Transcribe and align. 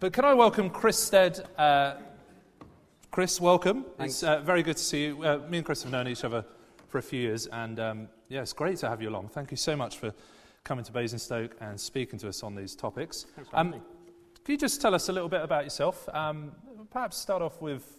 but 0.00 0.12
can 0.12 0.24
I 0.24 0.34
welcome 0.34 0.70
Chris 0.70 0.98
Stead? 0.98 1.46
Uh, 1.56 1.94
Chris, 3.10 3.40
welcome. 3.40 3.84
Thanks. 3.96 4.14
It's 4.14 4.22
uh, 4.22 4.40
very 4.40 4.62
good 4.62 4.76
to 4.76 4.82
see 4.82 5.06
you. 5.06 5.24
Uh, 5.24 5.38
me 5.48 5.58
and 5.58 5.66
Chris 5.66 5.82
have 5.82 5.90
known 5.90 6.06
each 6.06 6.24
other 6.24 6.44
for 6.88 6.98
a 6.98 7.02
few 7.02 7.20
years, 7.20 7.46
and 7.46 7.80
um, 7.80 8.08
yeah, 8.28 8.42
it's 8.42 8.52
great 8.52 8.78
to 8.78 8.88
have 8.88 9.02
you 9.02 9.08
along. 9.08 9.28
Thank 9.28 9.50
you 9.50 9.56
so 9.56 9.76
much 9.76 9.98
for 9.98 10.12
coming 10.62 10.84
to 10.84 10.92
Basingstoke 10.92 11.56
and 11.60 11.80
speaking 11.80 12.18
to 12.20 12.28
us 12.28 12.42
on 12.42 12.54
these 12.54 12.74
topics. 12.74 13.26
Um. 13.52 13.74
Can 14.44 14.54
you 14.54 14.58
just 14.58 14.80
tell 14.80 14.94
us 14.94 15.10
a 15.10 15.12
little 15.12 15.28
bit 15.28 15.42
about 15.42 15.64
yourself? 15.64 16.08
Um, 16.14 16.52
perhaps 16.90 17.18
start 17.18 17.42
off 17.42 17.60
with, 17.60 17.98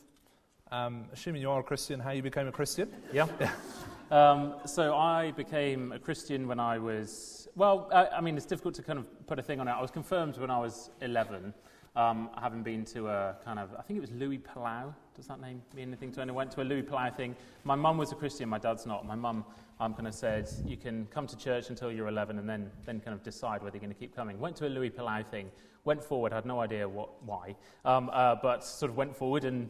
um, 0.71 1.05
assuming 1.13 1.43
you 1.43 1.51
are 1.51 1.59
a 1.59 1.63
Christian, 1.63 1.99
how 1.99 2.09
you 2.09 2.23
became 2.23 2.47
a 2.47 2.51
Christian. 2.51 2.89
Yeah. 3.13 3.27
um, 4.11 4.55
so 4.65 4.95
I 4.95 5.29
became 5.29 5.91
a 5.91 5.99
Christian 5.99 6.47
when 6.47 6.59
I 6.59 6.79
was, 6.79 7.47
well, 7.55 7.87
uh, 7.91 8.07
I 8.11 8.21
mean, 8.21 8.35
it's 8.35 8.47
difficult 8.47 8.73
to 8.75 8.81
kind 8.81 8.97
of 8.97 9.27
put 9.27 9.37
a 9.37 9.43
thing 9.43 9.59
on 9.59 9.67
it. 9.67 9.73
I 9.73 9.81
was 9.81 9.91
confirmed 9.91 10.37
when 10.37 10.49
I 10.49 10.57
was 10.57 10.89
11, 11.01 11.53
um, 11.99 12.29
having 12.41 12.63
been 12.63 12.85
to 12.85 13.09
a 13.09 13.35
kind 13.43 13.59
of, 13.59 13.71
I 13.77 13.81
think 13.81 13.97
it 13.97 14.01
was 14.01 14.11
Luis 14.11 14.39
Palau. 14.39 14.93
Does 15.17 15.27
that 15.27 15.41
name 15.41 15.61
mean 15.75 15.89
anything 15.89 16.13
to 16.13 16.21
anyone? 16.21 16.37
Went 16.37 16.51
to 16.51 16.61
a 16.61 16.63
Luis 16.63 16.85
Palau 16.85 17.13
thing. 17.13 17.35
My 17.65 17.75
mum 17.75 17.97
was 17.97 18.13
a 18.13 18.15
Christian, 18.15 18.47
my 18.47 18.57
dad's 18.57 18.85
not. 18.85 19.05
My 19.05 19.15
mum 19.15 19.43
um, 19.81 19.93
kind 19.93 20.07
of 20.07 20.13
said, 20.13 20.49
you 20.65 20.77
can 20.77 21.07
come 21.11 21.27
to 21.27 21.35
church 21.35 21.69
until 21.69 21.91
you're 21.91 22.07
11 22.07 22.39
and 22.39 22.47
then, 22.47 22.71
then 22.85 23.01
kind 23.01 23.13
of 23.13 23.21
decide 23.21 23.61
whether 23.61 23.75
you're 23.75 23.81
going 23.81 23.93
to 23.93 23.99
keep 23.99 24.15
coming. 24.15 24.39
Went 24.39 24.55
to 24.57 24.67
a 24.67 24.69
Luis 24.69 24.91
Palau 24.91 25.27
thing, 25.29 25.51
went 25.83 26.01
forward, 26.01 26.31
had 26.31 26.45
no 26.45 26.61
idea 26.61 26.87
what, 26.87 27.21
why, 27.25 27.57
um, 27.83 28.09
uh, 28.13 28.35
but 28.41 28.63
sort 28.63 28.89
of 28.89 28.95
went 28.95 29.13
forward 29.13 29.43
and 29.43 29.69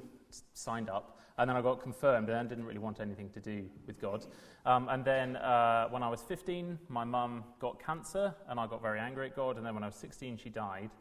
signed 0.54 0.88
up. 0.88 1.18
And 1.40 1.49
then 1.49 1.57
I 1.57 1.62
got 1.62 1.82
confirmed 1.82 2.30
and 2.30 2.48
didn't 2.48 2.66
really 2.66 2.80
want 2.80 2.99
anything 2.99 3.30
to 3.30 3.40
do 3.40 3.66
with 3.88 3.99
God. 3.99 4.26
Um, 4.66 4.88
and 4.90 5.04
then 5.04 5.38
uh, 5.38 5.88
when 5.88 6.04
I 6.04 6.09
was 6.09 6.21
15, 6.21 6.77
my 6.90 7.05
mum 7.05 7.46
got 7.59 7.84
cancer 7.84 8.35
and 8.49 8.59
I 8.59 8.68
got 8.68 8.82
very 8.82 8.99
angry 8.99 9.27
at 9.27 9.35
God. 9.35 9.57
And 9.57 9.66
then 9.66 9.73
when 9.73 9.84
I 9.84 9.88
was 9.88 9.96
16, 9.96 10.38
she 10.38 10.49
died. 10.49 10.91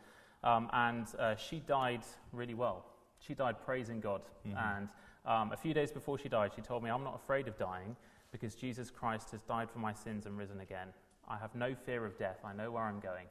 Um, 0.45 0.69
and 0.73 1.06
uh, 1.19 1.37
she 1.37 1.60
died 1.60 2.02
really 2.33 2.55
well. 2.55 2.84
She 3.19 3.34
died 3.34 3.56
praising 3.65 4.01
God. 4.01 4.23
And 4.45 4.89
um, 5.27 5.53
a 5.53 5.56
few 5.56 5.75
days 5.75 5.91
before 5.91 6.19
she 6.19 6.28
died, 6.28 6.53
she 6.55 6.62
told 6.62 6.83
me, 6.83 6.91
I'm 6.91 7.05
not 7.05 7.17
afraid 7.17 7.48
of 7.48 7.58
dying 7.58 7.97
because 8.30 8.55
Jesus 8.55 8.91
Christ 8.91 9.30
has 9.33 9.42
died 9.42 9.70
for 9.70 9.78
my 9.78 9.92
sins 9.92 10.27
and 10.27 10.39
risen 10.39 10.61
again. 10.61 10.89
I 11.28 11.36
have 11.36 11.55
no 11.55 11.75
fear 11.75 12.06
of 12.06 12.17
death. 12.19 12.39
I 12.45 12.53
know 12.53 12.70
where 12.70 12.84
I'm 12.84 13.00
going. 13.00 13.27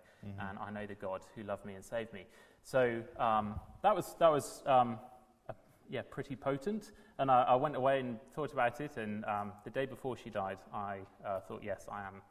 And 0.49 0.59
I 0.59 0.69
know 0.71 0.85
the 0.85 0.95
God 0.95 1.21
who 1.35 1.43
loved 1.43 1.65
me 1.65 1.75
and 1.75 1.85
saved 1.85 2.11
me. 2.13 2.25
So 2.63 3.01
um, 3.17 3.59
that 3.81 3.95
was, 3.95 4.15
that 4.19 4.29
was 4.29 4.61
um, 4.65 4.99
a, 5.47 5.55
yeah, 5.89 6.01
pretty 6.09 6.35
potent. 6.35 6.91
And 7.17 7.31
I, 7.31 7.43
I 7.43 7.55
went 7.55 7.75
away 7.75 8.01
and 8.01 8.19
thought 8.35 8.51
about 8.51 8.81
it. 8.81 8.97
And 8.97 9.23
um, 9.25 9.53
the 9.63 9.69
day 9.69 9.85
before 9.85 10.17
she 10.17 10.29
died, 10.29 10.57
I 10.73 10.99
uh, 11.25 11.39
thought, 11.47 11.61
yes, 11.63 11.87
I 11.89 12.05
am. 12.05 12.21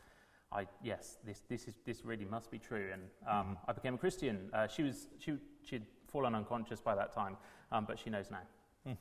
I, 0.52 0.66
yes, 0.82 1.18
this, 1.24 1.42
this, 1.48 1.68
is, 1.68 1.74
this 1.84 2.04
really 2.04 2.24
must 2.24 2.50
be 2.50 2.58
true. 2.58 2.90
And 2.92 3.02
um, 3.28 3.58
I 3.66 3.72
became 3.72 3.94
a 3.94 3.98
Christian. 3.98 4.48
Uh, 4.52 4.66
she 4.68 4.82
was, 4.82 5.08
she, 5.18 5.34
she'd 5.62 5.86
fallen 6.08 6.34
unconscious 6.34 6.80
by 6.80 6.94
that 6.94 7.12
time, 7.12 7.36
um, 7.72 7.84
but 7.86 7.98
she 7.98 8.10
knows 8.10 8.30
now. 8.30 8.96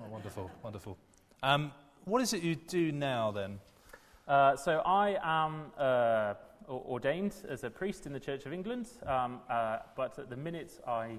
Oh, 0.00 0.08
wonderful, 0.10 0.50
wonderful. 0.62 0.96
Um, 1.42 1.72
what 2.04 2.22
is 2.22 2.32
it 2.32 2.42
you 2.42 2.54
do 2.54 2.92
now 2.92 3.32
then? 3.32 3.58
Uh, 4.26 4.56
so 4.56 4.78
I 4.84 5.18
am 5.22 5.72
uh, 5.76 6.34
ordained 6.68 7.34
as 7.48 7.64
a 7.64 7.70
priest 7.70 8.06
in 8.06 8.12
the 8.12 8.20
Church 8.20 8.46
of 8.46 8.52
England, 8.52 8.88
um, 9.06 9.40
uh, 9.50 9.78
but 9.96 10.18
at 10.18 10.30
the 10.30 10.36
minute 10.36 10.80
I 10.86 11.18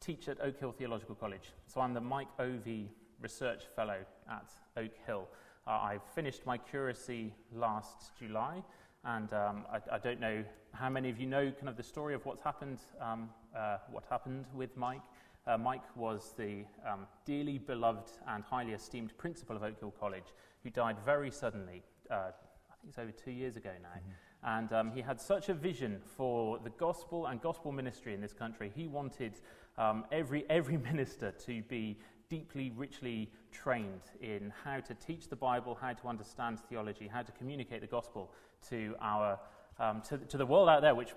teach 0.00 0.28
at 0.28 0.40
Oak 0.40 0.58
Hill 0.58 0.72
Theological 0.72 1.14
College. 1.14 1.52
So 1.66 1.80
I'm 1.80 1.94
the 1.94 2.00
Mike 2.00 2.28
Ovey 2.38 2.88
Research 3.20 3.64
Fellow 3.74 3.98
at 4.30 4.50
Oak 4.76 4.92
Hill. 5.06 5.28
Uh, 5.66 5.70
I 5.70 5.98
finished 6.14 6.44
my 6.44 6.58
curacy 6.58 7.32
last 7.54 8.12
July, 8.18 8.62
and 9.04 9.32
um, 9.32 9.64
I, 9.72 9.96
I 9.96 9.98
don't 9.98 10.20
know 10.20 10.44
how 10.72 10.88
many 10.88 11.10
of 11.10 11.18
you 11.18 11.26
know 11.26 11.50
kind 11.50 11.68
of 11.68 11.76
the 11.76 11.82
story 11.82 12.14
of 12.14 12.24
what's 12.24 12.42
happened, 12.42 12.78
um, 13.00 13.28
uh, 13.56 13.78
what 13.90 14.04
happened 14.08 14.46
with 14.54 14.76
Mike. 14.76 15.02
Uh, 15.46 15.58
Mike 15.58 15.82
was 15.96 16.34
the 16.38 16.64
um, 16.88 17.06
dearly 17.24 17.58
beloved 17.58 18.10
and 18.28 18.44
highly 18.44 18.72
esteemed 18.72 19.16
principal 19.18 19.56
of 19.56 19.64
Oak 19.64 19.80
Hill 19.80 19.92
College, 19.98 20.32
who 20.62 20.70
died 20.70 20.96
very 21.04 21.30
suddenly. 21.30 21.82
Uh, 22.10 22.14
I 22.14 22.74
think 22.80 22.90
it's 22.90 22.98
over 22.98 23.10
two 23.10 23.32
years 23.32 23.56
ago 23.56 23.70
now. 23.82 24.00
And 24.44 24.72
um, 24.72 24.92
he 24.92 25.00
had 25.00 25.20
such 25.20 25.48
a 25.48 25.54
vision 25.54 26.00
for 26.16 26.58
the 26.58 26.70
gospel 26.70 27.26
and 27.26 27.40
gospel 27.40 27.72
ministry 27.72 28.14
in 28.14 28.20
this 28.20 28.32
country. 28.32 28.72
He 28.74 28.86
wanted 28.86 29.34
um, 29.78 30.04
every, 30.12 30.44
every 30.48 30.76
minister 30.92 31.32
to 31.46 31.62
be 31.62 31.98
deeply, 32.28 32.72
richly 32.76 33.30
trained 33.52 34.02
in 34.20 34.52
how 34.64 34.80
to 34.80 34.94
teach 34.94 35.28
the 35.28 35.36
Bible, 35.36 35.78
how 35.80 35.92
to 35.92 36.08
understand 36.08 36.58
theology, 36.68 37.06
how 37.06 37.22
to 37.22 37.32
communicate 37.32 37.80
the 37.80 37.86
gospel 37.86 38.32
to 38.68 38.94
our 39.00 39.38
um, 39.78 40.02
to, 40.02 40.18
to 40.18 40.36
the 40.36 40.46
world 40.46 40.68
out 40.68 40.82
there, 40.82 40.94
which 40.94 41.14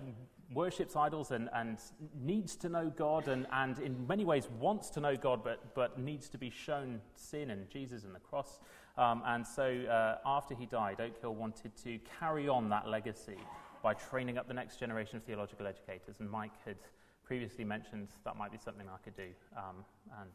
worships 0.53 0.95
idols 0.95 1.31
and, 1.31 1.49
and 1.53 1.77
needs 2.21 2.55
to 2.57 2.69
know 2.69 2.91
God, 2.95 3.27
and, 3.27 3.47
and 3.51 3.79
in 3.79 4.07
many 4.07 4.25
ways 4.25 4.47
wants 4.59 4.89
to 4.91 4.99
know 4.99 5.15
God, 5.15 5.43
but, 5.43 5.75
but 5.75 5.99
needs 5.99 6.29
to 6.29 6.37
be 6.37 6.49
shown 6.49 7.01
sin 7.15 7.49
and 7.49 7.69
Jesus 7.69 8.03
and 8.03 8.15
the 8.15 8.19
cross. 8.19 8.59
Um, 8.97 9.21
and 9.25 9.45
so 9.45 9.63
uh, 9.63 10.17
after 10.25 10.55
he 10.55 10.65
died, 10.65 11.01
Oak 11.01 11.19
Hill 11.19 11.35
wanted 11.35 11.75
to 11.83 11.99
carry 12.19 12.47
on 12.47 12.69
that 12.69 12.87
legacy 12.87 13.37
by 13.83 13.93
training 13.93 14.37
up 14.37 14.47
the 14.47 14.53
next 14.53 14.79
generation 14.79 15.17
of 15.17 15.23
theological 15.23 15.67
educators. 15.67 16.19
And 16.19 16.29
Mike 16.29 16.53
had 16.65 16.77
previously 17.23 17.65
mentioned 17.65 18.07
that 18.23 18.37
might 18.37 18.51
be 18.51 18.57
something 18.57 18.87
I 18.87 18.97
could 19.03 19.15
do. 19.15 19.29
Um, 19.57 19.83
and 20.21 20.31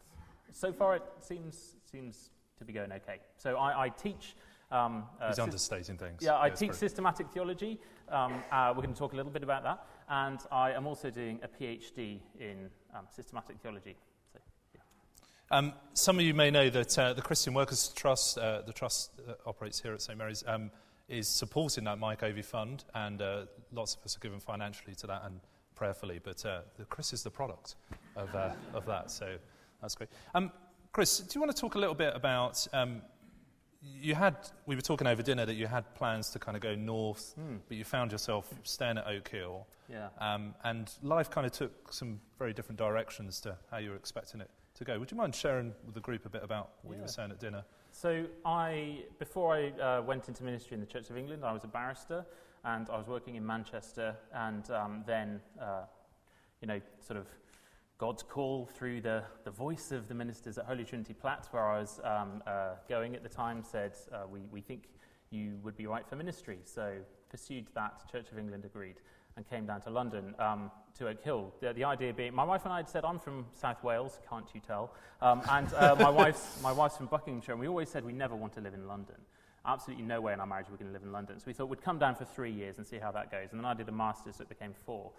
so 0.52 0.72
far, 0.72 0.96
it 0.96 1.02
seems, 1.20 1.76
seems 1.90 2.30
to 2.58 2.64
be 2.64 2.72
going 2.72 2.92
okay. 2.92 3.18
So 3.36 3.56
I, 3.56 3.86
I 3.86 3.88
teach. 3.88 4.36
Um, 4.70 5.04
uh, 5.20 5.28
He's 5.28 5.40
understating 5.40 5.96
things. 5.96 6.22
yeah, 6.22 6.38
I 6.38 6.48
teach 6.48 6.74
systematic 6.74 7.28
theology. 7.30 7.80
Um, 8.08 8.42
uh, 8.52 8.72
we're 8.74 8.82
going 8.82 8.94
to 8.94 8.98
talk 8.98 9.12
a 9.12 9.16
little 9.16 9.32
bit 9.32 9.42
about 9.42 9.64
that. 9.64 9.84
And 10.08 10.38
I 10.52 10.72
am 10.72 10.86
also 10.86 11.10
doing 11.10 11.40
a 11.42 11.48
PhD 11.48 12.20
in 12.38 12.70
um, 12.94 13.06
systematic 13.14 13.58
theology. 13.60 13.96
So, 14.32 14.38
yeah. 14.74 14.80
Um, 15.56 15.72
some 15.94 16.18
of 16.18 16.24
you 16.24 16.34
may 16.34 16.50
know 16.50 16.70
that 16.70 16.98
uh, 16.98 17.12
the 17.14 17.22
Christian 17.22 17.54
Workers 17.54 17.88
Trust, 17.96 18.38
uh, 18.38 18.62
the 18.62 18.72
trust 18.72 19.16
that 19.26 19.38
operates 19.44 19.80
here 19.80 19.92
at 19.92 20.02
St 20.02 20.16
Mary's, 20.16 20.44
um, 20.46 20.70
is 21.08 21.28
supporting 21.28 21.84
that 21.84 21.98
Mike 21.98 22.22
Ovey 22.22 22.44
Fund, 22.44 22.84
and 22.94 23.20
uh, 23.20 23.46
lots 23.72 23.96
of 23.96 24.04
us 24.04 24.16
are 24.16 24.20
given 24.20 24.38
financially 24.38 24.94
to 24.94 25.08
that 25.08 25.22
and 25.24 25.40
prayerfully. 25.74 26.20
But 26.22 26.46
uh, 26.46 26.60
the 26.78 26.84
Chris 26.84 27.12
is 27.12 27.24
the 27.24 27.30
product 27.30 27.74
of, 28.14 28.32
uh, 28.34 28.52
of 28.72 28.86
that, 28.86 29.10
so 29.10 29.36
that's 29.80 29.94
great. 29.94 30.10
Um, 30.34 30.52
Chris, 30.92 31.18
do 31.18 31.36
you 31.36 31.40
want 31.40 31.54
to 31.54 31.60
talk 31.60 31.74
a 31.74 31.78
little 31.78 31.94
bit 31.94 32.14
about? 32.14 32.66
Um, 32.72 33.02
you 33.82 34.14
had 34.14 34.36
we 34.66 34.74
were 34.74 34.82
talking 34.82 35.06
over 35.06 35.22
dinner 35.22 35.46
that 35.46 35.54
you 35.54 35.66
had 35.66 35.94
plans 35.94 36.30
to 36.30 36.38
kind 36.38 36.56
of 36.56 36.62
go 36.62 36.74
north, 36.74 37.34
but 37.68 37.76
you 37.76 37.84
found 37.84 38.12
yourself 38.12 38.52
staying 38.62 38.98
at 38.98 39.06
Oak 39.06 39.28
Hill. 39.28 39.66
Yeah. 39.88 40.08
Um, 40.20 40.54
and 40.64 40.90
life 41.02 41.30
kind 41.30 41.46
of 41.46 41.52
took 41.52 41.92
some 41.92 42.20
very 42.38 42.52
different 42.52 42.78
directions 42.78 43.40
to 43.40 43.56
how 43.70 43.78
you 43.78 43.90
were 43.90 43.96
expecting 43.96 44.40
it 44.40 44.50
to 44.74 44.84
go. 44.84 44.98
Would 44.98 45.10
you 45.10 45.16
mind 45.16 45.34
sharing 45.34 45.72
with 45.84 45.94
the 45.94 46.00
group 46.00 46.26
a 46.26 46.28
bit 46.28 46.42
about 46.44 46.70
what 46.82 46.96
you 46.96 47.02
were 47.02 47.08
saying 47.08 47.30
at 47.30 47.40
dinner? 47.40 47.64
So 47.92 48.26
I, 48.44 49.04
before 49.18 49.54
I 49.54 49.70
uh, 49.80 50.02
went 50.02 50.28
into 50.28 50.44
ministry 50.44 50.74
in 50.74 50.80
the 50.80 50.86
Church 50.86 51.10
of 51.10 51.16
England, 51.16 51.44
I 51.44 51.52
was 51.52 51.64
a 51.64 51.68
barrister, 51.68 52.24
and 52.64 52.88
I 52.88 52.96
was 52.96 53.08
working 53.08 53.34
in 53.34 53.44
Manchester, 53.44 54.16
and 54.32 54.70
um, 54.70 55.02
then, 55.06 55.40
uh, 55.60 55.82
you 56.60 56.68
know, 56.68 56.80
sort 57.00 57.18
of 57.18 57.26
God's 58.00 58.22
call 58.22 58.64
through 58.64 59.02
the, 59.02 59.22
the 59.44 59.50
voice 59.50 59.92
of 59.92 60.08
the 60.08 60.14
ministers 60.14 60.56
at 60.56 60.64
Holy 60.64 60.84
Trinity 60.84 61.12
Platt, 61.12 61.46
where 61.50 61.68
I 61.68 61.80
was 61.80 62.00
um, 62.02 62.42
uh, 62.46 62.70
going 62.88 63.14
at 63.14 63.22
the 63.22 63.28
time, 63.28 63.62
said, 63.62 63.92
uh, 64.10 64.22
we, 64.26 64.40
we 64.50 64.62
think 64.62 64.84
you 65.28 65.58
would 65.62 65.76
be 65.76 65.86
right 65.86 66.08
for 66.08 66.16
ministry. 66.16 66.60
So 66.64 66.94
pursued 67.28 67.66
that, 67.74 68.10
Church 68.10 68.32
of 68.32 68.38
England 68.38 68.64
agreed, 68.64 68.94
and 69.36 69.46
came 69.50 69.66
down 69.66 69.82
to 69.82 69.90
London 69.90 70.34
um, 70.38 70.70
to 70.96 71.08
Oak 71.08 71.22
Hill. 71.22 71.52
The, 71.60 71.74
the 71.74 71.84
idea 71.84 72.14
being, 72.14 72.34
my 72.34 72.42
wife 72.42 72.62
and 72.64 72.72
I 72.72 72.78
had 72.78 72.88
said, 72.88 73.04
I'm 73.04 73.18
from 73.18 73.44
South 73.52 73.84
Wales, 73.84 74.18
can't 74.30 74.46
you 74.54 74.62
tell? 74.66 74.94
Um, 75.20 75.42
and 75.50 75.70
uh, 75.74 75.94
my, 76.00 76.08
wife's, 76.22 76.58
my 76.62 76.72
wife's 76.72 76.96
from 76.96 77.04
Buckinghamshire, 77.04 77.52
and 77.52 77.60
we 77.60 77.68
always 77.68 77.90
said 77.90 78.02
we 78.02 78.14
never 78.14 78.34
want 78.34 78.54
to 78.54 78.62
live 78.62 78.72
in 78.72 78.88
London. 78.88 79.16
Absolutely 79.66 80.06
no 80.06 80.22
way 80.22 80.32
in 80.32 80.40
our 80.40 80.46
marriage 80.46 80.68
we're 80.70 80.78
going 80.78 80.88
to 80.88 80.94
live 80.94 81.02
in 81.02 81.12
London. 81.12 81.38
So 81.38 81.44
we 81.48 81.52
thought 81.52 81.68
we'd 81.68 81.82
come 81.82 81.98
down 81.98 82.14
for 82.14 82.24
three 82.24 82.50
years 82.50 82.78
and 82.78 82.86
see 82.86 82.96
how 82.96 83.12
that 83.12 83.30
goes. 83.30 83.48
And 83.50 83.60
then 83.60 83.66
I 83.66 83.74
did 83.74 83.90
a 83.90 83.92
master's, 83.92 84.36
so 84.36 84.42
it 84.44 84.48
became 84.48 84.72
four. 84.86 85.12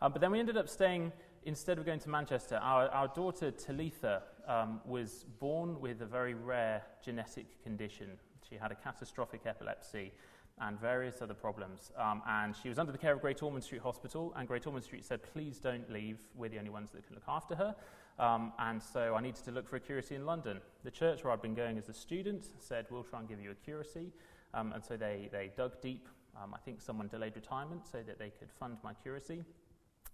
Uh, 0.00 0.08
but 0.08 0.20
then 0.20 0.30
we 0.30 0.38
ended 0.38 0.56
up 0.56 0.68
staying, 0.68 1.12
instead 1.44 1.78
of 1.78 1.86
going 1.86 2.00
to 2.00 2.08
Manchester, 2.08 2.56
our, 2.56 2.88
our 2.88 3.08
daughter 3.08 3.50
Talitha 3.50 4.22
um, 4.46 4.80
was 4.84 5.24
born 5.38 5.80
with 5.80 6.02
a 6.02 6.06
very 6.06 6.34
rare 6.34 6.82
genetic 7.04 7.62
condition. 7.62 8.18
She 8.48 8.56
had 8.56 8.72
a 8.72 8.74
catastrophic 8.74 9.42
epilepsy 9.46 10.12
and 10.60 10.80
various 10.80 11.22
other 11.22 11.34
problems. 11.34 11.92
Um, 11.96 12.22
and 12.26 12.54
she 12.56 12.68
was 12.68 12.78
under 12.78 12.92
the 12.92 12.98
care 12.98 13.12
of 13.12 13.20
Great 13.20 13.42
Ormond 13.42 13.64
Street 13.64 13.82
Hospital, 13.82 14.32
and 14.36 14.48
Great 14.48 14.66
Ormond 14.66 14.84
Street 14.84 15.04
said, 15.04 15.20
please 15.32 15.58
don't 15.58 15.90
leave, 15.90 16.18
we're 16.34 16.48
the 16.48 16.58
only 16.58 16.70
ones 16.70 16.90
that 16.90 17.06
can 17.06 17.14
look 17.14 17.24
after 17.28 17.54
her. 17.54 17.74
Um, 18.18 18.52
and 18.58 18.82
so 18.82 19.14
I 19.14 19.20
needed 19.20 19.44
to 19.44 19.52
look 19.52 19.68
for 19.68 19.76
a 19.76 19.80
curacy 19.80 20.16
in 20.16 20.26
London. 20.26 20.60
The 20.82 20.90
church 20.90 21.22
where 21.22 21.32
I'd 21.32 21.42
been 21.42 21.54
going 21.54 21.78
as 21.78 21.88
a 21.88 21.94
student 21.94 22.44
said, 22.58 22.86
we'll 22.90 23.04
try 23.04 23.20
and 23.20 23.28
give 23.28 23.40
you 23.40 23.52
a 23.52 23.54
curacy. 23.54 24.10
Um, 24.54 24.72
and 24.72 24.84
so 24.84 24.96
they, 24.96 25.28
they 25.30 25.52
dug 25.56 25.80
deep. 25.80 26.08
Um, 26.42 26.54
I 26.54 26.58
think 26.58 26.80
someone 26.80 27.08
delayed 27.08 27.36
retirement 27.36 27.86
so 27.86 28.02
that 28.06 28.18
they 28.18 28.30
could 28.30 28.50
fund 28.50 28.78
my 28.82 28.94
curacy. 28.94 29.44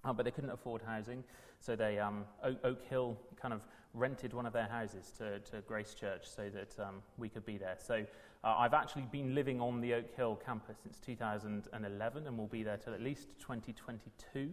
Uh, 0.04 0.12
but 0.12 0.24
they 0.24 0.30
couldn't 0.30 0.50
afford 0.50 0.82
housing, 0.82 1.24
so 1.60 1.74
they 1.74 1.98
um, 1.98 2.24
Oak, 2.42 2.58
Oak 2.64 2.82
Hill 2.90 3.16
kind 3.40 3.54
of 3.54 3.62
rented 3.94 4.34
one 4.34 4.44
of 4.44 4.52
their 4.52 4.66
houses 4.66 5.12
to, 5.16 5.38
to 5.40 5.60
Grace 5.62 5.94
Church 5.94 6.28
so 6.28 6.50
that 6.50 6.84
um, 6.84 6.96
we 7.16 7.28
could 7.28 7.46
be 7.46 7.56
there. 7.56 7.76
So 7.78 8.04
uh, 8.42 8.54
I've 8.58 8.74
actually 8.74 9.06
been 9.10 9.34
living 9.34 9.60
on 9.60 9.80
the 9.80 9.94
Oak 9.94 10.14
Hill 10.16 10.40
campus 10.44 10.76
since 10.82 10.98
2011, 10.98 12.26
and 12.26 12.38
will 12.38 12.46
be 12.46 12.62
there 12.62 12.76
till 12.76 12.92
at 12.92 13.00
least 13.00 13.38
2022. 13.40 14.50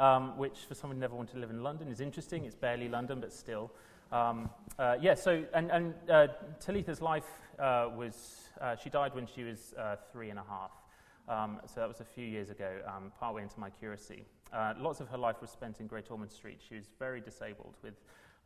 um, 0.00 0.36
which 0.38 0.60
for 0.66 0.74
someone 0.74 0.96
who 0.96 1.00
never 1.00 1.14
wanted 1.14 1.32
to 1.32 1.38
live 1.38 1.50
in 1.50 1.62
London 1.62 1.88
is 1.88 2.00
interesting. 2.00 2.44
It's 2.46 2.54
barely 2.54 2.88
London, 2.88 3.20
but 3.20 3.32
still. 3.32 3.70
Um, 4.10 4.50
uh, 4.78 4.96
yeah, 5.00 5.14
so, 5.14 5.44
and, 5.52 5.70
and 5.70 5.94
uh, 6.10 6.28
Talitha's 6.58 7.02
life 7.02 7.28
uh, 7.58 7.88
was, 7.94 8.48
she 8.82 8.88
died 8.88 9.14
when 9.14 9.26
she 9.26 9.44
was 9.44 9.74
three 10.10 10.30
and 10.30 10.38
a 10.38 10.44
half. 10.48 10.72
Um, 11.28 11.60
so 11.66 11.80
that 11.80 11.88
was 11.88 12.00
a 12.00 12.04
few 12.04 12.26
years 12.26 12.50
ago, 12.50 12.80
um, 12.88 13.12
partway 13.20 13.42
into 13.42 13.60
my 13.60 13.70
curacy. 13.70 14.24
Uh, 14.52 14.74
lots 14.78 15.00
of 15.00 15.08
her 15.08 15.18
life 15.18 15.36
was 15.40 15.50
spent 15.50 15.80
in 15.80 15.86
Great 15.86 16.10
Ormond 16.10 16.30
Street. 16.30 16.60
She 16.66 16.74
was 16.74 16.84
very 16.98 17.20
disabled 17.20 17.76
with 17.82 17.94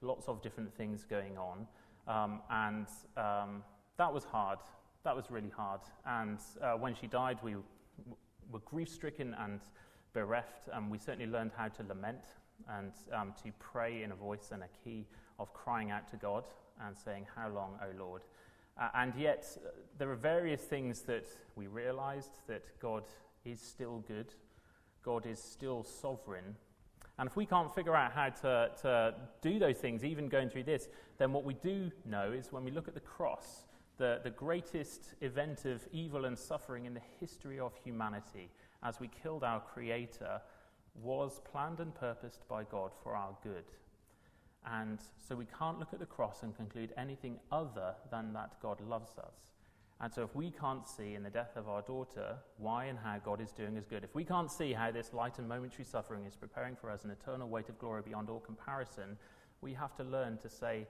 lots 0.00 0.28
of 0.28 0.42
different 0.42 0.74
things 0.74 1.04
going 1.04 1.36
on. 1.38 1.66
Um, 2.06 2.40
and 2.50 2.86
um, 3.16 3.62
that 3.96 4.12
was 4.12 4.24
hard. 4.24 4.58
That 5.04 5.16
was 5.16 5.30
really 5.30 5.52
hard. 5.56 5.80
And 6.06 6.38
when 6.78 6.94
she 6.94 7.06
died, 7.06 7.38
we 7.42 7.52
w- 7.52 7.64
were 8.50 8.60
grief 8.60 8.88
stricken 8.88 9.34
and 9.38 9.60
bereft, 10.14 10.68
and 10.72 10.90
we 10.90 10.98
certainly 10.98 11.30
learned 11.30 11.52
how 11.56 11.68
to 11.68 11.82
lament 11.82 12.24
and 12.68 12.92
um, 13.12 13.34
to 13.42 13.50
pray 13.58 14.02
in 14.02 14.12
a 14.12 14.14
voice 14.14 14.50
and 14.52 14.62
a 14.62 14.68
key 14.82 15.06
of 15.38 15.52
crying 15.52 15.90
out 15.90 16.08
to 16.08 16.16
God 16.16 16.44
and 16.86 16.96
saying, 16.96 17.26
How 17.34 17.48
long, 17.48 17.78
O 17.82 17.98
Lord? 17.98 18.22
Uh, 18.80 18.88
and 18.94 19.14
yet, 19.16 19.46
uh, 19.64 19.70
there 19.98 20.10
are 20.10 20.16
various 20.16 20.62
things 20.62 21.02
that 21.02 21.26
we 21.56 21.66
realized 21.66 22.40
that 22.48 22.64
God 22.80 23.04
is 23.44 23.60
still 23.60 24.02
good, 24.08 24.34
God 25.04 25.26
is 25.26 25.38
still 25.38 25.84
sovereign. 25.84 26.56
And 27.18 27.28
if 27.28 27.36
we 27.36 27.46
can't 27.46 27.72
figure 27.74 27.94
out 27.94 28.12
how 28.12 28.30
to, 28.30 28.70
to 28.82 29.14
do 29.40 29.58
those 29.58 29.76
things, 29.76 30.04
even 30.04 30.28
going 30.28 30.50
through 30.50 30.64
this, 30.64 30.88
then 31.18 31.32
what 31.32 31.44
we 31.44 31.54
do 31.54 31.90
know 32.04 32.32
is 32.32 32.50
when 32.50 32.64
we 32.64 32.70
look 32.72 32.88
at 32.88 32.94
the 32.94 33.00
cross, 33.00 33.66
the, 33.98 34.20
the 34.24 34.30
greatest 34.30 35.14
event 35.20 35.64
of 35.64 35.86
evil 35.92 36.24
and 36.24 36.36
suffering 36.36 36.86
in 36.86 36.94
the 36.94 37.02
history 37.20 37.60
of 37.60 37.72
humanity, 37.84 38.50
as 38.82 38.98
we 38.98 39.08
killed 39.22 39.44
our 39.44 39.60
Creator, 39.60 40.40
was 41.02 41.40
planned 41.50 41.80
and 41.80 41.94
purposed 41.94 42.46
by 42.48 42.64
God 42.64 42.90
for 43.02 43.14
our 43.14 43.36
good. 43.42 43.64
And 44.66 44.98
so 45.28 45.36
we 45.36 45.46
can't 45.58 45.78
look 45.78 45.92
at 45.92 46.00
the 46.00 46.06
cross 46.06 46.42
and 46.42 46.56
conclude 46.56 46.92
anything 46.96 47.38
other 47.52 47.94
than 48.10 48.32
that 48.32 48.60
God 48.60 48.80
loves 48.80 49.18
us. 49.18 49.53
And 50.00 50.12
so, 50.12 50.22
if 50.22 50.34
we 50.34 50.50
can't 50.50 50.86
see 50.88 51.14
in 51.14 51.22
the 51.22 51.30
death 51.30 51.56
of 51.56 51.68
our 51.68 51.82
daughter 51.82 52.36
why 52.58 52.86
and 52.86 52.98
how 52.98 53.18
God 53.24 53.40
is 53.40 53.52
doing 53.52 53.78
us 53.78 53.86
good, 53.88 54.04
if 54.04 54.14
we 54.14 54.24
can't 54.24 54.50
see 54.50 54.72
how 54.72 54.90
this 54.90 55.14
light 55.14 55.38
and 55.38 55.48
momentary 55.48 55.84
suffering 55.84 56.26
is 56.26 56.36
preparing 56.36 56.74
for 56.74 56.90
us 56.90 57.04
an 57.04 57.10
eternal 57.10 57.48
weight 57.48 57.68
of 57.68 57.78
glory 57.78 58.02
beyond 58.04 58.28
all 58.28 58.40
comparison, 58.40 59.16
we 59.60 59.72
have 59.72 59.94
to 59.96 60.04
learn 60.04 60.36
to 60.38 60.48
say, 60.48 60.86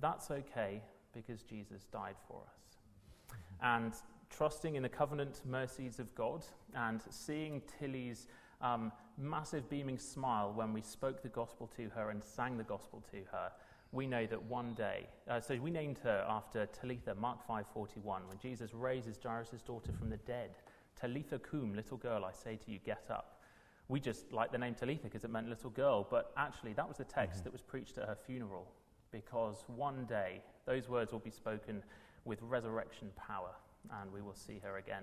that's 0.00 0.30
okay 0.30 0.82
because 1.14 1.42
Jesus 1.42 1.84
died 1.92 2.16
for 2.28 2.42
us. 2.46 3.36
And 3.62 3.92
trusting 4.30 4.76
in 4.76 4.82
the 4.82 4.88
covenant 4.88 5.42
mercies 5.44 5.98
of 5.98 6.14
God 6.14 6.44
and 6.74 7.00
seeing 7.10 7.62
Tilly's 7.78 8.28
um, 8.60 8.92
massive 9.18 9.68
beaming 9.68 9.98
smile 9.98 10.52
when 10.54 10.72
we 10.72 10.82
spoke 10.82 11.22
the 11.22 11.28
gospel 11.28 11.68
to 11.76 11.88
her 11.90 12.10
and 12.10 12.22
sang 12.22 12.56
the 12.56 12.64
gospel 12.64 13.02
to 13.10 13.18
her, 13.32 13.50
we 13.92 14.06
know 14.06 14.26
that 14.26 14.42
one 14.42 14.74
day, 14.74 15.06
uh, 15.28 15.40
so 15.40 15.56
we 15.56 15.70
named 15.70 15.98
her 16.04 16.24
after 16.28 16.66
Talitha, 16.66 17.14
Mark 17.14 17.46
5:41, 17.46 18.26
when 18.28 18.38
Jesus 18.38 18.72
raises 18.72 19.18
Jairus' 19.22 19.62
daughter 19.62 19.92
from 19.92 20.10
the 20.10 20.16
dead. 20.18 20.50
Talitha 20.94 21.38
cum, 21.38 21.74
little 21.74 21.96
girl, 21.96 22.24
I 22.24 22.32
say 22.32 22.56
to 22.56 22.70
you, 22.70 22.78
get 22.78 23.10
up. 23.10 23.40
We 23.88 23.98
just 23.98 24.30
like 24.32 24.52
the 24.52 24.58
name 24.58 24.74
Talitha 24.74 25.04
because 25.04 25.24
it 25.24 25.30
meant 25.30 25.48
little 25.48 25.70
girl, 25.70 26.06
but 26.08 26.32
actually 26.36 26.74
that 26.74 26.86
was 26.86 26.98
the 26.98 27.04
text 27.04 27.38
mm-hmm. 27.38 27.44
that 27.44 27.52
was 27.52 27.62
preached 27.62 27.98
at 27.98 28.06
her 28.06 28.14
funeral 28.14 28.66
because 29.10 29.64
one 29.66 30.04
day 30.04 30.42
those 30.66 30.88
words 30.88 31.10
will 31.10 31.18
be 31.18 31.30
spoken 31.30 31.82
with 32.24 32.40
resurrection 32.42 33.10
power 33.16 33.54
and 34.00 34.12
we 34.12 34.20
will 34.20 34.34
see 34.34 34.60
her 34.62 34.76
again 34.76 35.02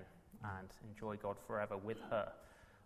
and 0.56 0.68
enjoy 0.88 1.16
God 1.16 1.36
forever 1.46 1.76
with 1.76 1.98
her. 2.10 2.32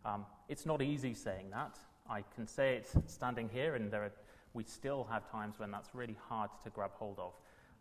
Um, 0.04 0.26
it's 0.48 0.66
not 0.66 0.82
easy 0.82 1.14
saying 1.14 1.50
that. 1.50 1.78
I 2.08 2.24
can 2.34 2.46
say 2.46 2.76
it 2.76 2.90
standing 3.06 3.48
here, 3.48 3.76
and 3.76 3.90
there 3.90 4.04
are, 4.04 4.12
we 4.54 4.64
still 4.64 5.06
have 5.10 5.30
times 5.30 5.58
when 5.58 5.70
that's 5.70 5.94
really 5.94 6.16
hard 6.28 6.50
to 6.64 6.70
grab 6.70 6.92
hold 6.94 7.18
of. 7.18 7.32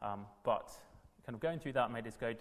Um, 0.01 0.25
but 0.43 0.69
kind 1.25 1.35
of 1.35 1.39
going 1.39 1.59
through 1.59 1.73
that 1.73 1.91
made 1.91 2.07
us 2.07 2.17
go, 2.17 2.33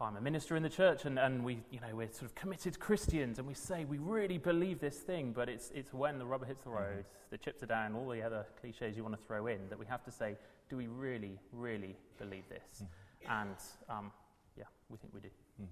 I'm 0.00 0.16
a 0.16 0.20
minister 0.20 0.56
in 0.56 0.64
the 0.64 0.68
church, 0.68 1.04
and, 1.04 1.18
and 1.18 1.44
we, 1.44 1.62
you 1.70 1.78
know, 1.80 1.94
we're 1.94 2.10
sort 2.10 2.24
of 2.24 2.34
committed 2.34 2.80
Christians, 2.80 3.38
and 3.38 3.46
we 3.46 3.54
say 3.54 3.84
we 3.84 3.98
really 3.98 4.36
believe 4.36 4.80
this 4.80 4.96
thing, 4.96 5.32
but 5.32 5.48
it's, 5.48 5.70
it's 5.74 5.92
when 5.92 6.18
the 6.18 6.26
rubber 6.26 6.44
hits 6.44 6.64
the 6.64 6.70
road, 6.70 7.00
mm-hmm. 7.00 7.30
the 7.30 7.38
chips 7.38 7.62
are 7.62 7.66
down, 7.66 7.94
all 7.94 8.08
the 8.08 8.20
other 8.20 8.44
cliches 8.60 8.96
you 8.96 9.04
want 9.04 9.16
to 9.16 9.22
throw 9.24 9.46
in, 9.46 9.60
that 9.68 9.78
we 9.78 9.86
have 9.86 10.02
to 10.04 10.10
say, 10.10 10.36
do 10.68 10.76
we 10.76 10.88
really, 10.88 11.38
really 11.52 11.96
believe 12.18 12.42
this? 12.48 12.82
Mm. 12.82 13.42
And 13.42 13.56
um, 13.88 14.12
yeah, 14.58 14.64
we 14.88 14.98
think 14.98 15.14
we 15.14 15.20
do. 15.20 15.28
Mm. 15.62 15.66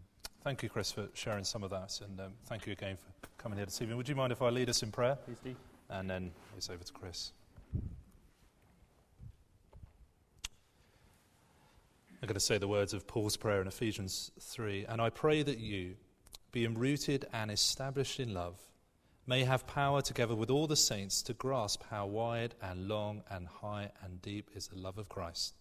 Thank 0.44 0.62
you, 0.62 0.68
Chris, 0.68 0.92
for 0.92 1.08
sharing 1.12 1.42
some 1.42 1.64
of 1.64 1.70
that, 1.70 2.00
and 2.00 2.20
um, 2.20 2.32
thank 2.44 2.66
you 2.66 2.72
again 2.72 2.96
for 2.96 3.28
coming 3.36 3.58
here 3.58 3.66
this 3.66 3.82
evening. 3.82 3.96
Would 3.96 4.08
you 4.08 4.14
mind 4.14 4.30
if 4.30 4.42
I 4.42 4.50
lead 4.50 4.68
us 4.68 4.84
in 4.84 4.92
prayer? 4.92 5.18
Please 5.24 5.40
do. 5.42 5.56
And 5.88 6.08
then 6.08 6.30
it's 6.56 6.70
over 6.70 6.84
to 6.84 6.92
Chris. 6.92 7.32
I'm 12.22 12.26
going 12.26 12.34
to 12.34 12.40
say 12.40 12.58
the 12.58 12.68
words 12.68 12.92
of 12.92 13.06
Paul's 13.06 13.36
prayer 13.36 13.62
in 13.62 13.66
Ephesians 13.66 14.30
3. 14.40 14.84
And 14.86 15.00
I 15.00 15.08
pray 15.08 15.42
that 15.42 15.58
you, 15.58 15.94
being 16.52 16.74
rooted 16.74 17.26
and 17.32 17.50
established 17.50 18.20
in 18.20 18.34
love, 18.34 18.58
may 19.26 19.44
have 19.44 19.66
power 19.66 20.02
together 20.02 20.34
with 20.34 20.50
all 20.50 20.66
the 20.66 20.76
saints 20.76 21.22
to 21.22 21.32
grasp 21.32 21.82
how 21.90 22.06
wide 22.06 22.54
and 22.60 22.88
long 22.88 23.22
and 23.30 23.46
high 23.46 23.90
and 24.04 24.20
deep 24.20 24.50
is 24.54 24.66
the 24.66 24.78
love 24.78 24.98
of 24.98 25.08
Christ, 25.08 25.54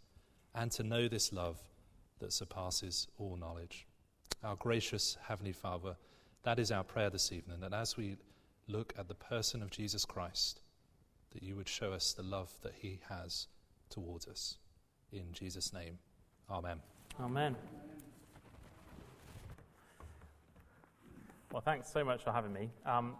and 0.53 0.71
to 0.73 0.83
know 0.83 1.07
this 1.07 1.31
love 1.31 1.57
that 2.19 2.33
surpasses 2.33 3.07
all 3.17 3.37
knowledge 3.37 3.85
our 4.43 4.55
gracious 4.55 5.17
Heavenly 5.27 5.51
Father, 5.51 5.95
that 6.43 6.59
is 6.59 6.71
our 6.71 6.83
prayer 6.83 7.09
this 7.09 7.31
evening, 7.31 7.59
that 7.59 7.73
as 7.73 7.97
we 7.97 8.15
look 8.67 8.93
at 8.97 9.07
the 9.07 9.15
person 9.15 9.61
of 9.61 9.71
Jesus 9.71 10.05
Christ, 10.05 10.61
that 11.31 11.43
you 11.43 11.55
would 11.55 11.67
show 11.67 11.91
us 11.91 12.13
the 12.13 12.23
love 12.23 12.51
that 12.63 12.75
he 12.81 12.99
has 13.09 13.47
towards 13.89 14.27
us. 14.27 14.57
In 15.11 15.33
Jesus' 15.33 15.73
name, 15.73 15.99
Amen. 16.51 16.79
Amen. 17.19 17.55
Well, 21.51 21.61
thanks 21.61 21.91
so 21.91 22.03
much 22.03 22.23
for 22.23 22.31
having 22.31 22.53
me. 22.53 22.69
Um, 22.85 23.15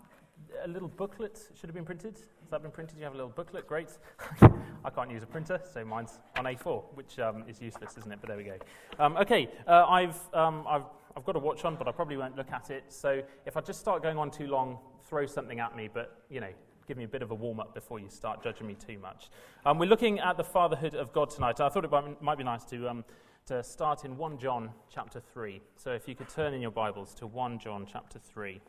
a 0.64 0.68
little 0.68 0.88
booklet 0.88 1.40
should 1.56 1.68
have 1.68 1.76
been 1.76 1.86
printed. 1.86 2.16
Has 2.16 2.50
that 2.52 2.62
been 2.62 2.72
printed? 2.72 2.98
You 2.98 3.04
have 3.04 3.14
a 3.14 3.18
little 3.18 3.32
booklet? 3.32 3.68
Great. 3.68 3.90
I 4.86 4.90
can't 4.90 5.12
use 5.12 5.24
a 5.24 5.28
printer, 5.28 5.60
so 5.74 5.84
mine's 5.84 6.20
on 6.38 6.46
A4, 6.46 6.84
which 6.96 7.20
um, 7.20 7.44
is 7.48 7.62
useless, 7.62 7.98
isn't 7.98 8.12
it? 8.12 8.20
But 8.22 8.30
there 8.30 8.38
we 8.38 8.44
go. 8.44 8.58
Um, 9.00 9.18
okay, 9.18 9.50
uh, 9.68 9.86
I've, 9.86 10.18
um, 10.34 10.66
I've 10.68 10.84
I've 11.20 11.26
got 11.26 11.36
a 11.36 11.40
watch 11.40 11.66
on, 11.66 11.76
but 11.76 11.88
I 11.88 11.92
probably 11.92 12.18
won't 12.18 12.38
look 12.38 12.52
at 12.52 12.70
it. 12.70 12.86
So 12.88 13.22
if 13.46 13.58
I 13.58 13.62
just 13.62 13.80
start 13.80 14.04
going 14.04 14.18
on 14.18 14.32
too 14.32 14.48
long, 14.48 14.80
throw 15.08 15.26
something 15.26 15.60
at 15.60 15.76
me, 15.76 15.90
but, 15.92 16.24
you 16.30 16.40
know, 16.40 16.52
give 16.90 16.98
me 16.98 17.04
a 17.04 17.08
bit 17.08 17.22
of 17.22 17.30
a 17.30 17.36
warm 17.36 17.60
up 17.60 17.76
before 17.76 18.00
you 18.00 18.10
start 18.10 18.44
judging 18.44 18.66
me 18.66 18.74
too 18.74 18.98
much. 18.98 19.30
Um, 19.64 19.78
we're 19.78 19.88
looking 19.88 20.20
at 20.20 20.38
the 20.38 20.44
fatherhood 20.44 20.96
of 20.96 21.14
God 21.14 21.30
tonight. 21.30 21.62
I 21.62 21.70
thought 21.70 21.86
it 21.86 21.92
might 22.20 22.40
be 22.40 22.44
nice 22.44 22.66
to, 22.66 22.90
um, 22.90 23.06
to 23.46 23.62
start 23.62 24.06
in 24.06 24.18
1 24.18 24.40
John 24.40 24.72
chapter 24.92 25.20
3. 25.20 25.62
So 25.76 25.92
if 25.92 26.08
you 26.08 26.16
could 26.16 26.30
turn 26.30 26.56
in 26.56 26.62
your 26.62 26.72
Bibles 26.72 27.14
to 27.14 27.28
1 27.28 27.60
John 27.60 27.86
chapter 27.86 28.18
3. 28.18 28.60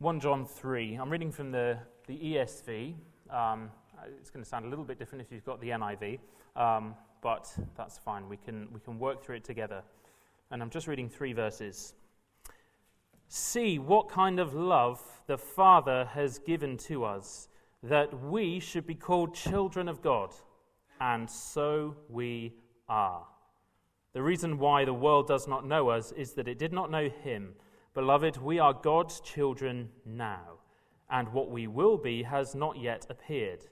1 0.00 0.18
John 0.18 0.44
3. 0.44 0.94
I'm 0.96 1.08
reading 1.08 1.30
from 1.30 1.52
the, 1.52 1.78
the 2.08 2.18
ESV. 2.18 2.94
Um, 3.30 3.70
it's 4.20 4.30
going 4.30 4.42
to 4.42 4.48
sound 4.48 4.64
a 4.64 4.68
little 4.68 4.84
bit 4.84 4.98
different 4.98 5.22
if 5.22 5.32
you've 5.32 5.44
got 5.44 5.60
the 5.60 5.70
NIV, 5.70 6.18
um, 6.56 6.94
but 7.22 7.52
that's 7.76 7.98
fine. 7.98 8.28
We 8.28 8.36
can, 8.36 8.68
we 8.72 8.80
can 8.80 8.98
work 8.98 9.22
through 9.22 9.36
it 9.36 9.44
together. 9.44 9.82
And 10.50 10.62
I'm 10.62 10.70
just 10.70 10.86
reading 10.86 11.08
three 11.08 11.32
verses. 11.32 11.94
See 13.28 13.78
what 13.78 14.08
kind 14.08 14.40
of 14.40 14.54
love 14.54 15.00
the 15.26 15.38
Father 15.38 16.08
has 16.14 16.38
given 16.38 16.76
to 16.78 17.04
us, 17.04 17.48
that 17.82 18.22
we 18.24 18.58
should 18.58 18.86
be 18.86 18.94
called 18.94 19.34
children 19.34 19.88
of 19.88 20.02
God. 20.02 20.34
And 21.00 21.30
so 21.30 21.96
we 22.08 22.54
are. 22.88 23.24
The 24.12 24.22
reason 24.22 24.58
why 24.58 24.84
the 24.84 24.92
world 24.92 25.28
does 25.28 25.46
not 25.46 25.64
know 25.64 25.88
us 25.88 26.10
is 26.12 26.32
that 26.32 26.48
it 26.48 26.58
did 26.58 26.72
not 26.72 26.90
know 26.90 27.08
Him. 27.08 27.54
Beloved, 27.94 28.36
we 28.38 28.58
are 28.58 28.74
God's 28.74 29.20
children 29.20 29.88
now, 30.04 30.58
and 31.08 31.32
what 31.32 31.50
we 31.50 31.68
will 31.68 31.96
be 31.96 32.24
has 32.24 32.54
not 32.54 32.80
yet 32.80 33.06
appeared. 33.08 33.64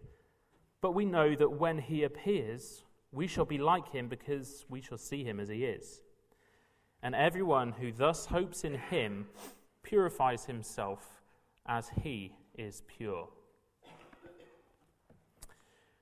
But 0.81 0.93
we 0.93 1.05
know 1.05 1.35
that 1.35 1.51
when 1.53 1.79
he 1.79 2.05
appears, 2.05 2.85
we 3.13 3.27
shall 3.27 3.45
be 3.45 3.59
like 3.59 3.91
him 3.91 4.09
because 4.09 4.65
we 4.69 4.81
shall 4.81 4.99
see 4.99 5.25
him 5.25 5.41
as 5.41 5.49
he 5.49 5.65
is. 5.65 6.03
And 7.03 7.15
everyone 7.15 7.73
who 7.73 7.93
thus 7.93 8.27
hopes 8.27 8.65
in 8.65 8.75
him 8.75 9.27
purifies 9.83 10.45
himself 10.45 11.23
as 11.67 11.91
he 12.03 12.33
is 12.57 12.83
pure. 12.87 13.29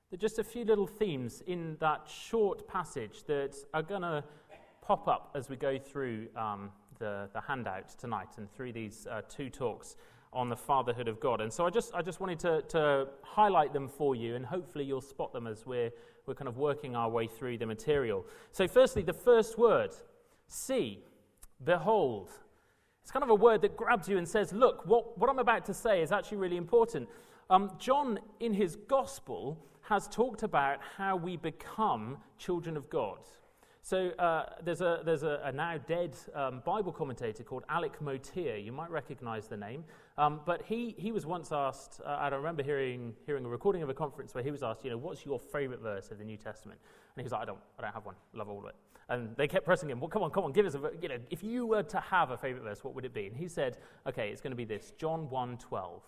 There 0.09 0.15
are 0.15 0.17
just 0.17 0.39
a 0.39 0.43
few 0.43 0.63
little 0.63 0.87
themes 0.87 1.43
in 1.47 1.75
that 1.79 2.07
short 2.09 2.67
passage 2.67 3.23
that 3.25 3.57
are 3.73 3.83
going 3.83 4.03
to 4.03 4.23
pop 4.81 5.07
up 5.07 5.31
as 5.35 5.49
we 5.49 5.57
go 5.57 5.77
through 5.77 6.27
um, 6.35 6.71
the, 6.97 7.29
the 7.33 7.41
handout 7.41 7.89
tonight 7.97 8.29
and 8.37 8.49
through 8.53 8.71
these 8.71 9.05
uh, 9.11 9.21
two 9.27 9.49
talks. 9.49 9.97
On 10.33 10.49
the 10.49 10.55
fatherhood 10.55 11.07
of 11.07 11.19
God. 11.19 11.41
And 11.41 11.51
so 11.51 11.65
I 11.65 11.69
just, 11.69 11.93
I 11.95 12.01
just 12.01 12.19
wanted 12.19 12.39
to, 12.39 12.61
to 12.69 13.07
highlight 13.23 13.73
them 13.73 13.87
for 13.87 14.15
you, 14.15 14.35
and 14.35 14.45
hopefully 14.45 14.85
you'll 14.85 15.01
spot 15.01 15.33
them 15.33 15.47
as 15.47 15.65
we're, 15.65 15.91
we're 16.25 16.35
kind 16.35 16.47
of 16.47 16.57
working 16.57 16.95
our 16.95 17.09
way 17.09 17.27
through 17.27 17.57
the 17.57 17.65
material. 17.65 18.25
So, 18.51 18.67
firstly, 18.67 19.01
the 19.03 19.13
first 19.13 19.57
word 19.57 19.91
see, 20.47 21.03
behold. 21.63 22.29
It's 23.03 23.11
kind 23.11 23.23
of 23.23 23.29
a 23.29 23.35
word 23.35 23.61
that 23.61 23.77
grabs 23.77 24.09
you 24.09 24.17
and 24.17 24.27
says, 24.27 24.51
Look, 24.51 24.85
what, 24.85 25.17
what 25.17 25.29
I'm 25.29 25.39
about 25.39 25.65
to 25.65 25.73
say 25.73 26.01
is 26.01 26.11
actually 26.11 26.37
really 26.37 26.57
important. 26.57 27.07
Um, 27.49 27.71
John, 27.79 28.19
in 28.39 28.53
his 28.53 28.75
gospel, 28.75 29.57
has 29.81 30.07
talked 30.09 30.43
about 30.43 30.79
how 30.97 31.15
we 31.15 31.37
become 31.37 32.17
children 32.37 32.75
of 32.75 32.89
God. 32.89 33.19
So 33.87 34.09
uh, 34.19 34.47
there's, 34.61 34.81
a, 34.81 34.99
there's 35.05 35.23
a, 35.23 35.39
a 35.45 35.51
now 35.53 35.77
dead 35.77 36.13
um, 36.35 36.61
Bible 36.65 36.91
commentator 36.91 37.41
called 37.41 37.63
Alec 37.69 38.01
Motyer. 38.01 38.57
You 38.57 38.73
might 38.73 38.91
recognize 38.91 39.47
the 39.47 39.55
name. 39.55 39.85
Um, 40.17 40.41
but 40.45 40.61
he, 40.65 40.93
he 40.97 41.13
was 41.13 41.25
once 41.25 41.53
asked, 41.53 42.01
uh, 42.05 42.17
I 42.19 42.29
don't 42.29 42.39
remember 42.39 42.63
hearing, 42.63 43.13
hearing 43.25 43.45
a 43.45 43.47
recording 43.47 43.83
of 43.83 43.89
a 43.89 43.93
conference 43.93 44.35
where 44.35 44.43
he 44.43 44.51
was 44.51 44.61
asked, 44.61 44.83
you 44.83 44.89
know, 44.89 44.97
what's 44.97 45.25
your 45.25 45.39
favorite 45.39 45.79
verse 45.79 46.11
of 46.11 46.17
the 46.17 46.25
New 46.25 46.35
Testament? 46.35 46.81
And 47.15 47.21
he 47.21 47.23
was 47.23 47.31
like, 47.31 47.43
I 47.43 47.45
don't, 47.45 47.59
I 47.79 47.83
don't 47.83 47.93
have 47.93 48.05
one. 48.05 48.15
Love 48.33 48.49
all 48.49 48.59
of 48.59 48.65
it. 48.65 48.75
And 49.07 49.33
they 49.37 49.47
kept 49.47 49.63
pressing 49.63 49.89
him, 49.89 50.01
well, 50.01 50.09
come 50.09 50.21
on, 50.21 50.31
come 50.31 50.43
on, 50.43 50.51
give 50.51 50.65
us 50.65 50.75
a, 50.75 50.81
you 51.01 51.07
know, 51.07 51.19
if 51.29 51.41
you 51.41 51.65
were 51.65 51.83
to 51.83 52.01
have 52.01 52.31
a 52.31 52.37
favorite 52.37 52.65
verse, 52.65 52.83
what 52.83 52.93
would 52.93 53.05
it 53.05 53.13
be? 53.13 53.27
And 53.27 53.37
he 53.37 53.47
said, 53.47 53.77
okay, 54.05 54.31
it's 54.31 54.41
going 54.41 54.51
to 54.51 54.57
be 54.57 54.65
this, 54.65 54.91
John 54.97 55.29
1, 55.29 55.59
12. 55.59 56.03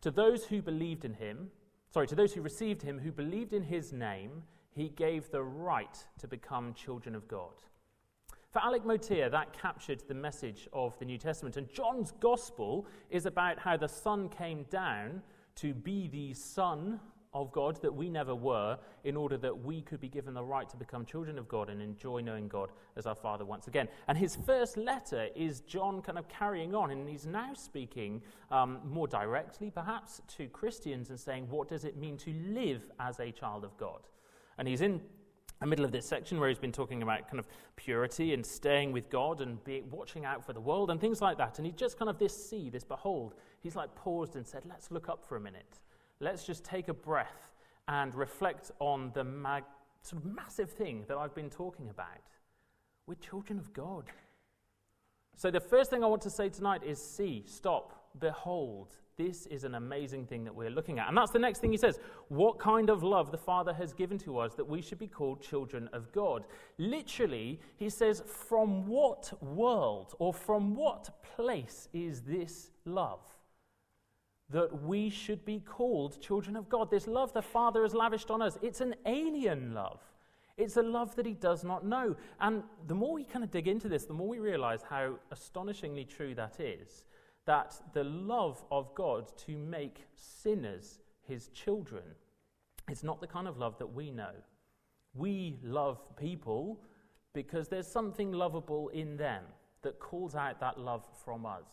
To 0.00 0.10
those 0.10 0.46
who 0.46 0.62
believed 0.62 1.04
in 1.04 1.12
him, 1.12 1.50
sorry, 1.92 2.06
to 2.06 2.14
those 2.14 2.32
who 2.32 2.40
received 2.40 2.80
him, 2.80 2.98
who 2.98 3.12
believed 3.12 3.52
in 3.52 3.64
his 3.64 3.92
name, 3.92 4.44
he 4.74 4.88
gave 4.88 5.30
the 5.30 5.42
right 5.42 6.04
to 6.18 6.28
become 6.28 6.74
children 6.74 7.14
of 7.14 7.28
God. 7.28 7.54
For 8.50 8.60
Alec 8.62 8.84
Motyer, 8.84 9.30
that 9.30 9.52
captured 9.52 10.02
the 10.08 10.14
message 10.14 10.68
of 10.72 10.98
the 10.98 11.04
New 11.04 11.18
Testament. 11.18 11.56
And 11.56 11.68
John's 11.68 12.12
gospel 12.18 12.86
is 13.08 13.26
about 13.26 13.60
how 13.60 13.76
the 13.76 13.88
Son 13.88 14.28
came 14.28 14.64
down 14.64 15.22
to 15.56 15.72
be 15.72 16.08
the 16.08 16.34
Son 16.34 16.98
of 17.32 17.52
God 17.52 17.80
that 17.82 17.94
we 17.94 18.08
never 18.08 18.34
were, 18.34 18.76
in 19.04 19.16
order 19.16 19.36
that 19.38 19.56
we 19.64 19.82
could 19.82 20.00
be 20.00 20.08
given 20.08 20.34
the 20.34 20.42
right 20.42 20.68
to 20.68 20.76
become 20.76 21.04
children 21.04 21.38
of 21.38 21.48
God 21.48 21.70
and 21.70 21.80
enjoy 21.80 22.20
knowing 22.20 22.48
God 22.48 22.72
as 22.96 23.06
our 23.06 23.14
Father 23.14 23.44
once 23.44 23.68
again. 23.68 23.86
And 24.08 24.18
his 24.18 24.34
first 24.34 24.76
letter 24.76 25.28
is 25.36 25.60
John 25.60 26.02
kind 26.02 26.18
of 26.18 26.28
carrying 26.28 26.74
on, 26.74 26.90
and 26.90 27.08
he's 27.08 27.26
now 27.26 27.54
speaking 27.54 28.20
um, 28.50 28.80
more 28.84 29.06
directly, 29.06 29.70
perhaps, 29.70 30.20
to 30.38 30.48
Christians 30.48 31.10
and 31.10 31.20
saying, 31.20 31.48
What 31.48 31.68
does 31.68 31.84
it 31.84 31.96
mean 31.96 32.16
to 32.18 32.32
live 32.48 32.90
as 32.98 33.20
a 33.20 33.30
child 33.30 33.64
of 33.64 33.76
God? 33.76 34.00
And 34.60 34.68
he's 34.68 34.82
in 34.82 35.00
the 35.58 35.66
middle 35.66 35.86
of 35.86 35.90
this 35.90 36.04
section 36.04 36.38
where 36.38 36.50
he's 36.50 36.58
been 36.58 36.70
talking 36.70 37.02
about 37.02 37.26
kind 37.28 37.38
of 37.38 37.46
purity 37.76 38.34
and 38.34 38.44
staying 38.44 38.92
with 38.92 39.08
God 39.08 39.40
and 39.40 39.62
be, 39.64 39.82
watching 39.90 40.26
out 40.26 40.44
for 40.44 40.52
the 40.52 40.60
world 40.60 40.90
and 40.90 41.00
things 41.00 41.22
like 41.22 41.38
that. 41.38 41.58
And 41.58 41.64
he 41.64 41.72
just 41.72 41.98
kind 41.98 42.10
of 42.10 42.18
this 42.18 42.50
see, 42.50 42.68
this 42.68 42.84
behold, 42.84 43.34
he's 43.62 43.74
like 43.74 43.94
paused 43.94 44.36
and 44.36 44.46
said, 44.46 44.64
let's 44.68 44.90
look 44.90 45.08
up 45.08 45.24
for 45.26 45.36
a 45.36 45.40
minute. 45.40 45.80
Let's 46.20 46.44
just 46.44 46.62
take 46.62 46.88
a 46.88 46.92
breath 46.92 47.54
and 47.88 48.14
reflect 48.14 48.70
on 48.80 49.12
the 49.14 49.24
mag- 49.24 49.64
sort 50.02 50.22
of 50.22 50.30
massive 50.30 50.70
thing 50.70 51.06
that 51.08 51.16
I've 51.16 51.34
been 51.34 51.48
talking 51.48 51.88
about. 51.88 52.20
We're 53.06 53.14
children 53.14 53.58
of 53.58 53.72
God. 53.72 54.04
So 55.36 55.50
the 55.50 55.58
first 55.58 55.88
thing 55.88 56.04
I 56.04 56.06
want 56.06 56.20
to 56.22 56.30
say 56.30 56.50
tonight 56.50 56.82
is 56.84 57.02
see, 57.02 57.44
stop, 57.46 58.10
behold, 58.18 58.88
this 59.20 59.44
is 59.46 59.64
an 59.64 59.74
amazing 59.74 60.24
thing 60.24 60.44
that 60.44 60.54
we're 60.54 60.70
looking 60.70 60.98
at. 60.98 61.08
And 61.08 61.16
that's 61.16 61.30
the 61.30 61.38
next 61.38 61.58
thing 61.58 61.70
he 61.70 61.76
says. 61.76 61.98
What 62.28 62.58
kind 62.58 62.88
of 62.88 63.02
love 63.02 63.30
the 63.30 63.36
Father 63.36 63.74
has 63.74 63.92
given 63.92 64.16
to 64.20 64.38
us 64.38 64.54
that 64.54 64.66
we 64.66 64.80
should 64.80 64.98
be 64.98 65.06
called 65.06 65.42
children 65.42 65.90
of 65.92 66.10
God? 66.10 66.46
Literally, 66.78 67.60
he 67.76 67.90
says, 67.90 68.22
From 68.26 68.86
what 68.86 69.30
world 69.42 70.14
or 70.18 70.32
from 70.32 70.74
what 70.74 71.22
place 71.36 71.88
is 71.92 72.22
this 72.22 72.70
love? 72.86 73.20
That 74.48 74.82
we 74.82 75.10
should 75.10 75.44
be 75.44 75.60
called 75.60 76.20
children 76.22 76.56
of 76.56 76.70
God. 76.70 76.90
This 76.90 77.06
love 77.06 77.34
the 77.34 77.42
Father 77.42 77.82
has 77.82 77.94
lavished 77.94 78.30
on 78.30 78.40
us, 78.40 78.56
it's 78.62 78.80
an 78.80 78.94
alien 79.04 79.74
love. 79.74 80.00
It's 80.56 80.76
a 80.76 80.82
love 80.82 81.14
that 81.16 81.24
he 81.24 81.34
does 81.34 81.62
not 81.62 81.86
know. 81.86 82.16
And 82.40 82.62
the 82.86 82.94
more 82.94 83.14
we 83.14 83.24
kind 83.24 83.44
of 83.44 83.50
dig 83.50 83.68
into 83.68 83.88
this, 83.88 84.04
the 84.04 84.12
more 84.12 84.28
we 84.28 84.38
realize 84.38 84.82
how 84.82 85.14
astonishingly 85.30 86.04
true 86.04 86.34
that 86.34 86.60
is 86.60 87.04
that 87.50 87.74
the 87.94 88.04
love 88.04 88.62
of 88.70 88.94
God 88.94 89.36
to 89.36 89.56
make 89.56 90.06
sinners 90.14 91.00
his 91.26 91.48
children 91.48 92.04
is 92.88 93.02
not 93.02 93.20
the 93.20 93.26
kind 93.26 93.48
of 93.48 93.58
love 93.58 93.76
that 93.78 93.92
we 93.92 94.12
know. 94.12 94.30
We 95.14 95.58
love 95.64 95.98
people 96.16 96.78
because 97.32 97.66
there's 97.66 97.88
something 97.88 98.30
lovable 98.30 98.88
in 98.90 99.16
them 99.16 99.42
that 99.82 99.98
calls 99.98 100.36
out 100.36 100.60
that 100.60 100.78
love 100.78 101.04
from 101.24 101.44
us. 101.44 101.66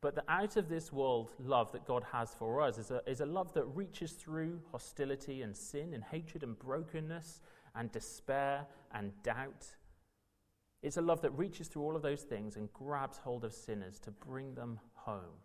But 0.00 0.16
the 0.16 0.24
out 0.28 0.56
of 0.56 0.68
this 0.68 0.92
world 0.92 1.30
love 1.38 1.70
that 1.70 1.86
God 1.86 2.02
has 2.10 2.34
for 2.34 2.60
us 2.60 2.76
is 2.76 2.90
a, 2.90 3.00
is 3.06 3.20
a 3.20 3.26
love 3.26 3.54
that 3.54 3.66
reaches 3.66 4.14
through 4.14 4.58
hostility 4.72 5.42
and 5.42 5.56
sin 5.56 5.94
and 5.94 6.02
hatred 6.02 6.42
and 6.42 6.58
brokenness 6.58 7.40
and 7.76 7.92
despair 7.92 8.66
and 8.92 9.12
doubt 9.22 9.76
it's 10.82 10.96
a 10.96 11.02
love 11.02 11.20
that 11.22 11.30
reaches 11.30 11.68
through 11.68 11.82
all 11.82 11.96
of 11.96 12.02
those 12.02 12.22
things 12.22 12.56
and 12.56 12.72
grabs 12.72 13.18
hold 13.18 13.44
of 13.44 13.52
sinners 13.52 13.98
to 14.00 14.10
bring 14.10 14.54
them 14.54 14.78
home. 15.08 15.38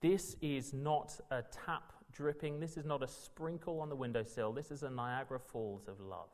This 0.00 0.36
is 0.40 0.72
not 0.72 1.18
a 1.30 1.42
tap 1.42 1.92
dripping, 2.12 2.60
this 2.60 2.76
is 2.76 2.84
not 2.84 3.02
a 3.02 3.08
sprinkle 3.08 3.80
on 3.80 3.88
the 3.88 3.96
windowsill, 3.96 4.52
this 4.52 4.70
is 4.70 4.82
a 4.82 4.90
Niagara 4.90 5.40
Falls 5.40 5.88
of 5.88 6.00
love. 6.00 6.30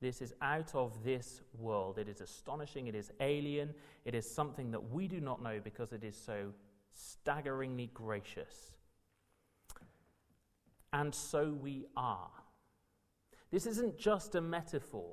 This 0.00 0.22
is 0.22 0.32
out 0.40 0.74
of 0.74 1.04
this 1.04 1.42
world. 1.58 1.98
It 1.98 2.08
is 2.08 2.22
astonishing, 2.22 2.86
it 2.86 2.94
is 2.94 3.10
alien, 3.20 3.74
it 4.06 4.14
is 4.14 4.30
something 4.30 4.70
that 4.70 4.90
we 4.90 5.06
do 5.06 5.20
not 5.20 5.42
know 5.42 5.60
because 5.62 5.92
it 5.92 6.02
is 6.02 6.16
so 6.16 6.52
staggeringly 6.94 7.90
gracious. 7.92 8.76
And 10.92 11.14
so 11.14 11.52
we 11.60 11.84
are. 11.96 12.30
This 13.50 13.66
isn't 13.66 13.98
just 13.98 14.34
a 14.34 14.40
metaphor. 14.40 15.12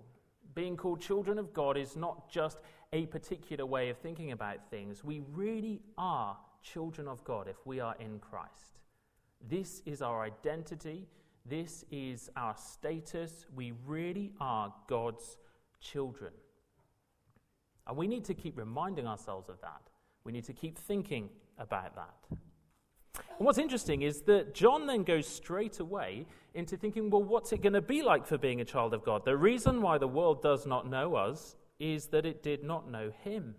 Being 0.56 0.77
called 0.77 1.01
children 1.01 1.38
of 1.38 1.54
God 1.54 1.77
is 1.77 1.98
not 1.98 2.32
just 2.32 2.60
a 2.94 3.06
particular 3.08 3.65
way 3.65 3.89
of 3.89 3.98
thinking 3.98 4.32
about 4.32 4.70
things. 4.70 5.03
We 5.03 5.22
really 5.34 5.82
are 5.98 6.38
children 6.63 7.08
of 7.08 7.24
God 7.24 7.48
if 7.48 7.58
we 7.65 7.79
are 7.79 7.96
in 8.00 8.20
Christ. 8.20 8.79
This 9.50 9.82
is 9.86 10.01
our 10.01 10.24
identity. 10.24 11.08
This 11.46 11.86
is 11.91 12.29
our 12.36 12.56
status. 12.58 13.46
We 13.56 13.74
really 13.86 14.32
are 14.39 14.74
God's 14.88 15.38
children. 15.79 16.32
And 17.88 17.96
we 17.96 18.08
need 18.08 18.25
to 18.25 18.34
keep 18.34 18.58
reminding 18.58 19.08
ourselves 19.08 19.50
of 19.50 19.62
that. 19.62 19.82
We 20.24 20.32
need 20.32 20.44
to 20.46 20.53
keep 20.53 20.77
thinking 20.77 21.29
about 21.58 21.96
that. 21.96 22.15
And 23.38 23.46
what's 23.46 23.58
interesting 23.58 24.01
is 24.01 24.22
that 24.22 24.53
John 24.53 24.88
then 24.88 25.03
goes 25.03 25.27
straight 25.27 25.79
away 25.79 26.25
into 26.53 26.75
thinking, 26.75 27.10
well, 27.10 27.24
what's 27.24 27.53
it 27.53 27.62
going 27.62 27.74
to 27.74 27.82
be 27.82 28.01
like 28.01 28.25
for 28.25 28.38
being 28.38 28.62
a 28.62 28.65
child 28.65 28.94
of 28.94 29.03
God? 29.03 29.24
The 29.24 29.38
reason 29.38 29.82
why 29.82 29.98
the 29.98 30.08
world 30.08 30.41
does 30.41 30.65
not 30.65 30.89
know 30.89 31.15
us 31.15 31.56
is 31.79 32.07
that 32.07 32.25
it 32.25 32.43
did 32.43 32.63
not 32.63 32.89
know 32.89 33.12
him. 33.24 33.55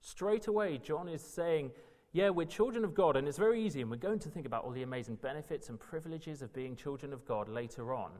Straight 0.00 0.46
away, 0.46 0.78
John 0.78 1.08
is 1.08 1.22
saying, 1.22 1.72
yeah, 2.12 2.30
we're 2.30 2.46
children 2.46 2.84
of 2.84 2.94
God, 2.94 3.16
and 3.16 3.28
it's 3.28 3.38
very 3.38 3.62
easy, 3.62 3.82
and 3.82 3.90
we're 3.90 3.96
going 3.96 4.20
to 4.20 4.30
think 4.30 4.46
about 4.46 4.64
all 4.64 4.70
the 4.70 4.82
amazing 4.82 5.16
benefits 5.16 5.68
and 5.68 5.78
privileges 5.78 6.40
of 6.40 6.52
being 6.52 6.74
children 6.74 7.12
of 7.12 7.26
God 7.26 7.48
later 7.48 7.92
on. 7.92 8.10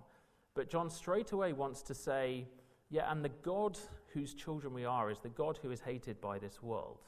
But 0.55 0.69
John 0.69 0.91
straight 0.91 1.33
away 1.33 1.53
wants 1.53 1.83
to 1.83 1.95
say, 1.95 2.47
yeah, 2.91 3.11
and 3.11 3.25
the 3.25 3.31
God 3.43 3.79
whose 4.13 4.35
children 4.35 4.75
we 4.75 4.85
are 4.85 5.11
is 5.11 5.21
the 5.21 5.29
God 5.29 5.59
who 5.63 5.71
is 5.71 5.81
hated 5.81 6.21
by 6.21 6.39
this 6.39 6.63
world. 6.63 7.01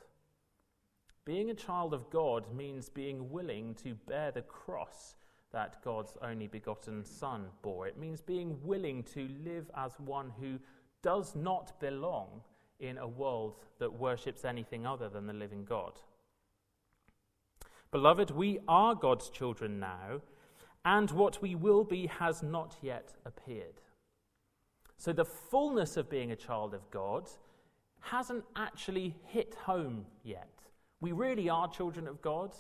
Being 1.25 1.51
a 1.51 1.55
child 1.55 1.93
of 1.93 2.09
God 2.09 2.45
means 2.55 2.89
being 2.89 3.31
willing 3.31 3.75
to 3.83 3.95
bear 4.07 4.31
the 4.31 4.43
cross 4.43 5.17
that 5.53 5.83
God's 5.85 6.17
only 6.23 6.47
begotten 6.47 7.05
Son 7.05 7.47
bore. 7.63 7.87
It 7.87 7.99
means 7.99 8.21
being 8.21 8.59
willing 8.63 9.03
to 9.15 9.29
live 9.45 9.71
as 9.77 9.93
one 9.99 10.33
who 10.41 10.59
does 11.03 11.35
not 11.35 11.79
belong 11.81 12.43
in 12.81 12.99
a 12.99 13.07
world 13.07 13.57
that 13.79 13.93
worships 13.93 14.45
anything 14.45 14.87
other 14.87 15.09
than 15.09 15.27
the 15.27 15.33
living 15.33 15.65
God. 15.65 15.93
Beloved, 17.91 18.31
we 18.31 18.59
are 18.69 18.95
God's 18.95 19.31
children 19.31 19.81
now, 19.81 20.21
and 20.85 21.11
what 21.11 21.41
we 21.41 21.55
will 21.55 21.85
be 21.85 22.07
has 22.07 22.43
not 22.43 22.77
yet 22.83 23.15
appeared. 23.25 23.81
So 24.97 25.13
the 25.13 25.25
fullness 25.25 25.97
of 25.97 26.11
being 26.11 26.33
a 26.33 26.37
child 26.37 26.75
of 26.75 26.91
God 26.91 27.29
hasn't 28.01 28.45
actually 28.57 29.17
hit 29.27 29.55
home 29.55 30.05
yet. 30.23 30.63
We 31.01 31.13
really 31.13 31.49
are 31.49 31.69
children 31.69 32.07
of 32.07 32.21
God. 32.21 32.55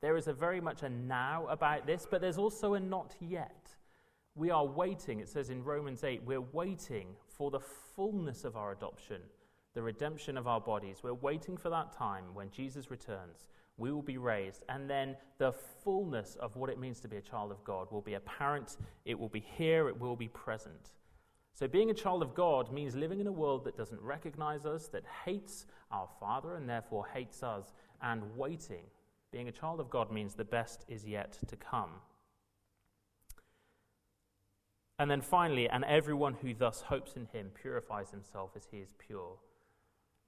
There 0.00 0.16
is 0.16 0.26
a 0.26 0.32
very 0.32 0.60
much 0.60 0.82
a 0.82 0.88
now 0.88 1.46
about 1.48 1.86
this, 1.86 2.06
but 2.10 2.20
there's 2.20 2.38
also 2.38 2.74
a 2.74 2.80
not 2.80 3.14
yet. 3.20 3.74
We 4.34 4.50
are 4.50 4.66
waiting, 4.66 5.20
it 5.20 5.28
says 5.28 5.50
in 5.50 5.62
Romans 5.62 6.04
8, 6.04 6.22
we're 6.24 6.40
waiting 6.40 7.08
for 7.36 7.50
the 7.50 7.60
fullness 7.60 8.44
of 8.44 8.56
our 8.56 8.72
adoption, 8.72 9.20
the 9.74 9.82
redemption 9.82 10.36
of 10.36 10.46
our 10.46 10.60
bodies. 10.60 10.98
We're 11.02 11.14
waiting 11.14 11.56
for 11.56 11.70
that 11.70 11.92
time 11.92 12.24
when 12.34 12.50
Jesus 12.50 12.90
returns. 12.90 13.46
We 13.76 13.90
will 13.90 14.02
be 14.02 14.18
raised, 14.18 14.62
and 14.68 14.88
then 14.88 15.16
the 15.38 15.52
fullness 15.52 16.36
of 16.36 16.54
what 16.56 16.70
it 16.70 16.78
means 16.78 17.00
to 17.00 17.08
be 17.08 17.16
a 17.16 17.22
child 17.22 17.50
of 17.50 17.64
God 17.64 17.90
will 17.90 18.02
be 18.02 18.14
apparent. 18.14 18.76
It 19.04 19.18
will 19.18 19.28
be 19.28 19.44
here, 19.56 19.88
it 19.88 19.98
will 19.98 20.16
be 20.16 20.28
present. 20.28 20.92
So, 21.54 21.68
being 21.68 21.90
a 21.90 21.94
child 21.94 22.22
of 22.22 22.34
God 22.34 22.72
means 22.72 22.94
living 22.94 23.20
in 23.20 23.26
a 23.26 23.32
world 23.32 23.64
that 23.64 23.76
doesn't 23.76 24.00
recognize 24.00 24.64
us, 24.64 24.88
that 24.88 25.04
hates 25.24 25.66
our 25.90 26.08
Father 26.20 26.54
and 26.56 26.68
therefore 26.68 27.06
hates 27.12 27.42
us, 27.42 27.72
and 28.02 28.22
waiting 28.36 28.84
Being 29.34 29.48
a 29.48 29.52
child 29.52 29.80
of 29.80 29.90
God 29.90 30.12
means 30.12 30.34
the 30.34 30.44
best 30.44 30.84
is 30.88 31.04
yet 31.04 31.36
to 31.48 31.56
come. 31.56 31.90
And 34.98 35.10
then 35.10 35.20
finally, 35.20 35.68
and 35.68 35.84
everyone 35.84 36.34
who 36.34 36.54
thus 36.54 36.80
hopes 36.80 37.16
in 37.16 37.26
him 37.26 37.50
purifies 37.60 38.10
himself 38.10 38.50
as 38.56 38.68
he 38.70 38.78
is 38.78 38.94
pure. 38.98 39.36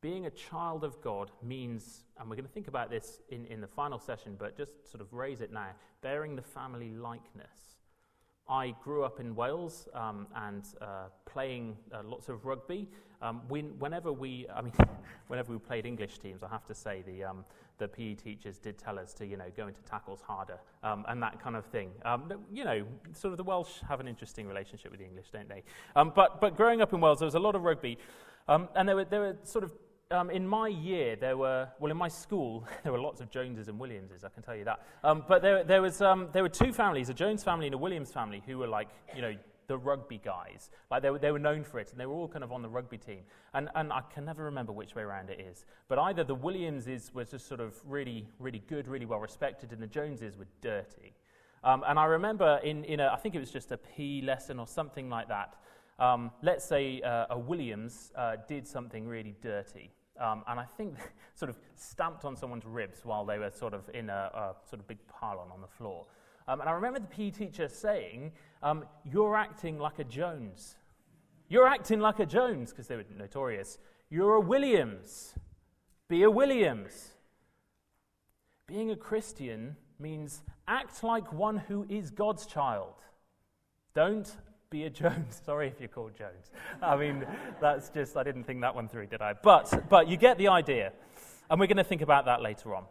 Being 0.03 0.27
a 0.27 0.31
child 0.31 0.85
of 0.85 1.01
God 1.01 1.31
means, 1.43 2.05
and 2.19 2.29
we're 2.29 2.37
going 2.37 2.47
to 2.47 2.53
think 2.53 2.69
about 2.69 2.91
this 2.91 3.21
in, 3.29 3.47
in 3.47 3.61
the 3.61 3.67
final 3.67 3.99
session, 3.99 4.37
but 4.39 4.57
just 4.57 4.73
sort 4.91 5.01
of 5.01 5.13
raise 5.13 5.41
it 5.41 5.53
now, 5.53 5.69
bearing 6.03 6.37
the 6.37 6.43
family 6.43 6.91
likeness. 6.91 7.77
I 8.49 8.75
grew 8.83 9.05
up 9.05 9.19
in 9.19 9.35
Wales 9.35 9.89
um, 9.95 10.27
and 10.37 10.65
uh, 10.81 11.09
playing 11.25 11.77
uh, 11.93 12.03
lots 12.05 12.29
of 12.29 12.45
rugby. 12.45 12.89
Um, 13.23 13.43
when, 13.49 13.79
whenever 13.79 14.13
we, 14.13 14.47
I 14.55 14.63
mean, 14.63 14.73
whenever 15.29 15.53
we 15.53 15.59
played 15.59 15.87
English 15.87 16.19
teams, 16.19 16.43
I 16.43 16.49
have 16.49 16.67
to 16.67 16.75
say 16.75 17.03
the, 17.07 17.25
um, 17.25 17.45
the 17.79 17.89
PE 17.89 18.15
teachers 18.15 18.59
did 18.59 18.79
tell 18.79 18.99
us 18.99 19.13
to, 19.15 19.27
you 19.27 19.37
know, 19.37 19.47
go 19.57 19.67
into 19.67 19.83
tackles 19.83 20.21
harder 20.21 20.59
um, 20.83 21.05
and 21.09 21.23
that 21.23 21.43
kind 21.43 21.57
of 21.57 21.65
thing. 21.67 21.91
Um, 22.05 22.33
you 22.53 22.65
know, 22.65 22.85
sort 23.13 23.33
of 23.33 23.39
the 23.39 23.45
Welsh 23.45 23.81
have 23.89 24.01
an 24.01 24.09
interesting 24.09 24.47
relationship 24.47 24.91
with 24.91 25.01
the 25.01 25.07
English, 25.07 25.27
don't 25.33 25.49
they? 25.49 25.63
Um, 25.95 26.13
but, 26.15 26.41
but 26.41 26.57
growing 26.57 26.81
up 26.81 26.93
in 26.93 27.01
Wales, 27.01 27.19
there 27.19 27.27
was 27.27 27.35
a 27.35 27.41
lot 27.41 27.55
of 27.55 27.63
rugby, 27.63 27.99
and 28.49 28.89
there 28.89 28.97
were, 28.97 29.05
there 29.05 29.21
were 29.21 29.37
sort 29.45 29.65
of 29.65 29.73
um, 30.11 30.31
in 30.31 30.47
my 30.47 30.69
year, 30.69 31.17
there 31.17 31.37
were, 31.37 31.69
well, 31.81 31.91
in 31.91 31.97
my 31.97 32.09
school, 32.09 32.65
there 32.85 32.93
were 32.93 33.01
lots 33.01 33.21
of 33.21 33.31
Joneses 33.31 33.69
and 33.69 33.79
Williamses, 33.79 34.25
I 34.25 34.29
can 34.29 34.43
tell 34.43 34.55
you 34.55 34.65
that. 34.65 34.81
Um, 35.03 35.25
but 35.27 35.43
there, 35.43 35.65
there, 35.65 35.83
was, 35.83 36.01
um, 36.01 36.29
there 36.33 36.43
were 36.43 36.49
two 36.49 36.73
families, 36.73 37.09
a 37.09 37.15
Jones 37.15 37.43
family 37.43 37.67
and 37.67 37.75
a 37.75 37.79
Williams 37.79 38.13
family, 38.13 38.43
who 38.47 38.59
were 38.59 38.69
like, 38.69 38.89
you 39.15 39.23
know, 39.23 39.35
the 39.67 39.79
rugby 39.79 40.21
guys. 40.23 40.71
Like 40.91 41.03
they 41.03 41.11
were, 41.11 41.19
they 41.19 41.33
were 41.33 41.39
known 41.39 41.65
for 41.65 41.79
it, 41.79 41.91
and 41.91 42.01
they 42.01 42.07
were 42.07 42.15
all 42.15 42.29
kind 42.29 42.45
of 42.45 42.53
on 42.53 42.63
the 42.63 42.69
rugby 42.69 42.99
team. 42.99 43.21
And, 43.55 43.69
and 43.75 43.93
I 43.93 44.01
can 44.13 44.25
never 44.25 44.45
remember 44.45 44.73
which 44.73 44.95
way 44.95 45.03
around 45.03 45.31
it 45.31 45.41
is. 45.41 45.65
But 45.89 45.99
either 45.99 46.25
the 46.25 46.35
Williamses 46.35 47.11
were 47.15 47.25
just 47.25 47.47
sort 47.47 47.61
of 47.61 47.75
really, 47.85 48.27
really 48.39 48.63
good, 48.69 48.89
really 48.89 49.07
well 49.07 49.21
respected, 49.21 49.73
and 49.73 49.81
the 49.81 49.87
Joneses 49.87 50.37
were 50.37 50.47
dirty. 50.61 51.15
Um, 51.65 51.83
and 51.87 51.99
I 51.99 52.05
remember 52.05 52.61
in, 52.63 52.85
in 52.85 53.01
a, 53.01 53.09
I 53.13 53.17
think 53.17 53.35
it 53.35 53.41
was 53.41 53.51
just 53.51 53.73
a 53.73 53.77
P 53.77 54.23
lesson 54.23 54.59
or 54.61 54.67
something 54.67 55.11
like 55.11 55.29
that, 55.29 55.57
um, 55.99 56.31
let's 56.43 56.65
say 56.65 57.01
uh, 57.01 57.27
a 57.31 57.39
Williams 57.39 58.13
uh, 58.17 58.37
did 58.47 58.67
something 58.67 59.07
really 59.07 59.35
dirty. 59.41 59.91
Um, 60.21 60.45
and 60.47 60.61
I 60.61 60.65
think 60.65 60.95
sort 61.35 61.51
of 61.51 61.59
stamped 61.75 62.25
on 62.25 62.37
someone's 62.37 62.65
ribs 62.65 63.05
while 63.05 63.25
they 63.25 63.39
were 63.39 63.51
sort 63.51 63.75
of 63.75 63.89
in 63.95 64.11
a, 64.11 64.31
a 64.35 64.55
sort 64.69 64.81
of 64.81 64.89
big 64.89 64.99
pylon 65.09 65.49
on 65.53 65.61
the 65.61 65.67
floor. 65.67 66.07
Um, 66.49 66.61
and 66.61 66.69
I 66.69 66.73
remember 66.73 67.01
the 67.01 67.07
PE 67.07 67.31
teacher 67.31 67.69
saying, 67.69 68.33
um, 68.63 68.85
You're 69.05 69.37
acting 69.37 69.79
like 69.79 69.99
a 69.99 70.05
Jones. 70.05 70.77
You're 71.49 71.67
acting 71.67 72.01
like 72.01 72.19
a 72.19 72.27
Jones, 72.27 72.71
because 72.71 72.89
they 72.89 72.97
were 72.97 73.05
notorious. 73.17 73.79
You're 74.11 74.35
a 74.35 74.41
Williams. 74.41 75.35
Be 76.09 76.23
a 76.23 76.31
Williams. 76.31 77.13
Being 78.67 78.91
a 78.91 78.97
Christian 78.97 79.77
means 79.99 80.43
act 80.67 81.03
like 81.03 81.33
one 81.33 81.57
who 81.57 81.87
is 81.89 82.11
God's 82.11 82.47
child. 82.47 82.95
Don't 83.95 84.31
be 84.71 84.85
a 84.85 84.91
Jones. 84.91 85.41
Sorry 85.47 85.69
if 85.69 85.81
you're 85.81 85.89
called 85.89 86.17
Jones. 86.17 86.51
I 86.83 86.97
mean, 86.97 87.25
that's 87.61 87.89
just, 87.91 88.17
I 88.17 88.23
didn't 88.23 88.45
think 88.45 88.61
that 88.61 88.75
one 88.75 88.89
through, 88.89 89.07
did 89.07 89.23
I? 89.23 89.35
But, 89.35 89.89
but 89.89 90.09
you 90.09 90.17
get 90.17 90.39
the 90.39 90.49
idea. 90.49 90.93
And 91.49 91.61
we're 91.61 91.67
going 91.67 91.77
to 91.77 91.85
think 91.85 92.03
about 92.03 92.25
that 92.25 92.43
later 92.43 92.75
on. 92.75 92.85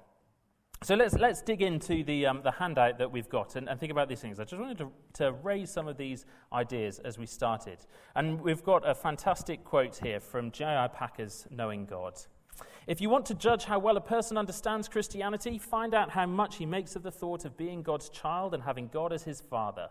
So 0.86 0.94
let's, 0.94 1.16
let's 1.16 1.42
dig 1.42 1.64
into 1.64 2.04
the, 2.04 2.28
um, 2.28 2.42
the 2.44 2.52
handout 2.52 3.00
that 3.00 3.12
we've 3.12 3.28
got 3.28 3.56
and, 3.56 3.68
and 3.68 3.80
think 3.80 3.92
about 3.92 4.08
these 4.08 4.20
things. 4.20 4.40
I 4.40 4.44
just 4.44 4.62
wanted 4.62 4.78
to, 4.78 4.92
to 5.14 5.32
raise 5.32 5.72
some 5.72 5.88
of 5.88 5.98
these 5.98 6.28
ideas 6.54 7.00
as 7.00 7.18
we 7.18 7.26
started. 7.26 7.80
And 8.14 8.40
we've 8.40 8.64
got 8.64 8.88
a 8.88 8.94
fantastic 8.94 9.64
quote 9.64 9.98
here 10.04 10.20
from 10.20 10.52
J.I. 10.52 10.90
Packer's 10.90 11.48
Knowing 11.50 11.88
God. 11.88 12.22
If 12.86 13.02
you 13.02 13.10
want 13.10 13.26
to 13.26 13.34
judge 13.34 13.66
how 13.66 13.80
well 13.80 13.98
a 13.98 14.02
person 14.02 14.38
understands 14.38 14.88
Christianity, 14.88 15.58
find 15.58 15.96
out 15.96 16.12
how 16.12 16.28
much 16.28 16.58
he 16.58 16.68
makes 16.68 16.96
of 16.96 17.02
the 17.02 17.10
thought 17.10 17.46
of 17.46 17.58
being 17.58 17.82
God's 17.82 18.10
child 18.10 18.54
and 18.54 18.62
having 18.62 18.88
God 18.90 19.12
as 19.12 19.24
his 19.24 19.42
father. 19.42 19.90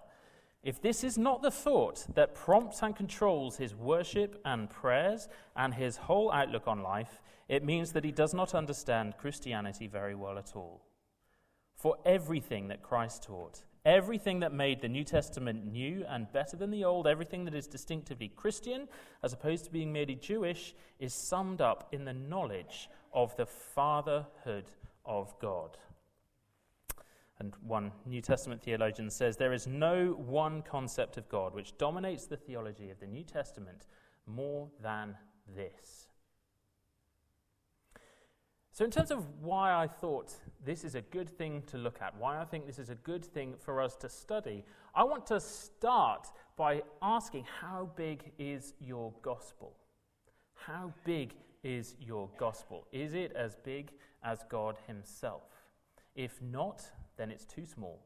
If 0.65 0.81
this 0.81 1.05
is 1.05 1.19
not 1.19 1.43
the 1.43 1.51
thought 1.51 2.07
that 2.15 2.35
prompts 2.35 2.83
and 2.83 2.97
controls 2.97 3.59
his 3.59 3.75
worship 3.75 4.41
and 4.47 4.71
prayers 4.71 5.29
and 5.55 5.75
his 5.75 5.99
whole 5.99 6.33
outlook 6.33 6.67
on 6.67 6.83
life, 6.83 7.21
it 7.51 7.63
means 7.63 7.93
that 7.93 8.05
he 8.05 8.11
does 8.11 8.33
not 8.33 8.55
understand 8.55 9.19
Christianity 9.19 9.87
very 9.87 10.15
well 10.15 10.39
at 10.39 10.57
all. 10.57 10.81
For 11.77 11.99
everything 12.07 12.69
that 12.69 12.83
Christ 12.83 13.25
taught, 13.25 13.63
everything 13.85 14.41
that 14.41 14.55
made 14.55 14.81
the 14.81 14.89
New 14.89 15.05
Testament 15.05 15.71
new 15.71 16.03
and 16.09 16.33
better 16.33 16.57
than 16.57 16.71
the 16.71 16.85
Old, 16.85 17.07
everything 17.07 17.45
that 17.45 17.55
is 17.55 17.67
distinctively 17.67 18.29
Christian, 18.29 18.89
as 19.23 19.35
opposed 19.35 19.67
to 19.67 19.71
being 19.71 19.93
merely 19.93 20.15
Jewish, 20.15 20.75
is 20.99 21.13
summed 21.13 21.61
up 21.61 21.89
in 21.93 22.07
the 22.07 22.15
knowledge 22.15 22.89
of 23.13 23.37
the 23.37 23.45
fatherhood 23.45 24.65
of 25.05 25.39
God. 25.41 25.77
And 27.41 27.55
one 27.67 27.93
New 28.07 28.21
Testament 28.21 28.63
theologian 28.63 29.11
says 29.11 29.37
there 29.37 29.53
is 29.53 29.67
no 29.67 30.13
one 30.13 30.63
concept 30.63 31.17
of 31.17 31.29
God 31.29 31.55
which 31.55 31.77
dominates 31.79 32.27
the 32.27 32.37
theology 32.37 32.91
of 32.91 33.01
the 33.01 33.07
New 33.07 33.25
Testament 33.25 33.87
more 34.27 34.69
than 34.81 35.17
this. 35.55 36.09
So, 38.75 38.85
in 38.85 38.91
terms 38.91 39.13
of 39.13 39.25
why 39.41 39.73
I 39.73 39.87
thought 39.87 40.33
this 40.65 40.83
is 40.83 40.97
a 40.97 41.01
good 41.01 41.31
thing 41.31 41.63
to 41.69 41.79
look 41.79 42.03
at, 42.03 42.17
why 42.19 42.41
I 42.41 42.45
think 42.45 42.67
this 42.67 42.81
is 42.81 42.91
a 42.91 42.97
good 42.97 43.25
thing 43.25 43.55
for 43.61 43.81
us 43.81 43.95
to 43.99 44.09
study, 44.09 44.65
I 44.97 45.05
want 45.05 45.27
to 45.29 45.39
start 45.39 46.27
by 46.57 46.83
asking 47.01 47.45
how 47.61 47.91
big 47.95 48.33
is 48.37 48.75
your 48.81 49.13
gospel? 49.23 49.77
How 50.55 50.93
big 51.05 51.35
is 51.63 51.95
your 52.01 52.29
gospel? 52.37 52.89
Is 52.91 53.15
it 53.15 53.33
as 53.37 53.55
big 53.65 53.93
as 54.25 54.45
God 54.49 54.77
Himself? 54.89 55.43
If 56.17 56.43
not, 56.43 56.83
then 57.17 57.31
it's 57.31 57.45
too 57.45 57.67
small. 57.67 58.01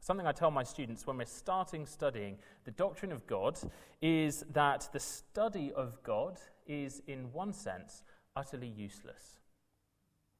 Something 0.00 0.26
I 0.26 0.32
tell 0.32 0.50
my 0.50 0.62
students 0.62 1.06
when 1.06 1.18
we're 1.18 1.26
starting 1.26 1.84
studying 1.84 2.38
the 2.64 2.70
doctrine 2.70 3.12
of 3.12 3.26
God 3.26 3.58
is 4.00 4.44
that 4.52 4.88
the 4.92 5.00
study 5.00 5.72
of 5.74 6.02
God 6.02 6.38
is, 6.66 7.02
in 7.06 7.32
one 7.32 7.52
sense, 7.52 8.04
utterly 8.36 8.68
useless. 8.68 9.38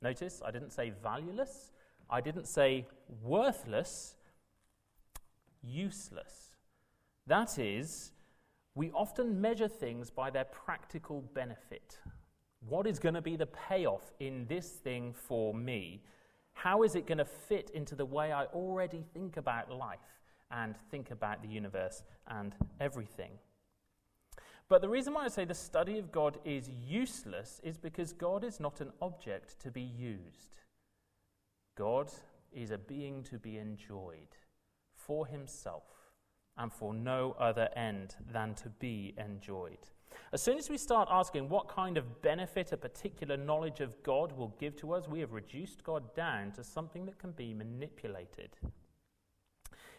Notice 0.00 0.40
I 0.44 0.52
didn't 0.52 0.70
say 0.70 0.92
valueless, 1.02 1.72
I 2.08 2.20
didn't 2.20 2.46
say 2.46 2.86
worthless, 3.22 4.14
useless. 5.62 6.54
That 7.26 7.58
is, 7.58 8.12
we 8.74 8.90
often 8.92 9.40
measure 9.40 9.68
things 9.68 10.08
by 10.08 10.30
their 10.30 10.44
practical 10.44 11.22
benefit. 11.34 11.98
What 12.66 12.86
is 12.86 12.98
going 12.98 13.16
to 13.16 13.22
be 13.22 13.36
the 13.36 13.46
payoff 13.46 14.12
in 14.20 14.46
this 14.46 14.70
thing 14.70 15.12
for 15.12 15.52
me? 15.52 16.02
How 16.58 16.82
is 16.82 16.96
it 16.96 17.06
going 17.06 17.18
to 17.18 17.24
fit 17.24 17.70
into 17.70 17.94
the 17.94 18.04
way 18.04 18.32
I 18.32 18.46
already 18.46 19.04
think 19.14 19.36
about 19.36 19.70
life 19.70 20.00
and 20.50 20.74
think 20.90 21.12
about 21.12 21.40
the 21.40 21.46
universe 21.46 22.02
and 22.26 22.52
everything? 22.80 23.30
But 24.68 24.82
the 24.82 24.88
reason 24.88 25.14
why 25.14 25.24
I 25.24 25.28
say 25.28 25.44
the 25.44 25.54
study 25.54 26.00
of 26.00 26.10
God 26.10 26.38
is 26.44 26.68
useless 26.68 27.60
is 27.62 27.78
because 27.78 28.12
God 28.12 28.42
is 28.42 28.58
not 28.58 28.80
an 28.80 28.90
object 29.00 29.60
to 29.60 29.70
be 29.70 29.82
used. 29.82 30.58
God 31.76 32.10
is 32.52 32.72
a 32.72 32.78
being 32.78 33.22
to 33.30 33.38
be 33.38 33.56
enjoyed 33.56 34.34
for 34.96 35.28
himself 35.28 35.84
and 36.56 36.72
for 36.72 36.92
no 36.92 37.36
other 37.38 37.68
end 37.76 38.16
than 38.32 38.56
to 38.56 38.68
be 38.68 39.14
enjoyed. 39.16 39.86
As 40.32 40.42
soon 40.42 40.58
as 40.58 40.68
we 40.68 40.76
start 40.76 41.08
asking 41.10 41.48
what 41.48 41.68
kind 41.68 41.96
of 41.96 42.22
benefit 42.22 42.72
a 42.72 42.76
particular 42.76 43.36
knowledge 43.36 43.80
of 43.80 44.02
God 44.02 44.32
will 44.32 44.54
give 44.58 44.76
to 44.76 44.92
us, 44.92 45.08
we 45.08 45.20
have 45.20 45.32
reduced 45.32 45.84
God 45.84 46.14
down 46.14 46.52
to 46.52 46.64
something 46.64 47.06
that 47.06 47.18
can 47.18 47.32
be 47.32 47.54
manipulated. 47.54 48.50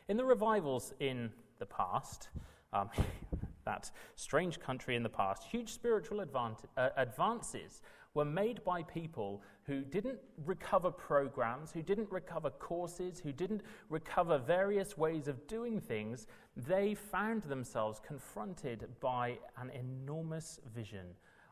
In 0.07 0.17
the 0.17 0.25
revivals 0.25 0.93
in 0.99 1.31
the 1.57 1.65
past, 1.65 2.29
um, 2.73 2.89
that 3.65 3.91
strange 4.15 4.59
country 4.59 4.95
in 4.95 5.03
the 5.03 5.09
past, 5.09 5.43
huge 5.43 5.71
spiritual 5.71 6.21
uh, 6.21 6.89
advances 6.97 7.81
were 8.13 8.25
made 8.25 8.63
by 8.63 8.83
people 8.83 9.41
who 9.69 9.81
didn't 9.81 10.17
recover 10.47 10.89
programs, 10.89 11.71
who 11.71 11.83
didn't 11.83 12.11
recover 12.11 12.49
courses, 12.49 13.19
who 13.19 13.31
didn't 13.31 13.61
recover 13.87 14.39
various 14.39 14.97
ways 14.97 15.27
of 15.27 15.45
doing 15.47 15.79
things. 15.79 16.25
They 16.57 16.95
found 16.95 17.43
themselves 17.43 18.01
confronted 18.05 18.87
by 18.99 19.37
an 19.61 19.69
enormous 19.69 20.59
vision 20.75 21.05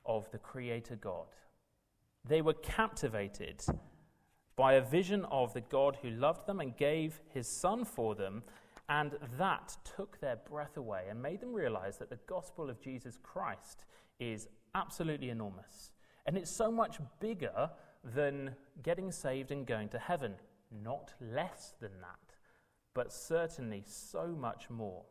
of 0.04 0.30
the 0.32 0.40
Creator 0.40 0.96
God. 0.96 1.28
They 2.28 2.42
were 2.42 2.56
captivated 2.56 3.64
by 4.56 4.74
a 4.74 4.82
vision 4.82 5.24
of 5.26 5.54
the 5.54 5.62
God 5.62 6.00
who 6.02 6.10
loved 6.10 6.48
them 6.48 6.60
and 6.60 6.76
gave 6.76 7.22
his 7.32 7.48
Son 7.48 7.86
for 7.86 8.16
them, 8.16 8.42
and 8.90 9.12
that 9.38 9.78
took 9.96 10.20
their 10.20 10.38
breath 10.38 10.76
away 10.78 11.04
and 11.08 11.22
made 11.22 11.40
them 11.40 11.54
realize 11.54 12.00
that 12.00 12.10
the 12.10 12.20
gospel 12.26 12.68
of 12.68 12.82
Jesus 12.82 13.20
Christ 13.22 13.86
is 14.20 14.48
absolutely 14.74 15.30
enormous. 15.30 15.92
And 16.26 16.36
it's 16.36 16.50
so 16.50 16.72
much 16.72 16.98
bigger 17.20 17.70
than 18.16 18.56
getting 18.84 19.12
saved 19.12 19.52
and 19.52 19.66
going 19.66 19.90
to 19.90 20.00
heaven. 20.00 20.36
Not 20.84 21.14
less 21.22 21.74
than 21.80 21.92
that, 22.02 22.36
but 22.94 23.12
certainly 23.12 23.84
so 23.86 24.28
much 24.28 24.70
more. 24.70 25.04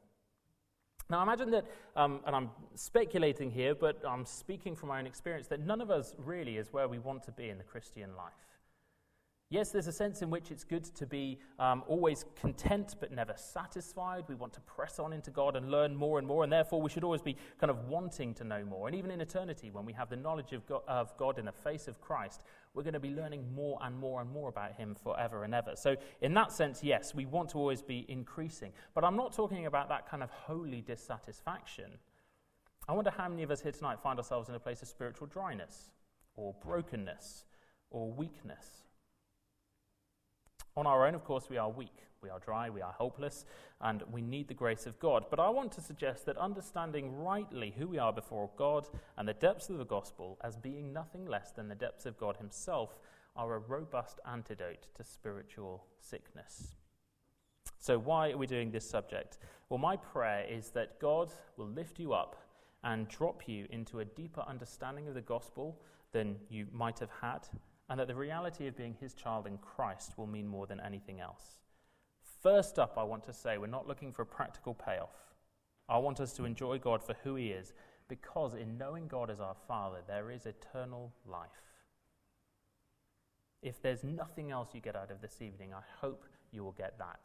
Now, 1.09 1.23
imagine 1.23 1.51
that, 1.53 1.65
um, 1.95 2.21
and 2.27 2.35
I'm 2.35 2.51
speculating 2.75 3.51
here, 3.51 3.75
but 3.75 4.03
I'm 4.07 4.25
speaking 4.25 4.75
from 4.75 4.89
my 4.89 4.99
own 4.99 5.07
experience, 5.07 5.47
that 5.49 5.61
none 5.61 5.81
of 5.81 5.91
us 5.91 6.17
really 6.19 6.57
is 6.57 6.73
where 6.73 6.89
we 6.89 6.99
want 6.99 7.23
to 7.25 7.33
be 7.33 7.49
in 7.49 7.59
the 7.59 7.65
Christian 7.65 8.17
life. 8.17 8.33
Yes, 9.49 9.71
there's 9.71 9.87
a 9.87 9.93
sense 9.93 10.23
in 10.23 10.31
which 10.31 10.51
it's 10.51 10.65
good 10.65 10.83
to 10.97 11.07
be 11.07 11.39
um, 11.61 11.85
always 11.87 12.25
content 12.35 12.97
but 12.99 13.13
never 13.13 13.33
satisfied. 13.37 14.25
We 14.27 14.35
want 14.35 14.53
to 14.55 14.61
press 14.63 14.99
on 14.99 15.13
into 15.13 15.31
God 15.31 15.55
and 15.55 15.71
learn 15.71 15.95
more 15.95 16.19
and 16.19 16.27
more, 16.27 16.43
and 16.43 16.53
therefore 16.53 16.83
we 16.83 16.91
should 16.91 17.05
always 17.05 17.23
be 17.23 17.37
kind 17.61 17.71
of 17.71 17.87
wanting 17.87 18.35
to 18.35 18.45
know 18.45 18.65
more. 18.65 18.89
And 18.89 18.97
even 18.97 19.13
in 19.13 19.21
eternity, 19.21 19.71
when 19.71 19.85
we 19.85 19.93
have 19.93 20.11
the 20.11 20.17
knowledge 20.17 20.53
of 20.53 20.67
God, 20.67 20.83
of 20.89 21.17
God 21.17 21.39
in 21.39 21.45
the 21.45 21.53
face 21.53 21.87
of 21.87 22.01
Christ, 22.01 22.43
we're 22.75 22.83
going 22.83 22.95
to 22.95 23.01
be 23.01 23.11
learning 23.11 23.45
more 23.55 23.79
and 23.83 23.97
more 23.97 24.21
and 24.21 24.29
more 24.29 24.49
about 24.49 24.73
Him 24.73 24.97
forever 25.01 25.45
and 25.45 25.55
ever. 25.55 25.77
So, 25.77 25.95
in 26.21 26.35
that 26.35 26.51
sense, 26.51 26.83
yes, 26.83 27.15
we 27.15 27.25
want 27.25 27.51
to 27.51 27.59
always 27.59 27.83
be 27.83 28.05
increasing. 28.09 28.73
But 28.95 29.05
I'm 29.05 29.17
not 29.17 29.33
talking 29.33 29.67
about 29.67 29.89
that 29.91 30.11
kind 30.11 30.25
of 30.25 30.31
holy 30.31 30.81
dissatisfaction. 30.81 31.93
I 32.89 32.95
wonder 32.95 33.13
how 33.17 33.29
many 33.29 33.45
of 33.45 33.53
us 33.53 33.61
here 33.61 33.73
tonight 33.73 34.01
find 34.03 34.19
ourselves 34.19 34.49
in 34.49 34.57
a 34.57 34.61
place 34.61 34.83
of 34.83 34.89
spiritual 34.89 35.29
dryness, 35.29 35.93
or 36.35 36.53
brokenness, 36.65 37.45
or 37.91 38.11
weakness. 38.11 38.86
On 40.77 40.87
our 40.87 41.07
own, 41.07 41.15
of 41.15 41.25
course, 41.25 41.49
we 41.49 41.57
are 41.57 41.71
weak. 41.71 42.07
We 42.23 42.31
are 42.31 42.39
dry, 42.39 42.71
we 42.71 42.83
are 42.83 42.95
helpless, 42.99 43.45
and 43.81 44.03
we 44.11 44.21
need 44.21 44.49
the 44.49 44.55
grace 44.55 44.87
of 44.87 44.99
God. 44.99 45.27
But 45.31 45.39
I 45.41 45.49
want 45.49 45.73
to 45.73 45.81
suggest 45.81 46.27
that 46.27 46.37
understanding 46.39 47.17
rightly 47.17 47.75
who 47.79 47.87
we 47.87 47.99
are 47.99 48.13
before 48.13 48.51
God 48.57 48.89
and 49.17 49.29
the 49.29 49.35
depths 49.35 49.71
of 49.71 49.79
the 49.79 49.85
gospel 49.85 50.39
as 50.43 50.57
being 50.57 50.93
nothing 50.93 51.27
less 51.27 51.53
than 51.53 51.69
the 51.69 51.75
depths 51.75 52.05
of 52.05 52.19
God 52.19 52.37
Himself 52.37 52.99
are 53.37 53.55
a 53.55 53.59
robust 53.59 54.19
antidote 54.31 54.89
to 54.95 55.05
spiritual 55.05 55.85
sickness. 56.01 56.75
So, 57.79 57.99
why 57.99 58.31
are 58.31 58.37
we 58.37 58.47
doing 58.47 58.71
this 58.71 58.89
subject? 58.89 59.39
Well, 59.69 59.79
my 59.79 59.97
prayer 59.97 60.45
is 60.49 60.71
that 60.71 60.99
God 61.01 61.33
will 61.57 61.69
lift 61.69 61.99
you 61.99 62.13
up 62.13 62.37
and 62.83 63.09
drop 63.09 63.49
you 63.49 63.67
into 63.71 64.01
a 64.01 64.05
deeper 64.05 64.43
understanding 64.49 65.09
of 65.09 65.15
the 65.15 65.21
gospel 65.21 65.81
than 66.13 66.37
you 66.49 66.67
might 66.73 66.99
have 66.99 67.11
had 67.21 67.47
and 67.89 68.01
that 68.01 68.09
the 68.09 68.15
reality 68.15 68.67
of 68.67 68.77
being 68.77 68.97
his 69.01 69.15
child 69.15 69.47
in 69.47 69.59
Christ 69.59 70.15
will 70.17 70.27
mean 70.27 70.47
more 70.47 70.67
than 70.67 70.81
anything 70.81 71.21
else. 71.21 71.59
First 72.43 72.79
up, 72.79 72.97
I 72.97 73.03
want 73.03 73.25
to 73.25 73.33
say 73.33 73.59
we're 73.59 73.67
not 73.67 73.89
looking 73.89 74.13
for 74.13 74.23
a 74.23 74.27
practical 74.27 74.75
payoff. 74.75 75.17
I 75.89 75.99
want 75.99 76.21
us 76.21 76.33
to 76.35 76.45
enjoy 76.45 76.79
God 76.79 77.03
for 77.03 77.15
who 77.23 77.37
he 77.37 77.49
is, 77.49 77.73
because 78.09 78.55
in 78.55 78.77
knowing 78.79 79.07
God 79.07 79.31
as 79.31 79.41
our 79.41 79.57
Father, 79.69 79.99
there 80.07 80.31
is 80.31 80.47
eternal 80.47 81.13
life. 81.25 81.49
If 83.63 83.81
there's 83.83 84.05
nothing 84.05 84.51
else 84.51 84.69
you 84.75 84.81
get 84.81 84.97
out 84.97 85.11
of 85.11 85.21
this 85.21 85.41
evening, 85.41 85.73
I 85.73 85.83
hope 86.01 86.25
you 86.53 86.63
will 86.63 86.73
get 86.73 86.99
that. 86.99 87.21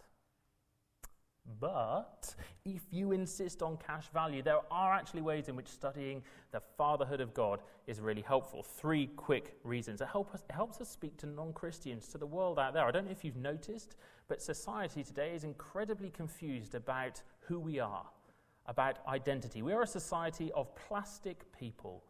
But 1.60 2.36
if 2.65 2.82
you 2.91 3.12
insist 3.12 3.62
on 3.62 3.77
cash 3.77 4.06
value, 4.13 4.41
there 4.41 4.60
are 4.69 4.93
actually 4.93 5.21
ways 5.21 5.47
in 5.47 5.56
which 5.56 5.67
studying 5.67 6.23
the 6.51 6.62
fatherhood 6.77 7.21
of 7.21 7.34
God 7.34 7.62
is 7.88 7.99
really 7.99 8.21
helpful. 8.21 8.63
Three 8.63 9.08
quick 9.15 9.56
reasons. 9.63 10.01
It, 10.01 10.08
help 10.08 10.34
us, 10.34 10.43
it 10.47 10.54
helps 10.54 10.82
us 10.82 10.89
speak 10.89 11.17
to 11.17 11.27
non 11.27 11.54
Christians, 11.54 12.08
to 12.10 12.17
the 12.17 12.25
world 12.25 12.60
out 12.60 12.73
there. 12.73 12.86
I 12.86 12.91
don't 12.91 13.06
know 13.06 13.12
if 13.12 13.23
you've 13.23 13.38
noticed, 13.38 13.95
but 14.27 14.41
society 14.41 15.04
today 15.04 15.34
is 15.36 15.43
incredibly 15.43 16.10
confused 16.10 16.75
about 16.75 17.21
who 17.41 17.60
we 17.60 17.80
are, 17.80 18.06
about 18.67 18.99
identity. 19.08 19.62
We 19.62 19.73
are 19.73 19.84
a 19.84 19.88
society 19.88 20.51
of 20.54 20.73
plastic 20.75 21.51
people 21.58 22.04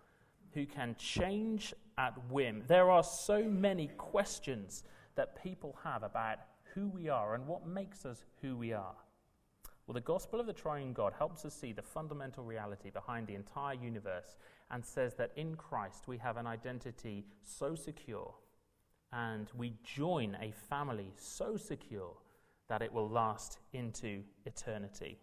who 0.54 0.66
can 0.66 0.96
change 0.98 1.74
at 1.98 2.14
whim. 2.30 2.64
There 2.68 2.90
are 2.90 3.04
so 3.04 3.44
many 3.44 3.88
questions 3.98 4.84
that 5.16 5.42
people 5.42 5.78
have 5.84 6.04
about 6.04 6.40
who 6.74 6.88
we 6.88 7.10
are 7.10 7.36
and 7.36 7.48
what 7.48 7.66
makes 7.66 8.06
us 8.06 8.24
who 8.42 8.56
we 8.56 8.74
are. 8.74 8.96
Well, 9.92 10.00
the 10.00 10.06
gospel 10.06 10.40
of 10.40 10.46
the 10.46 10.54
triune 10.54 10.94
God 10.94 11.12
helps 11.12 11.44
us 11.44 11.54
see 11.54 11.74
the 11.74 11.82
fundamental 11.82 12.46
reality 12.46 12.90
behind 12.90 13.28
the 13.28 13.36
entire 13.36 13.74
universe 13.74 14.38
and 14.70 14.86
says 14.86 15.16
that 15.16 15.34
in 15.36 15.56
Christ 15.56 16.08
we 16.08 16.18
have 16.20 16.38
an 16.38 16.48
identity 16.48 17.26
so 17.44 17.76
secure 17.76 18.34
and 19.12 19.50
we 19.54 19.74
join 19.84 20.38
a 20.40 20.54
family 20.70 21.12
so 21.18 21.58
secure 21.58 22.14
that 22.70 22.82
it 22.82 22.94
will 22.94 23.10
last 23.10 23.60
into 23.74 24.24
eternity. 24.46 25.18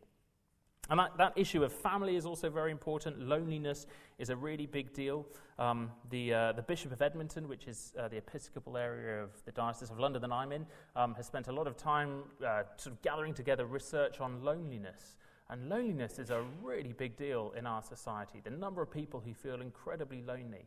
And 0.90 0.98
that, 0.98 1.18
that 1.18 1.32
issue 1.36 1.64
of 1.64 1.72
family 1.72 2.16
is 2.16 2.24
also 2.24 2.48
very 2.48 2.70
important. 2.70 3.20
Loneliness 3.20 3.86
is 4.18 4.30
a 4.30 4.36
really 4.36 4.66
big 4.66 4.94
deal. 4.94 5.26
Um, 5.58 5.90
the, 6.08 6.32
uh, 6.32 6.52
the 6.52 6.62
Bishop 6.62 6.92
of 6.92 7.02
Edmonton, 7.02 7.46
which 7.46 7.66
is 7.66 7.92
uh, 7.98 8.08
the 8.08 8.16
Episcopal 8.16 8.76
area 8.76 9.22
of 9.22 9.30
the 9.44 9.52
Diocese 9.52 9.90
of 9.90 9.98
London 9.98 10.22
that 10.22 10.32
I'm 10.32 10.50
in, 10.50 10.66
um, 10.96 11.14
has 11.14 11.26
spent 11.26 11.48
a 11.48 11.52
lot 11.52 11.66
of 11.66 11.76
time 11.76 12.22
uh, 12.46 12.62
sort 12.76 12.94
of 12.94 13.02
gathering 13.02 13.34
together 13.34 13.66
research 13.66 14.20
on 14.20 14.42
loneliness. 14.42 15.16
And 15.50 15.68
loneliness 15.68 16.18
is 16.18 16.30
a 16.30 16.42
really 16.62 16.92
big 16.92 17.16
deal 17.16 17.52
in 17.56 17.66
our 17.66 17.82
society. 17.82 18.40
The 18.42 18.50
number 18.50 18.80
of 18.80 18.90
people 18.90 19.20
who 19.20 19.34
feel 19.34 19.60
incredibly 19.60 20.22
lonely. 20.22 20.66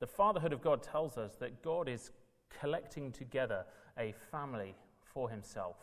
The 0.00 0.06
fatherhood 0.06 0.52
of 0.52 0.62
God 0.62 0.82
tells 0.82 1.16
us 1.16 1.36
that 1.36 1.62
God 1.62 1.88
is 1.88 2.10
collecting 2.60 3.12
together 3.12 3.64
a 3.98 4.14
family 4.30 4.74
for 5.02 5.28
himself 5.30 5.76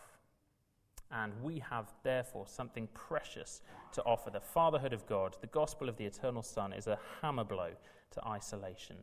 and 1.12 1.34
we 1.42 1.60
have 1.60 1.94
therefore 2.04 2.48
something 2.48 2.88
precious 2.94 3.62
to 3.94 4.04
offer. 4.04 4.30
The 4.30 4.40
fatherhood 4.40 4.94
of 4.94 5.06
God, 5.08 5.36
the 5.42 5.48
gospel 5.48 5.90
of 5.90 5.98
the 5.98 6.06
eternal 6.06 6.42
Son, 6.42 6.74
is 6.74 6.88
a 6.88 7.00
hammer 7.22 7.44
blow 7.44 7.72
to 8.12 8.28
isolation. 8.28 8.98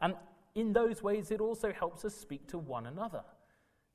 And 0.00 0.14
in 0.54 0.72
those 0.72 1.02
ways, 1.02 1.30
it 1.30 1.40
also 1.40 1.72
helps 1.72 2.04
us 2.04 2.14
speak 2.14 2.46
to 2.48 2.58
one 2.58 2.86
another. 2.86 3.22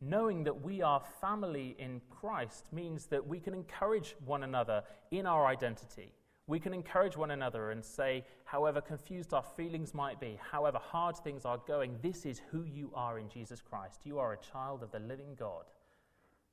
Knowing 0.02 0.44
that 0.44 0.62
we 0.62 0.82
are 0.82 1.02
family 1.22 1.76
in 1.80 2.02
Christ 2.10 2.68
means 2.72 3.06
that 3.08 3.26
we 3.26 3.40
can 3.40 3.54
encourage 3.54 4.16
one 4.26 4.44
another 4.44 4.84
in 5.12 5.26
our 5.26 5.48
identity. 5.48 6.14
We 6.48 6.60
can 6.60 6.74
encourage 6.74 7.18
one 7.18 7.32
another 7.32 7.72
and 7.72 7.84
say, 7.84 8.24
however 8.44 8.80
confused 8.82 9.34
our 9.34 9.42
feelings 9.42 9.96
might 9.96 10.20
be, 10.20 10.40
however 10.52 10.78
hard 10.80 11.18
things 11.18 11.44
are 11.44 11.60
going, 11.68 11.98
this 12.04 12.26
is 12.26 12.42
who 12.52 12.64
you 12.64 12.92
are 12.94 13.18
in 13.18 13.30
Jesus 13.30 13.62
Christ. 13.62 14.02
You 14.04 14.20
are 14.20 14.34
a 14.34 14.38
child 14.38 14.84
of 14.84 14.92
the 14.92 15.00
living 15.00 15.36
God 15.40 15.64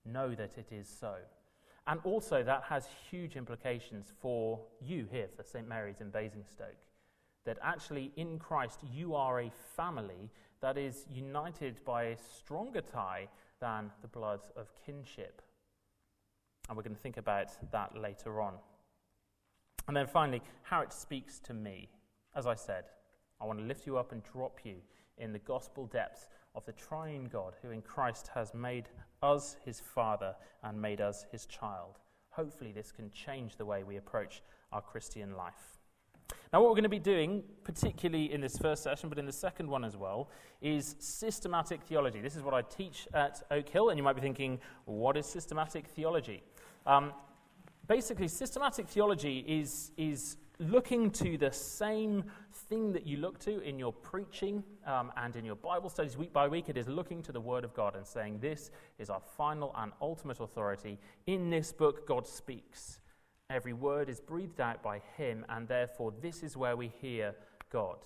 know 0.05 0.35
that 0.35 0.59
it 0.59 0.73
is 0.73 0.89
so. 0.89 1.15
And 1.87 2.01
also, 2.05 2.43
that 2.43 2.63
has 2.69 2.87
huge 3.11 3.37
implications 3.37 4.13
for 4.21 4.61
you 4.81 5.07
here, 5.11 5.29
for 5.37 5.43
St. 5.43 5.69
Mary's 5.69 6.01
in 6.01 6.11
Basingstoke. 6.11 6.77
That 7.45 7.59
actually, 7.61 8.13
in 8.17 8.39
Christ, 8.39 8.81
you 8.93 9.17
are 9.17 9.41
a 9.41 9.51
family 9.77 10.31
that 10.61 10.79
is 10.79 11.07
united 11.11 11.85
by 11.85 12.05
a 12.05 12.17
stronger 12.17 12.81
tie 12.81 13.29
than 13.61 13.91
the 14.01 14.09
blood 14.09 14.41
of 14.57 14.69
kinship. 14.87 15.43
And 16.69 16.77
we're 16.77 16.85
going 16.85 16.95
to 16.95 17.03
think 17.03 17.17
about 17.17 17.49
that 17.73 17.99
later 17.99 18.41
on. 18.41 18.55
And 19.89 19.97
then 19.97 20.07
finally, 20.07 20.43
how 20.63 20.83
it 20.83 20.93
speaks 20.93 21.41
to 21.41 21.55
me. 21.55 21.89
As 22.37 22.47
I 22.47 22.55
said, 22.55 22.85
I 23.41 23.45
want 23.45 23.59
to 23.59 23.65
lift 23.65 23.87
you 23.87 23.99
up 23.99 24.13
and 24.13 24.23
drop 24.23 24.61
you 24.65 24.77
in 25.19 25.33
the 25.33 25.39
gospel 25.41 25.87
depths 25.87 26.29
of 26.55 26.65
the 26.67 26.73
triune 26.73 27.29
God 27.33 27.55
who 27.63 27.71
in 27.71 27.83
Christ 27.83 28.31
has 28.35 28.53
made 28.55 28.89
us 29.23 29.57
his 29.65 29.81
Father 29.81 30.35
and 30.63 30.81
made 30.81 31.01
us 31.01 31.27
his 31.31 31.47
child. 31.47 31.99
Hopefully, 32.31 32.73
this 32.73 32.93
can 32.93 33.11
change 33.11 33.57
the 33.57 33.65
way 33.65 33.85
we 33.85 33.97
approach 33.97 34.43
our 34.73 34.81
Christian 34.81 35.37
life. 35.37 35.79
Now, 36.53 36.61
what 36.61 36.69
we're 36.69 36.75
going 36.75 36.83
to 36.85 36.89
be 36.89 36.99
doing, 36.99 37.43
particularly 37.65 38.33
in 38.33 38.41
this 38.41 38.59
first 38.59 38.83
session, 38.83 39.09
but 39.09 39.19
in 39.19 39.27
the 39.27 39.33
second 39.33 39.69
one 39.69 39.85
as 39.85 39.97
well, 39.97 40.31
is 40.61 40.97
systematic 40.99 41.83
theology. 41.83 42.21
This 42.21 42.37
is 42.37 42.43
what 42.43 42.55
I 42.55 42.63
teach 42.63 43.09
at 43.15 43.43
Oak 43.51 43.69
Hill, 43.69 43.89
and 43.89 43.99
you 43.99 44.03
might 44.03 44.15
be 44.15 44.21
thinking, 44.21 44.59
what 44.85 45.17
is 45.17 45.27
systematic 45.27 45.87
theology? 45.89 46.43
Um, 46.87 47.13
basically, 47.87 48.29
systematic 48.29 48.89
theology 48.89 49.45
is, 49.47 49.93
is 49.97 50.37
looking 50.63 51.11
to 51.11 51.37
the 51.37 51.53
same 51.53 52.25
thing 52.69 52.93
that 52.93 53.07
you 53.07 53.17
look 53.19 53.39
to 53.41 53.61
in 53.61 53.79
your 53.79 53.93
preaching 53.93 54.63
um, 54.87 55.13
and 55.17 55.37
in 55.37 55.45
your 55.45 55.57
Bible 55.57 55.91
studies 55.91 56.17
week 56.17 56.33
by 56.33 56.49
week. 56.49 56.69
It 56.69 56.77
is 56.77 56.89
looking 56.89 57.23
to 57.23 57.33
the 57.33 57.41
Word 57.41 57.65
of 57.65 57.75
God 57.75 57.97
and 57.97 58.07
saying, 58.07 58.39
This 58.41 58.71
is 58.99 59.11
our 59.11 59.21
final 59.37 59.75
and 59.77 59.93
ultimate 60.01 60.41
authority. 60.41 60.99
In 61.27 61.51
this 61.51 61.73
book, 61.73 62.07
God 62.07 62.27
speaks. 62.27 63.01
Every 63.51 63.75
word 63.75 64.09
is 64.09 64.21
breathed 64.21 64.61
out 64.61 64.83
by 64.83 65.03
Him, 65.17 65.45
and 65.49 65.69
therefore, 65.69 66.13
this 66.23 66.43
is 66.43 66.57
where 66.57 66.77
we 66.77 66.89
hear 67.01 67.35
God. 67.71 67.99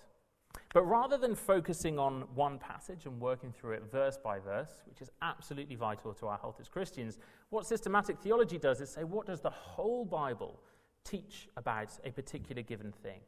But 0.72 0.82
rather 0.82 1.16
than 1.16 1.34
focusing 1.34 1.98
on 1.98 2.22
one 2.34 2.58
passage 2.58 3.06
and 3.06 3.20
working 3.20 3.52
through 3.52 3.74
it 3.74 3.84
verse 3.90 4.18
by 4.22 4.38
verse, 4.38 4.82
which 4.86 5.00
is 5.00 5.10
absolutely 5.22 5.76
vital 5.76 6.12
to 6.14 6.26
our 6.26 6.38
health 6.38 6.56
as 6.60 6.68
Christians, 6.68 7.18
what 7.50 7.66
systematic 7.66 8.18
theology 8.18 8.58
does 8.58 8.80
is 8.80 8.90
say, 8.90 9.04
what 9.04 9.26
does 9.26 9.40
the 9.40 9.50
whole 9.50 10.04
Bible 10.04 10.60
teach 11.06 11.48
about 11.56 11.88
a 12.04 12.10
particular 12.10 12.62
given 12.62 12.92
thing? 12.92 13.20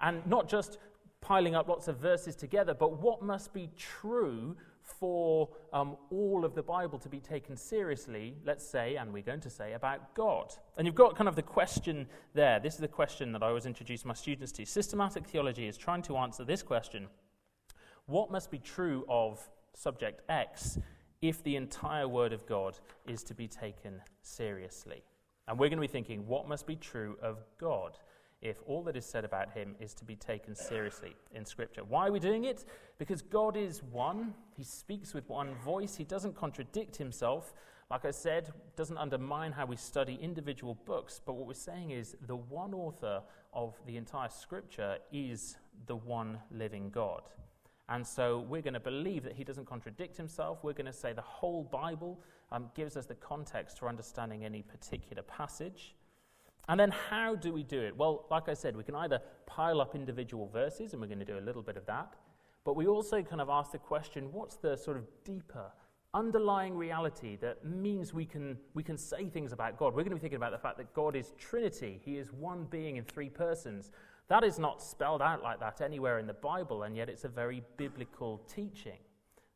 And 0.00 0.26
not 0.26 0.48
just 0.48 0.78
piling 1.20 1.54
up 1.54 1.68
lots 1.68 1.88
of 1.88 1.98
verses 1.98 2.34
together, 2.34 2.74
but 2.74 3.00
what 3.00 3.22
must 3.22 3.52
be 3.52 3.70
true 3.76 4.56
for 4.82 5.48
um, 5.72 5.96
all 6.10 6.44
of 6.44 6.54
the 6.54 6.62
Bible 6.62 6.98
to 6.98 7.08
be 7.08 7.20
taken 7.20 7.56
seriously, 7.56 8.34
let's 8.44 8.66
say, 8.66 8.96
and 8.96 9.12
we're 9.12 9.22
going 9.22 9.40
to 9.40 9.50
say, 9.50 9.72
about 9.72 10.14
God. 10.14 10.52
And 10.76 10.86
you've 10.86 10.96
got 10.96 11.16
kind 11.16 11.28
of 11.28 11.36
the 11.36 11.42
question 11.42 12.06
there. 12.34 12.58
This 12.60 12.74
is 12.74 12.80
the 12.80 12.88
question 12.88 13.32
that 13.32 13.42
I 13.42 13.48
always 13.48 13.66
introduce 13.66 14.04
my 14.04 14.14
students 14.14 14.52
to. 14.52 14.66
Systematic 14.66 15.26
theology 15.26 15.68
is 15.68 15.76
trying 15.76 16.02
to 16.02 16.16
answer 16.16 16.44
this 16.44 16.62
question 16.62 17.08
What 18.06 18.30
must 18.30 18.50
be 18.50 18.58
true 18.58 19.04
of 19.08 19.40
subject 19.74 20.22
X 20.28 20.78
if 21.20 21.42
the 21.44 21.56
entire 21.56 22.08
Word 22.08 22.32
of 22.32 22.46
God 22.46 22.78
is 23.06 23.22
to 23.24 23.34
be 23.34 23.46
taken 23.46 24.00
seriously? 24.22 25.02
And 25.48 25.58
we're 25.58 25.68
going 25.68 25.78
to 25.78 25.82
be 25.82 25.86
thinking, 25.86 26.26
what 26.26 26.48
must 26.48 26.66
be 26.66 26.76
true 26.76 27.16
of 27.22 27.38
God 27.58 27.98
if 28.42 28.60
all 28.66 28.82
that 28.82 28.96
is 28.96 29.06
said 29.06 29.24
about 29.24 29.52
him 29.52 29.76
is 29.80 29.94
to 29.94 30.04
be 30.04 30.16
taken 30.16 30.54
seriously 30.54 31.14
in 31.32 31.44
Scripture. 31.44 31.82
Why 31.84 32.08
are 32.08 32.12
we 32.12 32.18
doing 32.18 32.44
it? 32.44 32.64
Because 32.98 33.22
God 33.22 33.56
is 33.56 33.82
one, 33.84 34.34
He 34.56 34.64
speaks 34.64 35.14
with 35.14 35.28
one 35.28 35.54
voice, 35.64 35.94
He 35.94 36.04
doesn't 36.04 36.34
contradict 36.34 36.96
Himself. 36.96 37.54
Like 37.88 38.04
I 38.04 38.10
said, 38.10 38.52
doesn't 38.74 38.98
undermine 38.98 39.52
how 39.52 39.66
we 39.66 39.76
study 39.76 40.18
individual 40.20 40.74
books, 40.86 41.20
but 41.24 41.34
what 41.34 41.46
we're 41.46 41.54
saying 41.54 41.90
is 41.90 42.16
the 42.26 42.36
one 42.36 42.74
author 42.74 43.22
of 43.52 43.78
the 43.86 43.96
entire 43.96 44.28
Scripture 44.28 44.98
is 45.12 45.56
the 45.86 45.96
one 45.96 46.38
living 46.50 46.90
God. 46.90 47.22
And 47.88 48.06
so 48.06 48.40
we're 48.48 48.62
going 48.62 48.74
to 48.74 48.80
believe 48.80 49.24
that 49.24 49.34
he 49.34 49.44
doesn't 49.44 49.66
contradict 49.66 50.16
himself. 50.16 50.60
We're 50.62 50.72
going 50.72 50.86
to 50.86 50.92
say 50.92 51.12
the 51.12 51.20
whole 51.20 51.64
Bible 51.64 52.18
um, 52.52 52.70
gives 52.74 52.96
us 52.96 53.06
the 53.06 53.14
context 53.14 53.78
for 53.78 53.88
understanding 53.88 54.44
any 54.44 54.62
particular 54.62 55.22
passage. 55.22 55.94
And 56.68 56.78
then 56.78 56.92
how 57.10 57.34
do 57.34 57.52
we 57.52 57.64
do 57.64 57.80
it? 57.80 57.96
Well, 57.96 58.26
like 58.30 58.48
I 58.48 58.54
said, 58.54 58.76
we 58.76 58.84
can 58.84 58.94
either 58.94 59.20
pile 59.46 59.80
up 59.80 59.96
individual 59.96 60.48
verses, 60.48 60.92
and 60.92 61.00
we're 61.00 61.08
going 61.08 61.18
to 61.18 61.24
do 61.24 61.38
a 61.38 61.40
little 61.40 61.62
bit 61.62 61.76
of 61.76 61.86
that, 61.86 62.14
but 62.64 62.76
we 62.76 62.86
also 62.86 63.22
kind 63.22 63.40
of 63.40 63.48
ask 63.48 63.72
the 63.72 63.78
question 63.78 64.32
what's 64.32 64.56
the 64.56 64.76
sort 64.76 64.96
of 64.96 65.04
deeper, 65.24 65.72
underlying 66.14 66.76
reality 66.76 67.36
that 67.40 67.64
means 67.64 68.14
we 68.14 68.24
can, 68.24 68.56
we 68.74 68.82
can 68.82 68.96
say 68.96 69.28
things 69.28 69.52
about 69.52 69.76
God? 69.76 69.94
We're 69.94 70.04
going 70.04 70.10
to 70.10 70.16
be 70.16 70.20
thinking 70.20 70.36
about 70.36 70.52
the 70.52 70.58
fact 70.58 70.76
that 70.76 70.94
God 70.94 71.16
is 71.16 71.32
Trinity, 71.38 72.00
He 72.04 72.18
is 72.18 72.32
one 72.32 72.66
being 72.70 72.96
in 72.96 73.04
three 73.04 73.30
persons. 73.30 73.90
That 74.28 74.44
is 74.44 74.58
not 74.58 74.80
spelled 74.80 75.20
out 75.20 75.42
like 75.42 75.58
that 75.58 75.80
anywhere 75.80 76.20
in 76.20 76.28
the 76.28 76.34
Bible, 76.34 76.84
and 76.84 76.96
yet 76.96 77.08
it's 77.08 77.24
a 77.24 77.28
very 77.28 77.62
biblical 77.76 78.40
teaching. 78.54 78.98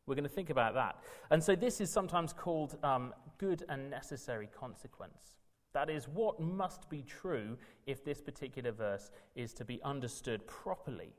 We're 0.07 0.15
going 0.15 0.23
to 0.23 0.29
think 0.29 0.49
about 0.49 0.73
that. 0.73 0.97
And 1.29 1.43
so 1.43 1.55
this 1.55 1.79
is 1.81 1.91
sometimes 1.91 2.33
called 2.33 2.77
um, 2.81 3.13
good 3.37 3.63
and 3.69 3.89
necessary 3.89 4.49
consequence. 4.57 5.35
That 5.73 5.89
is 5.89 6.07
what 6.07 6.39
must 6.39 6.89
be 6.89 7.03
true 7.03 7.57
if 7.85 8.03
this 8.03 8.21
particular 8.21 8.71
verse 8.71 9.11
is 9.35 9.53
to 9.53 9.65
be 9.65 9.79
understood 9.83 10.47
properly. 10.47 11.11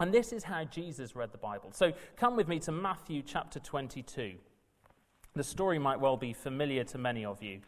And 0.00 0.12
this 0.12 0.32
is 0.32 0.44
how 0.44 0.64
Jesus 0.64 1.14
read 1.14 1.30
the 1.30 1.38
Bible. 1.38 1.70
So 1.72 1.92
come 2.16 2.36
with 2.36 2.48
me 2.48 2.58
to 2.60 2.72
Matthew 2.72 3.22
chapter 3.22 3.60
22. 3.60 4.34
The 5.34 5.44
story 5.44 5.78
might 5.78 6.00
well 6.00 6.16
be 6.16 6.32
familiar 6.32 6.82
to 6.84 6.98
many 6.98 7.24
of 7.24 7.42
you. 7.42 7.60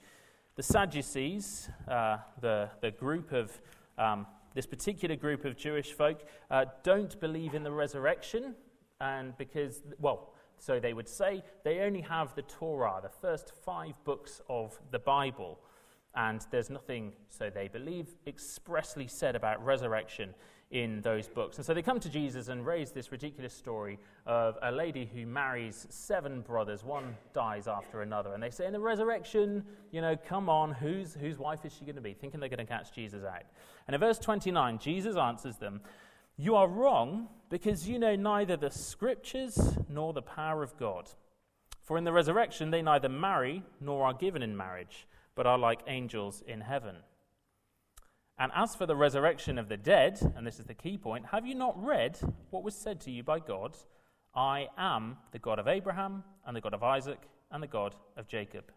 The 0.57 0.63
Sadducees, 0.63 1.69
uh, 1.89 2.19
the, 2.41 2.69
the 2.81 2.91
group 2.91 3.33
of, 3.33 3.53
um, 3.97 4.27
this 4.55 4.67
particular 4.67 5.15
group 5.15 5.45
of 5.45 5.57
Jewish 5.57 5.93
folk, 5.93 6.25
uh, 6.51 6.65
don't 6.83 7.19
believe 7.21 7.55
in 7.55 7.63
the 7.63 7.71
resurrection, 7.71 8.55
and 9.01 9.37
because, 9.39 9.83
well, 9.99 10.32
so 10.63 10.79
they 10.79 10.93
would 10.93 11.09
say 11.09 11.43
they 11.65 11.81
only 11.81 12.03
have 12.03 12.37
the 12.37 12.43
Torah, 12.43 13.01
the 13.03 13.09
first 13.09 13.51
five 13.65 13.95
books 14.05 14.41
of 14.49 14.79
the 14.93 14.99
Bible. 15.01 15.59
And 16.15 16.47
there's 16.53 16.71
nothing, 16.71 17.15
so 17.29 17.51
they 17.51 17.67
believe, 17.67 18.15
expressly 18.29 19.09
said 19.09 19.35
about 19.35 19.65
resurrection 19.65 20.35
in 20.71 21.01
those 21.01 21.27
books. 21.27 21.57
And 21.57 21.67
so 21.67 21.75
they 21.75 21.83
come 21.83 21.99
to 21.99 22.09
Jesus 22.09 22.47
and 22.47 22.65
raise 22.65 22.93
this 22.93 23.11
ridiculous 23.11 23.53
story 23.53 23.99
of 24.25 24.57
a 24.63 24.71
lady 24.71 25.11
who 25.13 25.27
marries 25.27 25.89
seven 25.91 26.43
brothers. 26.43 26.85
One 26.85 27.17
dies 27.35 27.67
after 27.67 28.03
another. 28.03 28.33
And 28.33 28.41
they 28.41 28.51
say, 28.51 28.67
in 28.67 28.73
the 28.73 28.79
resurrection, 28.79 29.65
you 29.91 30.01
know, 30.01 30.17
come 30.17 30.49
on, 30.49 30.71
whose, 30.71 31.13
whose 31.13 31.39
wife 31.39 31.65
is 31.65 31.75
she 31.75 31.85
going 31.85 31.97
to 31.97 32.01
be? 32.01 32.15
Thinking 32.15 32.39
they're 32.39 32.49
going 32.49 32.65
to 32.65 32.65
catch 32.65 32.93
Jesus 32.93 33.25
out. 33.25 33.43
And 33.89 33.95
in 33.95 34.01
verse 34.01 34.21
29, 34.21 34.79
Jesus 34.79 35.17
answers 35.17 35.57
them 35.57 35.81
you 36.37 36.57
are 36.57 36.69
wrong 36.69 37.29
because 37.51 37.89
you 37.89 37.99
know 37.99 38.17
neither 38.17 38.57
the 38.57 38.71
scriptures 38.71 39.77
nor 39.89 40.13
the 40.13 40.23
power 40.23 40.63
of 40.63 40.77
God. 40.79 41.11
For 41.83 41.99
in 41.99 42.05
the 42.05 42.13
resurrection 42.13 42.71
they 42.71 42.83
neither 42.83 43.09
marry 43.09 43.63
nor 43.81 44.07
are 44.07 44.15
given 44.15 44.43
in 44.43 44.57
marriage, 44.57 45.07
but 45.35 45.47
are 45.47 45.59
like 45.59 45.81
angels 45.87 46.43
in 46.47 46.61
heaven. 46.61 46.97
And 48.39 48.51
as 48.55 48.75
for 48.75 48.87
the 48.87 48.97
resurrection 48.97 49.59
of 49.59 49.69
the 49.69 49.77
dead, 49.77 50.33
and 50.37 50.47
this 50.47 50.59
is 50.59 50.67
the 50.67 50.75
key 50.75 50.97
point, 50.97 51.27
have 51.27 51.47
you 51.47 51.55
not 51.55 51.81
read 51.83 52.19
what 52.51 52.65
was 52.65 52.75
said 52.75 53.01
to 53.03 53.11
you 53.11 53.23
by 53.23 53.39
God? 53.39 53.77
I 54.35 54.69
am 54.79 55.19
the 55.33 55.39
God 55.39 55.59
of 55.59 55.69
Abraham, 55.69 56.25
and 56.47 56.57
the 56.57 56.61
God 56.61 56.75
of 56.75 56.83
Isaac, 56.83 57.21
and 57.51 57.63
the 57.63 57.67
God 57.67 57.95
of 58.17 58.27
Jacob. 58.27 58.73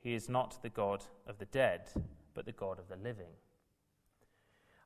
He 0.00 0.14
is 0.14 0.28
not 0.28 0.62
the 0.62 0.68
God 0.68 1.04
of 1.26 1.38
the 1.38 1.46
dead, 1.46 1.90
but 2.34 2.44
the 2.44 2.52
God 2.52 2.78
of 2.78 2.88
the 2.88 2.96
living. 2.96 3.32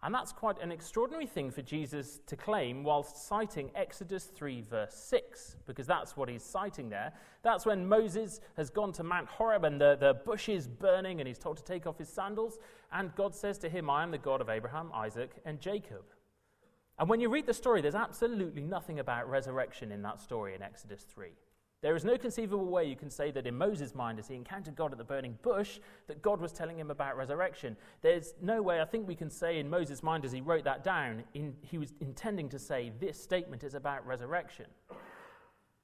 And 0.05 0.15
that's 0.15 0.33
quite 0.33 0.61
an 0.61 0.71
extraordinary 0.71 1.27
thing 1.27 1.51
for 1.51 1.63
Jesus 1.63 2.21
to 2.27 2.37
claim 2.37 2.85
whilst 2.85 3.27
citing 3.27 3.71
Exodus 3.75 4.25
3, 4.25 4.61
verse 4.61 4.93
6, 4.93 5.57
because 5.67 5.87
that's 5.87 6.15
what 6.15 6.29
he's 6.29 6.43
citing 6.43 6.91
there. 6.91 7.11
That's 7.43 7.65
when 7.65 7.89
Moses 7.89 8.43
has 8.59 8.69
gone 8.69 8.93
to 8.93 9.03
Mount 9.03 9.29
Horeb 9.29 9.65
and 9.65 9.81
the, 9.81 9.97
the 9.99 10.13
bush 10.27 10.51
is 10.51 10.69
burning 10.69 11.21
and 11.21 11.27
he's 11.27 11.39
told 11.39 11.57
to 11.57 11.65
take 11.65 11.87
off 11.87 11.97
his 11.97 12.11
sandals. 12.11 12.59
And 12.93 13.15
God 13.15 13.35
says 13.35 13.57
to 13.61 13.71
him, 13.71 13.89
I 13.89 14.03
am 14.03 14.11
the 14.11 14.19
God 14.19 14.43
of 14.43 14.51
Abraham, 14.51 14.91
Isaac, 14.93 15.31
and 15.47 15.59
Jacob. 15.59 16.05
And 16.99 17.09
when 17.09 17.21
you 17.21 17.31
read 17.31 17.47
the 17.47 17.55
story, 17.55 17.81
there's 17.81 17.95
absolutely 17.95 18.63
nothing 18.63 19.01
about 19.01 19.31
resurrection 19.31 19.91
in 19.91 20.03
that 20.03 20.21
story 20.21 20.55
in 20.55 20.61
Exodus 20.61 21.03
3. 21.03 21.31
There 21.85 21.95
is 21.95 22.03
no 22.03 22.17
conceivable 22.17 22.65
way 22.65 22.87
you 22.87 22.97
can 22.97 23.11
say 23.11 23.31
that 23.33 23.47
in 23.47 23.59
Moses' 23.59 23.95
mind, 23.95 24.19
as 24.19 24.27
he 24.27 24.35
encountered 24.35 24.75
God 24.75 24.93
at 24.93 24.97
the 24.97 25.05
burning 25.05 25.37
bush, 25.43 25.81
that 26.07 26.23
God 26.23 26.41
was 26.41 26.51
telling 26.51 26.79
him 26.79 26.91
about 26.91 27.15
resurrection. 27.15 27.77
There's 28.01 28.33
no 28.41 28.63
way 28.63 28.81
I 28.81 28.87
think 28.87 29.07
we 29.07 29.15
can 29.15 29.29
say 29.29 29.59
in 29.59 29.69
Moses' 29.69 30.03
mind, 30.03 30.25
as 30.25 30.33
he 30.33 30.41
wrote 30.41 30.65
that 30.65 30.83
down, 30.83 31.25
in, 31.35 31.53
he 31.61 31.77
was 31.77 31.93
intending 32.01 32.49
to 32.49 32.59
say 32.59 32.91
this 33.01 33.23
statement 33.23 33.65
is 33.65 33.75
about 33.75 34.07
resurrection. 34.07 34.65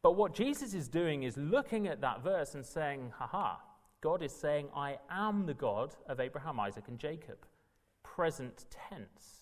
But 0.03 0.17
what 0.17 0.33
Jesus 0.33 0.73
is 0.73 0.89
doing 0.89 1.25
is 1.25 1.37
looking 1.37 1.87
at 1.87 2.01
that 2.01 2.25
verse 2.25 2.55
and 2.55 2.65
saying, 2.65 3.13
haha, 3.19 3.57
God 4.01 4.23
is 4.23 4.33
saying, 4.35 4.69
I 4.75 5.01
am 5.11 5.45
the 5.45 5.53
God 5.53 5.95
of 6.07 6.19
Abraham, 6.19 6.59
Isaac, 6.59 6.85
and 6.89 6.99
Jacob. 6.99 7.45
Present 8.03 8.65
tense. 8.71 9.40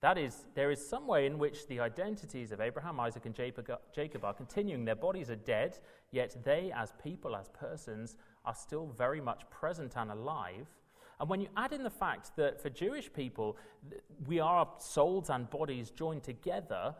That 0.00 0.16
is, 0.16 0.44
there 0.54 0.70
is 0.70 0.86
some 0.86 1.08
way 1.08 1.26
in 1.26 1.38
which 1.38 1.66
the 1.66 1.80
identities 1.80 2.52
of 2.52 2.60
Abraham, 2.60 3.00
Isaac, 3.00 3.26
and 3.26 3.34
Jacob 3.34 4.24
are 4.24 4.34
continuing. 4.34 4.84
Their 4.84 4.94
bodies 4.94 5.28
are 5.28 5.36
dead, 5.36 5.78
yet 6.12 6.36
they, 6.44 6.72
as 6.74 6.92
people, 7.02 7.34
as 7.34 7.48
persons, 7.48 8.16
are 8.44 8.54
still 8.54 8.86
very 8.96 9.20
much 9.20 9.42
present 9.50 9.96
and 9.96 10.12
alive. 10.12 10.68
And 11.18 11.28
when 11.28 11.40
you 11.40 11.48
add 11.56 11.72
in 11.72 11.82
the 11.82 11.90
fact 11.90 12.36
that 12.36 12.62
for 12.62 12.70
Jewish 12.70 13.12
people, 13.12 13.56
we 14.24 14.38
are 14.38 14.68
souls 14.78 15.30
and 15.30 15.50
bodies 15.50 15.90
joined 15.90 16.22
together, 16.22 16.94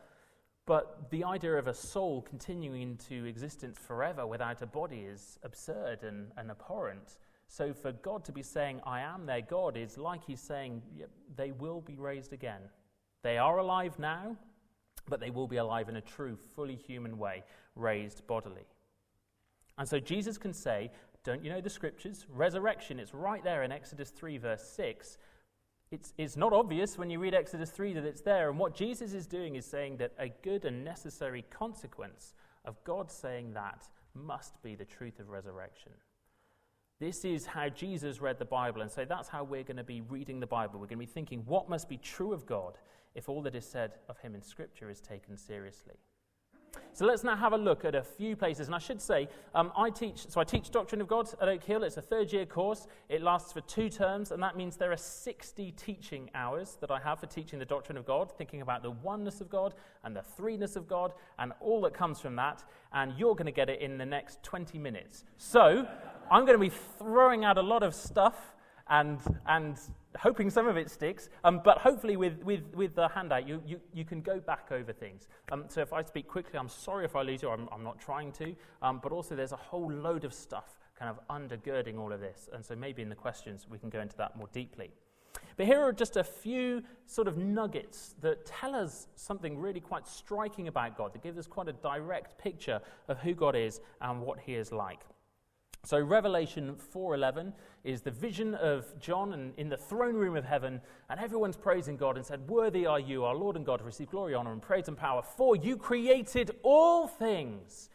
but 0.66 1.08
the 1.10 1.22
idea 1.22 1.54
of 1.54 1.68
a 1.68 1.74
soul 1.74 2.22
continuing 2.22 2.82
into 2.82 3.26
existence 3.26 3.78
forever 3.78 4.26
without 4.26 4.60
a 4.60 4.66
body 4.66 5.02
is 5.02 5.38
absurd 5.44 6.02
and, 6.02 6.32
and 6.36 6.50
abhorrent. 6.50 7.18
So 7.46 7.72
for 7.72 7.92
God 7.92 8.24
to 8.24 8.32
be 8.32 8.42
saying, 8.42 8.80
I 8.84 9.00
am 9.02 9.24
their 9.24 9.40
God, 9.40 9.76
is 9.76 9.96
like 9.96 10.24
he's 10.26 10.40
saying, 10.40 10.82
they 11.36 11.52
will 11.52 11.80
be 11.80 11.96
raised 11.96 12.32
again. 12.32 12.62
They 13.22 13.38
are 13.38 13.58
alive 13.58 13.98
now, 13.98 14.36
but 15.08 15.20
they 15.20 15.30
will 15.30 15.48
be 15.48 15.56
alive 15.56 15.88
in 15.88 15.96
a 15.96 16.00
true, 16.00 16.36
fully 16.54 16.76
human 16.76 17.18
way, 17.18 17.44
raised 17.74 18.26
bodily. 18.26 18.66
And 19.76 19.88
so 19.88 19.98
Jesus 19.98 20.38
can 20.38 20.52
say, 20.52 20.90
Don't 21.24 21.42
you 21.42 21.50
know 21.50 21.60
the 21.60 21.70
scriptures? 21.70 22.26
Resurrection, 22.28 22.98
it's 22.98 23.14
right 23.14 23.42
there 23.42 23.62
in 23.62 23.72
Exodus 23.72 24.10
3, 24.10 24.38
verse 24.38 24.62
6. 24.62 25.18
It's, 25.90 26.12
it's 26.18 26.36
not 26.36 26.52
obvious 26.52 26.98
when 26.98 27.08
you 27.08 27.18
read 27.18 27.34
Exodus 27.34 27.70
3 27.70 27.94
that 27.94 28.04
it's 28.04 28.20
there. 28.20 28.50
And 28.50 28.58
what 28.58 28.74
Jesus 28.74 29.14
is 29.14 29.26
doing 29.26 29.56
is 29.56 29.64
saying 29.64 29.96
that 29.98 30.12
a 30.18 30.28
good 30.28 30.64
and 30.66 30.84
necessary 30.84 31.44
consequence 31.48 32.34
of 32.66 32.82
God 32.84 33.10
saying 33.10 33.54
that 33.54 33.88
must 34.14 34.60
be 34.62 34.74
the 34.74 34.84
truth 34.84 35.18
of 35.18 35.30
resurrection. 35.30 35.92
This 37.00 37.24
is 37.24 37.46
how 37.46 37.68
Jesus 37.68 38.20
read 38.20 38.40
the 38.40 38.44
Bible, 38.44 38.82
and 38.82 38.90
so 38.90 39.04
that's 39.04 39.28
how 39.28 39.44
we're 39.44 39.62
going 39.62 39.76
to 39.76 39.84
be 39.84 40.00
reading 40.00 40.40
the 40.40 40.48
Bible. 40.48 40.80
We're 40.80 40.86
going 40.86 40.98
to 40.98 41.06
be 41.06 41.06
thinking, 41.06 41.44
what 41.46 41.68
must 41.68 41.88
be 41.88 41.96
true 41.96 42.32
of 42.32 42.44
God 42.44 42.76
if 43.14 43.28
all 43.28 43.40
that 43.42 43.54
is 43.54 43.64
said 43.64 43.92
of 44.08 44.18
him 44.18 44.34
in 44.34 44.42
Scripture 44.42 44.90
is 44.90 45.00
taken 45.00 45.36
seriously? 45.36 45.94
So 46.92 47.06
let's 47.06 47.22
now 47.22 47.36
have 47.36 47.52
a 47.52 47.56
look 47.56 47.84
at 47.84 47.94
a 47.94 48.02
few 48.02 48.34
places. 48.34 48.66
And 48.66 48.74
I 48.74 48.78
should 48.78 49.00
say, 49.00 49.28
um, 49.54 49.72
I 49.76 49.90
teach, 49.90 50.28
so 50.28 50.40
I 50.40 50.44
teach 50.44 50.70
Doctrine 50.70 51.00
of 51.00 51.06
God 51.06 51.28
at 51.40 51.48
Oak 51.48 51.62
Hill. 51.62 51.84
It's 51.84 51.96
a 51.96 52.02
third 52.02 52.32
year 52.32 52.44
course. 52.44 52.88
It 53.08 53.22
lasts 53.22 53.52
for 53.52 53.60
two 53.62 53.88
terms, 53.88 54.32
and 54.32 54.42
that 54.42 54.56
means 54.56 54.76
there 54.76 54.90
are 54.90 54.96
60 54.96 55.72
teaching 55.72 56.28
hours 56.34 56.76
that 56.80 56.90
I 56.90 56.98
have 56.98 57.20
for 57.20 57.26
teaching 57.26 57.60
the 57.60 57.64
doctrine 57.64 57.96
of 57.96 58.04
God, 58.04 58.32
thinking 58.36 58.62
about 58.62 58.82
the 58.82 58.90
oneness 58.90 59.40
of 59.40 59.48
God 59.48 59.74
and 60.02 60.16
the 60.16 60.24
threeness 60.38 60.74
of 60.74 60.88
God 60.88 61.12
and 61.38 61.52
all 61.60 61.80
that 61.82 61.94
comes 61.94 62.20
from 62.20 62.34
that. 62.36 62.64
And 62.92 63.12
you're 63.16 63.34
going 63.34 63.46
to 63.46 63.52
get 63.52 63.68
it 63.68 63.80
in 63.80 63.98
the 63.98 64.06
next 64.06 64.42
20 64.42 64.78
minutes. 64.78 65.24
So 65.36 65.86
I'm 66.30 66.44
going 66.44 66.58
to 66.58 66.64
be 66.64 66.74
throwing 66.98 67.44
out 67.44 67.58
a 67.58 67.62
lot 67.62 67.82
of 67.82 67.94
stuff 67.94 68.54
and, 68.88 69.20
and 69.46 69.78
hoping 70.18 70.50
some 70.50 70.66
of 70.66 70.76
it 70.76 70.90
sticks. 70.90 71.28
Um, 71.44 71.60
but 71.64 71.78
hopefully, 71.78 72.16
with, 72.16 72.42
with, 72.42 72.62
with 72.74 72.94
the 72.94 73.08
handout, 73.08 73.46
you, 73.46 73.62
you, 73.66 73.80
you 73.92 74.04
can 74.04 74.20
go 74.20 74.40
back 74.40 74.68
over 74.70 74.92
things. 74.92 75.28
Um, 75.52 75.64
so 75.68 75.80
if 75.80 75.92
I 75.92 76.02
speak 76.02 76.26
quickly, 76.26 76.58
I'm 76.58 76.68
sorry 76.68 77.04
if 77.04 77.14
I 77.16 77.22
lose 77.22 77.42
you, 77.42 77.50
I'm, 77.50 77.68
I'm 77.72 77.84
not 77.84 78.00
trying 78.00 78.32
to. 78.32 78.54
Um, 78.82 79.00
but 79.02 79.12
also, 79.12 79.36
there's 79.36 79.52
a 79.52 79.56
whole 79.56 79.90
load 79.90 80.24
of 80.24 80.32
stuff 80.32 80.74
kind 80.98 81.10
of 81.10 81.20
undergirding 81.28 81.98
all 81.98 82.12
of 82.12 82.20
this. 82.20 82.48
And 82.52 82.64
so 82.64 82.74
maybe 82.74 83.02
in 83.02 83.08
the 83.08 83.14
questions, 83.14 83.66
we 83.70 83.78
can 83.78 83.88
go 83.88 84.00
into 84.00 84.16
that 84.16 84.36
more 84.36 84.48
deeply. 84.52 84.90
But 85.56 85.66
here 85.66 85.80
are 85.80 85.92
just 85.92 86.16
a 86.16 86.24
few 86.24 86.82
sort 87.06 87.28
of 87.28 87.36
nuggets 87.36 88.14
that 88.20 88.46
tell 88.46 88.74
us 88.74 89.08
something 89.14 89.58
really 89.58 89.80
quite 89.80 90.06
striking 90.06 90.68
about 90.68 90.96
God, 90.96 91.12
that 91.12 91.22
give 91.22 91.38
us 91.38 91.46
quite 91.46 91.68
a 91.68 91.72
direct 91.72 92.38
picture 92.38 92.80
of 93.08 93.18
who 93.18 93.34
God 93.34 93.54
is 93.54 93.80
and 94.00 94.20
what 94.20 94.38
He 94.40 94.54
is 94.54 94.72
like. 94.72 95.00
So 95.84 95.98
Revelation 95.98 96.76
4:11 96.76 97.52
is 97.84 98.02
the 98.02 98.10
vision 98.10 98.54
of 98.54 98.98
John 98.98 99.32
and 99.32 99.54
in 99.56 99.68
the 99.68 99.76
throne 99.76 100.16
room 100.16 100.36
of 100.36 100.44
heaven 100.44 100.80
and 101.08 101.20
everyone's 101.20 101.56
praising 101.56 101.96
God 101.96 102.16
and 102.16 102.26
said 102.26 102.48
worthy 102.48 102.84
are 102.84 103.00
you 103.00 103.24
our 103.24 103.34
Lord 103.34 103.56
and 103.56 103.64
God 103.64 103.78
to 103.78 103.84
receive 103.84 104.10
glory 104.10 104.34
honor 104.34 104.52
and 104.52 104.60
praise 104.60 104.88
and 104.88 104.96
power 104.96 105.22
for 105.22 105.56
you 105.56 105.76
created 105.76 106.50
all 106.62 107.06
things 107.06 107.88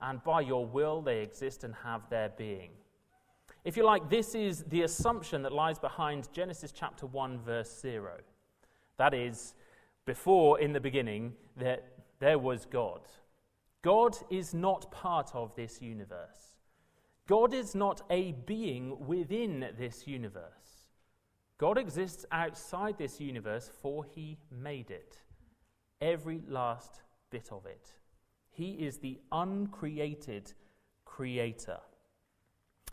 and 0.00 0.22
by 0.24 0.40
your 0.40 0.66
will 0.66 1.00
they 1.00 1.20
exist 1.22 1.64
and 1.64 1.74
have 1.76 2.08
their 2.10 2.28
being. 2.30 2.70
If 3.64 3.76
you 3.76 3.84
like 3.84 4.10
this 4.10 4.34
is 4.34 4.64
the 4.64 4.82
assumption 4.82 5.42
that 5.42 5.52
lies 5.52 5.78
behind 5.78 6.32
Genesis 6.32 6.72
chapter 6.72 7.06
1 7.06 7.38
verse 7.38 7.80
0. 7.80 8.18
That 8.96 9.14
is 9.14 9.54
before 10.06 10.58
in 10.60 10.72
the 10.72 10.80
beginning 10.80 11.34
that 11.56 11.84
there 12.18 12.38
was 12.38 12.66
God. 12.66 13.02
God 13.82 14.16
is 14.28 14.54
not 14.54 14.90
part 14.90 15.30
of 15.34 15.54
this 15.54 15.80
universe. 15.80 16.47
God 17.28 17.52
is 17.52 17.74
not 17.74 18.02
a 18.08 18.32
being 18.32 19.06
within 19.06 19.68
this 19.78 20.06
universe. 20.06 20.86
God 21.58 21.76
exists 21.76 22.24
outside 22.32 22.96
this 22.96 23.20
universe, 23.20 23.70
for 23.82 24.04
he 24.14 24.38
made 24.50 24.90
it. 24.90 25.18
Every 26.00 26.40
last 26.48 27.02
bit 27.30 27.50
of 27.52 27.66
it. 27.66 27.92
He 28.50 28.70
is 28.70 28.98
the 28.98 29.20
uncreated 29.30 30.52
creator. 31.04 31.80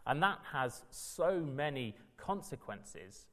And 0.06 0.22
that 0.22 0.40
has 0.52 0.84
so 0.92 1.40
many 1.40 1.96
consequences. 2.18 3.28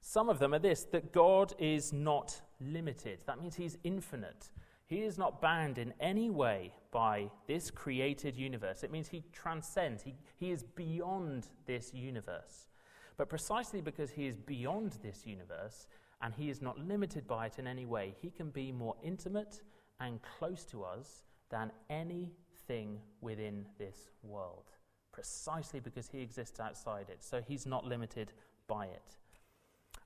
Some 0.00 0.30
of 0.30 0.38
them 0.38 0.54
are 0.54 0.58
this 0.58 0.84
that 0.84 1.12
God 1.12 1.52
is 1.58 1.92
not 1.92 2.40
limited. 2.60 3.18
That 3.26 3.40
means 3.40 3.56
he's 3.56 3.76
infinite. 3.84 4.48
He 4.86 5.02
is 5.02 5.18
not 5.18 5.40
bound 5.40 5.78
in 5.78 5.92
any 5.98 6.30
way 6.30 6.72
by 6.92 7.30
this 7.48 7.70
created 7.70 8.36
universe. 8.36 8.84
It 8.84 8.92
means 8.92 9.08
he 9.08 9.24
transcends, 9.32 10.02
he, 10.02 10.14
he 10.36 10.52
is 10.52 10.62
beyond 10.62 11.48
this 11.66 11.92
universe. 11.92 12.68
But 13.16 13.28
precisely 13.28 13.80
because 13.80 14.10
he 14.10 14.26
is 14.26 14.36
beyond 14.36 14.98
this 15.02 15.26
universe 15.26 15.88
and 16.22 16.32
he 16.34 16.50
is 16.50 16.62
not 16.62 16.78
limited 16.78 17.26
by 17.26 17.46
it 17.46 17.58
in 17.58 17.66
any 17.66 17.84
way, 17.84 18.14
he 18.20 18.30
can 18.30 18.50
be 18.50 18.70
more 18.70 18.94
intimate 19.02 19.62
and 20.00 20.20
close 20.22 20.64
to 20.66 20.84
us 20.84 21.24
than 21.50 21.72
anything 21.90 23.00
within 23.20 23.66
this 23.78 24.10
world. 24.22 24.64
Precisely 25.12 25.80
because 25.80 26.08
he 26.08 26.20
exists 26.20 26.60
outside 26.60 27.06
it. 27.08 27.24
So 27.24 27.40
he's 27.46 27.66
not 27.66 27.84
limited 27.84 28.32
by 28.68 28.86
it. 28.86 29.16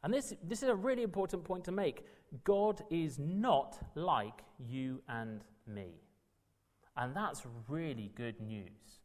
And 0.03 0.14
this, 0.14 0.33
this 0.43 0.62
is 0.62 0.69
a 0.69 0.75
really 0.75 1.03
important 1.03 1.45
point 1.45 1.64
to 1.64 1.73
make. 1.73 2.05
God 2.45 2.83
is 2.90 3.19
not 3.19 3.79
like 3.95 4.45
you 4.59 5.03
and 5.09 5.43
me. 5.66 5.95
And 6.97 7.14
that's 7.14 7.43
really 7.69 8.12
good 8.16 8.40
news. 8.40 9.01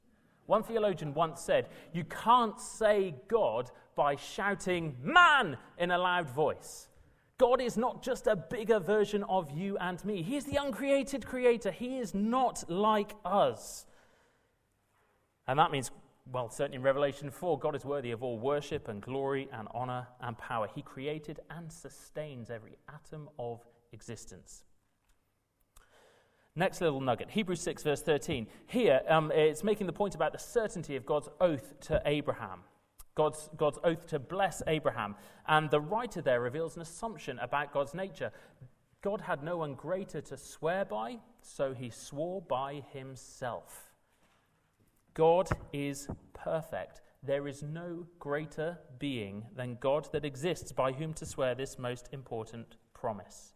One 0.46 0.64
theologian 0.64 1.14
once 1.14 1.42
said, 1.42 1.70
You 1.94 2.04
can't 2.04 2.60
say 2.60 3.16
God 3.28 3.72
by 3.96 4.16
shouting, 4.16 4.96
Man, 5.02 5.58
in 5.78 5.92
a 5.92 5.98
loud 5.98 6.30
voice. 6.30 6.90
God 7.38 7.60
is 7.60 7.78
not 7.78 8.02
just 8.02 8.28
a 8.28 8.36
bigger 8.36 8.80
version 8.80 9.24
of 9.24 9.52
you 9.52 9.78
and 9.78 10.04
me. 10.06 10.22
He 10.22 10.38
is 10.38 10.46
the 10.46 10.56
uncreated 10.56 11.26
creator. 11.26 11.72
He 11.72 11.98
is 11.98 12.14
not 12.14 12.64
like 12.70 13.14
us. 13.26 13.86
And 15.48 15.60
that 15.60 15.72
means 15.72 15.92
well, 16.32 16.50
certainly 16.50 16.78
in 16.78 16.82
Revelation 16.82 17.30
4, 17.30 17.60
God 17.60 17.76
is 17.76 17.86
worthy 17.86 18.12
of 18.12 18.24
all 18.24 18.40
worship 18.40 18.88
and 18.88 19.02
glory 19.02 19.48
and 19.54 19.68
honor 19.74 20.08
and 20.22 20.38
power. 20.38 20.68
He 20.74 20.82
created 20.82 21.40
and 21.50 21.72
sustains 21.72 22.50
every 22.50 22.78
atom 22.90 23.30
of 23.38 23.64
existence. 23.92 24.64
Next 26.56 26.82
little 26.82 27.02
nugget, 27.02 27.30
Hebrews 27.30 27.62
6, 27.62 27.84
verse 27.84 28.02
13. 28.02 28.48
Here, 28.68 29.02
um, 29.10 29.32
it's 29.36 29.64
making 29.64 29.88
the 29.88 29.94
point 29.94 30.16
about 30.16 30.32
the 30.32 30.40
certainty 30.40 30.96
of 30.96 31.06
God's 31.06 31.30
oath 31.42 31.80
to 31.82 32.02
Abraham, 32.06 32.62
God's, 33.14 33.50
God's 33.58 33.78
oath 33.84 34.08
to 34.08 34.20
bless 34.20 34.64
Abraham. 34.66 35.16
And 35.48 35.70
the 35.70 35.82
writer 35.82 36.22
there 36.22 36.42
reveals 36.42 36.76
an 36.76 36.82
assumption 36.82 37.38
about 37.40 37.74
God's 37.74 37.94
nature. 37.94 38.32
God 39.02 39.22
had 39.22 39.44
no 39.44 39.58
one 39.58 39.76
greater 39.76 40.22
to 40.22 40.38
swear 40.38 40.86
by, 40.86 41.18
so 41.42 41.74
he 41.74 41.90
swore 41.90 42.42
by 42.42 42.84
himself. 42.94 43.92
God 45.16 45.48
is 45.72 46.10
perfect. 46.34 47.02
There 47.24 47.48
is 47.48 47.64
no 47.64 48.06
greater 48.20 48.78
being 49.00 49.46
than 49.56 49.78
God 49.80 50.10
that 50.12 50.26
exists 50.26 50.74
by 50.74 50.92
whom 50.92 51.14
to 51.14 51.26
swear 51.26 51.56
this 51.56 51.80
most 51.80 52.10
important 52.12 52.76
promise. 52.94 53.54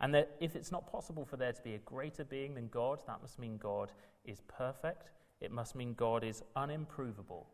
And 0.00 0.14
that 0.14 0.36
if 0.38 0.54
it's 0.54 0.70
not 0.70 0.92
possible 0.92 1.24
for 1.24 1.38
there 1.38 1.52
to 1.52 1.62
be 1.62 1.74
a 1.74 1.78
greater 1.78 2.24
being 2.24 2.54
than 2.54 2.68
God, 2.68 3.00
that 3.06 3.22
must 3.22 3.38
mean 3.38 3.56
God 3.56 3.90
is 4.26 4.42
perfect. 4.48 5.10
It 5.40 5.50
must 5.50 5.74
mean 5.74 5.94
God 5.94 6.22
is 6.22 6.42
unimprovable. 6.54 7.46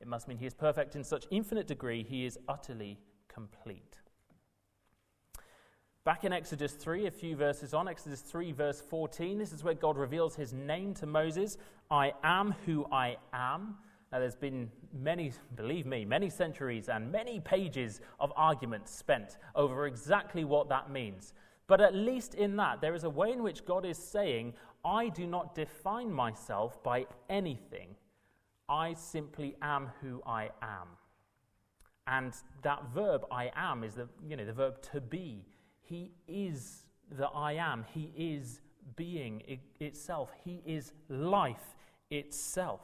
It 0.00 0.08
must 0.08 0.26
mean 0.26 0.38
he 0.38 0.46
is 0.46 0.54
perfect 0.54 0.96
in 0.96 1.04
such 1.04 1.26
infinite 1.30 1.68
degree, 1.68 2.02
he 2.02 2.26
is 2.26 2.38
utterly 2.48 2.98
complete. 3.28 4.00
Back 6.06 6.22
in 6.22 6.32
Exodus 6.32 6.74
3, 6.74 7.08
a 7.08 7.10
few 7.10 7.34
verses 7.34 7.74
on, 7.74 7.88
Exodus 7.88 8.20
3, 8.20 8.52
verse 8.52 8.80
14, 8.80 9.38
this 9.38 9.52
is 9.52 9.64
where 9.64 9.74
God 9.74 9.98
reveals 9.98 10.36
his 10.36 10.52
name 10.52 10.94
to 10.94 11.06
Moses 11.06 11.58
I 11.90 12.12
am 12.22 12.54
who 12.64 12.86
I 12.92 13.16
am. 13.32 13.74
Now, 14.12 14.20
there's 14.20 14.36
been 14.36 14.70
many, 14.96 15.32
believe 15.56 15.84
me, 15.84 16.04
many 16.04 16.30
centuries 16.30 16.88
and 16.88 17.10
many 17.10 17.40
pages 17.40 18.00
of 18.20 18.32
arguments 18.36 18.92
spent 18.92 19.36
over 19.56 19.88
exactly 19.88 20.44
what 20.44 20.68
that 20.68 20.92
means. 20.92 21.34
But 21.66 21.80
at 21.80 21.92
least 21.92 22.34
in 22.34 22.54
that, 22.54 22.80
there 22.80 22.94
is 22.94 23.02
a 23.02 23.10
way 23.10 23.32
in 23.32 23.42
which 23.42 23.66
God 23.66 23.84
is 23.84 23.98
saying, 23.98 24.54
I 24.84 25.08
do 25.08 25.26
not 25.26 25.56
define 25.56 26.12
myself 26.12 26.80
by 26.84 27.06
anything. 27.28 27.96
I 28.68 28.94
simply 28.94 29.56
am 29.60 29.90
who 30.00 30.22
I 30.24 30.50
am. 30.62 30.86
And 32.06 32.32
that 32.62 32.84
verb, 32.94 33.26
I 33.32 33.50
am, 33.56 33.82
is 33.82 33.94
the, 33.94 34.06
you 34.24 34.36
know, 34.36 34.44
the 34.44 34.52
verb 34.52 34.80
to 34.92 35.00
be. 35.00 35.44
He 35.88 36.10
is 36.26 36.84
the 37.16 37.26
I 37.28 37.52
am. 37.52 37.84
He 37.94 38.12
is 38.16 38.60
being 38.96 39.42
it 39.46 39.60
itself. 39.80 40.30
He 40.44 40.62
is 40.66 40.92
life 41.08 41.76
itself. 42.10 42.80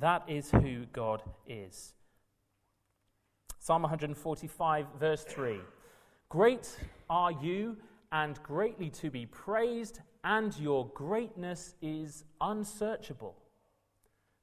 That 0.00 0.22
is 0.28 0.50
who 0.50 0.84
God 0.92 1.22
is. 1.46 1.94
Psalm 3.58 3.82
145, 3.82 4.86
verse 4.98 5.24
3 5.24 5.60
Great 6.28 6.78
are 7.08 7.32
you, 7.32 7.76
and 8.12 8.42
greatly 8.42 8.90
to 8.90 9.10
be 9.10 9.26
praised, 9.26 10.00
and 10.24 10.56
your 10.58 10.88
greatness 10.94 11.74
is 11.82 12.24
unsearchable. 12.40 13.36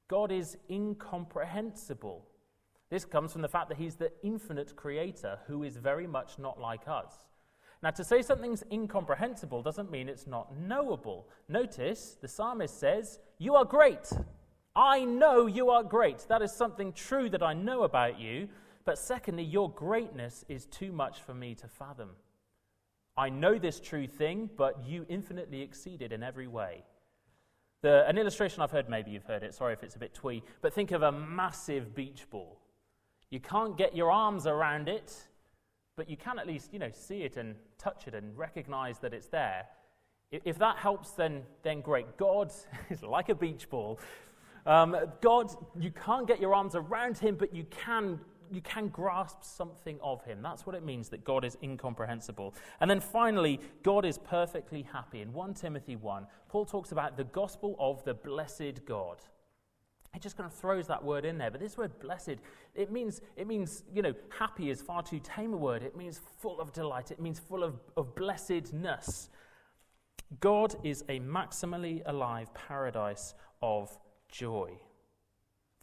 God 0.08 0.32
is 0.32 0.58
incomprehensible. 0.70 2.26
This 2.90 3.06
comes 3.06 3.32
from 3.32 3.42
the 3.42 3.48
fact 3.48 3.70
that 3.70 3.78
He's 3.78 3.96
the 3.96 4.12
infinite 4.24 4.76
creator 4.76 5.40
who 5.48 5.64
is 5.64 5.78
very 5.78 6.06
much 6.06 6.38
not 6.38 6.60
like 6.60 6.88
us. 6.88 7.14
Now, 7.86 7.92
to 7.92 8.04
say 8.04 8.24
something's 8.24 8.64
incomprehensible 8.72 9.62
doesn't 9.62 9.92
mean 9.92 10.10
it's 10.10 10.26
not 10.26 10.58
knowable. 10.58 11.28
Notice 11.48 12.18
the 12.20 12.28
psalmist 12.28 12.80
says, 12.80 13.20
You 13.38 13.54
are 13.54 13.64
great. 13.64 14.12
I 14.76 15.04
know 15.06 15.46
you 15.46 15.70
are 15.70 15.84
great. 15.84 16.26
That 16.28 16.42
is 16.42 16.52
something 16.52 16.94
true 16.94 17.30
that 17.30 17.44
I 17.44 17.54
know 17.54 17.84
about 17.84 18.20
you. 18.20 18.50
But 18.86 18.98
secondly, 18.98 19.44
your 19.44 19.70
greatness 19.70 20.44
is 20.50 20.66
too 20.66 20.92
much 20.92 21.22
for 21.22 21.36
me 21.36 21.54
to 21.54 21.68
fathom. 21.68 22.10
I 23.18 23.30
know 23.30 23.60
this 23.60 23.80
true 23.80 24.08
thing, 24.08 24.50
but 24.58 24.84
you 24.84 25.06
infinitely 25.08 25.62
exceed 25.62 26.02
it 26.02 26.12
in 26.12 26.24
every 26.24 26.48
way. 26.48 26.86
The, 27.84 28.04
an 28.08 28.18
illustration 28.18 28.64
I've 28.64 28.72
heard, 28.72 28.90
maybe 28.90 29.12
you've 29.12 29.26
heard 29.26 29.44
it, 29.44 29.54
sorry 29.54 29.74
if 29.74 29.84
it's 29.84 29.96
a 29.96 30.00
bit 30.00 30.16
twee, 30.16 30.42
but 30.64 30.74
think 30.74 30.90
of 30.90 31.04
a 31.04 31.12
massive 31.12 31.94
beach 31.94 32.28
ball. 32.32 32.58
You 33.30 33.40
can't 33.40 33.78
get 33.78 33.96
your 33.96 34.10
arms 34.10 34.48
around 34.48 34.90
it, 34.90 35.14
but 35.96 36.10
you 36.10 36.18
can 36.18 36.40
at 36.40 36.48
least, 36.48 36.74
you 36.74 36.80
know, 36.80 36.92
see 36.92 37.24
it 37.24 37.38
and 37.38 37.56
touch 37.78 38.08
it 38.08 38.14
and 38.14 38.38
recognize 38.38 39.00
that 39.00 39.14
it's 39.14 39.28
there. 39.28 39.66
If 40.32 40.58
that 40.58 40.78
helps, 40.78 41.12
then, 41.12 41.44
then 41.64 41.82
great. 41.82 42.18
God 42.18 42.52
is 42.90 43.04
like 43.04 43.30
a 43.30 43.36
beach 43.36 43.70
ball. 43.70 44.00
Um, 44.66 44.96
God, 45.22 45.52
you 45.80 45.92
can't 45.92 46.28
get 46.28 46.42
your 46.42 46.54
arms 46.54 46.76
around 46.76 47.18
him, 47.18 47.36
but 47.36 47.54
you 47.54 47.66
can, 47.70 48.20
you 48.52 48.62
can 48.62 48.88
grasp 48.90 49.44
something 49.44 50.00
of 50.02 50.24
him. 50.26 50.42
That's 50.42 50.66
what 50.66 50.76
it 50.76 50.84
means 50.84 51.10
that 51.10 51.24
God 51.24 51.46
is 51.46 51.56
incomprehensible. 51.62 52.56
And 52.82 52.90
then 52.90 53.00
finally, 53.00 53.60
God 53.84 54.06
is 54.06 54.18
perfectly 54.18 54.82
happy. 54.92 55.22
In 55.22 55.32
1 55.32 55.54
Timothy 55.54 55.96
1, 55.96 56.26
Paul 56.50 56.66
talks 56.66 56.92
about 56.92 57.16
the 57.16 57.26
gospel 57.26 57.76
of 57.80 58.04
the 58.04 58.16
blessed 58.16 58.86
God. 58.86 59.22
He 60.16 60.20
just 60.22 60.38
kind 60.38 60.48
of 60.50 60.58
throws 60.58 60.88
that 60.88 61.04
word 61.04 61.26
in 61.26 61.38
there. 61.38 61.52
But 61.52 61.60
this 61.60 61.78
word 61.78 62.00
blessed, 62.00 62.38
it 62.74 62.90
means, 62.90 63.22
it 63.36 63.48
means, 63.48 63.84
you 63.94 64.02
know, 64.02 64.14
happy 64.40 64.70
is 64.70 64.82
far 64.82 65.04
too 65.04 65.20
tame 65.22 65.54
a 65.54 65.58
word. 65.58 65.84
It 65.84 65.98
means 65.98 66.22
full 66.40 66.62
of 66.62 66.72
delight. 66.72 67.12
It 67.12 67.20
means 67.20 67.38
full 67.38 67.64
of, 67.64 67.82
of 67.98 68.16
blessedness. 68.16 69.30
God 70.40 70.74
is 70.84 71.04
a 71.10 71.20
maximally 71.20 72.02
alive 72.06 72.54
paradise 72.54 73.36
of 73.62 73.96
joy. 74.30 74.80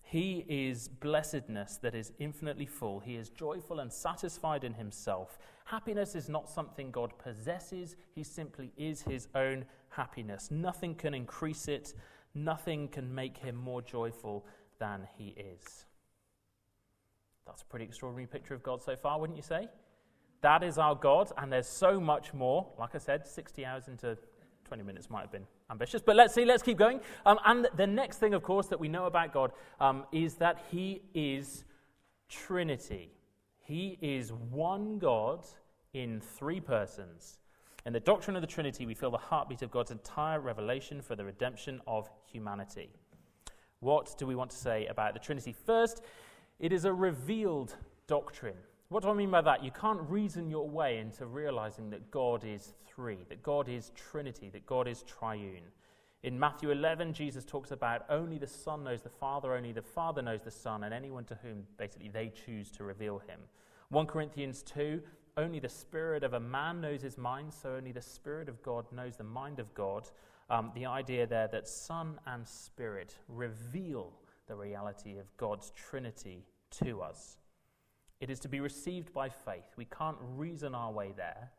He 0.00 0.46
is 0.48 0.88
blessedness 0.88 1.76
that 1.82 1.94
is 1.94 2.12
infinitely 2.18 2.66
full. 2.66 3.00
He 3.00 3.16
is 3.16 3.28
joyful 3.28 3.80
and 3.80 3.92
satisfied 3.92 4.64
in 4.64 4.72
himself. 4.72 5.38
Happiness 5.66 6.14
is 6.14 6.30
not 6.30 6.48
something 6.48 6.90
God 6.90 7.12
possesses, 7.18 7.96
He 8.14 8.22
simply 8.24 8.72
is 8.76 9.02
His 9.02 9.28
own 9.34 9.64
happiness. 9.90 10.50
Nothing 10.50 10.94
can 10.94 11.14
increase 11.14 11.68
it, 11.68 11.94
Nothing 12.34 12.88
can 12.88 13.14
make 13.14 13.38
him 13.38 13.56
more 13.56 13.82
joyful 13.82 14.46
than 14.78 15.06
he 15.16 15.34
is. 15.36 15.86
That's 17.46 17.62
a 17.62 17.66
pretty 17.66 17.84
extraordinary 17.84 18.26
picture 18.26 18.54
of 18.54 18.62
God 18.62 18.82
so 18.82 18.96
far, 18.96 19.20
wouldn't 19.20 19.36
you 19.36 19.42
say? 19.42 19.68
That 20.40 20.62
is 20.62 20.78
our 20.78 20.94
God, 20.94 21.30
and 21.38 21.52
there's 21.52 21.68
so 21.68 22.00
much 22.00 22.34
more. 22.34 22.66
Like 22.78 22.94
I 22.94 22.98
said, 22.98 23.26
60 23.26 23.64
hours 23.64 23.88
into 23.88 24.16
20 24.64 24.82
minutes 24.82 25.10
might 25.10 25.20
have 25.20 25.32
been 25.32 25.46
ambitious, 25.70 26.02
but 26.02 26.16
let's 26.16 26.34
see, 26.34 26.44
let's 26.44 26.62
keep 26.62 26.78
going. 26.78 27.00
Um, 27.26 27.38
and 27.44 27.68
the 27.76 27.86
next 27.86 28.18
thing, 28.18 28.34
of 28.34 28.42
course, 28.42 28.66
that 28.68 28.80
we 28.80 28.88
know 28.88 29.04
about 29.06 29.32
God 29.32 29.52
um, 29.80 30.04
is 30.12 30.34
that 30.36 30.64
He 30.70 31.02
is 31.14 31.64
Trinity. 32.28 33.12
He 33.60 33.98
is 34.00 34.32
one 34.32 34.98
God 34.98 35.44
in 35.92 36.20
three 36.20 36.60
persons. 36.60 37.38
In 37.84 37.92
the 37.92 38.00
doctrine 38.00 38.36
of 38.36 38.42
the 38.42 38.48
Trinity, 38.48 38.86
we 38.86 38.94
feel 38.94 39.10
the 39.10 39.18
heartbeat 39.18 39.62
of 39.62 39.72
God's 39.72 39.90
entire 39.90 40.38
revelation 40.38 41.00
for 41.00 41.16
the 41.16 41.24
redemption 41.24 41.80
of 41.86 42.08
humanity. 42.30 42.90
What 43.80 44.14
do 44.16 44.26
we 44.26 44.36
want 44.36 44.50
to 44.52 44.56
say 44.56 44.86
about 44.86 45.14
the 45.14 45.18
Trinity? 45.18 45.52
First, 45.52 46.02
it 46.60 46.72
is 46.72 46.84
a 46.84 46.92
revealed 46.92 47.74
doctrine. 48.06 48.56
What 48.88 49.02
do 49.02 49.08
I 49.08 49.14
mean 49.14 49.32
by 49.32 49.40
that? 49.40 49.64
You 49.64 49.72
can't 49.72 50.00
reason 50.08 50.48
your 50.48 50.68
way 50.68 50.98
into 50.98 51.26
realizing 51.26 51.90
that 51.90 52.12
God 52.12 52.44
is 52.44 52.74
three, 52.86 53.18
that 53.28 53.42
God 53.42 53.68
is 53.68 53.90
Trinity, 53.96 54.48
that 54.50 54.64
God 54.64 54.86
is 54.86 55.02
triune. 55.02 55.64
In 56.22 56.38
Matthew 56.38 56.70
11, 56.70 57.12
Jesus 57.14 57.44
talks 57.44 57.72
about 57.72 58.04
only 58.08 58.38
the 58.38 58.46
Son 58.46 58.84
knows 58.84 59.02
the 59.02 59.08
Father, 59.08 59.54
only 59.54 59.72
the 59.72 59.82
Father 59.82 60.22
knows 60.22 60.42
the 60.42 60.52
Son, 60.52 60.84
and 60.84 60.94
anyone 60.94 61.24
to 61.24 61.38
whom 61.42 61.64
basically 61.78 62.10
they 62.10 62.28
choose 62.28 62.70
to 62.72 62.84
reveal 62.84 63.18
him. 63.18 63.40
1 63.88 64.06
Corinthians 64.06 64.62
2, 64.62 65.02
only 65.36 65.60
the 65.60 65.68
spirit 65.68 66.24
of 66.24 66.34
a 66.34 66.40
man 66.40 66.80
knows 66.80 67.02
his 67.02 67.16
mind, 67.16 67.52
so 67.52 67.76
only 67.76 67.92
the 67.92 68.02
Spirit 68.02 68.48
of 68.48 68.62
God 68.62 68.84
knows 68.92 69.16
the 69.16 69.24
mind 69.24 69.58
of 69.58 69.72
God. 69.74 70.08
Um, 70.50 70.70
the 70.74 70.86
idea 70.86 71.26
there 71.26 71.48
that 71.48 71.66
Son 71.68 72.18
and 72.26 72.46
Spirit 72.46 73.16
reveal 73.28 74.12
the 74.46 74.54
reality 74.54 75.18
of 75.18 75.34
God's 75.38 75.70
Trinity 75.70 76.44
to 76.82 77.00
us. 77.00 77.38
It 78.20 78.30
is 78.30 78.38
to 78.40 78.48
be 78.48 78.60
received 78.60 79.12
by 79.12 79.28
faith. 79.28 79.64
We 79.76 79.86
can't 79.86 80.18
reason 80.20 80.74
our 80.74 80.92
way 80.92 81.12
there. 81.16 81.50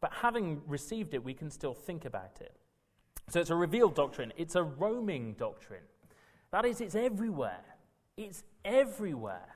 But 0.00 0.12
having 0.12 0.60
received 0.66 1.14
it, 1.14 1.24
we 1.24 1.34
can 1.34 1.50
still 1.50 1.74
think 1.74 2.04
about 2.04 2.40
it. 2.40 2.54
So 3.28 3.40
it's 3.40 3.50
a 3.50 3.56
revealed 3.56 3.94
doctrine, 3.94 4.32
it's 4.36 4.54
a 4.54 4.62
roaming 4.62 5.34
doctrine. 5.38 5.82
That 6.52 6.64
is, 6.64 6.80
it's 6.80 6.94
everywhere. 6.94 7.64
It's 8.16 8.44
everywhere. 8.64 9.55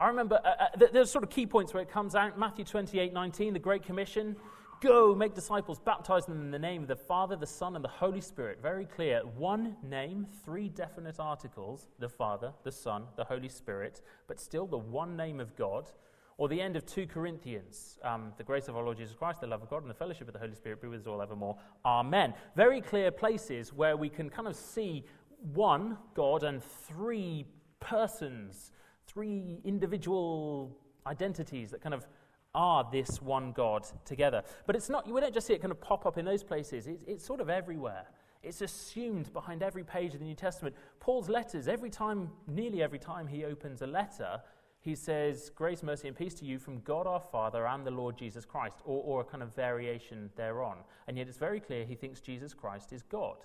I 0.00 0.08
remember 0.08 0.40
uh, 0.42 0.48
uh, 0.48 0.86
there's 0.92 1.10
sort 1.10 1.24
of 1.24 1.30
key 1.30 1.46
points 1.46 1.74
where 1.74 1.82
it 1.82 1.90
comes 1.90 2.14
out. 2.14 2.38
Matthew 2.38 2.64
28 2.64 3.12
19, 3.12 3.52
the 3.52 3.58
Great 3.58 3.82
Commission. 3.82 4.34
Go, 4.80 5.14
make 5.14 5.34
disciples, 5.34 5.78
baptize 5.78 6.24
them 6.24 6.40
in 6.40 6.50
the 6.50 6.58
name 6.58 6.80
of 6.80 6.88
the 6.88 6.96
Father, 6.96 7.36
the 7.36 7.46
Son, 7.46 7.76
and 7.76 7.84
the 7.84 7.88
Holy 7.88 8.22
Spirit. 8.22 8.62
Very 8.62 8.86
clear. 8.86 9.20
One 9.36 9.76
name, 9.82 10.26
three 10.42 10.70
definite 10.70 11.20
articles 11.20 11.88
the 11.98 12.08
Father, 12.08 12.54
the 12.64 12.72
Son, 12.72 13.04
the 13.16 13.24
Holy 13.24 13.50
Spirit, 13.50 14.00
but 14.26 14.40
still 14.40 14.66
the 14.66 14.78
one 14.78 15.18
name 15.18 15.38
of 15.38 15.54
God. 15.54 15.90
Or 16.38 16.48
the 16.48 16.58
end 16.58 16.76
of 16.76 16.86
2 16.86 17.06
Corinthians, 17.06 17.98
um, 18.02 18.32
the 18.38 18.42
grace 18.42 18.68
of 18.68 18.76
our 18.78 18.82
Lord 18.82 18.96
Jesus 18.96 19.14
Christ, 19.14 19.42
the 19.42 19.46
love 19.46 19.62
of 19.62 19.68
God, 19.68 19.82
and 19.82 19.90
the 19.90 19.94
fellowship 19.94 20.26
of 20.26 20.32
the 20.32 20.40
Holy 20.40 20.54
Spirit 20.54 20.80
be 20.80 20.88
with 20.88 21.02
us 21.02 21.06
all 21.06 21.20
evermore. 21.20 21.58
Amen. 21.84 22.32
Very 22.56 22.80
clear 22.80 23.10
places 23.10 23.74
where 23.74 23.98
we 23.98 24.08
can 24.08 24.30
kind 24.30 24.48
of 24.48 24.56
see 24.56 25.04
one 25.52 25.98
God 26.14 26.42
and 26.42 26.64
three 26.64 27.44
persons, 27.80 28.72
three 29.12 29.60
individual 29.64 30.76
identities 31.06 31.70
that 31.70 31.80
kind 31.80 31.94
of 31.94 32.06
are 32.54 32.88
this 32.90 33.22
one 33.22 33.52
God 33.52 33.86
together. 34.04 34.42
But 34.66 34.76
it's 34.76 34.88
not, 34.88 35.10
we 35.10 35.20
don't 35.20 35.34
just 35.34 35.46
see 35.46 35.54
it 35.54 35.60
kind 35.60 35.72
of 35.72 35.80
pop 35.80 36.06
up 36.06 36.18
in 36.18 36.24
those 36.24 36.42
places, 36.42 36.86
it's, 36.86 37.02
it's 37.06 37.24
sort 37.24 37.40
of 37.40 37.48
everywhere. 37.48 38.06
It's 38.42 38.62
assumed 38.62 39.32
behind 39.34 39.62
every 39.62 39.84
page 39.84 40.14
of 40.14 40.20
the 40.20 40.26
New 40.26 40.34
Testament. 40.34 40.74
Paul's 40.98 41.28
letters, 41.28 41.68
every 41.68 41.90
time, 41.90 42.30
nearly 42.46 42.82
every 42.82 42.98
time 42.98 43.26
he 43.26 43.44
opens 43.44 43.82
a 43.82 43.86
letter, 43.86 44.40
he 44.80 44.94
says, 44.94 45.50
Grace, 45.54 45.82
mercy, 45.82 46.08
and 46.08 46.16
peace 46.16 46.32
to 46.34 46.46
you 46.46 46.58
from 46.58 46.80
God 46.80 47.06
our 47.06 47.20
Father 47.20 47.66
and 47.66 47.86
the 47.86 47.90
Lord 47.90 48.16
Jesus 48.16 48.46
Christ, 48.46 48.78
or, 48.86 49.02
or 49.04 49.20
a 49.20 49.24
kind 49.24 49.42
of 49.42 49.54
variation 49.54 50.30
thereon. 50.36 50.78
And 51.06 51.18
yet 51.18 51.28
it's 51.28 51.36
very 51.36 51.60
clear 51.60 51.84
he 51.84 51.94
thinks 51.94 52.20
Jesus 52.20 52.54
Christ 52.54 52.92
is 52.94 53.02
God. 53.02 53.36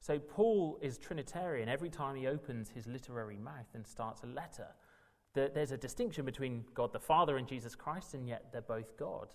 So 0.00 0.18
Paul 0.18 0.78
is 0.80 0.96
Trinitarian 0.96 1.68
every 1.68 1.90
time 1.90 2.14
he 2.14 2.28
opens 2.28 2.70
his 2.70 2.86
literary 2.86 3.36
mouth 3.36 3.66
and 3.74 3.84
starts 3.84 4.22
a 4.22 4.26
letter. 4.26 4.68
There's 5.34 5.70
a 5.70 5.76
distinction 5.76 6.24
between 6.24 6.64
God 6.74 6.92
the 6.92 6.98
Father 6.98 7.36
and 7.36 7.46
Jesus 7.46 7.74
Christ, 7.74 8.14
and 8.14 8.26
yet 8.26 8.46
they're 8.52 8.62
both 8.62 8.96
God. 8.96 9.28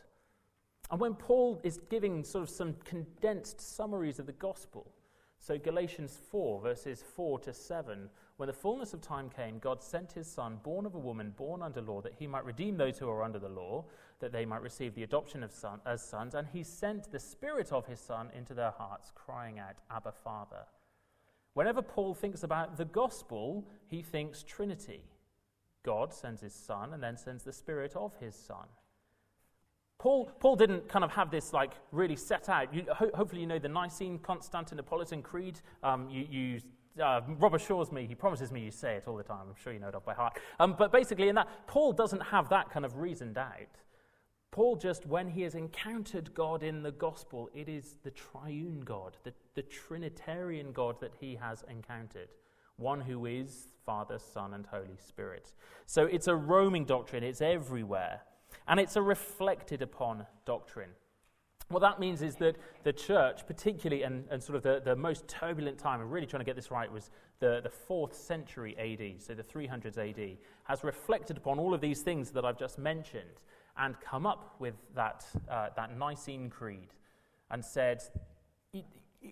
And 0.92 1.00
when 1.00 1.16
Paul 1.16 1.60
is 1.64 1.80
giving 1.90 2.24
sort 2.24 2.44
of 2.44 2.50
some 2.50 2.76
condensed 2.84 3.62
summaries 3.62 4.20
of 4.20 4.26
the 4.26 4.34
gospel, 4.34 4.92
so 5.40 5.58
Galatians 5.58 6.18
4, 6.32 6.62
verses 6.62 7.04
4 7.16 7.40
to 7.40 7.54
7, 7.54 8.10
when 8.38 8.48
the 8.48 8.54
fullness 8.54 8.94
of 8.94 9.02
time 9.02 9.30
came, 9.30 9.60
God 9.60 9.82
sent 9.82 10.12
his 10.12 10.28
Son, 10.28 10.60
born 10.64 10.86
of 10.86 10.96
a 10.96 11.00
woman, 11.00 11.34
born 11.38 11.62
under 11.62 11.82
law, 11.82 12.02
that 12.02 12.16
he 12.18 12.28
might 12.28 12.46
redeem 12.46 12.78
those 12.78 12.98
who 12.98 13.10
are 13.10 13.24
under 13.24 13.40
the 13.40 13.50
law, 13.50 13.86
that 14.20 14.32
they 14.32 14.46
might 14.46 14.62
receive 14.62 14.96
the 14.96 15.04
adoption 15.04 15.44
of 15.44 15.52
son, 15.52 15.80
as 15.86 16.02
sons. 16.02 16.36
And 16.36 16.48
he 16.52 16.64
sent 16.64 17.12
the 17.12 17.20
Spirit 17.20 17.72
of 17.72 17.86
his 17.86 18.00
Son 18.00 18.30
into 18.36 18.54
their 18.54 18.72
hearts, 18.72 19.12
crying 19.14 19.60
out, 19.60 19.76
Abba, 19.90 20.14
Father. 20.24 20.66
Whenever 21.54 21.82
Paul 21.82 22.14
thinks 22.14 22.44
about 22.44 22.76
the 22.76 22.86
gospel, 22.86 23.66
he 23.88 24.02
thinks 24.02 24.44
Trinity. 24.44 25.04
God 25.86 26.14
sends 26.14 26.42
his 26.42 26.54
Son 26.54 26.94
and 26.94 27.02
then 27.02 27.16
sends 27.16 27.44
the 27.44 27.54
Spirit 27.54 27.96
of 27.96 28.12
his 28.20 28.36
Son. 28.36 28.66
Paul, 30.00 30.30
Paul 30.40 30.56
didn't 30.56 30.90
kind 30.90 31.06
of 31.06 31.12
have 31.12 31.32
this 31.32 31.54
like 31.54 31.74
really 31.92 32.16
set 32.16 32.50
out. 32.50 32.74
You, 32.74 32.86
ho- 32.92 33.12
hopefully, 33.14 33.42
you 33.42 33.48
know 33.48 33.60
the 33.60 33.70
Nicene 33.70 34.20
Constantinopolitan 34.20 35.24
Creed. 35.24 35.62
Um, 35.84 36.10
you, 36.10 36.28
you 36.30 36.62
uh, 37.02 37.22
Rob 37.40 37.54
assures 37.54 37.92
me, 37.92 38.06
he 38.08 38.16
promises 38.16 38.52
me 38.52 38.62
you 38.62 38.72
say 38.72 38.96
it 38.96 39.04
all 39.08 39.16
the 39.16 39.24
time. 39.24 39.48
I'm 39.50 39.56
sure 39.62 39.72
you 39.72 39.80
know 39.80 39.90
it 39.90 39.96
off 39.96 40.06
by 40.06 40.14
heart. 40.14 40.38
Um, 40.60 40.76
but 40.78 40.92
basically, 40.92 41.30
in 41.30 41.36
that, 41.36 41.48
Paul 41.68 41.94
doesn't 41.94 42.22
have 42.22 42.50
that 42.50 42.70
kind 42.72 42.86
of 42.86 42.98
reasoned 42.98 43.38
out. 43.38 43.52
Paul 44.52 44.78
just, 44.78 45.06
when 45.06 45.28
he 45.28 45.42
has 45.42 45.54
encountered 45.54 46.34
God 46.34 46.64
in 46.64 46.82
the 46.82 46.92
gospel, 46.92 47.50
it 47.54 47.68
is 47.68 47.98
the 48.04 48.12
triune 48.12 48.82
God, 48.86 49.18
the, 49.26 49.34
the 49.54 49.64
Trinitarian 49.64 50.72
God 50.72 51.02
that 51.02 51.12
he 51.20 51.36
has 51.36 51.64
encountered. 51.70 52.30
One 52.78 53.02
who 53.02 53.26
is 53.26 53.68
Father, 53.86 54.20
Son, 54.20 54.54
and 54.54 54.66
Holy 54.66 54.98
Spirit. 54.98 55.54
So 55.86 56.06
it's 56.06 56.28
a 56.28 56.36
roaming 56.36 56.86
doctrine, 56.86 57.24
it's 57.24 57.42
everywhere. 57.42 58.22
And 58.68 58.80
it's 58.80 58.96
a 58.96 59.02
reflected 59.02 59.82
upon 59.82 60.26
doctrine. 60.46 60.90
What 61.70 61.80
that 61.80 62.00
means 62.00 62.22
is 62.22 62.36
that 62.36 62.58
the 62.84 62.94
church, 62.94 63.48
particularly 63.48 64.04
and, 64.04 64.26
and 64.30 64.42
sort 64.42 64.56
of 64.56 64.64
the, 64.64 64.82
the 64.84 64.96
most 64.96 65.28
turbulent 65.28 65.80
time, 65.80 66.00
and 66.00 66.12
really 66.12 66.28
trying 66.28 66.42
to 66.42 66.46
get 66.46 66.56
this 66.56 66.70
right, 66.70 66.92
was 66.92 67.10
the, 67.40 67.62
the 67.64 67.72
4th 67.90 68.14
century 68.14 68.76
AD, 68.78 69.22
so 69.22 69.34
the 69.34 69.44
300s 69.44 69.98
AD, 69.98 70.38
has 70.66 70.84
reflected 70.84 71.38
upon 71.38 71.58
all 71.58 71.74
of 71.74 71.82
these 71.82 72.02
things 72.02 72.30
that 72.32 72.46
I've 72.46 72.60
just 72.60 72.78
mentioned 72.78 73.42
and 73.78 74.00
come 74.00 74.26
up 74.26 74.56
with 74.60 74.76
that, 74.96 75.26
uh, 75.50 75.70
that 75.76 75.98
Nicene 75.98 76.50
Creed 76.50 76.94
and 77.50 77.66
said, 77.66 78.04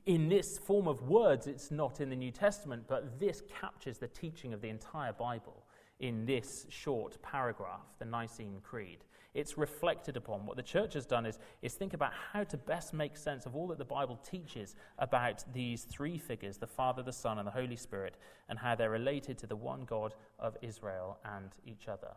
in 0.05 0.29
this 0.29 0.57
form 0.57 0.87
of 0.87 1.01
words, 1.03 1.47
it's 1.47 1.71
not 1.71 2.01
in 2.01 2.09
the 2.09 2.15
New 2.15 2.31
Testament, 2.31 2.83
but 2.87 3.19
this 3.19 3.41
captures 3.59 3.97
the 3.97 4.07
teaching 4.07 4.53
of 4.53 4.61
the 4.61 4.69
entire 4.69 5.13
Bible 5.13 5.65
in 5.99 6.25
this 6.25 6.65
short 6.69 7.21
paragraph, 7.21 7.85
the 7.99 8.05
Nicene 8.05 8.59
Creed. 8.63 9.03
It's 9.33 9.57
reflected 9.57 10.15
upon. 10.15 10.45
What 10.45 10.57
the 10.57 10.63
church 10.63 10.93
has 10.93 11.05
done 11.05 11.25
is, 11.25 11.39
is 11.61 11.73
think 11.73 11.93
about 11.93 12.11
how 12.31 12.43
to 12.43 12.57
best 12.57 12.93
make 12.93 13.17
sense 13.17 13.45
of 13.45 13.55
all 13.55 13.67
that 13.67 13.79
the 13.79 13.85
Bible 13.85 14.17
teaches 14.17 14.75
about 14.99 15.43
these 15.53 15.83
three 15.83 16.19
figures 16.19 16.57
the 16.57 16.67
Father, 16.67 17.01
the 17.01 17.13
Son, 17.13 17.39
and 17.39 17.47
the 17.47 17.51
Holy 17.51 17.75
Spirit, 17.75 18.17
and 18.49 18.59
how 18.59 18.75
they're 18.75 18.91
related 18.91 19.37
to 19.39 19.47
the 19.47 19.55
one 19.55 19.85
God 19.85 20.13
of 20.37 20.55
Israel 20.61 21.17
and 21.25 21.51
each 21.65 21.87
other. 21.87 22.11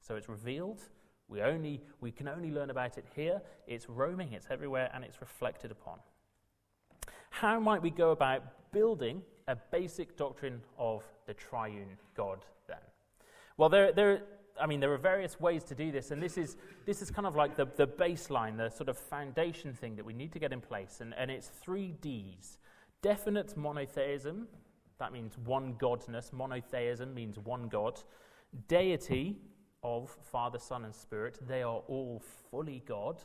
So 0.00 0.14
it's 0.14 0.28
revealed. 0.28 0.82
We, 1.28 1.40
only, 1.40 1.80
we 2.00 2.12
can 2.12 2.28
only 2.28 2.50
learn 2.50 2.70
about 2.70 2.98
it 2.98 3.06
here. 3.16 3.40
It's 3.66 3.88
roaming, 3.88 4.32
it's 4.32 4.46
everywhere, 4.50 4.90
and 4.94 5.02
it's 5.02 5.20
reflected 5.20 5.70
upon. 5.70 5.98
How 7.32 7.58
might 7.58 7.82
we 7.82 7.90
go 7.90 8.10
about 8.10 8.42
building 8.72 9.22
a 9.48 9.56
basic 9.56 10.16
doctrine 10.16 10.60
of 10.78 11.02
the 11.26 11.32
triune 11.32 11.96
God 12.14 12.44
then? 12.68 12.76
Well, 13.56 13.70
there, 13.70 13.90
there, 13.90 14.22
I 14.60 14.66
mean, 14.66 14.80
there 14.80 14.92
are 14.92 14.98
various 14.98 15.40
ways 15.40 15.64
to 15.64 15.74
do 15.74 15.90
this, 15.90 16.10
and 16.10 16.22
this 16.22 16.36
is, 16.36 16.58
this 16.84 17.00
is 17.00 17.10
kind 17.10 17.26
of 17.26 17.34
like 17.34 17.56
the, 17.56 17.66
the 17.76 17.86
baseline, 17.86 18.58
the 18.58 18.68
sort 18.68 18.90
of 18.90 18.98
foundation 18.98 19.72
thing 19.72 19.96
that 19.96 20.04
we 20.04 20.12
need 20.12 20.30
to 20.32 20.38
get 20.38 20.52
in 20.52 20.60
place, 20.60 20.98
and, 21.00 21.14
and 21.16 21.30
it's 21.30 21.48
three 21.48 21.94
Ds. 22.02 22.58
Definite 23.00 23.56
monotheism, 23.56 24.46
that 24.98 25.10
means 25.10 25.36
one 25.38 25.74
godness. 25.80 26.32
Monotheism 26.32 27.12
means 27.14 27.38
one 27.38 27.66
God. 27.68 27.98
Deity 28.68 29.38
of 29.82 30.16
Father, 30.30 30.58
Son, 30.58 30.84
and 30.84 30.94
Spirit, 30.94 31.38
they 31.48 31.62
are 31.62 31.82
all 31.88 32.22
fully 32.50 32.82
God. 32.86 33.20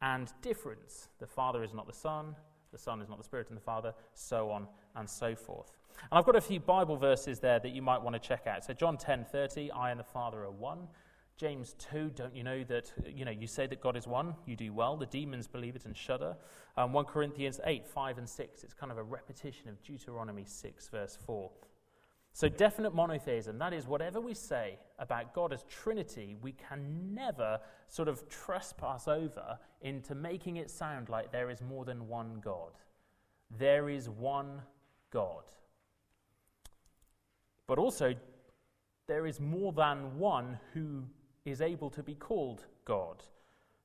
And 0.00 0.32
difference, 0.40 1.08
the 1.18 1.26
Father 1.26 1.64
is 1.64 1.74
not 1.74 1.86
the 1.86 1.92
Son, 1.92 2.36
the 2.74 2.78
Son 2.78 3.00
is 3.00 3.08
not 3.08 3.16
the 3.16 3.24
Spirit 3.24 3.48
and 3.48 3.56
the 3.56 3.62
Father, 3.62 3.94
so 4.12 4.50
on 4.50 4.66
and 4.96 5.08
so 5.08 5.34
forth. 5.34 5.70
And 6.10 6.18
I've 6.18 6.26
got 6.26 6.36
a 6.36 6.40
few 6.40 6.60
Bible 6.60 6.96
verses 6.96 7.38
there 7.38 7.60
that 7.60 7.70
you 7.70 7.80
might 7.80 8.02
want 8.02 8.14
to 8.14 8.20
check 8.20 8.46
out. 8.46 8.64
So 8.64 8.74
John 8.74 8.98
10:30, 8.98 9.70
I 9.74 9.90
and 9.90 10.00
the 10.00 10.04
Father 10.04 10.44
are 10.44 10.50
one. 10.50 10.88
James 11.36 11.74
2, 11.90 12.10
don't 12.14 12.34
you 12.34 12.44
know 12.44 12.62
that, 12.64 12.92
you 13.06 13.24
know, 13.24 13.30
you 13.32 13.48
say 13.48 13.66
that 13.66 13.80
God 13.80 13.96
is 13.96 14.06
one, 14.06 14.36
you 14.46 14.54
do 14.54 14.72
well. 14.72 14.96
The 14.96 15.06
demons 15.06 15.48
believe 15.48 15.74
it 15.74 15.84
and 15.84 15.96
shudder. 15.96 16.36
Um, 16.76 16.92
1 16.92 17.06
Corinthians 17.06 17.60
8, 17.64 17.84
5 17.84 18.18
and 18.18 18.28
6, 18.28 18.62
it's 18.62 18.72
kind 18.72 18.92
of 18.92 18.98
a 18.98 19.02
repetition 19.02 19.68
of 19.68 19.82
Deuteronomy 19.82 20.44
6, 20.46 20.88
verse 20.88 21.18
4. 21.26 21.50
So, 22.36 22.48
definite 22.48 22.92
monotheism, 22.92 23.58
that 23.58 23.72
is, 23.72 23.86
whatever 23.86 24.20
we 24.20 24.34
say 24.34 24.80
about 24.98 25.34
God 25.34 25.52
as 25.52 25.62
Trinity, 25.70 26.34
we 26.42 26.50
can 26.50 27.14
never 27.14 27.60
sort 27.86 28.08
of 28.08 28.28
trespass 28.28 29.06
over 29.06 29.56
into 29.82 30.16
making 30.16 30.56
it 30.56 30.68
sound 30.68 31.08
like 31.08 31.30
there 31.30 31.48
is 31.48 31.62
more 31.62 31.84
than 31.84 32.08
one 32.08 32.40
God. 32.44 32.72
There 33.56 33.88
is 33.88 34.08
one 34.08 34.62
God. 35.12 35.44
But 37.68 37.78
also, 37.78 38.14
there 39.06 39.26
is 39.26 39.38
more 39.38 39.72
than 39.72 40.18
one 40.18 40.58
who 40.72 41.04
is 41.44 41.60
able 41.60 41.90
to 41.90 42.02
be 42.02 42.16
called 42.16 42.64
God. 42.84 43.22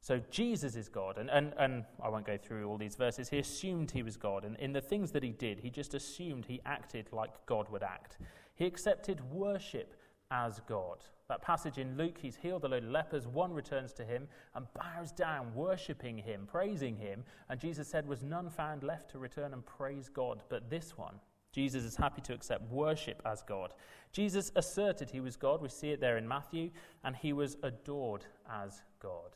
So 0.02 0.22
Jesus 0.32 0.76
is 0.76 0.88
God. 0.88 1.18
And, 1.18 1.30
and, 1.30 1.54
and 1.58 1.84
I 2.02 2.10
won't 2.10 2.26
go 2.26 2.38
through 2.38 2.68
all 2.68 2.78
these 2.78 2.96
verses. 2.96 3.30
He 3.30 3.40
assumed 3.40 3.92
he 3.92 4.04
was 4.04 4.16
God. 4.18 4.46
And 4.46 4.56
in 4.58 4.72
the 4.74 4.82
things 4.82 5.12
that 5.12 5.24
he 5.24 5.32
did, 5.32 5.60
he 5.60 5.70
just 5.70 5.94
assumed 5.94 6.46
he 6.46 6.62
acted 6.66 7.10
like 7.12 7.32
God 7.46 7.68
would 7.70 7.84
act. 7.84 8.18
He 8.56 8.66
accepted 8.66 9.20
worship 9.32 9.96
as 10.32 10.62
God. 10.68 11.04
That 11.28 11.42
passage 11.42 11.78
in 11.78 11.98
Luke, 11.98 12.18
he's 12.20 12.36
healed 12.36 12.64
a 12.64 12.68
load 12.68 12.84
of 12.84 12.90
lepers. 12.90 13.28
One 13.28 13.54
returns 13.54 13.94
to 13.94 14.06
him 14.06 14.28
and 14.56 14.68
bows 14.74 15.12
down, 15.12 15.54
worshipping 15.54 16.18
him, 16.18 16.48
praising 16.50 16.96
him. 16.96 17.24
And 17.50 17.60
Jesus 17.60 17.88
said, 17.88 18.08
Was 18.08 18.24
none 18.24 18.50
found 18.50 18.84
left 18.84 19.12
to 19.12 19.20
return 19.20 19.54
and 19.54 19.66
praise 19.66 20.10
God 20.10 20.44
but 20.50 20.70
this 20.70 20.98
one? 20.98 21.16
Jesus 21.52 21.84
is 21.84 21.96
happy 21.96 22.22
to 22.22 22.34
accept 22.34 22.72
worship 22.72 23.22
as 23.26 23.42
God. 23.42 23.74
Jesus 24.12 24.52
asserted 24.56 25.10
he 25.10 25.20
was 25.20 25.36
God. 25.36 25.62
We 25.62 25.70
see 25.70 25.90
it 25.90 26.00
there 26.00 26.18
in 26.18 26.28
Matthew. 26.28 26.70
And 27.04 27.16
he 27.16 27.34
was 27.34 27.58
adored 27.64 28.26
as 28.52 28.82
God. 29.02 29.36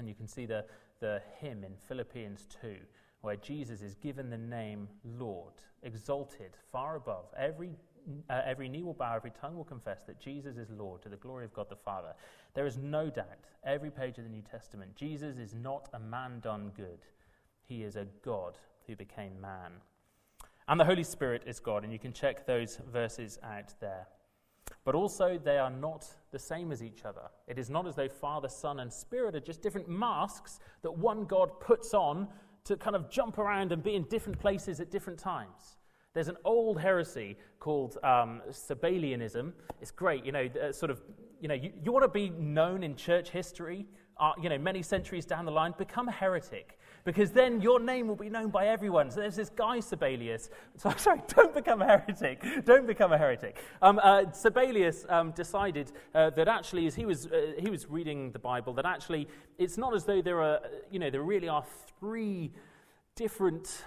And 0.00 0.08
you 0.08 0.14
can 0.14 0.26
see 0.26 0.46
the, 0.46 0.64
the 1.00 1.20
hymn 1.40 1.62
in 1.62 1.74
Philippians 1.86 2.46
2, 2.62 2.74
where 3.20 3.36
Jesus 3.36 3.82
is 3.82 3.94
given 3.96 4.30
the 4.30 4.38
name 4.38 4.88
Lord, 5.04 5.52
exalted 5.82 6.56
far 6.72 6.96
above. 6.96 7.26
Every, 7.36 7.76
uh, 8.30 8.40
every 8.46 8.70
knee 8.70 8.82
will 8.82 8.94
bow, 8.94 9.14
every 9.14 9.30
tongue 9.30 9.58
will 9.58 9.64
confess 9.64 10.04
that 10.04 10.18
Jesus 10.18 10.56
is 10.56 10.70
Lord 10.70 11.02
to 11.02 11.10
the 11.10 11.18
glory 11.18 11.44
of 11.44 11.52
God 11.52 11.68
the 11.68 11.76
Father. 11.76 12.14
There 12.54 12.66
is 12.66 12.78
no 12.78 13.10
doubt, 13.10 13.44
every 13.62 13.90
page 13.90 14.16
of 14.16 14.24
the 14.24 14.30
New 14.30 14.40
Testament, 14.40 14.96
Jesus 14.96 15.36
is 15.36 15.54
not 15.54 15.90
a 15.92 16.00
man 16.00 16.40
done 16.40 16.72
good. 16.74 17.00
He 17.68 17.82
is 17.82 17.96
a 17.96 18.06
God 18.24 18.56
who 18.86 18.96
became 18.96 19.38
man. 19.38 19.72
And 20.66 20.80
the 20.80 20.86
Holy 20.86 21.04
Spirit 21.04 21.42
is 21.44 21.60
God, 21.60 21.84
and 21.84 21.92
you 21.92 21.98
can 21.98 22.14
check 22.14 22.46
those 22.46 22.78
verses 22.90 23.38
out 23.44 23.74
there. 23.80 24.06
But 24.84 24.94
also, 24.94 25.38
they 25.38 25.58
are 25.58 25.70
not 25.70 26.06
the 26.32 26.38
same 26.38 26.72
as 26.72 26.82
each 26.82 27.04
other. 27.04 27.30
It 27.46 27.58
is 27.58 27.70
not 27.70 27.86
as 27.86 27.96
though 27.96 28.08
Father, 28.08 28.48
Son, 28.48 28.80
and 28.80 28.92
Spirit 28.92 29.34
are 29.34 29.40
just 29.40 29.62
different 29.62 29.88
masks 29.88 30.60
that 30.82 30.92
one 30.92 31.24
God 31.24 31.60
puts 31.60 31.94
on 31.94 32.28
to 32.64 32.76
kind 32.76 32.96
of 32.96 33.10
jump 33.10 33.38
around 33.38 33.72
and 33.72 33.82
be 33.82 33.94
in 33.94 34.04
different 34.04 34.38
places 34.38 34.80
at 34.80 34.90
different 34.90 35.18
times. 35.18 35.76
There's 36.12 36.28
an 36.28 36.36
old 36.44 36.80
heresy 36.80 37.36
called 37.60 37.98
um, 38.02 38.42
Sabellianism. 38.50 39.52
It's 39.80 39.92
great, 39.92 40.24
you 40.24 40.32
know, 40.32 40.48
uh, 40.60 40.72
sort 40.72 40.90
of, 40.90 41.00
you 41.40 41.46
know, 41.46 41.54
you, 41.54 41.72
you 41.84 41.92
want 41.92 42.04
to 42.04 42.08
be 42.08 42.30
known 42.30 42.82
in 42.82 42.96
church 42.96 43.30
history, 43.30 43.86
uh, 44.18 44.32
you 44.42 44.48
know, 44.48 44.58
many 44.58 44.82
centuries 44.82 45.24
down 45.24 45.44
the 45.44 45.52
line, 45.52 45.72
become 45.78 46.08
a 46.08 46.12
heretic 46.12 46.79
because 47.04 47.30
then 47.30 47.60
your 47.60 47.80
name 47.80 48.08
will 48.08 48.16
be 48.16 48.28
known 48.28 48.50
by 48.50 48.66
everyone. 48.66 49.10
So 49.10 49.20
there's 49.20 49.36
this 49.36 49.50
guy, 49.50 49.78
Sabellius. 49.78 50.48
So, 50.76 50.92
sorry, 50.96 51.20
don't 51.28 51.54
become 51.54 51.82
a 51.82 51.86
heretic. 51.86 52.42
Don't 52.64 52.86
become 52.86 53.12
a 53.12 53.18
heretic. 53.18 53.62
Um, 53.82 53.98
uh, 54.02 54.24
Sabellius 54.30 55.10
um, 55.10 55.32
decided 55.32 55.92
uh, 56.14 56.30
that 56.30 56.48
actually, 56.48 56.86
as 56.86 56.94
he 56.94 57.04
was, 57.04 57.26
uh, 57.26 57.52
he 57.58 57.68
was 57.68 57.88
reading 57.90 58.32
the 58.32 58.38
Bible, 58.38 58.72
that 58.74 58.86
actually 58.86 59.28
it's 59.58 59.76
not 59.76 59.94
as 59.94 60.04
though 60.04 60.22
there 60.22 60.40
are, 60.40 60.60
you 60.90 60.98
know, 60.98 61.10
there 61.10 61.22
really 61.22 61.48
are 61.48 61.64
three 61.98 62.52
different 63.14 63.84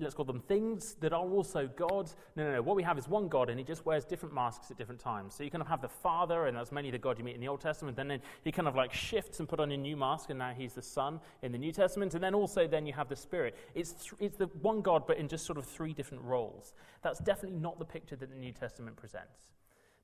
let's 0.00 0.14
call 0.14 0.24
them 0.24 0.40
things 0.40 0.94
that 1.00 1.12
are 1.12 1.20
also 1.20 1.68
God. 1.76 2.10
No, 2.36 2.44
no, 2.44 2.52
no. 2.54 2.62
What 2.62 2.76
we 2.76 2.82
have 2.82 2.98
is 2.98 3.08
one 3.08 3.28
God, 3.28 3.50
and 3.50 3.58
he 3.58 3.64
just 3.64 3.84
wears 3.84 4.04
different 4.04 4.34
masks 4.34 4.70
at 4.70 4.76
different 4.76 5.00
times. 5.00 5.34
So 5.34 5.42
you 5.44 5.50
kind 5.50 5.62
of 5.62 5.68
have 5.68 5.82
the 5.82 5.88
Father, 5.88 6.46
and 6.46 6.56
that's 6.56 6.72
mainly 6.72 6.90
the 6.90 6.98
God 6.98 7.18
you 7.18 7.24
meet 7.24 7.34
in 7.34 7.40
the 7.40 7.48
Old 7.48 7.60
Testament. 7.60 7.96
Then, 7.96 8.08
then 8.08 8.20
he 8.44 8.52
kind 8.52 8.68
of 8.68 8.76
like 8.76 8.92
shifts 8.92 9.40
and 9.40 9.48
put 9.48 9.60
on 9.60 9.72
a 9.72 9.76
new 9.76 9.96
mask, 9.96 10.30
and 10.30 10.38
now 10.38 10.52
he's 10.56 10.74
the 10.74 10.82
Son 10.82 11.20
in 11.42 11.52
the 11.52 11.58
New 11.58 11.72
Testament. 11.72 12.14
And 12.14 12.22
then 12.22 12.34
also 12.34 12.66
then 12.66 12.86
you 12.86 12.92
have 12.92 13.08
the 13.08 13.16
Spirit. 13.16 13.56
It's, 13.74 13.92
th- 13.92 14.14
it's 14.20 14.36
the 14.36 14.46
one 14.62 14.80
God, 14.80 15.06
but 15.06 15.18
in 15.18 15.28
just 15.28 15.44
sort 15.44 15.58
of 15.58 15.66
three 15.66 15.92
different 15.92 16.24
roles. 16.24 16.74
That's 17.02 17.18
definitely 17.18 17.58
not 17.58 17.78
the 17.78 17.84
picture 17.84 18.16
that 18.16 18.30
the 18.30 18.36
New 18.36 18.52
Testament 18.52 18.96
presents. 18.96 19.57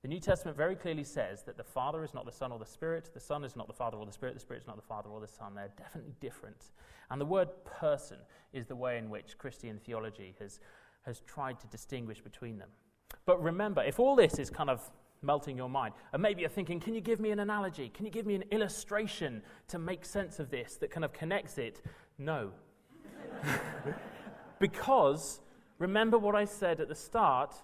The 0.05 0.09
New 0.09 0.21
Testament 0.21 0.55
very 0.55 0.77
clearly 0.77 1.03
says 1.03 1.45
that 1.45 1.57
the 1.57 1.65
Father 1.65 2.05
is 2.05 2.13
not 2.13 2.27
the 2.27 2.31
Son 2.31 2.53
or 2.53 2.59
the 2.59 2.67
Spirit, 2.67 3.09
the 3.15 3.21
Son 3.21 3.43
is 3.43 3.57
not 3.57 3.69
the 3.69 3.73
Father 3.73 3.97
or 3.97 4.05
the 4.05 4.13
Spirit, 4.13 4.35
the 4.35 4.41
Spirit 4.41 4.61
is 4.61 4.67
not 4.67 4.77
the 4.77 4.83
Father 4.83 5.09
or 5.09 5.19
the 5.19 5.27
Son. 5.27 5.55
They're 5.55 5.71
definitely 5.79 6.13
different. 6.21 6.73
And 7.11 7.19
the 7.19 7.25
word 7.25 7.49
person 7.65 8.19
is 8.53 8.67
the 8.67 8.77
way 8.77 8.99
in 8.99 9.09
which 9.09 9.39
Christian 9.39 9.81
theology 9.83 10.35
has, 10.41 10.61
has 11.07 11.21
tried 11.21 11.59
to 11.61 11.67
distinguish 11.69 12.21
between 12.21 12.59
them. 12.59 12.69
But 13.25 13.43
remember, 13.43 13.83
if 13.83 13.99
all 13.99 14.15
this 14.15 14.39
is 14.39 14.51
kind 14.51 14.69
of 14.69 14.83
melting 15.23 15.57
your 15.57 15.71
mind, 15.71 15.95
and 16.13 16.21
maybe 16.21 16.43
you're 16.43 16.51
thinking, 16.51 16.81
can 16.81 16.93
you 16.93 17.01
give 17.01 17.19
me 17.19 17.31
an 17.31 17.39
analogy? 17.39 17.89
Can 17.89 18.05
you 18.05 18.13
give 18.13 18.27
me 18.27 18.35
an 18.35 18.45
illustration 18.51 19.41
to 19.69 19.79
make 19.79 20.05
sense 20.05 20.39
of 20.39 20.51
this 20.51 20.77
that 20.83 20.91
kind 20.91 21.07
of 21.07 21.15
connects 21.15 21.57
it? 21.57 21.81
No. 22.19 22.51
because 24.59 25.41
remember 25.79 26.19
what 26.19 26.35
I 26.35 26.45
said 26.45 26.83
at 26.83 26.89
the 26.89 26.95
start 26.95 27.55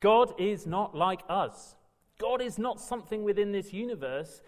God 0.00 0.34
is 0.38 0.66
not 0.66 0.94
like 0.94 1.22
us. 1.28 1.74
God 2.18 2.42
is 2.42 2.58
not 2.58 2.80
something 2.80 3.22
within 3.22 3.52
this 3.52 3.72
universe 3.72 4.42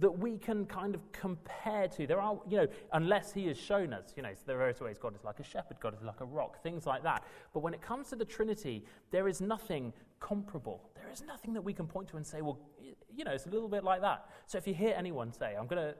that 0.00 0.18
we 0.18 0.36
can 0.36 0.66
kind 0.66 0.94
of 0.94 1.00
compare 1.12 1.88
to. 1.88 2.06
There 2.06 2.20
are, 2.20 2.38
you 2.48 2.58
know, 2.58 2.66
unless 2.92 3.32
He 3.32 3.46
has 3.46 3.58
shown 3.58 3.92
us, 3.92 4.12
you 4.16 4.22
know, 4.22 4.32
so 4.34 4.42
there 4.46 4.60
are 4.60 4.74
ways 4.80 4.98
God 4.98 5.14
is 5.14 5.24
like 5.24 5.40
a 5.40 5.44
shepherd, 5.44 5.78
God 5.80 5.94
is 5.94 6.02
like 6.02 6.20
a 6.20 6.24
rock, 6.24 6.62
things 6.62 6.86
like 6.86 7.02
that. 7.04 7.24
But 7.54 7.60
when 7.60 7.74
it 7.74 7.80
comes 7.80 8.08
to 8.10 8.16
the 8.16 8.24
Trinity, 8.24 8.84
there 9.10 9.28
is 9.28 9.40
nothing 9.40 9.92
comparable. 10.20 10.90
There 10.94 11.10
is 11.12 11.22
nothing 11.22 11.52
that 11.54 11.62
we 11.62 11.72
can 11.72 11.86
point 11.86 12.08
to 12.08 12.16
and 12.16 12.26
say, 12.26 12.42
well, 12.42 12.58
you 13.14 13.24
know, 13.24 13.32
it's 13.32 13.46
a 13.46 13.50
little 13.50 13.68
bit 13.68 13.84
like 13.84 14.00
that. 14.02 14.26
So 14.46 14.58
if 14.58 14.66
you 14.66 14.74
hear 14.74 14.94
anyone 14.96 15.32
say, 15.32 15.54
I'm 15.58 15.66
going 15.66 15.82
to, 15.82 15.94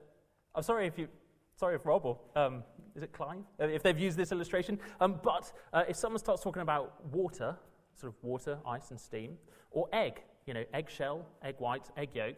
I'm 0.54 0.62
sorry 0.62 0.86
if 0.86 0.98
you, 0.98 1.08
sorry 1.56 1.76
if 1.76 1.86
Rob 1.86 2.04
or, 2.04 2.18
um, 2.36 2.62
is 2.94 3.02
it 3.02 3.12
Clive, 3.12 3.44
uh, 3.60 3.66
if 3.66 3.82
they've 3.82 3.98
used 3.98 4.16
this 4.16 4.32
illustration, 4.32 4.78
um, 5.00 5.20
but 5.22 5.52
uh, 5.72 5.84
if 5.88 5.96
someone 5.96 6.18
starts 6.18 6.42
talking 6.42 6.62
about 6.62 7.04
water, 7.12 7.56
sort 7.94 8.12
of 8.12 8.22
water, 8.22 8.58
ice, 8.66 8.90
and 8.90 9.00
steam, 9.00 9.36
or 9.70 9.88
egg, 9.92 10.22
you 10.48 10.54
know, 10.54 10.64
eggshell, 10.72 11.26
egg 11.44 11.56
white, 11.58 11.84
egg 11.98 12.08
yolk, 12.14 12.36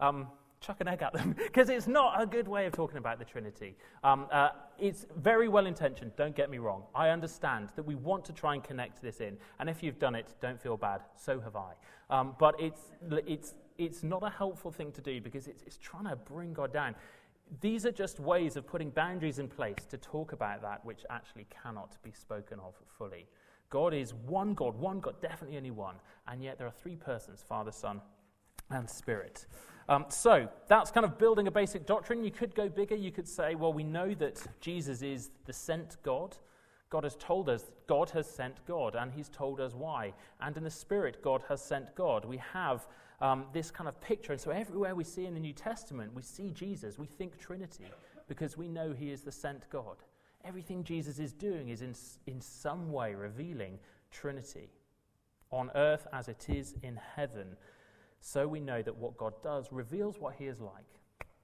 um, 0.00 0.26
chuck 0.60 0.80
an 0.80 0.88
egg 0.88 1.02
at 1.02 1.12
them 1.12 1.32
because 1.36 1.68
it's 1.68 1.86
not 1.86 2.20
a 2.20 2.24
good 2.24 2.48
way 2.48 2.64
of 2.64 2.72
talking 2.72 2.96
about 2.96 3.18
the 3.18 3.24
Trinity. 3.24 3.76
Um, 4.02 4.26
uh, 4.32 4.48
it's 4.78 5.04
very 5.20 5.48
well 5.48 5.66
intentioned, 5.66 6.12
don't 6.16 6.34
get 6.34 6.50
me 6.50 6.56
wrong. 6.56 6.84
I 6.94 7.10
understand 7.10 7.68
that 7.76 7.82
we 7.84 7.94
want 7.94 8.24
to 8.24 8.32
try 8.32 8.54
and 8.54 8.64
connect 8.64 9.02
this 9.02 9.20
in. 9.20 9.36
And 9.60 9.68
if 9.68 9.82
you've 9.82 9.98
done 9.98 10.14
it, 10.14 10.34
don't 10.40 10.60
feel 10.60 10.78
bad. 10.78 11.02
So 11.16 11.38
have 11.38 11.54
I. 11.54 11.74
Um, 12.08 12.34
but 12.38 12.54
it's, 12.58 12.80
it's, 13.26 13.54
it's 13.76 14.02
not 14.02 14.22
a 14.22 14.30
helpful 14.30 14.70
thing 14.70 14.90
to 14.92 15.02
do 15.02 15.20
because 15.20 15.46
it's, 15.46 15.62
it's 15.66 15.76
trying 15.76 16.08
to 16.08 16.16
bring 16.16 16.54
God 16.54 16.72
down. 16.72 16.94
These 17.60 17.84
are 17.84 17.92
just 17.92 18.18
ways 18.20 18.56
of 18.56 18.66
putting 18.66 18.88
boundaries 18.88 19.38
in 19.38 19.48
place 19.48 19.84
to 19.90 19.98
talk 19.98 20.32
about 20.32 20.62
that 20.62 20.82
which 20.82 21.04
actually 21.10 21.46
cannot 21.62 22.02
be 22.02 22.10
spoken 22.10 22.58
of 22.58 22.74
fully. 22.96 23.26
God 23.70 23.94
is 23.94 24.14
one 24.14 24.54
God, 24.54 24.76
one 24.76 25.00
God, 25.00 25.20
definitely 25.20 25.56
only 25.56 25.70
one. 25.70 25.96
And 26.28 26.42
yet 26.42 26.58
there 26.58 26.66
are 26.66 26.72
three 26.82 26.96
persons 26.96 27.44
Father, 27.48 27.72
Son, 27.72 28.00
and 28.70 28.88
Spirit. 28.88 29.46
Um, 29.88 30.06
so 30.08 30.48
that's 30.68 30.90
kind 30.90 31.04
of 31.04 31.18
building 31.18 31.46
a 31.46 31.50
basic 31.50 31.86
doctrine. 31.86 32.24
You 32.24 32.30
could 32.30 32.54
go 32.54 32.68
bigger. 32.68 32.94
You 32.94 33.12
could 33.12 33.28
say, 33.28 33.54
well, 33.54 33.72
we 33.72 33.84
know 33.84 34.14
that 34.14 34.42
Jesus 34.60 35.02
is 35.02 35.30
the 35.44 35.52
sent 35.52 35.96
God. 36.02 36.36
God 36.90 37.04
has 37.04 37.16
told 37.16 37.48
us 37.48 37.72
God 37.86 38.10
has 38.10 38.28
sent 38.28 38.64
God, 38.66 38.94
and 38.94 39.12
He's 39.12 39.28
told 39.28 39.60
us 39.60 39.74
why. 39.74 40.12
And 40.40 40.56
in 40.56 40.64
the 40.64 40.70
Spirit, 40.70 41.22
God 41.22 41.42
has 41.48 41.60
sent 41.60 41.94
God. 41.96 42.24
We 42.24 42.38
have 42.52 42.86
um, 43.20 43.46
this 43.52 43.70
kind 43.70 43.88
of 43.88 44.00
picture. 44.00 44.32
And 44.32 44.40
so 44.40 44.50
everywhere 44.50 44.94
we 44.94 45.04
see 45.04 45.26
in 45.26 45.34
the 45.34 45.40
New 45.40 45.52
Testament, 45.52 46.14
we 46.14 46.22
see 46.22 46.50
Jesus, 46.50 46.98
we 46.98 47.06
think 47.06 47.38
Trinity, 47.38 47.86
because 48.28 48.56
we 48.56 48.68
know 48.68 48.92
He 48.92 49.10
is 49.10 49.22
the 49.22 49.32
sent 49.32 49.68
God. 49.70 49.96
Everything 50.44 50.84
Jesus 50.84 51.18
is 51.18 51.32
doing 51.32 51.70
is 51.70 51.82
in, 51.82 51.94
in 52.26 52.40
some 52.40 52.92
way 52.92 53.14
revealing 53.14 53.78
Trinity. 54.10 54.70
On 55.50 55.70
earth 55.74 56.06
as 56.12 56.28
it 56.28 56.46
is 56.48 56.74
in 56.82 56.98
heaven, 57.16 57.56
so 58.20 58.48
we 58.48 58.60
know 58.60 58.82
that 58.82 58.96
what 58.96 59.16
God 59.16 59.34
does 59.42 59.70
reveals 59.70 60.18
what 60.18 60.34
He 60.34 60.46
is 60.46 60.60
like. 60.60 60.84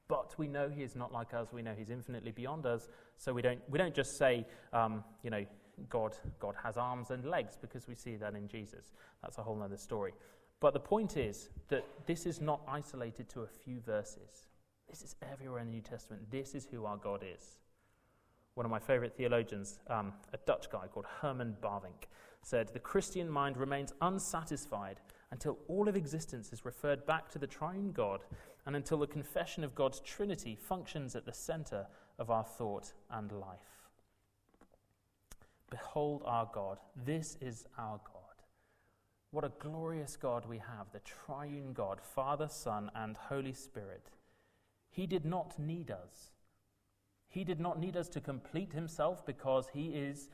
But 0.09 0.34
we 0.38 0.48
know 0.48 0.68
He 0.68 0.82
is 0.82 0.96
not 0.96 1.12
like 1.12 1.34
us. 1.34 1.53
We 1.53 1.62
know 1.62 1.74
He's 1.76 1.90
infinitely 1.90 2.32
beyond 2.32 2.66
us. 2.66 2.88
So 3.16 3.32
we 3.32 3.42
don't, 3.42 3.61
we 3.68 3.78
don't 3.78 3.94
just 3.94 4.18
say, 4.18 4.46
um, 4.72 5.05
you 5.22 5.30
know, 5.30 5.44
God, 5.88 6.16
God 6.38 6.55
has 6.62 6.76
arms 6.76 7.11
and 7.11 7.24
legs 7.24 7.57
because 7.61 7.86
we 7.86 7.94
see 7.94 8.16
that 8.16 8.34
in 8.34 8.48
Jesus. 8.48 8.92
That's 9.22 9.38
a 9.38 9.42
whole 9.42 9.62
other 9.62 9.76
story. 9.76 10.12
But 10.59 10.74
the 10.74 10.80
point 10.80 11.16
is 11.16 11.48
that 11.68 11.84
this 12.07 12.26
is 12.26 12.40
not 12.40 12.61
isolated 12.68 13.28
to 13.30 13.42
a 13.42 13.46
few 13.46 13.80
verses. 13.80 14.48
This 14.88 15.03
is 15.03 15.14
everywhere 15.30 15.61
in 15.61 15.68
the 15.68 15.74
New 15.74 15.82
Testament. 15.82 16.30
This 16.30 16.55
is 16.55 16.66
who 16.66 16.84
our 16.84 16.96
God 16.96 17.24
is 17.24 17.59
one 18.61 18.67
of 18.67 18.71
my 18.71 18.79
favorite 18.79 19.17
theologians, 19.17 19.79
um, 19.87 20.13
a 20.35 20.37
Dutch 20.45 20.69
guy 20.71 20.87
called 20.87 21.07
Herman 21.23 21.57
Bavinck, 21.63 22.11
said 22.43 22.69
The 22.69 22.79
Christian 22.79 23.27
mind 23.27 23.57
remains 23.57 23.95
unsatisfied 24.03 25.01
until 25.31 25.57
all 25.67 25.89
of 25.89 25.97
existence 25.97 26.53
is 26.53 26.67
referred 26.67 27.07
back 27.07 27.31
to 27.31 27.39
the 27.39 27.47
triune 27.47 27.91
God 27.91 28.21
and 28.67 28.77
until 28.77 28.99
the 28.99 29.07
confession 29.07 29.65
of 29.65 29.75
God's 29.75 30.01
Trinity 30.01 30.59
functions 30.61 31.17
at 31.17 31.25
the 31.25 31.33
center 31.33 31.87
of 32.19 32.29
our 32.31 32.45
thought 32.45 32.93
and 33.11 33.33
life. 33.33 33.89
Behold 35.71 36.21
our 36.27 36.47
God. 36.53 36.81
This 36.95 37.39
is 37.41 37.65
our 37.79 37.99
God. 38.05 38.45
What 39.31 39.45
a 39.45 39.53
glorious 39.59 40.19
God 40.19 40.45
we 40.45 40.59
have, 40.59 40.93
the 40.93 41.01
triune 41.01 41.73
God, 41.73 41.99
Father, 41.99 42.49
Son, 42.51 42.91
and 42.95 43.17
Holy 43.17 43.55
Spirit. 43.55 44.11
He 44.91 45.07
did 45.07 45.25
not 45.25 45.59
need 45.59 45.91
us. 45.91 46.33
He 47.31 47.45
did 47.45 47.61
not 47.61 47.78
need 47.78 47.97
us 47.97 48.09
to 48.11 48.20
complete 48.20 48.72
himself 48.72 49.24
because 49.24 49.68
he 49.72 49.87
is 49.91 50.28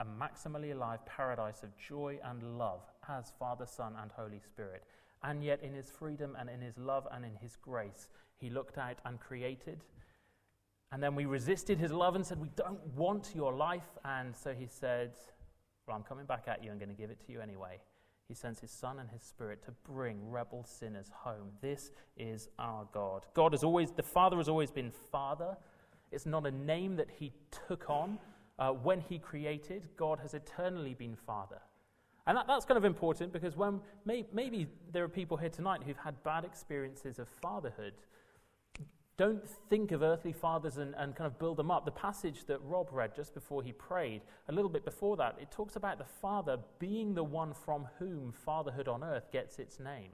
a 0.00 0.04
maximally 0.04 0.72
alive 0.72 1.04
paradise 1.06 1.62
of 1.62 1.76
joy 1.76 2.18
and 2.24 2.58
love 2.58 2.82
as 3.08 3.32
Father, 3.38 3.66
Son, 3.66 3.94
and 4.00 4.12
Holy 4.12 4.38
Spirit. 4.38 4.84
And 5.24 5.42
yet, 5.42 5.62
in 5.62 5.72
his 5.72 5.88
freedom 5.88 6.36
and 6.38 6.50
in 6.50 6.60
his 6.60 6.76
love 6.76 7.08
and 7.10 7.24
in 7.24 7.36
his 7.36 7.56
grace, 7.56 8.08
he 8.36 8.50
looked 8.50 8.76
out 8.76 8.98
and 9.04 9.18
created. 9.18 9.80
And 10.90 11.02
then 11.02 11.14
we 11.14 11.24
resisted 11.24 11.78
his 11.78 11.90
love 11.90 12.16
and 12.16 12.26
said, 12.26 12.38
We 12.38 12.50
don't 12.54 12.84
want 12.94 13.30
your 13.34 13.54
life. 13.54 13.98
And 14.04 14.36
so 14.36 14.52
he 14.52 14.66
said, 14.66 15.12
Well, 15.86 15.96
I'm 15.96 16.02
coming 16.02 16.26
back 16.26 16.44
at 16.48 16.62
you 16.62 16.70
I'm 16.70 16.78
going 16.78 16.90
to 16.90 16.94
give 16.94 17.10
it 17.10 17.24
to 17.26 17.32
you 17.32 17.40
anyway. 17.40 17.80
He 18.28 18.34
sends 18.34 18.60
his 18.60 18.70
Son 18.70 18.98
and 18.98 19.10
his 19.10 19.22
Spirit 19.22 19.62
to 19.64 19.72
bring 19.84 20.30
rebel 20.30 20.64
sinners 20.64 21.10
home. 21.14 21.50
This 21.60 21.92
is 22.16 22.48
our 22.58 22.86
God. 22.92 23.26
God 23.34 23.52
has 23.52 23.62
always, 23.62 23.90
the 23.90 24.02
Father 24.02 24.36
has 24.36 24.48
always 24.48 24.70
been 24.70 24.90
Father. 24.90 25.56
It's 26.12 26.26
not 26.26 26.46
a 26.46 26.50
name 26.50 26.96
that 26.96 27.08
he 27.10 27.32
took 27.68 27.88
on 27.88 28.18
uh, 28.58 28.70
when 28.70 29.00
he 29.00 29.18
created. 29.18 29.88
God 29.96 30.18
has 30.20 30.34
eternally 30.34 30.94
been 30.94 31.16
Father. 31.16 31.60
And 32.26 32.36
that, 32.36 32.46
that's 32.46 32.64
kind 32.64 32.78
of 32.78 32.84
important 32.84 33.32
because 33.32 33.56
when 33.56 33.80
may, 34.04 34.26
maybe 34.32 34.68
there 34.92 35.02
are 35.02 35.08
people 35.08 35.36
here 35.36 35.48
tonight 35.48 35.82
who've 35.84 35.96
had 35.96 36.22
bad 36.22 36.44
experiences 36.44 37.18
of 37.18 37.28
fatherhood 37.40 37.94
don't 39.18 39.46
think 39.68 39.92
of 39.92 40.02
earthly 40.02 40.32
fathers 40.32 40.78
and, 40.78 40.94
and 40.96 41.14
kind 41.14 41.26
of 41.26 41.38
build 41.38 41.56
them 41.56 41.70
up. 41.70 41.84
The 41.84 41.92
passage 41.92 42.44
that 42.46 42.58
Rob 42.64 42.88
read 42.90 43.14
just 43.14 43.34
before 43.34 43.62
he 43.62 43.72
prayed, 43.72 44.22
a 44.48 44.52
little 44.52 44.70
bit 44.70 44.84
before 44.84 45.16
that, 45.18 45.36
it 45.40 45.50
talks 45.50 45.76
about 45.76 45.98
the 45.98 46.04
father 46.04 46.58
being 46.78 47.14
the 47.14 47.22
one 47.22 47.52
from 47.52 47.86
whom 47.98 48.32
fatherhood 48.32 48.88
on 48.88 49.04
earth 49.04 49.30
gets 49.30 49.58
its 49.58 49.78
name. 49.78 50.10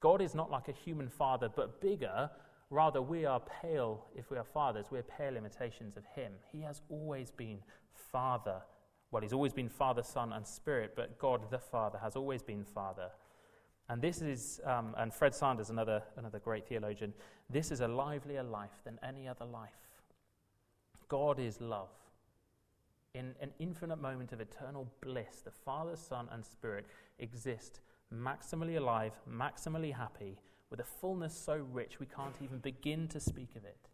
God 0.00 0.20
is 0.20 0.34
not 0.34 0.50
like 0.50 0.68
a 0.68 0.72
human 0.72 1.08
father, 1.08 1.48
but 1.48 1.80
bigger. 1.80 2.30
Rather, 2.70 3.02
we 3.02 3.24
are 3.24 3.40
pale, 3.40 4.06
if 4.14 4.30
we 4.30 4.38
are 4.38 4.44
fathers, 4.44 4.86
we're 4.90 5.02
pale 5.02 5.36
imitations 5.36 5.96
of 5.96 6.04
him. 6.14 6.32
He 6.52 6.60
has 6.60 6.82
always 6.88 7.30
been 7.30 7.58
father. 7.92 8.62
Well, 9.10 9.22
he's 9.22 9.32
always 9.32 9.52
been 9.52 9.68
Father, 9.68 10.04
Son, 10.04 10.32
and 10.32 10.46
Spirit, 10.46 10.92
but 10.94 11.18
God 11.18 11.50
the 11.50 11.58
Father 11.58 11.98
has 11.98 12.14
always 12.14 12.42
been 12.42 12.64
Father. 12.64 13.10
And 13.88 14.00
this 14.00 14.22
is, 14.22 14.60
um, 14.64 14.94
and 14.96 15.12
Fred 15.12 15.34
Sanders, 15.34 15.68
another, 15.68 16.02
another 16.16 16.38
great 16.38 16.68
theologian, 16.68 17.12
this 17.48 17.72
is 17.72 17.80
a 17.80 17.88
livelier 17.88 18.44
life 18.44 18.82
than 18.84 19.00
any 19.02 19.26
other 19.26 19.44
life. 19.44 19.70
God 21.08 21.40
is 21.40 21.60
love. 21.60 21.88
In 23.14 23.34
an 23.40 23.50
infinite 23.58 24.00
moment 24.00 24.32
of 24.32 24.40
eternal 24.40 24.88
bliss, 25.00 25.40
the 25.44 25.50
Father, 25.50 25.96
Son, 25.96 26.28
and 26.30 26.46
Spirit 26.46 26.86
exist 27.18 27.80
maximally 28.14 28.76
alive, 28.76 29.14
maximally 29.28 29.92
happy, 29.92 30.38
with 30.70 30.80
a 30.80 30.84
fullness 30.84 31.34
so 31.34 31.56
rich 31.72 31.98
we 31.98 32.06
can't 32.06 32.36
even 32.42 32.58
begin 32.58 33.08
to 33.08 33.20
speak 33.20 33.56
of 33.56 33.64
it. 33.64 33.88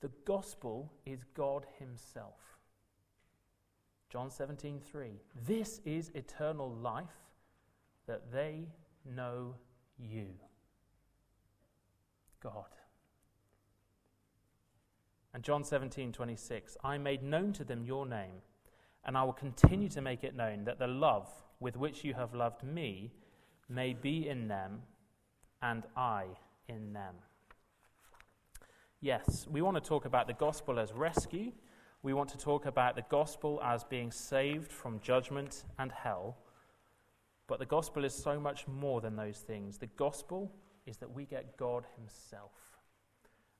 The 0.00 0.10
gospel 0.24 0.92
is 1.06 1.24
God 1.34 1.66
Himself. 1.78 2.58
John 4.10 4.30
17, 4.30 4.80
3. 4.80 5.20
This 5.46 5.80
is 5.84 6.10
eternal 6.14 6.70
life, 6.70 7.06
that 8.06 8.32
they 8.32 8.66
know 9.04 9.54
you. 9.98 10.28
God. 12.42 12.64
And 15.34 15.42
John 15.42 15.62
17, 15.62 16.12
26, 16.12 16.76
I 16.82 16.96
made 16.96 17.22
known 17.22 17.52
to 17.52 17.64
them 17.64 17.84
your 17.84 18.06
name, 18.06 18.42
and 19.04 19.16
I 19.16 19.24
will 19.24 19.32
continue 19.34 19.88
to 19.90 20.00
make 20.00 20.24
it 20.24 20.34
known 20.34 20.64
that 20.64 20.78
the 20.78 20.86
love 20.86 21.28
with 21.60 21.76
which 21.76 22.02
you 22.02 22.14
have 22.14 22.34
loved 22.34 22.62
me 22.62 23.12
may 23.68 23.92
be 23.92 24.26
in 24.28 24.48
them, 24.48 24.82
and 25.62 25.84
I 25.96 26.24
in 26.68 26.92
them. 26.92 27.14
Yes, 29.00 29.46
we 29.48 29.62
want 29.62 29.76
to 29.76 29.88
talk 29.88 30.04
about 30.04 30.26
the 30.26 30.32
gospel 30.32 30.78
as 30.78 30.92
rescue. 30.92 31.52
We 32.02 32.14
want 32.14 32.30
to 32.30 32.38
talk 32.38 32.66
about 32.66 32.96
the 32.96 33.04
gospel 33.08 33.60
as 33.64 33.84
being 33.84 34.10
saved 34.10 34.70
from 34.70 35.00
judgment 35.00 35.64
and 35.78 35.92
hell. 35.92 36.36
But 37.46 37.58
the 37.58 37.66
gospel 37.66 38.04
is 38.04 38.14
so 38.14 38.38
much 38.38 38.66
more 38.68 39.00
than 39.00 39.16
those 39.16 39.38
things. 39.38 39.78
The 39.78 39.86
gospel 39.86 40.52
is 40.86 40.96
that 40.98 41.10
we 41.10 41.24
get 41.24 41.56
God 41.56 41.84
Himself. 41.96 42.52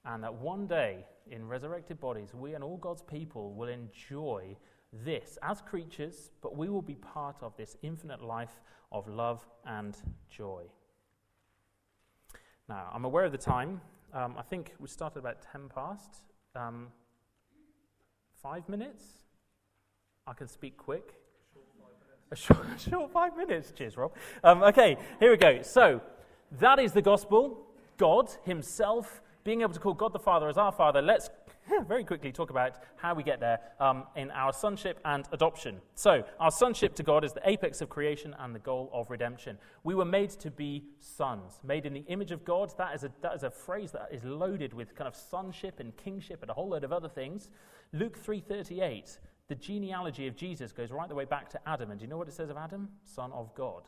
And 0.04 0.22
that 0.24 0.34
one 0.34 0.66
day, 0.66 1.04
in 1.30 1.46
resurrected 1.46 2.00
bodies, 2.00 2.34
we 2.34 2.54
and 2.54 2.64
all 2.64 2.76
God's 2.76 3.02
people 3.02 3.52
will 3.54 3.68
enjoy 3.68 4.56
this 4.92 5.38
as 5.42 5.60
creatures, 5.60 6.30
but 6.40 6.56
we 6.56 6.68
will 6.68 6.82
be 6.82 6.94
part 6.94 7.36
of 7.42 7.56
this 7.56 7.76
infinite 7.82 8.22
life 8.22 8.60
of 8.90 9.06
love 9.06 9.46
and 9.66 9.96
joy. 10.30 10.64
Now, 12.68 12.90
I'm 12.92 13.06
aware 13.06 13.24
of 13.24 13.32
the 13.32 13.38
time. 13.38 13.80
Um, 14.12 14.34
I 14.38 14.42
think 14.42 14.74
we 14.78 14.88
started 14.88 15.18
about 15.20 15.38
10 15.52 15.70
past. 15.74 16.22
Um, 16.54 16.88
five 18.42 18.68
minutes? 18.68 19.04
I 20.26 20.34
can 20.34 20.48
speak 20.48 20.76
quick. 20.76 21.14
A 22.30 22.36
short, 22.36 22.66
short 22.78 23.10
five 23.10 23.36
minutes. 23.38 23.72
Cheers, 23.72 23.96
Rob. 23.96 24.12
Um, 24.44 24.62
okay, 24.62 24.98
here 25.18 25.30
we 25.30 25.38
go. 25.38 25.62
So, 25.62 26.02
that 26.58 26.78
is 26.78 26.92
the 26.92 27.00
gospel. 27.00 27.58
God 27.96 28.28
Himself, 28.44 29.22
being 29.44 29.62
able 29.62 29.72
to 29.72 29.80
call 29.80 29.94
God 29.94 30.12
the 30.12 30.18
Father 30.18 30.48
as 30.48 30.58
our 30.58 30.72
Father. 30.72 31.00
Let's 31.00 31.30
very 31.88 32.04
quickly 32.04 32.32
talk 32.32 32.50
about 32.50 32.76
how 32.96 33.14
we 33.14 33.22
get 33.22 33.40
there 33.40 33.60
um, 33.80 34.04
in 34.16 34.30
our 34.30 34.52
sonship 34.52 35.00
and 35.04 35.26
adoption. 35.32 35.76
So, 35.94 36.24
our 36.40 36.50
sonship 36.50 36.94
to 36.96 37.02
God 37.02 37.24
is 37.24 37.32
the 37.32 37.48
apex 37.48 37.80
of 37.80 37.88
creation 37.88 38.34
and 38.38 38.54
the 38.54 38.60
goal 38.60 38.90
of 38.92 39.10
redemption. 39.10 39.58
We 39.84 39.94
were 39.94 40.04
made 40.04 40.30
to 40.30 40.50
be 40.50 40.84
sons, 41.00 41.60
made 41.64 41.86
in 41.86 41.92
the 41.92 42.04
image 42.08 42.30
of 42.30 42.44
God. 42.44 42.72
That 42.78 42.94
is 42.94 43.04
a, 43.04 43.12
that 43.22 43.34
is 43.34 43.42
a 43.42 43.50
phrase 43.50 43.92
that 43.92 44.08
is 44.12 44.24
loaded 44.24 44.72
with 44.72 44.94
kind 44.94 45.08
of 45.08 45.16
sonship 45.16 45.80
and 45.80 45.96
kingship 45.96 46.42
and 46.42 46.50
a 46.50 46.54
whole 46.54 46.68
load 46.68 46.84
of 46.84 46.92
other 46.92 47.08
things. 47.08 47.48
Luke 47.92 48.18
3:38 48.18 49.18
the 49.48 49.54
genealogy 49.54 50.26
of 50.26 50.36
Jesus 50.36 50.72
goes 50.72 50.90
right 50.90 51.08
the 51.08 51.14
way 51.14 51.24
back 51.24 51.48
to 51.50 51.60
Adam. 51.66 51.90
And 51.90 51.98
do 51.98 52.04
you 52.04 52.10
know 52.10 52.18
what 52.18 52.28
it 52.28 52.34
says 52.34 52.50
of 52.50 52.58
Adam? 52.58 52.90
Son 53.04 53.32
of 53.32 53.54
God. 53.54 53.84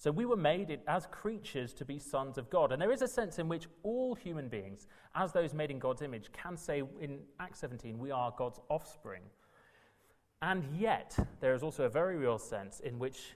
So 0.00 0.10
we 0.10 0.24
were 0.24 0.34
made 0.34 0.80
as 0.88 1.06
creatures 1.10 1.74
to 1.74 1.84
be 1.84 1.98
sons 1.98 2.38
of 2.38 2.48
God. 2.48 2.72
And 2.72 2.80
there 2.80 2.90
is 2.90 3.02
a 3.02 3.06
sense 3.06 3.38
in 3.38 3.48
which 3.48 3.66
all 3.82 4.14
human 4.14 4.48
beings, 4.48 4.86
as 5.14 5.30
those 5.30 5.52
made 5.52 5.70
in 5.70 5.78
God's 5.78 6.00
image, 6.00 6.32
can 6.32 6.56
say 6.56 6.82
in 7.02 7.18
Acts 7.38 7.58
17, 7.58 7.98
we 7.98 8.10
are 8.10 8.32
God's 8.34 8.60
offspring. 8.70 9.20
And 10.40 10.64
yet, 10.74 11.18
there 11.40 11.52
is 11.52 11.62
also 11.62 11.84
a 11.84 11.90
very 11.90 12.16
real 12.16 12.38
sense 12.38 12.80
in 12.80 12.98
which 12.98 13.34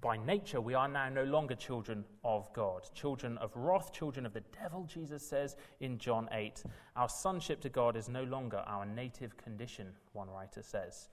by 0.00 0.16
nature, 0.16 0.62
we 0.62 0.72
are 0.72 0.88
now 0.88 1.10
no 1.10 1.24
longer 1.24 1.56
children 1.56 2.06
of 2.24 2.50
God, 2.54 2.88
children 2.94 3.36
of 3.36 3.54
wrath, 3.54 3.92
children 3.92 4.24
of 4.24 4.32
the 4.32 4.44
devil, 4.62 4.84
Jesus 4.84 5.22
says 5.28 5.56
in 5.80 5.98
John 5.98 6.26
8. 6.32 6.62
Our 6.96 7.08
sonship 7.10 7.60
to 7.60 7.68
God 7.68 7.98
is 7.98 8.08
no 8.08 8.22
longer 8.22 8.64
our 8.66 8.86
native 8.86 9.36
condition, 9.36 9.88
one 10.14 10.30
writer 10.30 10.62
says. 10.62 11.10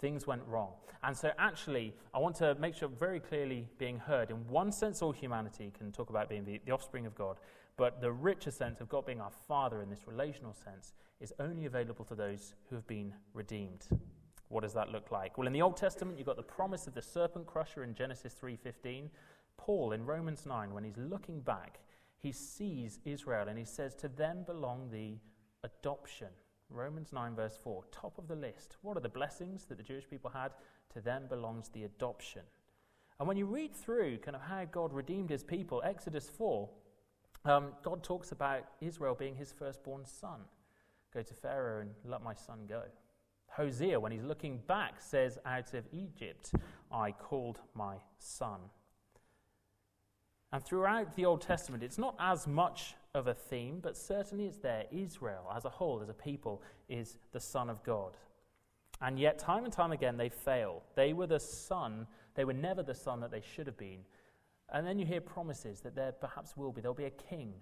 Things 0.00 0.26
went 0.26 0.42
wrong. 0.46 0.72
And 1.02 1.16
so, 1.16 1.30
actually, 1.38 1.94
I 2.12 2.18
want 2.18 2.36
to 2.36 2.54
make 2.56 2.74
sure 2.74 2.88
very 2.88 3.20
clearly 3.20 3.68
being 3.78 3.98
heard. 3.98 4.30
In 4.30 4.46
one 4.48 4.70
sense, 4.70 5.02
all 5.02 5.12
humanity 5.12 5.72
can 5.76 5.92
talk 5.92 6.10
about 6.10 6.28
being 6.28 6.44
the, 6.44 6.60
the 6.66 6.72
offspring 6.72 7.06
of 7.06 7.14
God, 7.14 7.38
but 7.76 8.00
the 8.00 8.12
richer 8.12 8.50
sense 8.50 8.80
of 8.80 8.88
God 8.88 9.06
being 9.06 9.20
our 9.20 9.30
Father 9.48 9.82
in 9.82 9.88
this 9.88 10.06
relational 10.06 10.52
sense 10.52 10.92
is 11.20 11.32
only 11.38 11.66
available 11.66 12.04
to 12.06 12.14
those 12.14 12.54
who 12.68 12.76
have 12.76 12.86
been 12.86 13.14
redeemed. 13.32 13.86
What 14.48 14.62
does 14.62 14.74
that 14.74 14.90
look 14.90 15.10
like? 15.10 15.38
Well, 15.38 15.46
in 15.46 15.52
the 15.52 15.62
Old 15.62 15.76
Testament, 15.76 16.18
you've 16.18 16.26
got 16.26 16.36
the 16.36 16.42
promise 16.42 16.86
of 16.86 16.94
the 16.94 17.02
serpent 17.02 17.46
crusher 17.46 17.84
in 17.84 17.94
Genesis 17.94 18.34
3:15. 18.34 19.10
Paul 19.56 19.92
in 19.92 20.04
Romans 20.04 20.46
9, 20.46 20.72
when 20.72 20.84
he's 20.84 20.96
looking 20.96 21.40
back, 21.40 21.80
he 22.18 22.32
sees 22.32 22.98
Israel 23.04 23.48
and 23.48 23.58
he 23.58 23.64
says, 23.64 23.94
To 23.96 24.08
them 24.08 24.42
belong 24.44 24.90
the 24.90 25.18
adoption. 25.62 26.28
Romans 26.70 27.12
9, 27.12 27.34
verse 27.34 27.58
4, 27.62 27.84
top 27.90 28.16
of 28.18 28.28
the 28.28 28.36
list. 28.36 28.76
What 28.82 28.96
are 28.96 29.00
the 29.00 29.08
blessings 29.08 29.64
that 29.66 29.76
the 29.76 29.84
Jewish 29.84 30.08
people 30.08 30.30
had? 30.30 30.52
To 30.94 31.00
them 31.00 31.24
belongs 31.28 31.68
the 31.68 31.84
adoption. 31.84 32.42
And 33.18 33.28
when 33.28 33.36
you 33.36 33.46
read 33.46 33.74
through 33.74 34.18
kind 34.18 34.34
of 34.34 34.42
how 34.42 34.64
God 34.64 34.92
redeemed 34.92 35.30
his 35.30 35.42
people, 35.42 35.82
Exodus 35.84 36.28
4, 36.28 36.68
um, 37.44 37.72
God 37.82 38.02
talks 38.02 38.32
about 38.32 38.64
Israel 38.80 39.14
being 39.14 39.36
his 39.36 39.52
firstborn 39.52 40.04
son. 40.06 40.40
Go 41.12 41.22
to 41.22 41.34
Pharaoh 41.34 41.80
and 41.82 41.90
let 42.04 42.22
my 42.22 42.34
son 42.34 42.60
go. 42.68 42.82
Hosea, 43.48 43.98
when 43.98 44.12
he's 44.12 44.22
looking 44.22 44.60
back, 44.68 45.00
says, 45.00 45.38
Out 45.44 45.74
of 45.74 45.84
Egypt 45.92 46.52
I 46.90 47.12
called 47.12 47.58
my 47.74 47.96
son. 48.18 48.60
And 50.52 50.64
throughout 50.64 51.14
the 51.14 51.24
Old 51.24 51.42
Testament, 51.42 51.82
it's 51.82 51.98
not 51.98 52.16
as 52.18 52.46
much 52.46 52.94
of 53.14 53.26
a 53.26 53.34
theme, 53.34 53.80
but 53.82 53.96
certainly 53.96 54.46
it's 54.46 54.58
there. 54.58 54.84
Israel, 54.90 55.52
as 55.54 55.64
a 55.64 55.70
whole, 55.70 56.00
as 56.02 56.08
a 56.08 56.14
people, 56.14 56.62
is 56.88 57.18
the 57.32 57.40
Son 57.40 57.68
of 57.68 57.82
God. 57.82 58.16
And 59.00 59.18
yet, 59.18 59.38
time 59.38 59.64
and 59.64 59.72
time 59.72 59.92
again, 59.92 60.16
they 60.16 60.28
fail. 60.28 60.82
They 60.94 61.12
were 61.12 61.26
the 61.26 61.40
son, 61.40 62.06
they 62.34 62.44
were 62.44 62.52
never 62.52 62.82
the 62.82 62.94
son 62.94 63.20
that 63.20 63.30
they 63.30 63.42
should 63.54 63.66
have 63.66 63.78
been. 63.78 64.00
And 64.72 64.86
then 64.86 64.98
you 64.98 65.06
hear 65.06 65.20
promises 65.20 65.80
that 65.80 65.96
there 65.96 66.12
perhaps 66.12 66.56
will 66.56 66.72
be. 66.72 66.80
There'll 66.80 66.94
be 66.94 67.04
a 67.04 67.10
king 67.10 67.54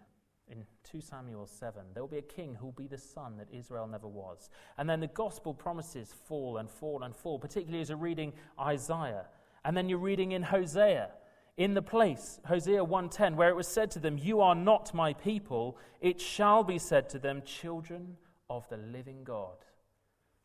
in 0.51 0.65
2 0.91 1.01
Samuel 1.01 1.47
7. 1.47 1.83
There 1.95 2.03
will 2.03 2.09
be 2.09 2.19
a 2.19 2.23
king 2.23 2.55
who 2.55 2.67
will 2.67 2.73
be 2.73 2.87
the 2.87 2.99
son 2.99 3.37
that 3.39 3.49
Israel 3.53 3.87
never 3.87 4.09
was. 4.09 4.51
And 4.77 4.91
then 4.91 5.01
the 5.01 5.07
gospel 5.07 5.55
promises 5.55 6.13
fall 6.27 6.59
and 6.59 6.69
fall 6.69 7.03
and 7.05 7.15
fall, 7.15 7.39
particularly 7.39 7.81
as 7.81 7.89
you're 7.89 7.99
reading 7.99 8.33
Isaiah. 8.61 9.27
And 9.65 9.77
then 9.77 9.89
you're 9.89 9.99
reading 9.99 10.33
in 10.33 10.43
Hosea, 10.43 11.11
in 11.59 11.75
the 11.75 11.83
place, 11.83 12.41
Hosea 12.47 12.85
1:10, 12.85 13.37
where 13.37 13.51
it 13.51 13.57
was 13.57 13.67
said 13.67 13.91
to 13.91 13.99
them, 13.99 14.17
"You 14.17 14.41
are 14.41 14.55
not 14.55 14.95
my 14.95 15.13
people; 15.13 15.77
it 16.01 16.21
shall 16.21 16.63
be 16.63 16.79
said 16.79 17.11
to 17.11 17.19
them, 17.19 17.43
children 17.43 18.17
of 18.49 18.67
the 18.69 18.77
living 18.77 19.25
God." 19.25 19.67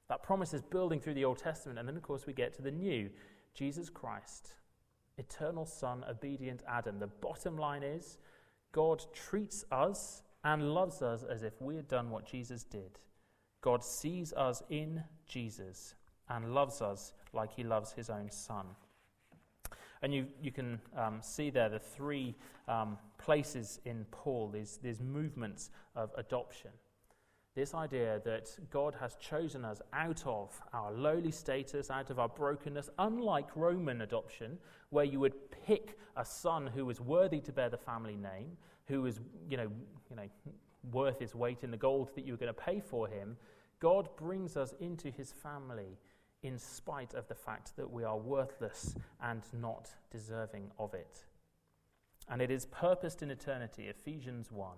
That 0.08 0.24
promise 0.24 0.56
is 0.56 0.64
building 0.64 1.00
through 1.00 1.14
the 1.14 1.24
Old 1.24 1.38
Testament, 1.38 1.78
and 1.78 1.88
then 1.88 1.96
of 1.96 2.02
course 2.02 2.26
we 2.26 2.34
get 2.34 2.54
to 2.56 2.64
the 2.64 2.72
New, 2.72 3.12
Jesus 3.54 3.92
Christ, 3.92 4.56
eternal 5.18 5.66
Son, 5.66 6.04
obedient 6.04 6.64
Adam. 6.66 6.98
The 6.98 7.08
bottom 7.08 7.58
line 7.58 7.84
is 7.84 8.18
God 8.72 9.06
treats 9.14 9.64
us 9.72 10.24
and 10.44 10.74
loves 10.74 11.04
us 11.04 11.24
as 11.24 11.44
if 11.44 11.62
we 11.62 11.76
had 11.76 11.88
done 11.88 12.10
what 12.10 12.26
Jesus 12.26 12.64
did. 12.64 13.00
God 13.62 13.84
sees 13.84 14.34
us 14.34 14.64
in 14.68 15.04
Jesus 15.28 15.94
and 16.28 16.56
loves 16.56 16.82
us 16.82 17.14
like 17.34 17.52
he 17.52 17.64
loves 17.64 17.94
his 17.94 18.10
own 18.10 18.32
Son. 18.32 18.76
And 20.04 20.14
you, 20.14 20.28
you 20.42 20.52
can 20.52 20.80
um, 20.98 21.20
see 21.22 21.50
there 21.50 21.70
the 21.70 21.80
three 21.80 22.36
um, 22.68 22.98
places 23.18 23.80
in 23.86 24.06
Paul, 24.12 24.50
these, 24.50 24.78
these 24.84 25.00
movements 25.00 25.72
of 25.96 26.12
adoption. 26.18 26.72
This 27.56 27.74
idea 27.74 28.20
that 28.26 28.50
God 28.70 28.96
has 29.00 29.16
chosen 29.16 29.64
us 29.64 29.82
out 29.94 30.24
of 30.26 30.60
our 30.74 30.92
lowly 30.92 31.32
status, 31.32 31.90
out 31.90 32.10
of 32.10 32.20
our 32.20 32.28
brokenness, 32.28 32.90
unlike 33.00 33.56
Roman 33.56 34.02
adoption, 34.02 34.58
where 34.90 35.06
you 35.06 35.20
would 35.22 35.36
pick 35.66 35.98
a 36.18 36.26
son 36.26 36.68
who 36.68 36.86
was 36.86 37.00
worthy 37.00 37.40
to 37.40 37.54
bear 37.54 37.70
the 37.70 37.78
family 37.78 38.16
name, 38.16 38.58
who 38.88 39.04
was 39.04 39.22
you 39.50 39.56
know, 39.56 39.72
you 40.10 40.16
know, 40.16 40.28
worth 40.92 41.20
his 41.20 41.34
weight 41.34 41.64
in 41.64 41.72
the 41.72 41.78
gold 41.78 42.10
that 42.16 42.26
you 42.26 42.34
were 42.34 42.38
going 42.38 42.54
to 42.54 42.60
pay 42.60 42.82
for 42.82 43.08
him. 43.08 43.38
God 43.80 44.10
brings 44.18 44.58
us 44.58 44.74
into 44.80 45.10
his 45.12 45.32
family 45.32 45.98
in 46.44 46.60
spite 46.60 47.14
of 47.14 47.28
the 47.28 47.36
fact 47.36 47.76
that 47.78 47.90
we 47.90 48.04
are 48.04 48.18
worthless 48.18 48.96
and 49.22 49.42
not 49.54 49.90
deserving 50.12 50.70
of 50.78 50.94
it. 50.94 51.26
And 52.30 52.42
it 52.42 52.52
is 52.52 52.66
purposed 52.66 53.22
in 53.24 53.32
eternity, 53.32 53.88
Ephesians 53.88 54.52
1 54.52 54.78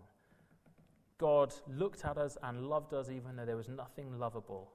God 1.18 1.54
looked 1.68 2.04
at 2.04 2.18
us 2.18 2.38
and 2.44 2.68
loved 2.68 2.94
us 2.94 3.10
even 3.10 3.36
though 3.36 3.46
there 3.46 3.56
was 3.56 3.70
nothing 3.70 4.20
lovable. 4.20 4.72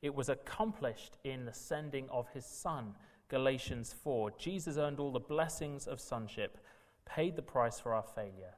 It 0.00 0.14
was 0.14 0.28
accomplished 0.28 1.18
in 1.22 1.44
the 1.44 1.52
sending 1.52 2.08
of 2.10 2.28
his 2.34 2.44
Son, 2.44 2.94
Galatians 3.28 3.94
4. 4.02 4.32
Jesus 4.32 4.76
earned 4.76 4.98
all 4.98 5.12
the 5.12 5.20
blessings 5.20 5.86
of 5.86 6.00
sonship, 6.00 6.58
paid 7.06 7.36
the 7.36 7.42
price 7.42 7.78
for 7.78 7.94
our 7.94 8.02
failure. 8.02 8.54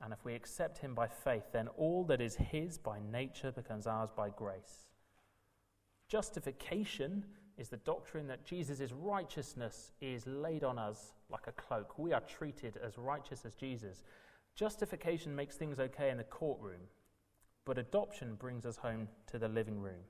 And 0.00 0.12
if 0.12 0.24
we 0.24 0.34
accept 0.34 0.78
him 0.78 0.94
by 0.94 1.08
faith, 1.08 1.44
then 1.52 1.68
all 1.76 2.04
that 2.04 2.20
is 2.20 2.36
his 2.36 2.78
by 2.78 3.00
nature 3.10 3.50
becomes 3.50 3.86
ours 3.88 4.10
by 4.16 4.28
grace. 4.28 4.86
Justification 6.14 7.24
is 7.58 7.70
the 7.70 7.78
doctrine 7.78 8.28
that 8.28 8.46
Jesus' 8.46 8.92
righteousness 8.92 9.90
is 10.00 10.24
laid 10.28 10.62
on 10.62 10.78
us 10.78 11.12
like 11.28 11.48
a 11.48 11.52
cloak. 11.60 11.98
We 11.98 12.12
are 12.12 12.20
treated 12.20 12.78
as 12.86 12.96
righteous 12.96 13.44
as 13.44 13.56
Jesus. 13.56 14.04
Justification 14.54 15.34
makes 15.34 15.56
things 15.56 15.80
okay 15.80 16.10
in 16.10 16.18
the 16.18 16.22
courtroom, 16.22 16.82
but 17.64 17.78
adoption 17.78 18.36
brings 18.36 18.64
us 18.64 18.76
home 18.76 19.08
to 19.26 19.40
the 19.40 19.48
living 19.48 19.80
room. 19.80 20.04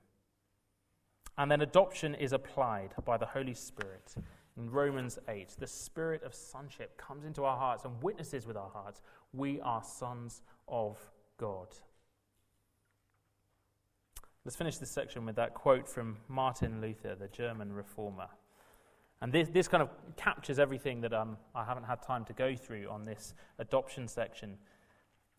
And 1.38 1.50
then 1.50 1.62
adoption 1.62 2.14
is 2.14 2.34
applied 2.34 2.90
by 3.06 3.16
the 3.16 3.24
Holy 3.24 3.54
Spirit. 3.54 4.14
In 4.58 4.68
Romans 4.68 5.18
8, 5.26 5.56
the 5.58 5.66
spirit 5.66 6.22
of 6.22 6.34
sonship 6.34 6.98
comes 6.98 7.24
into 7.24 7.44
our 7.44 7.56
hearts 7.56 7.86
and 7.86 8.02
witnesses 8.02 8.46
with 8.46 8.58
our 8.58 8.68
hearts. 8.68 9.00
We 9.32 9.58
are 9.62 9.82
sons 9.82 10.42
of 10.68 10.98
God. 11.38 11.68
Let's 14.44 14.56
finish 14.56 14.76
this 14.76 14.90
section 14.90 15.24
with 15.24 15.36
that 15.36 15.54
quote 15.54 15.88
from 15.88 16.18
Martin 16.28 16.82
Luther, 16.82 17.14
the 17.14 17.28
German 17.28 17.72
reformer. 17.72 18.28
And 19.22 19.32
this, 19.32 19.48
this 19.48 19.68
kind 19.68 19.82
of 19.82 19.88
captures 20.16 20.58
everything 20.58 21.00
that 21.00 21.14
um, 21.14 21.38
I 21.54 21.64
haven't 21.64 21.84
had 21.84 22.02
time 22.02 22.26
to 22.26 22.34
go 22.34 22.54
through 22.54 22.90
on 22.90 23.06
this 23.06 23.32
adoption 23.58 24.06
section. 24.06 24.58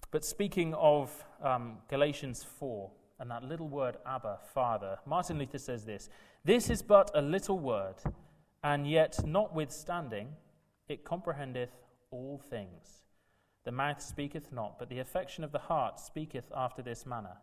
But 0.09 0.25
speaking 0.25 0.73
of 0.73 1.23
um, 1.43 1.77
Galatians 1.87 2.43
4 2.57 2.89
and 3.19 3.29
that 3.29 3.43
little 3.43 3.69
word, 3.69 3.97
Abba, 4.07 4.39
Father, 4.55 4.97
Martin 5.05 5.37
Luther 5.37 5.59
says 5.59 5.85
this 5.85 6.09
This 6.43 6.71
is 6.71 6.81
but 6.81 7.11
a 7.13 7.21
little 7.21 7.59
word, 7.59 7.97
and 8.63 8.89
yet 8.89 9.19
notwithstanding, 9.23 10.29
it 10.87 11.05
comprehendeth 11.05 11.77
all 12.09 12.41
things. 12.49 13.03
The 13.65 13.71
mouth 13.71 14.01
speaketh 14.01 14.51
not, 14.51 14.79
but 14.79 14.89
the 14.89 14.97
affection 14.97 15.43
of 15.43 15.51
the 15.51 15.59
heart 15.59 15.99
speaketh 15.99 16.51
after 16.55 16.81
this 16.81 17.05
manner. 17.05 17.37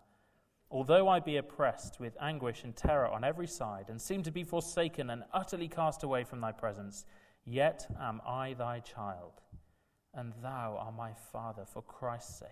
Although 0.73 1.07
I 1.07 1.21
be 1.21 1.37
oppressed 1.37 2.01
with 2.01 2.17
anguish 2.19 2.65
and 2.65 2.75
terror 2.75 3.07
on 3.07 3.25
every 3.25 3.47
side, 3.47 3.91
and 3.91 4.01
seem 4.01 4.23
to 4.23 4.31
be 4.31 4.43
forsaken 4.43 5.11
and 5.11 5.23
utterly 5.31 5.69
cast 5.69 6.03
away 6.03 6.25
from 6.25 6.41
thy 6.41 6.53
presence, 6.53 7.05
yet 7.45 7.87
am 8.01 8.23
I 8.27 8.55
thy 8.55 8.81
child, 8.81 9.43
and 10.15 10.33
thou 10.43 10.79
art 10.81 10.97
my 10.97 11.13
father 11.31 11.67
for 11.67 11.83
Christ's 11.83 12.39
sake. 12.39 12.49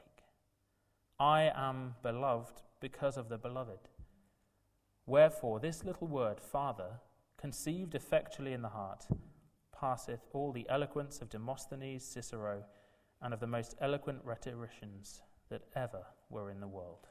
I 1.18 1.50
am 1.54 1.94
beloved 2.02 2.60
because 2.78 3.16
of 3.16 3.30
the 3.30 3.38
beloved. 3.38 3.88
Wherefore, 5.06 5.58
this 5.58 5.82
little 5.82 6.06
word, 6.06 6.40
Father, 6.40 7.00
conceived 7.38 7.94
effectually 7.94 8.52
in 8.52 8.60
the 8.60 8.68
heart, 8.68 9.06
passeth 9.72 10.26
all 10.34 10.52
the 10.52 10.68
eloquence 10.68 11.22
of 11.22 11.30
Demosthenes, 11.30 12.04
Cicero, 12.04 12.64
and 13.22 13.32
of 13.32 13.40
the 13.40 13.46
most 13.46 13.76
eloquent 13.80 14.20
rhetoricians 14.24 15.22
that 15.48 15.62
ever 15.74 16.04
were 16.28 16.50
in 16.50 16.60
the 16.60 16.68
world. 16.68 17.08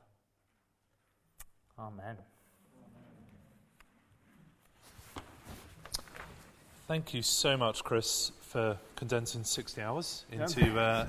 Amen. 1.80 2.18
Thank 6.90 7.14
you 7.14 7.22
so 7.22 7.56
much, 7.56 7.86
Chris, 7.86 8.34
for 8.42 8.78
condensing 8.98 9.46
60 9.46 9.82
hours 9.82 10.26
into 10.30 10.78
uh, 10.78 11.06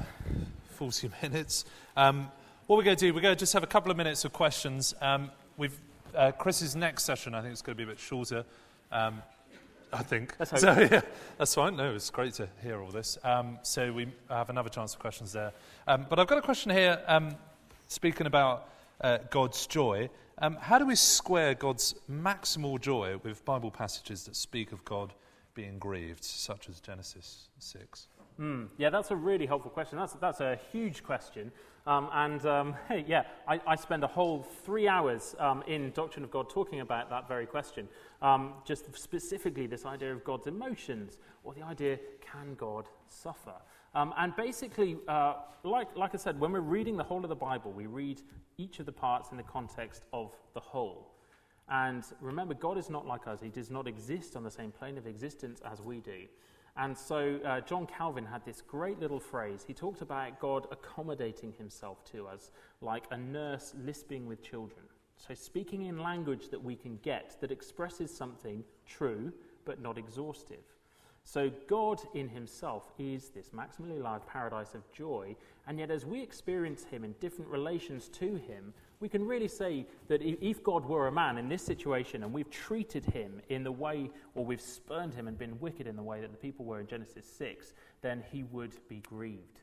40 0.74 1.10
minutes. 1.22 1.64
Um, 1.96 2.30
what 2.68 2.76
we're 2.76 2.84
going 2.84 2.96
to 2.96 3.06
do, 3.06 3.12
we're 3.12 3.20
going 3.20 3.34
to 3.34 3.38
just 3.38 3.52
have 3.52 3.64
a 3.64 3.66
couple 3.66 3.90
of 3.90 3.96
minutes 3.96 4.24
of 4.24 4.32
questions. 4.32 4.94
Um, 5.00 5.32
we've, 5.56 5.76
uh, 6.14 6.30
Chris's 6.32 6.76
next 6.76 7.02
session, 7.02 7.34
I 7.34 7.42
think, 7.42 7.52
is 7.52 7.62
going 7.62 7.76
to 7.76 7.84
be 7.84 7.90
a 7.90 7.92
bit 7.92 7.98
shorter. 7.98 8.44
Um, 8.92 9.22
I 9.92 10.04
think. 10.04 10.36
So, 10.44 10.78
yeah, 10.78 11.00
that's 11.36 11.52
fine. 11.52 11.76
No, 11.76 11.96
it's 11.96 12.10
great 12.10 12.34
to 12.34 12.48
hear 12.62 12.80
all 12.80 12.92
this. 12.92 13.18
Um, 13.24 13.58
so 13.62 13.92
we 13.92 14.06
have 14.28 14.50
another 14.50 14.68
chance 14.68 14.94
for 14.94 15.00
questions 15.00 15.32
there. 15.32 15.52
Um, 15.88 16.06
but 16.08 16.20
I've 16.20 16.28
got 16.28 16.38
a 16.38 16.42
question 16.42 16.70
here, 16.70 17.02
um, 17.08 17.34
speaking 17.88 18.28
about 18.28 18.68
uh, 19.00 19.18
God's 19.30 19.66
joy. 19.66 20.08
Um, 20.42 20.56
how 20.58 20.78
do 20.78 20.86
we 20.86 20.94
square 20.94 21.54
God's 21.54 21.94
maximal 22.10 22.80
joy 22.80 23.18
with 23.22 23.44
Bible 23.44 23.70
passages 23.70 24.24
that 24.24 24.34
speak 24.34 24.72
of 24.72 24.82
God 24.86 25.12
being 25.52 25.78
grieved, 25.78 26.24
such 26.24 26.70
as 26.70 26.80
Genesis 26.80 27.48
6? 27.58 28.08
Mm, 28.40 28.68
yeah, 28.78 28.88
that's 28.88 29.10
a 29.10 29.16
really 29.16 29.44
helpful 29.44 29.70
question. 29.70 29.98
That's, 29.98 30.14
that's 30.14 30.40
a 30.40 30.58
huge 30.72 31.02
question. 31.02 31.52
Um, 31.86 32.08
and 32.14 32.46
um, 32.46 32.74
hey, 32.88 33.04
yeah, 33.06 33.24
I, 33.46 33.60
I, 33.66 33.76
spend 33.76 34.02
a 34.02 34.06
whole 34.06 34.42
three 34.64 34.88
hours 34.88 35.34
um, 35.38 35.62
in 35.66 35.90
Doctrine 35.90 36.24
of 36.24 36.30
God 36.30 36.48
talking 36.48 36.80
about 36.80 37.10
that 37.10 37.28
very 37.28 37.44
question. 37.44 37.86
Um, 38.22 38.54
just 38.64 38.86
specifically, 38.96 39.66
this 39.66 39.84
idea 39.84 40.10
of 40.10 40.24
God's 40.24 40.46
emotions, 40.46 41.18
or 41.44 41.52
the 41.52 41.62
idea, 41.62 41.98
can 42.22 42.54
God 42.54 42.86
suffer? 43.08 43.56
Um, 43.94 44.14
and 44.16 44.34
basically, 44.36 44.98
uh, 45.08 45.34
like, 45.64 45.96
like 45.96 46.14
I 46.14 46.18
said, 46.18 46.38
when 46.38 46.52
we're 46.52 46.60
reading 46.60 46.96
the 46.96 47.04
whole 47.04 47.22
of 47.22 47.28
the 47.28 47.34
Bible, 47.34 47.72
we 47.72 47.86
read 47.86 48.22
each 48.56 48.78
of 48.78 48.86
the 48.86 48.92
parts 48.92 49.30
in 49.30 49.36
the 49.36 49.42
context 49.42 50.04
of 50.12 50.36
the 50.54 50.60
whole. 50.60 51.12
And 51.68 52.04
remember, 52.20 52.54
God 52.54 52.78
is 52.78 52.90
not 52.90 53.06
like 53.06 53.26
us. 53.26 53.40
He 53.40 53.48
does 53.48 53.70
not 53.70 53.86
exist 53.86 54.36
on 54.36 54.42
the 54.42 54.50
same 54.50 54.72
plane 54.72 54.98
of 54.98 55.06
existence 55.06 55.60
as 55.70 55.80
we 55.80 56.00
do. 56.00 56.26
And 56.76 56.96
so 56.96 57.38
uh, 57.44 57.60
John 57.60 57.86
Calvin 57.86 58.24
had 58.24 58.44
this 58.44 58.60
great 58.60 58.98
little 59.00 59.20
phrase. 59.20 59.64
He 59.66 59.74
talked 59.74 60.02
about 60.02 60.38
God 60.40 60.66
accommodating 60.70 61.52
himself 61.52 62.04
to 62.12 62.26
us 62.26 62.52
like 62.80 63.04
a 63.10 63.16
nurse 63.16 63.74
lisping 63.84 64.26
with 64.26 64.42
children. 64.42 64.82
So, 65.16 65.34
speaking 65.34 65.84
in 65.84 65.98
language 65.98 66.48
that 66.50 66.62
we 66.62 66.76
can 66.76 66.98
get 67.02 67.36
that 67.40 67.50
expresses 67.50 68.14
something 68.14 68.64
true 68.86 69.32
but 69.66 69.82
not 69.82 69.98
exhaustive. 69.98 70.64
So, 71.24 71.50
God 71.68 72.00
in 72.14 72.28
Himself 72.28 72.90
is 72.98 73.28
this 73.28 73.50
maximally 73.50 74.02
large 74.02 74.26
paradise 74.26 74.74
of 74.74 74.90
joy, 74.90 75.36
and 75.66 75.78
yet 75.78 75.90
as 75.90 76.04
we 76.04 76.20
experience 76.22 76.84
Him 76.84 77.04
in 77.04 77.14
different 77.20 77.50
relations 77.50 78.08
to 78.08 78.36
Him, 78.36 78.72
we 78.98 79.08
can 79.08 79.26
really 79.26 79.48
say 79.48 79.86
that 80.08 80.20
if 80.22 80.62
God 80.62 80.84
were 80.84 81.06
a 81.06 81.12
man 81.12 81.38
in 81.38 81.48
this 81.48 81.62
situation 81.62 82.22
and 82.22 82.32
we've 82.32 82.50
treated 82.50 83.04
Him 83.04 83.40
in 83.48 83.64
the 83.64 83.72
way, 83.72 84.10
or 84.34 84.44
we've 84.44 84.60
spurned 84.60 85.14
Him 85.14 85.28
and 85.28 85.38
been 85.38 85.58
wicked 85.60 85.86
in 85.86 85.96
the 85.96 86.02
way 86.02 86.20
that 86.20 86.32
the 86.32 86.36
people 86.36 86.64
were 86.64 86.80
in 86.80 86.86
Genesis 86.86 87.26
6, 87.38 87.74
then 88.02 88.22
He 88.30 88.42
would 88.44 88.72
be 88.88 89.00
grieved. 89.08 89.60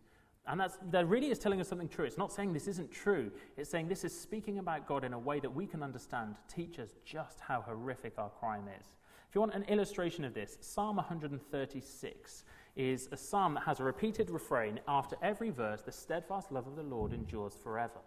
And 0.49 0.61
that 0.91 1.07
really 1.07 1.29
is 1.29 1.39
telling 1.39 1.59
us 1.59 1.67
something 1.67 1.89
true. 1.89 2.05
It's 2.05 2.17
not 2.17 2.31
saying 2.31 2.53
this 2.53 2.69
isn't 2.69 2.89
true. 2.89 3.29
It's 3.57 3.69
saying 3.69 3.89
this 3.89 4.05
is 4.05 4.17
speaking 4.17 4.59
about 4.59 4.87
God 4.87 5.03
in 5.03 5.11
a 5.11 5.19
way 5.19 5.41
that 5.41 5.53
we 5.53 5.67
can 5.67 5.83
understand 5.83 6.35
teach 6.47 6.79
us 6.79 6.91
just 7.03 7.41
how 7.41 7.61
horrific 7.61 8.13
our 8.17 8.29
crime 8.29 8.69
is. 8.79 8.85
If 9.29 9.35
you 9.35 9.41
want 9.41 9.53
an 9.53 9.63
illustration 9.63 10.23
of 10.23 10.33
this, 10.33 10.57
Psalm 10.61 10.95
136 10.95 12.43
is 12.77 13.09
a 13.11 13.17
psalm 13.17 13.55
that 13.55 13.63
has 13.63 13.79
a 13.79 13.83
repeated 13.83 14.29
refrain 14.29 14.79
after 14.87 15.17
every 15.21 15.49
verse 15.49 15.81
the 15.81 15.91
steadfast 15.91 16.51
love 16.51 16.65
of 16.65 16.75
the 16.75 16.83
Lord 16.83 17.11
endures 17.11 17.53
forever. 17.53 17.99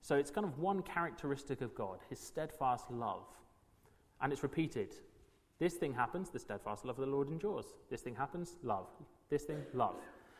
So 0.00 0.16
it's 0.16 0.30
kind 0.30 0.44
of 0.44 0.58
one 0.58 0.82
characteristic 0.82 1.60
of 1.60 1.74
God, 1.74 2.00
his 2.10 2.18
steadfast 2.18 2.90
love. 2.90 3.26
And 4.20 4.32
it's 4.32 4.42
repeated 4.42 4.94
This 5.58 5.74
thing 5.74 5.94
happens, 5.94 6.28
the 6.28 6.38
steadfast 6.38 6.84
love 6.84 6.98
of 6.98 7.06
the 7.06 7.10
Lord 7.10 7.28
endures. 7.28 7.64
This 7.88 8.02
thing 8.02 8.14
happens, 8.14 8.56
love. 8.62 8.88
This 9.30 9.44
thing, 9.44 9.62
love. 9.72 9.96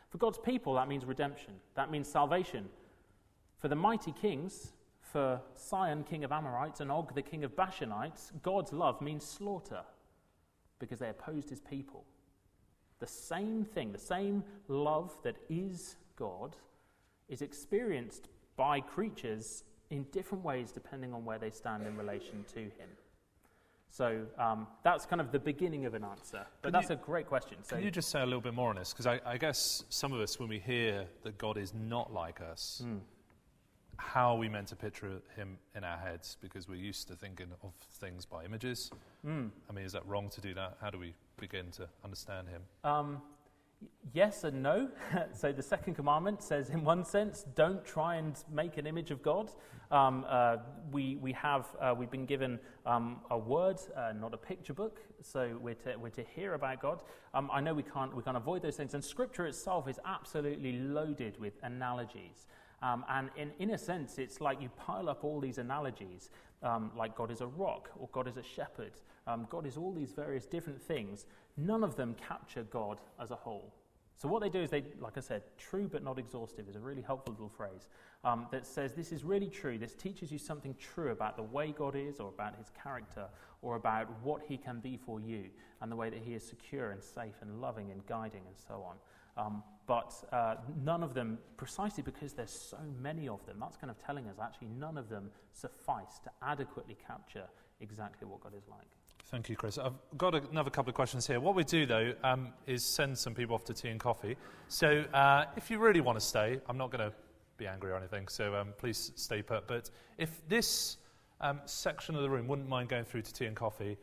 For 0.09 0.19
God's 0.19 0.37
people, 0.37 0.75
that 0.75 0.87
means 0.87 1.05
redemption. 1.05 1.53
That 1.75 1.89
means 1.89 2.07
salvation. 2.07 2.69
For 3.59 3.67
the 3.67 3.75
mighty 3.75 4.11
kings, 4.11 4.73
for 5.01 5.41
Sihon, 5.55 6.03
king 6.03 6.23
of 6.23 6.31
Amorites, 6.31 6.81
and 6.81 6.91
Og, 6.91 7.15
the 7.15 7.23
king 7.23 7.43
of 7.43 7.55
Bashanites, 7.55 8.31
God's 8.43 8.71
love 8.73 9.01
means 9.01 9.25
slaughter 9.25 9.81
because 10.79 10.99
they 10.99 11.09
opposed 11.09 11.49
his 11.49 11.59
people. 11.59 12.03
The 12.99 13.07
same 13.07 13.63
thing, 13.65 13.91
the 13.91 13.97
same 13.99 14.43
love 14.67 15.15
that 15.23 15.35
is 15.49 15.95
God, 16.15 16.55
is 17.29 17.41
experienced 17.41 18.29
by 18.55 18.79
creatures 18.79 19.63
in 19.89 20.03
different 20.11 20.43
ways 20.43 20.71
depending 20.71 21.13
on 21.13 21.23
where 21.25 21.37
they 21.37 21.49
stand 21.51 21.85
in 21.85 21.95
relation 21.97 22.43
to 22.53 22.59
him. 22.59 22.89
So 23.89 24.25
um, 24.37 24.67
that's 24.83 25.05
kind 25.05 25.21
of 25.21 25.31
the 25.31 25.39
beginning 25.39 25.85
of 25.85 25.93
an 25.93 26.03
answer. 26.03 26.45
But 26.61 26.69
Can 26.69 26.73
that's 26.73 26.89
you- 26.89 26.95
a 26.95 26.99
great 26.99 27.27
question. 27.27 27.57
So 27.63 27.75
Can 27.77 27.85
you 27.85 27.91
just 27.91 28.09
say 28.09 28.21
a 28.21 28.25
little 28.25 28.41
bit 28.41 28.53
more 28.53 28.69
on 28.69 28.75
this? 28.75 28.91
Because 28.93 29.07
I, 29.07 29.21
I 29.25 29.37
guess 29.37 29.83
some 29.89 30.11
of 30.11 30.19
us, 30.19 30.39
when 30.39 30.49
we 30.49 30.59
hear 30.59 31.05
that 31.23 31.37
God 31.37 31.57
is 31.57 31.73
not 31.73 32.11
like 32.13 32.41
us, 32.41 32.81
Hmm. 32.83 32.97
How 33.97 34.33
are 34.33 34.37
we 34.37 34.49
meant 34.49 34.67
to 34.67 34.75
picture 34.75 35.21
him 35.35 35.57
in 35.75 35.83
our 35.83 35.97
heads? 35.97 36.37
Because 36.41 36.67
we're 36.67 36.75
used 36.75 37.07
to 37.09 37.15
thinking 37.15 37.47
of 37.63 37.71
things 37.99 38.25
by 38.25 38.45
images. 38.45 38.91
Hmm. 39.23 39.47
I 39.69 39.73
mean, 39.73 39.85
is 39.85 39.91
that 39.93 40.05
wrong 40.07 40.29
to 40.29 40.41
do 40.41 40.53
that? 40.53 40.77
How 40.81 40.89
do 40.89 40.97
we 40.97 41.13
begin 41.39 41.71
to 41.71 41.87
understand 42.03 42.47
him? 42.47 42.61
Um, 42.83 43.21
yes 44.13 44.43
and 44.43 44.63
no. 44.63 44.89
so 45.33 45.51
the 45.51 45.63
second 45.63 45.95
commandment 45.95 46.41
says, 46.43 46.69
in 46.69 46.83
one 46.83 47.03
sense, 47.03 47.45
don't 47.55 47.83
try 47.85 48.15
and 48.15 48.37
make 48.51 48.77
an 48.77 48.87
image 48.87 49.11
of 49.11 49.21
God. 49.21 49.51
Um, 49.89 50.25
uh, 50.27 50.57
we, 50.91 51.15
we 51.15 51.31
have, 51.33 51.67
uh, 51.79 51.95
we've 51.97 52.11
been 52.11 52.25
given 52.25 52.59
um, 52.85 53.21
a 53.31 53.37
word, 53.37 53.77
uh, 53.95 54.11
not 54.19 54.33
a 54.33 54.37
picture 54.37 54.73
book, 54.73 54.99
so 55.21 55.57
we're 55.61 55.75
to, 55.75 55.95
we're 55.97 56.09
to 56.09 56.25
hear 56.35 56.55
about 56.55 56.81
God. 56.81 57.03
Um, 57.33 57.49
I 57.53 57.61
know 57.61 57.73
we 57.73 57.83
can't, 57.83 58.13
we 58.15 58.21
can't 58.21 58.35
avoid 58.35 58.61
those 58.61 58.75
things, 58.75 58.93
and 58.93 59.03
Scripture 59.03 59.45
itself 59.45 59.87
is 59.87 59.99
absolutely 60.05 60.73
loaded 60.73 61.39
with 61.39 61.53
analogies. 61.63 62.47
Um, 62.81 63.03
and 63.09 63.29
in, 63.35 63.51
in 63.59 63.71
a 63.71 63.77
sense, 63.77 64.17
it's 64.17 64.39
like 64.39 64.61
you 64.61 64.69
pile 64.69 65.09
up 65.09 65.23
all 65.23 65.39
these 65.39 65.57
analogies, 65.57 66.29
um, 66.63 66.91
like 66.95 67.15
God 67.15 67.31
is 67.31 67.41
a 67.41 67.47
rock, 67.47 67.89
or 67.97 68.07
God 68.11 68.27
is 68.27 68.37
a 68.37 68.43
shepherd, 68.43 68.93
um, 69.25 69.47
God 69.49 69.65
is 69.65 69.77
all 69.77 69.91
these 69.91 70.11
various 70.11 70.45
different 70.45 70.81
things. 70.81 71.25
None 71.57 71.83
of 71.83 71.95
them 71.95 72.15
capture 72.15 72.63
God 72.63 72.99
as 73.19 73.31
a 73.31 73.35
whole. 73.35 73.73
So, 74.17 74.27
what 74.27 74.41
they 74.41 74.49
do 74.49 74.59
is 74.59 74.71
they, 74.71 74.83
like 74.99 75.15
I 75.17 75.19
said, 75.19 75.43
true 75.57 75.87
but 75.87 76.03
not 76.03 76.17
exhaustive 76.17 76.67
is 76.67 76.75
a 76.75 76.79
really 76.79 77.03
helpful 77.03 77.33
little 77.33 77.49
phrase 77.49 77.87
um, 78.23 78.47
that 78.51 78.65
says 78.65 78.93
this 78.93 79.11
is 79.11 79.23
really 79.23 79.47
true. 79.47 79.77
This 79.77 79.93
teaches 79.93 80.31
you 80.31 80.39
something 80.39 80.75
true 80.79 81.11
about 81.11 81.37
the 81.37 81.43
way 81.43 81.71
God 81.71 81.95
is, 81.95 82.19
or 82.19 82.29
about 82.29 82.55
his 82.57 82.71
character, 82.81 83.25
or 83.61 83.75
about 83.75 84.07
what 84.23 84.41
he 84.47 84.57
can 84.57 84.79
be 84.79 84.97
for 84.97 85.19
you, 85.19 85.45
and 85.81 85.91
the 85.91 85.95
way 85.95 86.09
that 86.09 86.19
he 86.19 86.33
is 86.33 86.43
secure 86.43 86.91
and 86.91 87.03
safe 87.03 87.35
and 87.41 87.61
loving 87.61 87.91
and 87.91 88.05
guiding 88.07 88.41
and 88.47 88.55
so 88.67 88.83
on. 88.83 89.61
But 89.87 90.13
uh, 90.33 90.55
none 90.83 91.01
of 91.01 91.13
them, 91.13 91.39
precisely 91.55 92.03
because 92.03 92.33
there's 92.33 92.51
so 92.51 92.77
many 93.01 93.29
of 93.29 93.43
them, 93.45 93.55
that's 93.59 93.77
kind 93.77 93.89
of 93.89 93.97
telling 94.05 94.27
us 94.27 94.35
actually 94.41 94.67
none 94.77 94.97
of 94.97 95.09
them 95.09 95.31
suffice 95.53 96.19
to 96.25 96.29
adequately 96.41 96.97
capture 97.07 97.45
exactly 97.79 98.27
what 98.27 98.41
God 98.41 98.51
is 98.55 98.67
like. 98.69 98.87
Thank 99.27 99.49
you, 99.49 99.55
Chris. 99.55 99.77
I've 99.77 99.93
got 100.17 100.35
another 100.51 100.69
couple 100.69 100.89
of 100.89 100.95
questions 100.95 101.25
here. 101.25 101.39
What 101.39 101.55
we 101.55 101.63
do, 101.63 101.85
though, 101.85 102.13
um, 102.23 102.53
is 102.65 102.83
send 102.83 103.17
some 103.17 103.33
people 103.33 103.55
off 103.55 103.63
to 103.65 103.73
tea 103.73 103.89
and 103.89 103.99
coffee. 103.99 104.37
So 104.67 105.05
uh, 105.13 105.45
if 105.55 105.71
you 105.71 105.79
really 105.79 106.01
want 106.01 106.19
to 106.19 106.25
stay, 106.25 106.59
I'm 106.69 106.77
not 106.77 106.91
going 106.91 107.09
to 107.09 107.15
be 107.57 107.67
angry 107.67 107.91
or 107.91 107.97
anything, 107.97 108.27
so 108.27 108.55
um, 108.55 108.73
please 108.77 109.11
stay 109.15 109.41
put. 109.41 109.67
But 109.67 109.89
if 110.17 110.41
this 110.47 110.97
um, 111.41 111.61
section 111.65 112.15
of 112.15 112.21
the 112.21 112.29
room 112.29 112.47
wouldn't 112.47 112.69
mind 112.69 112.89
going 112.89 113.05
through 113.05 113.23
to 113.23 113.33
tea 113.33 113.45
and 113.45 113.55
coffee, 113.55 113.97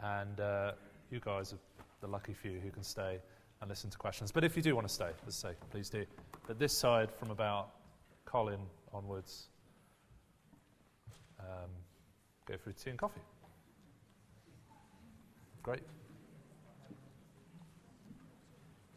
and 0.00 0.38
uh, 0.40 0.72
you 1.10 1.20
guys 1.20 1.52
are 1.52 1.58
the 2.00 2.06
lucky 2.06 2.34
few 2.34 2.58
who 2.60 2.70
can 2.70 2.82
stay 2.82 3.18
and 3.60 3.68
listen 3.68 3.90
to 3.90 3.98
questions. 3.98 4.32
But 4.32 4.44
if 4.44 4.56
you 4.56 4.62
do 4.62 4.74
want 4.74 4.88
to 4.88 4.92
stay, 4.92 5.10
as 5.26 5.44
I 5.44 5.50
say, 5.50 5.54
please 5.70 5.90
do. 5.90 6.04
But 6.46 6.58
this 6.58 6.72
side, 6.72 7.10
from 7.10 7.30
about 7.30 7.70
Colin 8.24 8.60
onwards, 8.92 9.48
um, 11.38 11.70
go 12.46 12.56
through 12.56 12.72
tea 12.72 12.90
and 12.90 12.98
coffee. 12.98 13.20
Great. 15.62 15.82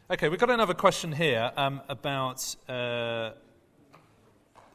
Okay, 0.09 0.29
we've 0.29 0.39
got 0.39 0.49
another 0.49 0.73
question 0.73 1.11
here 1.11 1.51
um, 1.57 1.81
about. 1.89 2.55
Uh, 2.69 3.31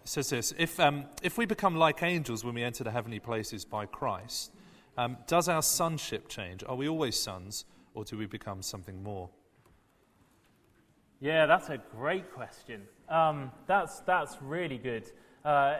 says 0.04 0.30
this: 0.30 0.54
if 0.58 0.80
um, 0.80 1.04
if 1.22 1.36
we 1.36 1.44
become 1.44 1.76
like 1.76 2.02
angels 2.02 2.44
when 2.44 2.54
we 2.54 2.62
enter 2.62 2.82
the 2.82 2.90
heavenly 2.90 3.20
places 3.20 3.64
by 3.64 3.86
Christ, 3.86 4.52
um, 4.96 5.18
does 5.26 5.48
our 5.48 5.62
sonship 5.62 6.28
change? 6.28 6.64
Are 6.66 6.76
we 6.76 6.88
always 6.88 7.14
sons, 7.14 7.66
or 7.94 8.04
do 8.04 8.16
we 8.16 8.26
become 8.26 8.62
something 8.62 9.02
more? 9.02 9.28
Yeah, 11.20 11.46
that's 11.46 11.68
a 11.68 11.78
great 11.96 12.32
question. 12.32 12.82
Um, 13.08 13.50
that's, 13.66 14.00
that's 14.00 14.36
really 14.40 14.78
good. 14.78 15.10
Uh, 15.44 15.78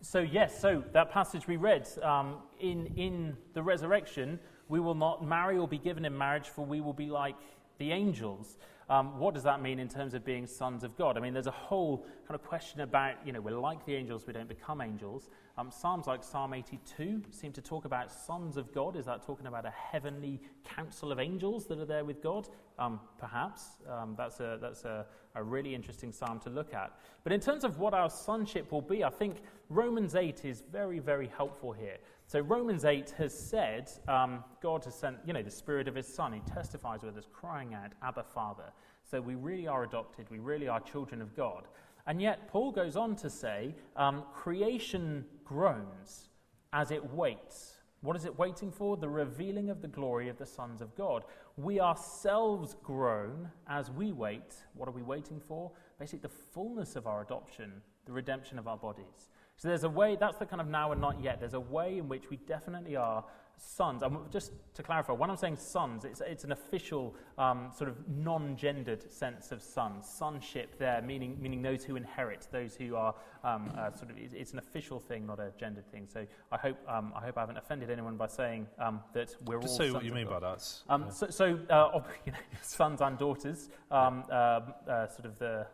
so, 0.00 0.20
yes, 0.20 0.60
so 0.60 0.84
that 0.92 1.10
passage 1.10 1.48
we 1.48 1.56
read 1.56 1.88
um, 2.02 2.36
in, 2.60 2.86
in 2.96 3.36
the 3.54 3.62
resurrection, 3.62 4.38
we 4.68 4.78
will 4.78 4.94
not 4.94 5.26
marry 5.26 5.58
or 5.58 5.66
be 5.66 5.78
given 5.78 6.04
in 6.04 6.16
marriage, 6.16 6.48
for 6.48 6.64
we 6.64 6.80
will 6.80 6.92
be 6.92 7.08
like 7.08 7.34
the 7.78 7.90
angels. 7.90 8.58
Um, 8.88 9.18
what 9.18 9.34
does 9.34 9.42
that 9.42 9.60
mean 9.60 9.80
in 9.80 9.88
terms 9.88 10.14
of 10.14 10.24
being 10.24 10.46
sons 10.46 10.84
of 10.84 10.96
God? 10.96 11.16
I 11.16 11.20
mean, 11.20 11.32
there's 11.32 11.48
a 11.48 11.50
whole 11.50 12.06
kind 12.28 12.38
of 12.38 12.44
question 12.44 12.80
about, 12.82 13.14
you 13.24 13.32
know, 13.32 13.40
we're 13.40 13.58
like 13.58 13.84
the 13.84 13.94
angels, 13.94 14.26
we 14.26 14.32
don't 14.32 14.48
become 14.48 14.80
angels. 14.80 15.28
Um, 15.58 15.72
Psalms 15.72 16.06
like 16.06 16.22
Psalm 16.22 16.52
82 16.54 17.22
seem 17.30 17.50
to 17.52 17.60
talk 17.60 17.84
about 17.84 18.12
sons 18.12 18.56
of 18.56 18.72
God. 18.72 18.94
Is 18.94 19.06
that 19.06 19.24
talking 19.24 19.46
about 19.46 19.66
a 19.66 19.70
heavenly 19.70 20.40
council 20.64 21.10
of 21.10 21.18
angels 21.18 21.66
that 21.66 21.80
are 21.80 21.84
there 21.84 22.04
with 22.04 22.22
God? 22.22 22.48
Um, 22.78 23.00
perhaps. 23.18 23.70
Um, 23.90 24.14
that's 24.16 24.38
a, 24.38 24.58
that's 24.60 24.84
a, 24.84 25.06
a 25.34 25.42
really 25.42 25.74
interesting 25.74 26.12
psalm 26.12 26.38
to 26.40 26.50
look 26.50 26.72
at. 26.72 26.92
But 27.24 27.32
in 27.32 27.40
terms 27.40 27.64
of 27.64 27.78
what 27.78 27.92
our 27.92 28.10
sonship 28.10 28.70
will 28.70 28.82
be, 28.82 29.02
I 29.02 29.10
think 29.10 29.38
Romans 29.68 30.14
8 30.14 30.44
is 30.44 30.62
very, 30.70 31.00
very 31.00 31.30
helpful 31.36 31.72
here. 31.72 31.96
So 32.28 32.40
Romans 32.40 32.84
8 32.84 33.14
has 33.18 33.32
said 33.32 33.90
um, 34.08 34.42
God 34.60 34.84
has 34.84 34.96
sent, 34.96 35.18
you 35.24 35.32
know, 35.32 35.42
the 35.42 35.50
Spirit 35.50 35.86
of 35.86 35.94
His 35.94 36.12
Son. 36.12 36.32
He 36.32 36.40
testifies 36.40 37.02
with 37.02 37.16
us, 37.16 37.28
crying 37.32 37.72
out, 37.72 37.92
Abba, 38.02 38.24
Father. 38.24 38.72
So 39.08 39.20
we 39.20 39.36
really 39.36 39.68
are 39.68 39.84
adopted. 39.84 40.28
We 40.28 40.40
really 40.40 40.66
are 40.66 40.80
children 40.80 41.22
of 41.22 41.36
God. 41.36 41.68
And 42.08 42.20
yet, 42.20 42.48
Paul 42.48 42.72
goes 42.72 42.96
on 42.96 43.14
to 43.16 43.30
say, 43.30 43.74
um, 43.94 44.24
creation 44.34 45.24
groans 45.44 46.30
as 46.72 46.90
it 46.90 47.04
waits. 47.12 47.74
What 48.00 48.16
is 48.16 48.24
it 48.24 48.38
waiting 48.38 48.72
for? 48.72 48.96
The 48.96 49.08
revealing 49.08 49.70
of 49.70 49.80
the 49.80 49.88
glory 49.88 50.28
of 50.28 50.36
the 50.36 50.46
sons 50.46 50.80
of 50.80 50.94
God. 50.96 51.24
We 51.56 51.80
ourselves 51.80 52.76
groan 52.82 53.50
as 53.68 53.90
we 53.90 54.12
wait. 54.12 54.54
What 54.74 54.88
are 54.88 54.92
we 54.92 55.02
waiting 55.02 55.40
for? 55.40 55.70
Basically, 55.98 56.20
the 56.20 56.28
fullness 56.28 56.96
of 56.96 57.06
our 57.06 57.22
adoption, 57.22 57.82
the 58.04 58.12
redemption 58.12 58.58
of 58.58 58.68
our 58.68 58.76
bodies. 58.76 59.28
So 59.56 59.68
there's 59.68 59.84
a 59.84 59.88
way, 59.88 60.16
that's 60.18 60.36
the 60.36 60.46
kind 60.46 60.60
of 60.60 60.68
now 60.68 60.92
and 60.92 61.00
not 61.00 61.22
yet. 61.22 61.40
There's 61.40 61.54
a 61.54 61.60
way 61.60 61.98
in 61.98 62.08
which 62.08 62.28
we 62.28 62.36
definitely 62.36 62.96
are 62.96 63.24
sons. 63.56 64.02
And 64.02 64.30
just 64.30 64.52
to 64.74 64.82
clarify, 64.82 65.14
when 65.14 65.30
I'm 65.30 65.36
saying 65.36 65.56
sons, 65.56 66.04
it's, 66.04 66.20
it's 66.20 66.44
an 66.44 66.52
official 66.52 67.14
um, 67.38 67.70
sort 67.74 67.88
of 67.88 67.96
non 68.08 68.56
gendered 68.56 69.10
sense 69.10 69.52
of 69.52 69.62
sons. 69.62 70.06
Sonship 70.06 70.78
there, 70.78 71.00
meaning, 71.02 71.38
meaning 71.40 71.62
those 71.62 71.84
who 71.84 71.96
inherit, 71.96 72.46
those 72.52 72.74
who 72.74 72.96
are 72.96 73.14
um, 73.44 73.72
uh, 73.78 73.92
sort 73.92 74.10
of, 74.10 74.18
it's 74.18 74.52
an 74.52 74.58
official 74.58 75.00
thing, 75.00 75.26
not 75.26 75.40
a 75.40 75.52
gendered 75.58 75.90
thing. 75.90 76.06
So 76.12 76.26
I 76.52 76.58
hope, 76.58 76.76
um, 76.86 77.12
I 77.16 77.24
hope 77.24 77.38
I 77.38 77.40
haven't 77.40 77.56
offended 77.56 77.90
anyone 77.90 78.16
by 78.16 78.26
saying 78.26 78.66
um, 78.78 79.00
that 79.14 79.34
we're 79.46 79.60
Just 79.60 79.72
all 79.72 79.86
say 79.86 79.90
what 79.90 80.04
you 80.04 80.12
mean 80.12 80.28
by 80.28 80.40
that. 80.40 80.68
Um, 80.88 81.04
Yeah. 81.04 81.10
So, 81.10 81.30
so 81.30 81.58
uh, 81.70 82.00
you 82.26 82.32
know, 82.32 82.38
sons 82.62 83.00
and 83.00 83.16
daughters, 83.16 83.70
um, 83.90 84.24
uh, 84.30 84.34
uh, 84.34 85.08
sort 85.08 85.24
of 85.24 85.38
the 85.38 85.66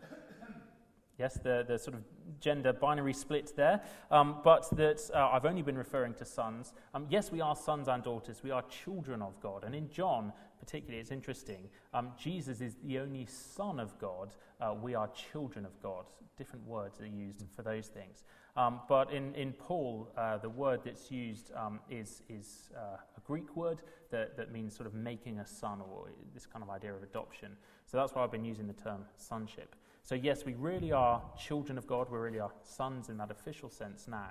yes, 1.19 1.39
the, 1.43 1.65
the 1.67 1.79
sort 1.79 1.97
of 1.97 2.03
gender 2.41 2.73
binary 2.73 3.13
split 3.13 3.55
there, 3.57 3.83
um, 4.11 4.37
but 4.43 4.69
that 4.77 5.01
uh, 5.15 5.31
I've 5.33 5.45
only 5.45 5.63
been 5.63 5.79
referring 5.79 6.15
to 6.15 6.25
sons. 6.25 6.75
Um, 6.95 7.07
yes, 7.11 7.31
we 7.33 7.41
are 7.41 7.57
sons 7.57 7.89
and 7.89 8.03
daughters. 8.03 8.43
We 8.43 8.51
are 8.51 8.63
children 8.63 9.23
of 9.23 9.41
God, 9.41 9.65
and 9.65 9.75
in 9.75 9.89
John, 9.91 10.33
particularly, 10.59 11.01
it's 11.01 11.11
interesting. 11.11 11.69
Um, 11.93 12.13
Jesus 12.19 12.61
is 12.61 12.77
the 12.85 12.99
only 13.01 13.27
Son 13.27 13.81
of 13.81 13.99
God. 13.99 14.35
Uh, 14.61 14.75
we 14.81 14.95
are 14.95 15.09
children 15.09 15.65
of 15.65 15.81
God. 15.83 16.07
Different 16.37 16.67
words 16.67 17.01
are 17.01 17.07
used 17.07 17.45
for 17.55 17.63
those 17.63 17.89
things. 17.89 18.25
Um, 18.57 18.81
but 18.89 19.13
in, 19.13 19.35
in 19.35 19.53
Paul, 19.53 20.09
uh, 20.17 20.39
the 20.39 20.49
word 20.49 20.81
that's 20.85 21.11
used 21.11 21.51
um, 21.57 21.81
is, 21.91 22.23
is 22.29 22.71
uh, 22.77 22.97
a 23.17 23.21
Greek 23.27 23.57
word 23.57 23.83
that, 24.11 24.37
that 24.37 24.53
means 24.53 24.75
sort 24.75 24.87
of 24.87 24.95
making 24.95 25.39
a 25.39 25.47
son, 25.47 25.81
or 25.81 26.09
this 26.35 26.47
kind 26.47 26.63
of 26.63 26.71
idea 26.71 26.95
of 26.95 27.03
adoption. 27.03 27.57
So 27.87 27.97
that's 27.97 28.15
why 28.15 28.23
I've 28.23 28.31
been 28.31 28.45
using 28.45 28.67
the 28.67 28.75
term 28.75 29.05
sonship. 29.17 29.75
So, 30.03 30.15
yes, 30.15 30.45
we 30.45 30.55
really 30.55 30.93
are 30.93 31.23
children 31.39 31.79
of 31.79 31.87
God. 31.87 32.11
We 32.11 32.19
really 32.19 32.41
are 32.41 32.53
sons 32.63 33.09
in 33.09 33.17
that 33.19 33.31
official 33.31 33.71
sense 33.71 34.09
now. 34.09 34.31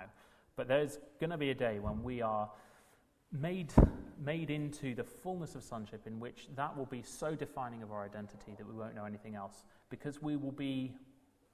But 0.55 0.67
there's 0.67 0.99
going 1.19 1.30
to 1.30 1.38
be 1.38 1.51
a 1.51 1.55
day 1.55 1.80
when 1.80 2.03
we 2.03 2.22
are 2.22 2.49
made, 3.32 3.72
made 4.24 4.49
into 4.49 4.93
the 4.93 5.03
fullness 5.03 5.55
of 5.55 5.63
sonship, 5.63 6.05
in 6.05 6.19
which 6.19 6.49
that 6.55 6.76
will 6.78 6.86
be 6.86 7.01
so 7.01 7.36
defining 7.36 7.84
of 7.84 7.91
our 7.91 8.03
identity 8.03 8.53
that 8.57 8.67
we 8.67 8.74
won't 8.74 8.95
know 8.95 9.05
anything 9.05 9.36
else, 9.36 9.63
because 9.89 10.22
we 10.22 10.36
will 10.36 10.51
be 10.51 10.93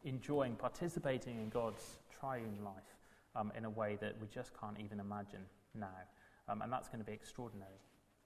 enjoying, 0.03 0.55
participating 0.55 1.38
in 1.39 1.49
God's 1.49 1.99
triune 2.09 2.63
life 2.63 2.95
um, 3.36 3.51
in 3.55 3.65
a 3.65 3.70
way 3.70 3.97
that 4.01 4.15
we 4.20 4.28
just 4.28 4.51
can't 4.59 4.80
even 4.84 4.99
imagine 4.99 5.41
now. 5.76 5.88
Um, 6.49 6.61
and 6.61 6.72
that's 6.72 6.88
going 6.88 6.99
to 6.99 7.05
be 7.05 7.13
extraordinary. 7.13 7.80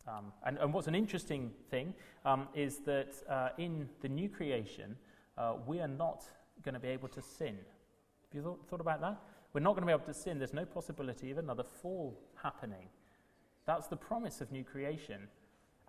Um, 0.08 0.32
and, 0.46 0.58
and, 0.58 0.74
what's 0.74 0.88
an 0.88 0.96
interesting 0.96 1.52
thing 1.70 1.94
um, 2.26 2.48
is 2.56 2.80
that 2.86 3.14
uh, 3.30 3.50
in 3.60 3.88
the 4.02 4.10
new 4.10 4.30
creation, 4.30 4.96
uh, 5.42 5.54
we 5.66 5.80
are 5.80 5.88
not 5.88 6.24
going 6.64 6.74
to 6.74 6.80
be 6.80 6.90
able 6.90 7.08
to 7.10 7.22
sin. 7.22 7.56
Have 7.56 8.36
you 8.36 8.42
thought, 8.42 8.68
thought 8.70 8.82
about 8.82 9.02
that? 9.02 9.20
We're 9.54 9.62
not 9.62 9.72
going 9.72 9.82
to 9.82 9.88
be 9.88 9.94
able 9.94 10.06
to 10.06 10.14
sin. 10.14 10.38
There's 10.38 10.54
no 10.54 10.66
possibility 10.66 11.32
of 11.32 11.38
another 11.38 11.64
fall 11.64 12.18
happening. 12.42 12.88
That's 13.66 13.88
the 13.88 13.98
promise 13.98 14.42
of 14.42 14.52
new 14.52 14.64
creation. 14.64 15.28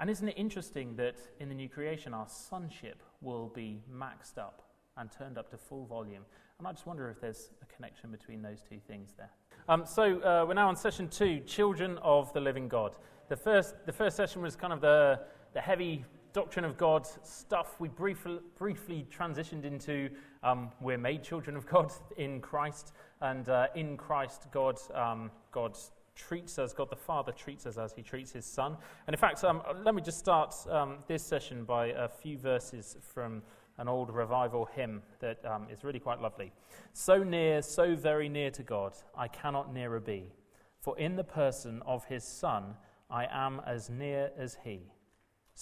And 0.01 0.11
isn't 0.11 0.27
it 0.27 0.35
interesting 0.37 0.97
that 0.97 1.17
in 1.39 1.49
the 1.49 1.55
new 1.55 1.69
creation, 1.69 2.15
our 2.15 2.29
sonship 2.29 3.03
will 3.21 3.49
be 3.55 3.83
maxed 3.93 4.39
up 4.39 4.63
and 4.97 5.11
turned 5.13 5.39
up 5.39 5.51
to 5.51 5.59
full 5.59 5.85
volume? 5.85 6.25
And 6.59 6.67
I 6.67 6.73
just 6.73 6.87
wonder 6.87 7.11
if 7.11 7.21
there's 7.21 7.51
a 7.63 7.67
connection 7.67 8.11
between 8.11 8.43
those 8.43 8.63
two 8.69 8.79
things 8.89 9.15
there. 9.17 9.31
Um, 9.69 9.85
so 9.87 10.21
uh, 10.21 10.45
we're 10.47 10.55
now 10.55 10.69
on 10.69 10.77
session 10.77 11.09
two 11.09 11.41
Children 11.41 11.99
of 12.03 12.33
the 12.33 12.41
Living 12.41 12.69
God. 12.69 12.97
The 13.29 13.37
first, 13.37 13.75
the 13.87 13.93
first 13.93 14.17
session 14.17 14.43
was 14.43 14.57
kind 14.57 14.73
of 14.73 14.81
the, 14.81 15.21
the 15.53 15.61
heavy 15.61 16.05
doctrine 16.33 16.65
of 16.65 16.77
God 16.77 17.07
stuff. 17.25 17.77
We 17.79 17.89
briefly, 17.89 18.39
briefly 18.57 19.07
transitioned 19.15 19.65
into 19.65 20.11
um, 20.43 20.71
we're 20.81 20.99
made 20.99 21.23
children 21.23 21.57
of 21.57 21.67
God 21.67 21.93
in 22.17 22.41
Christ, 22.41 22.93
and 23.21 23.49
uh, 23.49 23.69
in 23.75 23.97
Christ, 23.97 24.47
God, 24.51 24.79
um, 24.95 25.31
God 25.51 25.77
treats 26.15 26.59
us, 26.59 26.73
God 26.73 26.91
the 26.91 26.97
Father 26.97 27.33
treats 27.33 27.67
us 27.67 27.79
as 27.79 27.93
he 27.93 28.03
treats 28.03 28.33
his 28.33 28.45
Son. 28.45 28.77
And 29.07 29.15
in 29.15 29.19
fact, 29.19 29.43
um, 29.45 29.63
let 29.85 29.95
me 29.95 30.03
just 30.03 30.19
start 30.19 30.55
um, 30.71 30.99
this 31.07 31.23
session 31.23 31.65
by 31.65 31.87
a 31.89 32.09
few 32.09 32.39
verses 32.39 32.97
from 33.01 33.43
an 33.79 33.89
old 33.89 34.11
revival 34.11 34.69
hymn 34.75 35.03
that 35.21 35.45
um, 35.45 35.67
is 35.71 35.85
really 35.85 35.99
quite 35.99 36.21
lovely. 36.21 36.53
So 36.93 37.23
near, 37.23 37.63
so 37.63 37.97
very 37.97 38.29
near 38.29 38.51
to 38.51 38.63
God, 38.63 38.95
I 39.17 39.29
cannot 39.29 39.73
nearer 39.73 40.01
be. 40.01 40.33
For 40.81 40.99
in 40.99 41.17
the 41.17 41.25
person 41.25 41.83
of 41.87 42.05
his 42.05 42.25
Son, 42.25 42.75
I 43.11 43.27
am 43.31 43.61
as 43.67 43.89
near 43.89 44.31
as 44.37 44.59
he. 44.65 44.81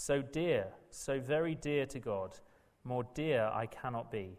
So 0.03 0.23
dear, 0.23 0.69
so 0.89 1.21
very 1.21 1.55
dear 1.55 1.85
to 1.85 1.99
God, 1.99 2.39
more 2.85 3.05
dear 3.13 3.51
I 3.53 3.67
cannot 3.67 4.11
be. 4.11 4.39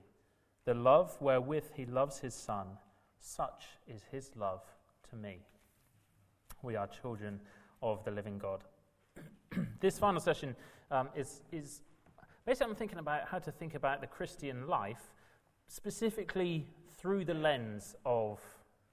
The 0.66 0.74
love 0.74 1.16
wherewith 1.22 1.66
he 1.76 1.86
loves 1.86 2.18
his 2.18 2.34
Son, 2.34 2.66
such 3.20 3.66
is 3.88 4.02
his 4.12 4.32
love 4.36 4.64
to 5.12 5.16
me. 5.16 5.38
We 6.64 6.76
are 6.76 6.88
children 6.88 7.40
of 7.84 8.04
the 8.04 8.10
living 8.10 8.40
God. 8.40 8.64
this 9.80 10.00
final 10.00 10.20
session 10.20 10.56
um, 10.90 11.10
is, 11.16 11.44
is 11.52 11.82
basically, 12.44 12.72
I'm 12.72 12.76
thinking 12.76 12.98
about 12.98 13.28
how 13.28 13.38
to 13.38 13.52
think 13.52 13.76
about 13.76 14.02
the 14.02 14.08
Christian 14.08 14.68
life, 14.68 15.14
specifically 15.68 16.66
through 16.98 17.24
the 17.26 17.36
lens 17.36 17.96
of 18.04 18.40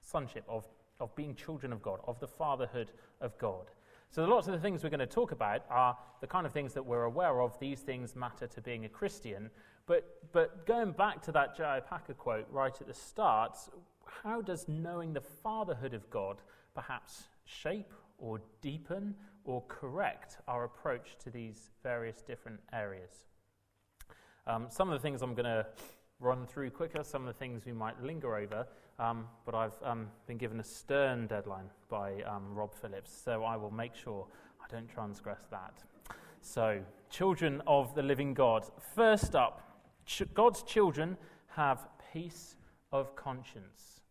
sonship, 0.01 0.43
of, 0.47 0.65
of 0.99 1.15
being 1.15 1.33
children 1.33 1.73
of 1.73 1.81
God, 1.81 1.99
of 2.05 2.19
the 2.19 2.27
fatherhood 2.27 2.91
of 3.21 3.35
God. 3.39 3.71
So, 4.11 4.25
lots 4.25 4.47
of 4.47 4.53
the 4.53 4.59
things 4.59 4.83
we're 4.83 4.89
going 4.89 4.99
to 4.99 5.05
talk 5.05 5.31
about 5.31 5.65
are 5.69 5.95
the 6.19 6.25
kind 6.25 6.47
of 6.47 6.51
things 6.51 6.73
that 6.73 6.83
we're 6.83 7.03
aware 7.03 7.41
of. 7.41 7.59
These 7.59 7.81
things 7.81 8.15
matter 8.15 8.47
to 8.47 8.61
being 8.61 8.85
a 8.85 8.89
Christian. 8.89 9.51
But, 9.85 10.31
but 10.31 10.65
going 10.65 10.93
back 10.93 11.21
to 11.23 11.31
that. 11.33 11.55
Packer 11.87 12.15
quote 12.15 12.47
right 12.51 12.73
at 12.79 12.87
the 12.87 12.93
start, 12.93 13.57
how 14.23 14.41
does 14.41 14.67
knowing 14.67 15.13
the 15.13 15.21
fatherhood 15.21 15.93
of 15.93 16.09
God 16.09 16.41
perhaps 16.73 17.25
shape 17.45 17.93
or 18.17 18.41
deepen 18.61 19.13
or 19.43 19.63
correct 19.67 20.37
our 20.47 20.63
approach 20.63 21.15
to 21.23 21.29
these 21.29 21.69
various 21.83 22.21
different 22.21 22.59
areas? 22.73 23.25
Um, 24.47 24.67
some 24.69 24.89
of 24.89 24.99
the 24.99 25.03
things 25.03 25.21
I'm 25.21 25.35
going 25.35 25.45
to 25.45 25.67
run 26.19 26.47
through 26.47 26.71
quicker, 26.71 27.03
some 27.03 27.27
of 27.27 27.27
the 27.27 27.37
things 27.37 27.65
we 27.65 27.73
might 27.73 28.01
linger 28.01 28.35
over, 28.35 28.65
um, 28.99 29.25
but 29.45 29.55
I've 29.55 29.75
um, 29.83 30.07
been 30.27 30.37
given 30.37 30.59
a 30.59 30.63
stern 30.63 31.27
deadline 31.27 31.69
by 31.89 32.21
um, 32.23 32.53
Rob 32.53 32.75
Phillips, 32.75 33.11
so 33.11 33.43
I 33.43 33.55
will 33.55 33.71
make 33.71 33.95
sure 33.95 34.27
I 34.61 34.73
don't 34.73 34.89
transgress 34.89 35.47
that. 35.51 35.83
So, 36.41 36.81
children 37.09 37.61
of 37.65 37.95
the 37.95 38.03
living 38.03 38.33
God. 38.33 38.65
First 38.95 39.35
up, 39.35 39.81
ch- 40.05 40.23
God's 40.33 40.63
children 40.63 41.17
have 41.47 41.87
peace 42.13 42.55
of 42.91 43.15
conscience. 43.15 44.01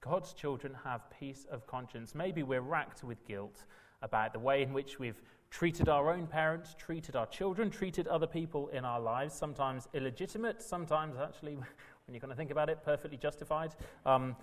God's 0.00 0.32
children 0.32 0.76
have 0.84 1.02
peace 1.18 1.46
of 1.50 1.66
conscience. 1.66 2.14
Maybe 2.14 2.42
we're 2.42 2.60
racked 2.60 3.04
with 3.04 3.24
guilt 3.26 3.64
about 4.02 4.32
the 4.32 4.38
way 4.38 4.62
in 4.62 4.72
which 4.72 4.98
we've 4.98 5.20
treated 5.50 5.88
our 5.88 6.12
own 6.12 6.26
parents, 6.26 6.74
treated 6.78 7.16
our 7.16 7.26
children, 7.26 7.70
treated 7.70 8.06
other 8.08 8.26
people 8.26 8.68
in 8.68 8.84
our 8.84 9.00
lives, 9.00 9.34
sometimes 9.34 9.88
illegitimate, 9.94 10.62
sometimes 10.62 11.16
actually 11.16 11.58
when 12.06 12.14
you're 12.14 12.20
going 12.20 12.30
to 12.30 12.36
think 12.36 12.52
about 12.52 12.70
it, 12.70 12.84
perfectly 12.84 13.16
justified. 13.16 13.74
Um, 14.04 14.36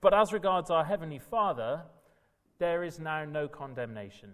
but 0.00 0.14
as 0.14 0.32
regards 0.32 0.70
our 0.70 0.84
Heavenly 0.84 1.18
Father, 1.18 1.82
there 2.58 2.82
is 2.84 2.98
now 2.98 3.24
no 3.24 3.48
condemnation 3.48 4.30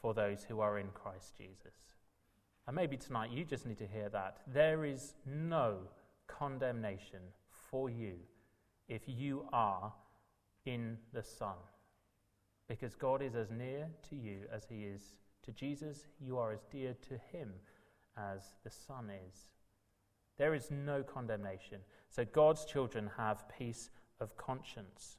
for 0.00 0.14
those 0.14 0.44
who 0.44 0.60
are 0.60 0.78
in 0.78 0.88
Christ 0.94 1.36
Jesus. 1.36 1.74
And 2.66 2.74
maybe 2.74 2.96
tonight 2.96 3.30
you 3.30 3.44
just 3.44 3.66
need 3.66 3.78
to 3.78 3.86
hear 3.86 4.08
that. 4.10 4.38
There 4.46 4.84
is 4.84 5.14
no 5.26 5.78
condemnation 6.26 7.20
for 7.70 7.90
you 7.90 8.14
if 8.88 9.02
you 9.06 9.44
are 9.52 9.92
in 10.64 10.96
the 11.12 11.22
Son. 11.22 11.56
Because 12.66 12.94
God 12.94 13.20
is 13.20 13.34
as 13.34 13.50
near 13.50 13.88
to 14.08 14.16
you 14.16 14.42
as 14.52 14.64
He 14.68 14.84
is 14.84 15.16
to 15.42 15.52
Jesus. 15.52 16.06
You 16.18 16.38
are 16.38 16.52
as 16.52 16.64
dear 16.70 16.94
to 17.08 17.18
Him 17.36 17.52
as 18.16 18.54
the 18.64 18.70
Son 18.70 19.10
is. 19.28 19.48
There 20.40 20.54
is 20.54 20.70
no 20.70 21.02
condemnation. 21.02 21.80
So 22.08 22.24
God's 22.24 22.64
children 22.64 23.10
have 23.14 23.44
peace 23.58 23.90
of 24.20 24.34
conscience. 24.38 25.18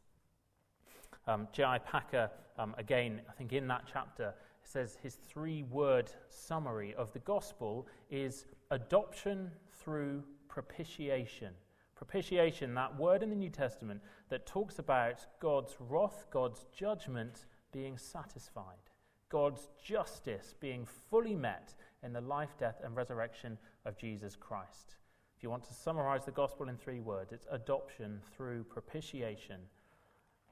Um, 1.28 1.48
J.I. 1.52 1.78
Packer, 1.78 2.32
um, 2.58 2.74
again, 2.80 3.22
I 3.30 3.34
think 3.34 3.54
in 3.54 3.68
that 3.68 3.84
chapter, 3.94 4.34
says 4.64 4.98
his 5.04 5.14
three 5.14 5.62
word 5.62 6.10
summary 6.30 6.96
of 6.96 7.14
the 7.14 7.20
gospel 7.20 7.86
is 8.10 8.46
adoption 8.72 9.52
through 9.72 10.24
propitiation. 10.48 11.54
Propitiation, 11.96 12.74
that 12.74 12.98
word 12.98 13.22
in 13.22 13.30
the 13.30 13.36
New 13.36 13.52
Testament 13.52 14.02
that 14.30 14.48
talks 14.48 14.80
about 14.80 15.28
God's 15.40 15.76
wrath, 15.80 16.26
God's 16.32 16.66
judgment 16.76 17.46
being 17.72 17.96
satisfied, 17.96 18.90
God's 19.30 19.68
justice 19.86 20.56
being 20.60 20.88
fully 21.12 21.36
met 21.36 21.76
in 22.02 22.12
the 22.12 22.22
life, 22.22 22.58
death, 22.58 22.82
and 22.84 22.96
resurrection 22.96 23.60
of 23.86 23.96
Jesus 23.96 24.36
Christ. 24.36 24.96
If 25.42 25.46
you 25.46 25.50
want 25.50 25.64
to 25.70 25.74
summarize 25.74 26.24
the 26.24 26.32
gospel 26.32 26.70
in 26.70 26.78
three 26.78 27.00
words, 27.00 27.32
it's 27.32 27.48
adoption 27.50 28.22
through 28.38 28.64
propitiation. 28.66 29.62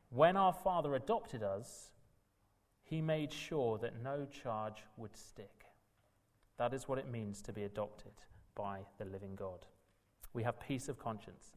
When 0.10 0.36
our 0.36 0.52
Father 0.52 0.96
adopted 0.96 1.44
us, 1.44 1.92
he 2.82 3.00
made 3.00 3.32
sure 3.32 3.78
that 3.78 4.02
no 4.02 4.26
charge 4.26 4.78
would 4.98 5.16
stick. 5.16 5.66
That 6.58 6.74
is 6.74 6.88
what 6.88 6.98
it 6.98 7.08
means 7.08 7.40
to 7.44 7.54
be 7.54 7.66
adopted 7.66 8.14
by 8.56 8.80
the 8.98 9.06
living 9.06 9.36
God. 9.36 9.68
We 10.34 10.42
have 10.42 10.60
peace 10.60 10.90
of 10.90 10.98
conscience. 10.98 11.52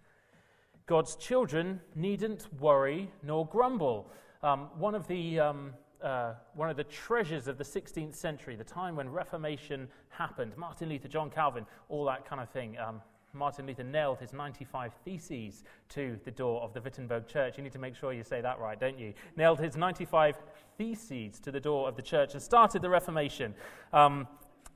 God's 0.85 1.17
children 1.17 1.81
needn't 1.95 2.49
worry 2.61 3.11
nor 3.23 3.47
grumble. 3.47 4.11
Um, 4.43 4.69
one, 4.77 4.95
of 4.95 5.07
the, 5.07 5.41
um, 5.41 5.73
uh, 6.03 6.35
one 6.53 6.69
of 6.69 6.77
the 6.77 6.85
treasures 6.85 7.49
of 7.49 7.57
the 7.57 7.65
16th 7.65 8.15
century, 8.15 8.57
the 8.57 8.63
time 8.63 8.95
when 8.95 9.09
Reformation 9.09 9.89
happened, 10.11 10.53
Martin 10.59 10.91
Luther, 10.91 11.09
John 11.09 11.31
Calvin, 11.31 11.65
all 11.89 12.05
that 12.05 12.29
kind 12.29 12.43
of 12.43 12.51
thing. 12.51 12.77
Um, 12.77 13.01
Martin 13.35 13.67
Luther 13.67 13.83
nailed 13.83 14.19
his 14.19 14.33
95 14.33 14.93
Theses 15.05 15.65
to 15.89 16.19
the 16.25 16.31
door 16.31 16.61
of 16.63 16.75
the 16.75 16.81
Wittenberg 16.81 17.27
church. 17.27 17.57
You 17.57 17.65
need 17.65 17.73
to 17.73 17.79
make 17.79 17.97
sure 17.97 18.13
you 18.13 18.25
say 18.25 18.41
that 18.43 18.59
right, 18.59 18.79
don't 18.79 18.99
you? 18.99 19.15
Nailed 19.37 19.59
his 19.59 19.77
95 19.77 20.37
Theses 20.77 21.41
to 21.41 21.51
the 21.51 21.61
door 21.61 21.89
of 21.89 21.97
the 21.97 22.03
church 22.03 22.35
and 22.35 22.43
started 22.43 22.83
the 22.83 22.91
Reformation. 22.91 23.55
Um, 23.93 24.29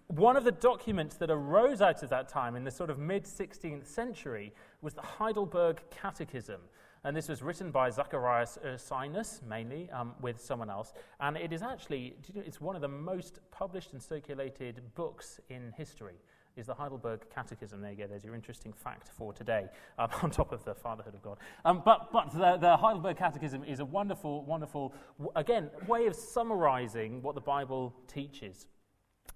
one 0.08 0.36
of 0.36 0.44
the 0.44 0.52
documents 0.52 1.16
that 1.16 1.30
arose 1.30 1.82
out 1.82 2.02
of 2.02 2.10
that 2.10 2.28
time 2.28 2.56
in 2.56 2.64
the 2.64 2.70
sort 2.70 2.90
of 2.90 2.98
mid 2.98 3.24
16th 3.24 3.86
century 3.86 4.54
was 4.80 4.94
the 4.94 5.02
Heidelberg 5.02 5.82
Catechism. 5.90 6.60
And 7.04 7.16
this 7.16 7.28
was 7.28 7.42
written 7.42 7.70
by 7.70 7.90
Zacharias 7.90 8.58
Ursinus, 8.64 9.42
mainly, 9.46 9.90
um, 9.90 10.14
with 10.20 10.40
someone 10.40 10.70
else. 10.70 10.92
And 11.20 11.36
it 11.36 11.52
is 11.52 11.62
actually, 11.62 12.16
it's 12.34 12.60
one 12.60 12.74
of 12.74 12.82
the 12.82 12.88
most 12.88 13.38
published 13.50 13.92
and 13.92 14.02
circulated 14.02 14.80
books 14.94 15.40
in 15.50 15.72
history 15.76 16.16
is 16.56 16.66
the 16.66 16.74
Heidelberg 16.74 17.20
Catechism. 17.34 17.80
There 17.80 17.90
you 17.90 17.96
go, 17.96 18.06
there's 18.06 18.24
your 18.24 18.34
interesting 18.34 18.72
fact 18.72 19.10
for 19.16 19.32
today, 19.32 19.66
um, 19.98 20.08
on 20.22 20.30
top 20.30 20.52
of 20.52 20.64
the 20.64 20.74
fatherhood 20.74 21.14
of 21.14 21.22
God. 21.22 21.38
Um, 21.64 21.82
but 21.84 22.12
but 22.12 22.32
the, 22.32 22.56
the, 22.56 22.76
Heidelberg 22.76 23.18
Catechism 23.18 23.62
is 23.64 23.80
a 23.80 23.84
wonderful, 23.84 24.44
wonderful, 24.44 24.94
again, 25.34 25.70
way 25.86 26.06
of 26.06 26.16
summarizing 26.16 27.22
what 27.22 27.34
the 27.34 27.40
Bible 27.40 27.94
teaches. 28.08 28.66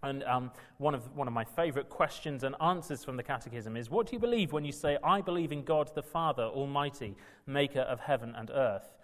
And 0.02 0.24
um, 0.24 0.50
one, 0.78 0.94
of, 0.94 1.14
one 1.14 1.28
of 1.28 1.34
my 1.34 1.44
favorite 1.44 1.90
questions 1.90 2.42
and 2.42 2.54
answers 2.60 3.04
from 3.04 3.16
the 3.16 3.22
Catechism 3.22 3.76
is 3.76 3.90
What 3.90 4.06
do 4.06 4.14
you 4.14 4.18
believe 4.18 4.52
when 4.52 4.64
you 4.64 4.72
say, 4.72 4.96
I 5.04 5.20
believe 5.20 5.52
in 5.52 5.62
God 5.62 5.90
the 5.94 6.02
Father, 6.02 6.44
Almighty, 6.44 7.16
maker 7.46 7.80
of 7.80 8.00
heaven 8.00 8.34
and 8.34 8.50
earth? 8.50 8.94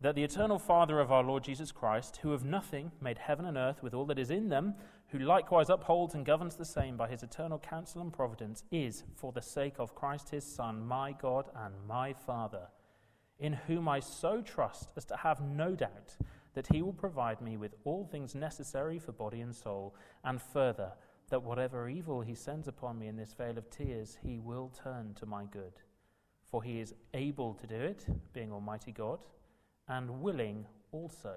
That 0.00 0.14
the 0.14 0.24
eternal 0.24 0.58
Father 0.58 1.00
of 1.00 1.10
our 1.10 1.24
Lord 1.24 1.42
Jesus 1.42 1.72
Christ, 1.72 2.18
who 2.18 2.34
of 2.34 2.44
nothing 2.44 2.92
made 3.00 3.16
heaven 3.16 3.46
and 3.46 3.56
earth 3.56 3.82
with 3.82 3.94
all 3.94 4.04
that 4.06 4.18
is 4.18 4.30
in 4.30 4.50
them, 4.50 4.74
who 5.08 5.18
likewise 5.18 5.70
upholds 5.70 6.14
and 6.14 6.26
governs 6.26 6.54
the 6.56 6.66
same 6.66 6.98
by 6.98 7.08
his 7.08 7.22
eternal 7.22 7.58
counsel 7.58 8.02
and 8.02 8.12
providence, 8.12 8.64
is, 8.70 9.04
for 9.14 9.32
the 9.32 9.40
sake 9.40 9.76
of 9.78 9.94
Christ 9.94 10.28
his 10.28 10.44
Son, 10.44 10.86
my 10.86 11.12
God 11.12 11.46
and 11.56 11.74
my 11.88 12.12
Father, 12.12 12.68
in 13.38 13.54
whom 13.54 13.88
I 13.88 14.00
so 14.00 14.42
trust 14.42 14.90
as 14.96 15.06
to 15.06 15.16
have 15.16 15.40
no 15.40 15.74
doubt 15.74 16.16
that 16.52 16.66
he 16.66 16.82
will 16.82 16.92
provide 16.92 17.40
me 17.40 17.56
with 17.56 17.74
all 17.84 18.04
things 18.04 18.34
necessary 18.34 18.98
for 18.98 19.12
body 19.12 19.40
and 19.40 19.54
soul, 19.54 19.94
and 20.24 20.42
further, 20.42 20.92
that 21.30 21.42
whatever 21.42 21.88
evil 21.88 22.20
he 22.20 22.34
sends 22.34 22.68
upon 22.68 22.98
me 22.98 23.08
in 23.08 23.16
this 23.16 23.32
vale 23.32 23.56
of 23.56 23.70
tears, 23.70 24.18
he 24.22 24.38
will 24.38 24.70
turn 24.82 25.14
to 25.14 25.24
my 25.24 25.44
good. 25.44 25.80
For 26.50 26.62
he 26.62 26.80
is 26.80 26.94
able 27.14 27.54
to 27.54 27.66
do 27.66 27.76
it, 27.76 28.06
being 28.34 28.52
Almighty 28.52 28.92
God, 28.92 29.20
and 29.88 30.22
willing 30.22 30.66
also, 30.92 31.34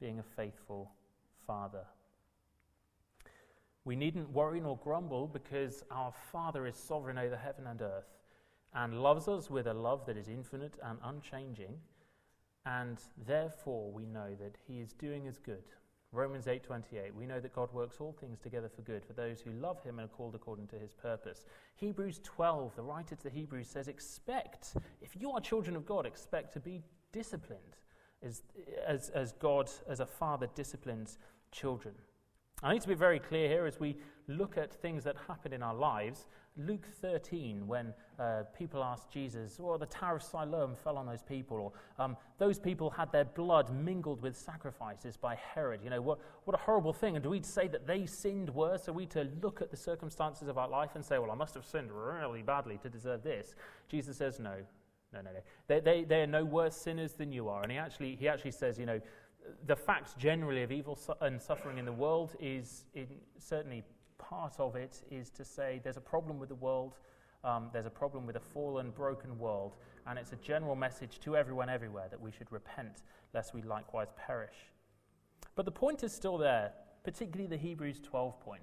being 0.00 0.18
a 0.18 0.22
faithful 0.22 0.90
Father. 1.46 1.84
We 3.84 3.96
needn't 3.96 4.30
worry 4.30 4.60
nor 4.60 4.76
grumble 4.76 5.26
because 5.26 5.82
our 5.90 6.12
Father 6.30 6.66
is 6.66 6.76
sovereign 6.76 7.18
over 7.18 7.36
heaven 7.36 7.66
and 7.66 7.82
earth 7.82 8.12
and 8.74 9.02
loves 9.02 9.28
us 9.28 9.50
with 9.50 9.66
a 9.66 9.74
love 9.74 10.06
that 10.06 10.16
is 10.16 10.28
infinite 10.28 10.74
and 10.82 10.98
unchanging 11.04 11.78
and 12.64 12.98
therefore 13.26 13.90
we 13.90 14.06
know 14.06 14.34
that 14.40 14.56
he 14.66 14.80
is 14.80 14.92
doing 14.92 15.26
us 15.26 15.38
good. 15.38 15.64
Romans 16.12 16.46
8:28 16.46 17.14
we 17.14 17.26
know 17.26 17.40
that 17.40 17.54
God 17.54 17.72
works 17.72 18.00
all 18.00 18.12
things 18.12 18.38
together 18.38 18.68
for 18.68 18.82
good 18.82 19.04
for 19.04 19.14
those 19.14 19.40
who 19.40 19.50
love 19.52 19.82
him 19.82 19.98
and 19.98 20.08
are 20.08 20.12
called 20.12 20.34
according 20.34 20.68
to 20.68 20.78
his 20.78 20.92
purpose. 20.92 21.44
Hebrews 21.74 22.20
12 22.22 22.76
the 22.76 22.82
writer 22.82 23.16
to 23.16 23.22
the 23.22 23.30
Hebrews 23.30 23.68
says 23.68 23.88
expect 23.88 24.76
if 25.00 25.16
you 25.16 25.32
are 25.32 25.40
children 25.40 25.74
of 25.74 25.86
God 25.86 26.06
expect 26.06 26.52
to 26.52 26.60
be 26.60 26.82
disciplined 27.12 27.76
as 28.22 28.42
as, 28.86 29.10
as 29.10 29.32
God 29.32 29.70
as 29.88 30.00
a 30.00 30.06
father 30.06 30.48
disciplines 30.54 31.18
children. 31.50 31.94
I 32.62 32.72
need 32.72 32.82
to 32.82 32.88
be 32.88 32.94
very 32.94 33.18
clear 33.18 33.48
here 33.48 33.66
as 33.66 33.80
we 33.80 33.96
look 34.28 34.56
at 34.56 34.72
things 34.72 35.02
that 35.04 35.16
happen 35.26 35.52
in 35.52 35.64
our 35.64 35.74
lives. 35.74 36.26
Luke 36.56 36.86
13, 37.00 37.66
when 37.66 37.92
uh, 38.20 38.42
people 38.56 38.84
asked 38.84 39.10
Jesus, 39.10 39.58
well, 39.58 39.78
the 39.78 39.86
Tower 39.86 40.16
of 40.16 40.22
Siloam 40.22 40.76
fell 40.76 40.96
on 40.96 41.06
those 41.06 41.22
people, 41.22 41.56
or 41.56 41.72
um, 41.98 42.16
those 42.38 42.60
people 42.60 42.90
had 42.90 43.10
their 43.10 43.24
blood 43.24 43.74
mingled 43.74 44.22
with 44.22 44.36
sacrifices 44.36 45.16
by 45.16 45.34
Herod. 45.34 45.80
You 45.82 45.90
know, 45.90 46.00
what, 46.00 46.20
what 46.44 46.54
a 46.54 46.58
horrible 46.58 46.92
thing. 46.92 47.16
And 47.16 47.22
do 47.22 47.30
we 47.30 47.42
say 47.42 47.66
that 47.68 47.86
they 47.86 48.06
sinned 48.06 48.50
worse? 48.50 48.88
Are 48.88 48.92
we 48.92 49.06
to 49.06 49.28
look 49.42 49.60
at 49.60 49.70
the 49.70 49.76
circumstances 49.76 50.46
of 50.46 50.56
our 50.56 50.68
life 50.68 50.90
and 50.94 51.04
say, 51.04 51.18
well, 51.18 51.30
I 51.32 51.34
must 51.34 51.54
have 51.54 51.64
sinned 51.64 51.90
really 51.90 52.42
badly 52.42 52.78
to 52.82 52.88
deserve 52.88 53.24
this? 53.24 53.56
Jesus 53.88 54.18
says, 54.18 54.38
no, 54.38 54.56
no, 55.12 55.20
no, 55.20 55.30
no. 55.32 55.40
They, 55.68 55.80
they, 55.80 56.04
they 56.04 56.22
are 56.22 56.26
no 56.26 56.44
worse 56.44 56.76
sinners 56.76 57.12
than 57.14 57.32
you 57.32 57.48
are. 57.48 57.62
And 57.62 57.70
he 57.70 57.78
actually, 57.78 58.16
he 58.16 58.28
actually 58.28 58.52
says, 58.52 58.78
you 58.78 58.86
know, 58.86 59.00
the 59.66 59.76
facts 59.76 60.14
generally 60.18 60.62
of 60.62 60.72
evil 60.72 60.98
and 61.20 61.40
suffering 61.40 61.78
in 61.78 61.84
the 61.84 61.92
world 61.92 62.34
is 62.40 62.84
in, 62.94 63.08
certainly 63.38 63.82
part 64.18 64.54
of 64.58 64.76
it 64.76 65.02
is 65.10 65.30
to 65.30 65.44
say 65.44 65.80
there's 65.82 65.96
a 65.96 66.00
problem 66.00 66.38
with 66.38 66.48
the 66.48 66.54
world, 66.54 66.98
um, 67.44 67.68
there's 67.72 67.86
a 67.86 67.90
problem 67.90 68.26
with 68.26 68.36
a 68.36 68.40
fallen, 68.40 68.90
broken 68.90 69.38
world, 69.38 69.76
and 70.06 70.18
it's 70.18 70.32
a 70.32 70.36
general 70.36 70.76
message 70.76 71.18
to 71.20 71.36
everyone 71.36 71.68
everywhere 71.68 72.06
that 72.10 72.20
we 72.20 72.30
should 72.30 72.50
repent 72.50 73.02
lest 73.34 73.54
we 73.54 73.62
likewise 73.62 74.08
perish. 74.16 74.70
But 75.54 75.64
the 75.64 75.72
point 75.72 76.02
is 76.02 76.12
still 76.12 76.38
there, 76.38 76.72
particularly 77.02 77.48
the 77.48 77.56
Hebrews 77.56 78.00
12 78.02 78.40
point, 78.40 78.62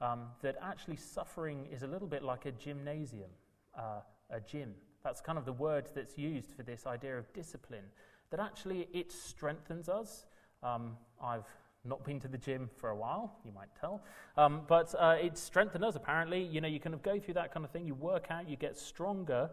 um, 0.00 0.26
that 0.42 0.56
actually 0.62 0.96
suffering 0.96 1.66
is 1.72 1.82
a 1.82 1.86
little 1.86 2.08
bit 2.08 2.22
like 2.22 2.46
a 2.46 2.52
gymnasium, 2.52 3.30
uh, 3.76 4.00
a 4.30 4.40
gym. 4.40 4.74
That's 5.02 5.20
kind 5.20 5.38
of 5.38 5.44
the 5.44 5.52
word 5.52 5.88
that's 5.94 6.18
used 6.18 6.52
for 6.52 6.62
this 6.62 6.86
idea 6.86 7.18
of 7.18 7.32
discipline 7.32 7.84
that 8.30 8.40
actually 8.40 8.88
it 8.92 9.10
strengthens 9.10 9.88
us. 9.88 10.26
Um, 10.62 10.96
I've 11.22 11.48
not 11.84 12.04
been 12.04 12.20
to 12.20 12.28
the 12.28 12.38
gym 12.38 12.68
for 12.76 12.90
a 12.90 12.96
while, 12.96 13.38
you 13.44 13.52
might 13.52 13.68
tell, 13.80 14.02
um, 14.36 14.62
but 14.68 14.94
uh, 14.98 15.16
it 15.20 15.38
strengthens 15.38 15.82
us 15.82 15.96
apparently. 15.96 16.42
You 16.42 16.60
know, 16.60 16.68
you 16.68 16.78
kind 16.78 16.94
of 16.94 17.02
go 17.02 17.18
through 17.18 17.34
that 17.34 17.52
kind 17.52 17.64
of 17.64 17.72
thing, 17.72 17.86
you 17.86 17.94
work 17.94 18.26
out, 18.30 18.48
you 18.48 18.56
get 18.56 18.76
stronger. 18.76 19.50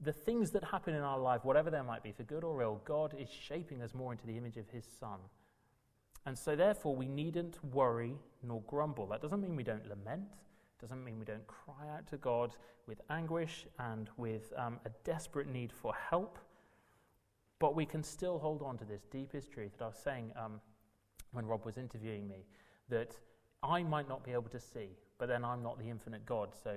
The 0.00 0.12
things 0.12 0.50
that 0.50 0.64
happen 0.64 0.94
in 0.94 1.00
our 1.00 1.18
life, 1.18 1.44
whatever 1.44 1.70
they 1.70 1.80
might 1.80 2.02
be, 2.02 2.12
for 2.12 2.24
good 2.24 2.44
or 2.44 2.60
ill, 2.60 2.82
God 2.84 3.14
is 3.18 3.28
shaping 3.30 3.80
us 3.80 3.94
more 3.94 4.12
into 4.12 4.26
the 4.26 4.36
image 4.36 4.56
of 4.56 4.68
His 4.68 4.84
Son. 5.00 5.18
And 6.26 6.36
so, 6.36 6.56
therefore, 6.56 6.96
we 6.96 7.06
needn't 7.06 7.64
worry 7.64 8.16
nor 8.42 8.60
grumble. 8.62 9.06
That 9.06 9.22
doesn't 9.22 9.40
mean 9.40 9.56
we 9.56 9.62
don't 9.62 9.86
lament, 9.88 10.28
doesn't 10.84 11.02
mean 11.02 11.18
we 11.18 11.24
don't 11.24 11.46
cry 11.46 11.88
out 11.96 12.06
to 12.08 12.18
God 12.18 12.56
with 12.86 13.00
anguish 13.08 13.66
and 13.78 14.10
with 14.18 14.52
um, 14.58 14.78
a 14.84 14.90
desperate 15.02 15.48
need 15.48 15.72
for 15.72 15.94
help. 16.10 16.38
But 17.58 17.74
we 17.74 17.86
can 17.86 18.02
still 18.02 18.38
hold 18.38 18.60
on 18.60 18.76
to 18.76 18.84
this 18.84 19.06
deepest 19.10 19.50
truth 19.50 19.72
that 19.78 19.84
I 19.84 19.86
was 19.88 19.96
saying 19.96 20.32
um, 20.36 20.60
when 21.32 21.46
Rob 21.46 21.64
was 21.64 21.78
interviewing 21.78 22.28
me 22.28 22.44
that 22.90 23.16
I 23.62 23.82
might 23.82 24.10
not 24.10 24.22
be 24.24 24.32
able 24.32 24.50
to 24.50 24.60
see, 24.60 24.90
but 25.16 25.26
then 25.26 25.42
I'm 25.42 25.62
not 25.62 25.78
the 25.78 25.88
infinite 25.88 26.26
God. 26.26 26.50
So, 26.62 26.76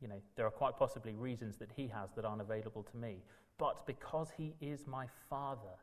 you 0.00 0.08
know, 0.08 0.20
there 0.34 0.46
are 0.46 0.50
quite 0.50 0.76
possibly 0.76 1.14
reasons 1.14 1.56
that 1.58 1.70
He 1.76 1.86
has 1.86 2.10
that 2.16 2.24
aren't 2.24 2.40
available 2.40 2.82
to 2.82 2.96
me. 2.96 3.22
But 3.56 3.86
because 3.86 4.32
He 4.36 4.56
is 4.60 4.84
my 4.88 5.06
Father, 5.30 5.78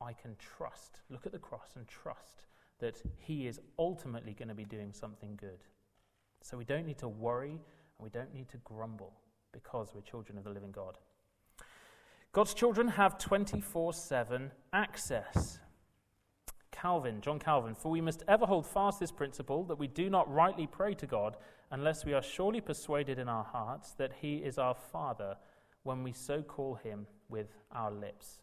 I 0.00 0.12
can 0.12 0.34
trust, 0.40 0.98
look 1.08 1.24
at 1.24 1.30
the 1.30 1.38
cross 1.38 1.74
and 1.76 1.86
trust 1.86 2.46
that 2.80 3.00
He 3.20 3.46
is 3.46 3.60
ultimately 3.78 4.32
going 4.32 4.48
to 4.48 4.54
be 4.54 4.64
doing 4.64 4.92
something 4.92 5.38
good. 5.40 5.60
So 6.44 6.58
we 6.58 6.64
don't 6.66 6.86
need 6.86 6.98
to 6.98 7.08
worry 7.08 7.52
and 7.52 7.58
we 7.98 8.10
don't 8.10 8.34
need 8.34 8.50
to 8.50 8.58
grumble 8.58 9.14
because 9.50 9.92
we're 9.94 10.02
children 10.02 10.36
of 10.36 10.44
the 10.44 10.50
living 10.50 10.72
God. 10.72 10.98
God's 12.32 12.52
children 12.52 12.88
have 12.88 13.16
24 13.16 13.94
7 13.94 14.50
access. 14.70 15.58
Calvin, 16.70 17.22
John 17.22 17.38
Calvin, 17.38 17.74
for 17.74 17.90
we 17.90 18.02
must 18.02 18.24
ever 18.28 18.44
hold 18.44 18.66
fast 18.66 19.00
this 19.00 19.10
principle 19.10 19.64
that 19.64 19.78
we 19.78 19.86
do 19.86 20.10
not 20.10 20.30
rightly 20.30 20.66
pray 20.66 20.92
to 20.94 21.06
God 21.06 21.38
unless 21.70 22.04
we 22.04 22.12
are 22.12 22.22
surely 22.22 22.60
persuaded 22.60 23.18
in 23.18 23.26
our 23.26 23.44
hearts 23.44 23.92
that 23.92 24.12
He 24.20 24.36
is 24.36 24.58
our 24.58 24.74
Father 24.74 25.36
when 25.82 26.02
we 26.02 26.12
so 26.12 26.42
call 26.42 26.74
Him 26.74 27.06
with 27.30 27.54
our 27.72 27.90
lips. 27.90 28.40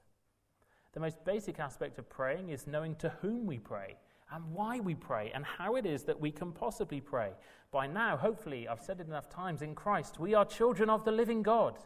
The 0.93 1.01
most 1.01 1.23
basic 1.23 1.59
aspect 1.59 1.99
of 1.99 2.09
praying 2.09 2.49
is 2.49 2.65
knowing 2.65 2.95
to 2.95 3.09
whom 3.21 3.45
we 3.45 3.59
pray 3.59 3.97
and 4.31 4.43
why 4.53 4.79
we 4.79 4.95
pray 4.95 5.31
and 5.33 5.45
how 5.45 5.75
it 5.75 5.85
is 5.85 6.03
that 6.03 6.19
we 6.19 6.31
can 6.31 6.51
possibly 6.51 7.01
pray. 7.01 7.31
By 7.71 7.87
now, 7.87 8.17
hopefully, 8.17 8.67
I've 8.67 8.81
said 8.81 8.99
it 8.99 9.07
enough 9.07 9.29
times 9.29 9.61
in 9.61 9.75
Christ, 9.75 10.19
we 10.19 10.33
are 10.33 10.45
children 10.45 10.89
of 10.89 11.05
the 11.05 11.11
living 11.11 11.43
God. 11.43 11.77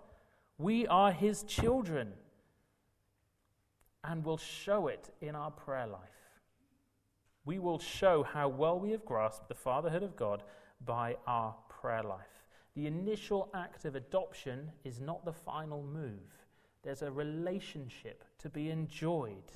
We 0.58 0.88
are 0.88 1.12
his 1.12 1.43
children 1.43 2.14
and 4.04 4.24
will 4.24 4.38
show 4.38 4.88
it 4.88 5.10
in 5.22 5.36
our 5.36 5.52
prayer 5.52 5.88
life. 5.88 6.02
We 7.46 7.60
will 7.60 7.80
show 7.80 8.24
how 8.24 8.48
well 8.48 8.80
we 8.80 8.91
have 8.91 9.06
grasped 9.06 9.48
the 9.48 9.56
fatherhood 9.56 10.04
of 10.04 10.16
God 10.16 10.43
by 10.84 11.18
our 11.28 11.56
prayer 11.70 12.04
life. 12.04 12.20
The 12.76 12.88
initial 12.88 13.50
act 13.54 13.86
of 13.86 13.96
adoption 13.96 14.72
is 14.84 15.00
not 15.00 15.26
the 15.26 15.34
final 15.34 15.84
move. 15.84 16.46
There's 16.84 17.02
a 17.02 17.12
relationship 17.12 18.24
to 18.39 18.50
be 18.50 18.70
enjoyed. 18.70 19.52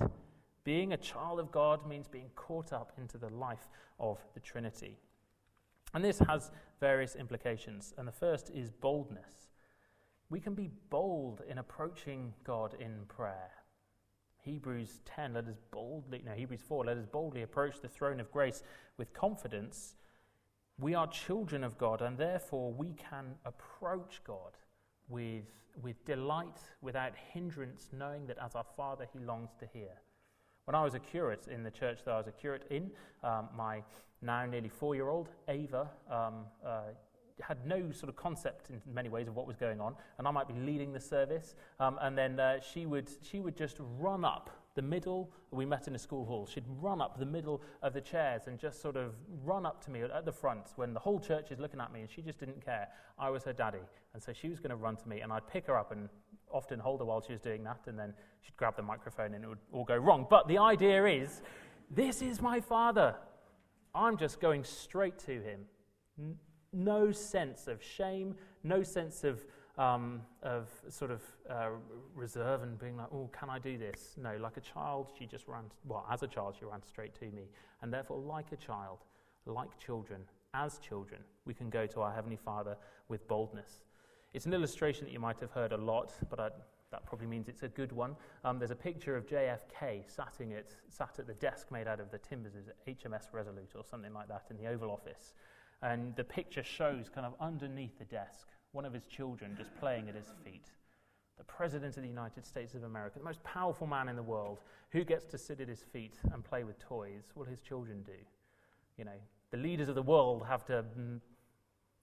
Being 0.64 0.92
a 0.92 0.96
child 0.96 1.40
of 1.40 1.50
God 1.50 1.86
means 1.86 2.06
being 2.06 2.30
caught 2.36 2.72
up 2.72 2.92
into 2.98 3.18
the 3.18 3.30
life 3.30 3.68
of 3.98 4.18
the 4.34 4.40
Trinity. 4.40 4.98
And 5.94 6.04
this 6.04 6.18
has 6.20 6.50
various 6.78 7.16
implications. 7.16 7.94
And 7.96 8.06
the 8.06 8.12
first 8.12 8.50
is 8.54 8.70
boldness 8.70 9.50
we 10.30 10.40
can 10.40 10.54
be 10.54 10.70
bold 10.88 11.42
in 11.48 11.58
approaching 11.58 12.32
God 12.44 12.76
in 12.80 13.04
prayer. 13.08 13.50
Hebrews 14.42 15.00
10, 15.04 15.34
let 15.34 15.48
us 15.48 15.58
boldly, 15.70 16.22
no, 16.24 16.32
Hebrews 16.32 16.62
4, 16.66 16.86
let 16.86 16.96
us 16.96 17.04
boldly 17.04 17.42
approach 17.42 17.80
the 17.82 17.88
throne 17.88 18.20
of 18.20 18.30
grace 18.30 18.62
with 18.96 19.12
confidence. 19.12 19.96
We 20.78 20.94
are 20.94 21.06
children 21.08 21.62
of 21.62 21.76
God, 21.76 22.00
and 22.00 22.16
therefore 22.16 22.72
we 22.72 22.94
can 22.94 23.34
approach 23.44 24.22
God 24.24 24.56
with, 25.08 25.44
with 25.82 26.02
delight, 26.06 26.60
without 26.80 27.12
hindrance, 27.32 27.88
knowing 27.92 28.26
that 28.28 28.38
as 28.38 28.54
our 28.54 28.64
Father, 28.76 29.06
He 29.12 29.18
longs 29.18 29.50
to 29.58 29.66
hear. 29.74 30.00
When 30.64 30.74
I 30.74 30.84
was 30.84 30.94
a 30.94 31.00
curate 31.00 31.48
in 31.48 31.62
the 31.62 31.70
church 31.70 32.00
that 32.04 32.12
I 32.12 32.18
was 32.18 32.28
a 32.28 32.32
curate 32.32 32.66
in, 32.70 32.90
um, 33.24 33.48
my 33.56 33.82
now 34.22 34.44
nearly 34.46 34.68
four 34.68 34.94
year 34.94 35.08
old, 35.08 35.28
Ava, 35.48 35.88
um, 36.10 36.44
uh, 36.64 36.82
had 37.40 37.64
no 37.66 37.90
sort 37.90 38.10
of 38.10 38.16
concept 38.16 38.70
in 38.70 38.80
many 38.92 39.08
ways 39.08 39.26
of 39.26 39.34
what 39.34 39.46
was 39.46 39.56
going 39.56 39.80
on, 39.80 39.94
and 40.18 40.28
I 40.28 40.30
might 40.30 40.46
be 40.46 40.54
leading 40.54 40.92
the 40.92 41.00
service, 41.00 41.54
um, 41.78 41.98
and 42.02 42.16
then 42.16 42.38
uh, 42.38 42.60
she, 42.60 42.86
would, 42.86 43.08
she 43.22 43.40
would 43.40 43.56
just 43.56 43.76
run 43.98 44.24
up 44.24 44.50
the 44.74 44.82
middle. 44.82 45.32
We 45.50 45.66
met 45.66 45.88
in 45.88 45.94
a 45.94 45.98
school 45.98 46.24
hall. 46.24 46.46
She'd 46.46 46.64
run 46.80 47.00
up 47.00 47.18
the 47.18 47.26
middle 47.26 47.62
of 47.82 47.92
the 47.92 48.00
chairs 48.00 48.42
and 48.46 48.58
just 48.58 48.80
sort 48.80 48.96
of 48.96 49.14
run 49.44 49.66
up 49.66 49.84
to 49.84 49.90
me 49.90 50.02
at 50.02 50.24
the 50.24 50.32
front 50.32 50.72
when 50.76 50.94
the 50.94 51.00
whole 51.00 51.20
church 51.20 51.50
is 51.50 51.58
looking 51.58 51.80
at 51.80 51.92
me, 51.92 52.00
and 52.00 52.10
she 52.10 52.22
just 52.22 52.38
didn't 52.38 52.64
care. 52.64 52.88
I 53.18 53.30
was 53.30 53.44
her 53.44 53.52
daddy, 53.52 53.84
and 54.14 54.22
so 54.22 54.32
she 54.32 54.48
was 54.48 54.58
going 54.58 54.70
to 54.70 54.76
run 54.76 54.96
to 54.96 55.08
me, 55.08 55.20
and 55.20 55.32
I'd 55.32 55.48
pick 55.48 55.66
her 55.66 55.76
up 55.76 55.92
and 55.92 56.08
often 56.52 56.78
hold 56.78 57.00
her 57.00 57.06
while 57.06 57.20
she 57.20 57.32
was 57.32 57.40
doing 57.40 57.64
that, 57.64 57.80
and 57.86 57.98
then 57.98 58.14
she'd 58.42 58.56
grab 58.56 58.76
the 58.76 58.82
microphone 58.82 59.34
and 59.34 59.44
it 59.44 59.48
would 59.48 59.58
all 59.72 59.84
go 59.84 59.96
wrong. 59.96 60.26
But 60.28 60.48
the 60.48 60.58
idea 60.58 61.06
is, 61.06 61.42
this 61.90 62.22
is 62.22 62.40
my 62.40 62.60
father. 62.60 63.14
I'm 63.94 64.16
just 64.16 64.40
going 64.40 64.64
straight 64.64 65.18
to 65.20 65.40
him 65.40 65.66
no 66.72 67.10
sense 67.12 67.66
of 67.66 67.82
shame, 67.82 68.36
no 68.62 68.82
sense 68.82 69.24
of, 69.24 69.44
um, 69.80 70.20
of 70.42 70.68
sort 70.90 71.10
of 71.10 71.22
uh, 71.48 71.70
reserve 72.14 72.62
and 72.62 72.78
being 72.78 72.98
like, 72.98 73.06
oh, 73.12 73.30
can 73.32 73.48
I 73.48 73.58
do 73.58 73.78
this? 73.78 74.14
No, 74.20 74.36
like 74.36 74.58
a 74.58 74.60
child, 74.60 75.10
she 75.18 75.24
just 75.24 75.48
ran, 75.48 75.64
well, 75.86 76.06
as 76.10 76.22
a 76.22 76.26
child, 76.26 76.56
she 76.58 76.66
ran 76.66 76.82
straight 76.86 77.14
to 77.20 77.24
me. 77.30 77.48
And 77.80 77.90
therefore, 77.90 78.18
like 78.18 78.52
a 78.52 78.56
child, 78.56 78.98
like 79.46 79.70
children, 79.78 80.20
as 80.52 80.78
children, 80.78 81.22
we 81.46 81.54
can 81.54 81.70
go 81.70 81.86
to 81.86 82.02
our 82.02 82.12
Heavenly 82.12 82.36
Father 82.36 82.76
with 83.08 83.26
boldness. 83.26 83.80
It's 84.34 84.44
an 84.44 84.52
illustration 84.52 85.06
that 85.06 85.12
you 85.12 85.18
might 85.18 85.40
have 85.40 85.50
heard 85.50 85.72
a 85.72 85.78
lot, 85.78 86.12
but 86.28 86.38
I 86.38 86.50
that 86.90 87.06
probably 87.06 87.28
means 87.28 87.48
it's 87.48 87.62
a 87.62 87.68
good 87.68 87.92
one. 87.92 88.16
Um, 88.44 88.58
there's 88.58 88.72
a 88.72 88.76
picture 88.76 89.16
of 89.16 89.24
JFK 89.24 90.10
sat, 90.12 90.34
it, 90.40 90.74
sat 90.88 91.20
at 91.20 91.26
the 91.28 91.34
desk 91.34 91.70
made 91.70 91.86
out 91.86 92.00
of 92.00 92.10
the 92.10 92.18
timbers 92.18 92.54
of 92.56 92.64
HMS 92.84 93.32
Resolute 93.32 93.70
or 93.76 93.84
something 93.84 94.12
like 94.12 94.26
that 94.26 94.46
in 94.50 94.56
the 94.56 94.66
Oval 94.66 94.90
Office. 94.90 95.34
And 95.82 96.16
the 96.16 96.24
picture 96.24 96.64
shows 96.64 97.08
kind 97.08 97.24
of 97.24 97.34
underneath 97.40 97.96
the 97.96 98.06
desk 98.06 98.48
one 98.72 98.84
of 98.84 98.92
his 98.92 99.04
children 99.06 99.54
just 99.56 99.74
playing 99.78 100.08
at 100.08 100.14
his 100.14 100.32
feet. 100.44 100.66
The 101.38 101.44
President 101.44 101.96
of 101.96 102.02
the 102.02 102.08
United 102.08 102.44
States 102.44 102.74
of 102.74 102.84
America, 102.84 103.18
the 103.18 103.24
most 103.24 103.42
powerful 103.44 103.86
man 103.86 104.08
in 104.08 104.16
the 104.16 104.22
world, 104.22 104.60
who 104.90 105.04
gets 105.04 105.24
to 105.26 105.38
sit 105.38 105.60
at 105.60 105.68
his 105.68 105.82
feet 105.92 106.14
and 106.32 106.44
play 106.44 106.64
with 106.64 106.78
toys? 106.78 107.24
What 107.34 107.46
will 107.46 107.50
his 107.50 107.60
children 107.60 108.02
do? 108.02 108.12
You 108.98 109.06
know, 109.06 109.18
the 109.50 109.56
leaders 109.56 109.88
of 109.88 109.94
the 109.94 110.02
world 110.02 110.44
have 110.46 110.64
to 110.66 110.84
mm, 110.98 111.20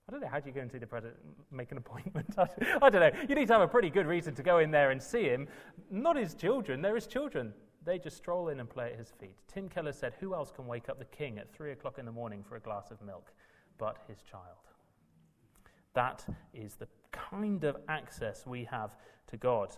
I 0.07 0.13
don't 0.13 0.21
know, 0.21 0.27
how 0.29 0.39
do 0.39 0.47
you 0.47 0.55
go 0.55 0.61
and 0.61 0.71
see 0.71 0.77
the 0.77 0.87
president, 0.87 1.17
make 1.51 1.69
an 1.73 1.77
appointment? 1.77 2.33
I 2.81 2.89
don't 2.89 3.01
know. 3.01 3.11
You 3.27 3.35
need 3.35 3.47
to 3.47 3.53
have 3.53 3.61
a 3.61 3.67
pretty 3.67 3.89
good 3.89 4.05
reason 4.05 4.33
to 4.35 4.43
go 4.43 4.59
in 4.59 4.71
there 4.71 4.91
and 4.91 5.03
see 5.03 5.23
him. 5.23 5.49
Not 5.91 6.15
his 6.15 6.33
children, 6.33 6.81
they're 6.81 6.95
his 6.95 7.07
children. 7.07 7.53
They 7.83 7.99
just 7.99 8.15
stroll 8.15 8.47
in 8.49 8.61
and 8.61 8.69
play 8.69 8.93
at 8.93 8.99
his 8.99 9.11
feet. 9.19 9.35
Tim 9.47 9.67
Keller 9.67 9.91
said, 9.91 10.13
Who 10.19 10.33
else 10.33 10.51
can 10.51 10.65
wake 10.65 10.87
up 10.87 10.97
the 10.97 11.05
king 11.05 11.37
at 11.37 11.53
three 11.53 11.71
o'clock 11.71 11.99
in 11.99 12.05
the 12.05 12.11
morning 12.11 12.43
for 12.47 12.55
a 12.55 12.59
glass 12.59 12.89
of 12.89 13.01
milk 13.01 13.33
but 13.77 13.97
his 14.07 14.21
child? 14.21 14.66
That 15.97 16.27
is 16.53 16.75
the 16.75 16.87
kind 17.11 17.63
of 17.63 17.75
access 17.89 18.45
we 18.45 18.65
have 18.65 18.91
to 19.31 19.35
God. 19.35 19.75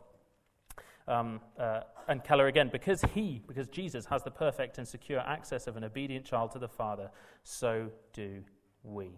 Um, 1.07 1.39
uh, 1.57 1.83
and 2.09 2.21
Keller 2.25 2.47
again, 2.47 2.67
because 2.69 3.01
he, 3.13 3.41
because 3.47 3.69
Jesus 3.69 4.05
has 4.07 4.21
the 4.23 4.29
perfect 4.29 4.77
and 4.79 4.85
secure 4.85 5.21
access 5.21 5.65
of 5.65 5.77
an 5.77 5.85
obedient 5.85 6.25
child 6.25 6.51
to 6.51 6.59
the 6.59 6.67
Father, 6.67 7.09
so 7.43 7.89
do 8.11 8.43
we. 8.83 9.11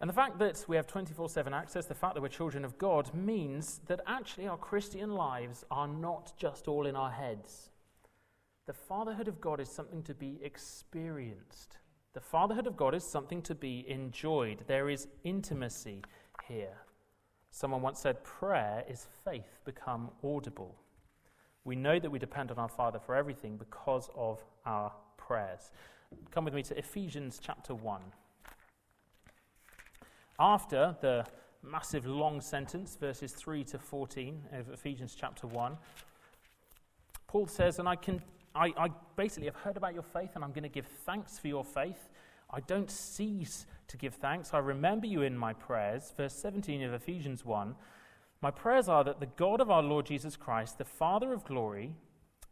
And 0.00 0.08
the 0.08 0.14
fact 0.14 0.38
that 0.38 0.64
we 0.68 0.76
have 0.76 0.86
24 0.86 1.28
7 1.28 1.52
access, 1.52 1.86
the 1.86 1.96
fact 1.96 2.14
that 2.14 2.20
we're 2.20 2.28
children 2.28 2.64
of 2.64 2.78
God, 2.78 3.12
means 3.12 3.80
that 3.88 4.00
actually 4.06 4.46
our 4.46 4.56
Christian 4.56 5.14
lives 5.14 5.64
are 5.68 5.88
not 5.88 6.32
just 6.36 6.68
all 6.68 6.86
in 6.86 6.94
our 6.94 7.10
heads. 7.10 7.70
The 8.66 8.72
fatherhood 8.72 9.26
of 9.26 9.40
God 9.40 9.58
is 9.58 9.68
something 9.68 10.04
to 10.04 10.14
be 10.14 10.38
experienced. 10.44 11.77
The 12.14 12.20
fatherhood 12.20 12.66
of 12.66 12.76
God 12.76 12.94
is 12.94 13.04
something 13.04 13.42
to 13.42 13.54
be 13.54 13.84
enjoyed. 13.88 14.64
There 14.66 14.88
is 14.88 15.08
intimacy 15.24 16.02
here. 16.46 16.76
Someone 17.50 17.82
once 17.82 18.00
said, 18.00 18.24
Prayer 18.24 18.84
is 18.88 19.06
faith 19.24 19.60
become 19.64 20.10
audible. 20.24 20.74
We 21.64 21.76
know 21.76 21.98
that 21.98 22.10
we 22.10 22.18
depend 22.18 22.50
on 22.50 22.58
our 22.58 22.68
Father 22.68 22.98
for 22.98 23.14
everything 23.14 23.56
because 23.56 24.08
of 24.16 24.42
our 24.64 24.92
prayers. 25.16 25.70
Come 26.30 26.44
with 26.44 26.54
me 26.54 26.62
to 26.62 26.78
Ephesians 26.78 27.38
chapter 27.42 27.74
1 27.74 28.00
after 30.38 30.96
the 31.00 31.26
massive 31.62 32.06
long 32.06 32.40
sentence, 32.40 32.96
verses 32.96 33.32
3 33.32 33.64
to 33.64 33.78
14 33.78 34.40
of 34.52 34.70
Ephesians 34.70 35.16
chapter 35.18 35.46
1, 35.46 35.76
Paul 37.26 37.46
says, 37.46 37.78
And 37.78 37.88
I 37.88 37.96
can 37.96 38.22
I, 38.54 38.72
I 38.76 38.88
basically 39.16 39.46
have 39.46 39.56
heard 39.56 39.76
about 39.76 39.94
your 39.94 40.02
faith, 40.02 40.30
and 40.34 40.44
I'm 40.44 40.52
going 40.52 40.62
to 40.62 40.68
give 40.68 40.86
thanks 40.86 41.38
for 41.38 41.48
your 41.48 41.64
faith. 41.64 42.10
I 42.50 42.60
don't 42.60 42.90
cease 42.90 43.66
to 43.88 43.96
give 43.96 44.14
thanks. 44.14 44.54
I 44.54 44.58
remember 44.58 45.06
you 45.06 45.22
in 45.22 45.36
my 45.36 45.52
prayers. 45.52 46.12
Verse 46.16 46.34
17 46.34 46.82
of 46.82 46.94
Ephesians 46.94 47.44
1. 47.44 47.74
My 48.40 48.50
prayers 48.50 48.88
are 48.88 49.04
that 49.04 49.20
the 49.20 49.26
God 49.26 49.60
of 49.60 49.70
our 49.70 49.82
Lord 49.82 50.06
Jesus 50.06 50.36
Christ, 50.36 50.78
the 50.78 50.84
Father 50.84 51.32
of 51.32 51.44
glory, 51.44 51.94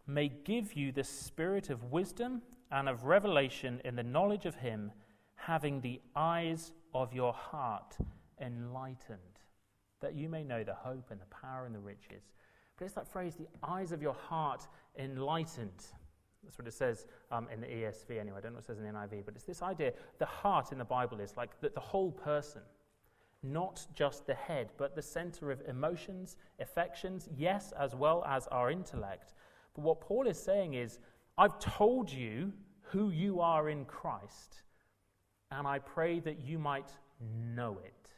may 0.06 0.28
give 0.28 0.74
you 0.74 0.92
the 0.92 1.04
spirit 1.04 1.70
of 1.70 1.92
wisdom 1.92 2.42
and 2.70 2.88
of 2.88 3.04
revelation 3.04 3.80
in 3.84 3.96
the 3.96 4.02
knowledge 4.02 4.46
of 4.46 4.56
him, 4.56 4.92
having 5.36 5.80
the 5.80 6.00
eyes 6.14 6.72
of 6.92 7.12
your 7.14 7.32
heart 7.32 7.96
enlightened, 8.40 9.40
that 10.00 10.14
you 10.14 10.28
may 10.28 10.42
know 10.42 10.64
the 10.64 10.74
hope 10.74 11.10
and 11.10 11.20
the 11.20 11.26
power 11.26 11.66
and 11.66 11.74
the 11.74 11.80
riches. 11.80 12.24
It's 12.80 12.94
that 12.94 13.08
phrase, 13.08 13.34
the 13.36 13.48
eyes 13.66 13.92
of 13.92 14.02
your 14.02 14.14
heart 14.14 14.66
enlightened. 14.98 15.84
That's 16.44 16.58
what 16.58 16.68
it 16.68 16.74
says 16.74 17.06
um, 17.32 17.48
in 17.52 17.60
the 17.60 17.66
ESV 17.66 18.20
anyway. 18.20 18.38
I 18.38 18.40
don't 18.40 18.52
know 18.52 18.56
what 18.56 18.64
it 18.64 18.66
says 18.66 18.78
in 18.78 18.84
the 18.84 18.90
NIV, 18.90 19.24
but 19.24 19.34
it's 19.34 19.44
this 19.44 19.62
idea 19.62 19.92
the 20.18 20.26
heart 20.26 20.72
in 20.72 20.78
the 20.78 20.84
Bible 20.84 21.20
is 21.20 21.36
like 21.36 21.58
the, 21.60 21.70
the 21.70 21.80
whole 21.80 22.12
person, 22.12 22.60
not 23.42 23.86
just 23.94 24.26
the 24.26 24.34
head, 24.34 24.70
but 24.76 24.94
the 24.94 25.02
center 25.02 25.50
of 25.50 25.62
emotions, 25.66 26.36
affections, 26.60 27.28
yes, 27.36 27.72
as 27.78 27.94
well 27.94 28.24
as 28.28 28.46
our 28.48 28.70
intellect. 28.70 29.32
But 29.74 29.82
what 29.82 30.00
Paul 30.00 30.26
is 30.26 30.38
saying 30.38 30.74
is, 30.74 30.98
I've 31.38 31.58
told 31.58 32.12
you 32.12 32.52
who 32.82 33.10
you 33.10 33.40
are 33.40 33.68
in 33.68 33.84
Christ 33.84 34.62
and 35.50 35.66
I 35.66 35.78
pray 35.78 36.20
that 36.20 36.44
you 36.44 36.58
might 36.58 36.90
know 37.54 37.78
it. 37.84 38.10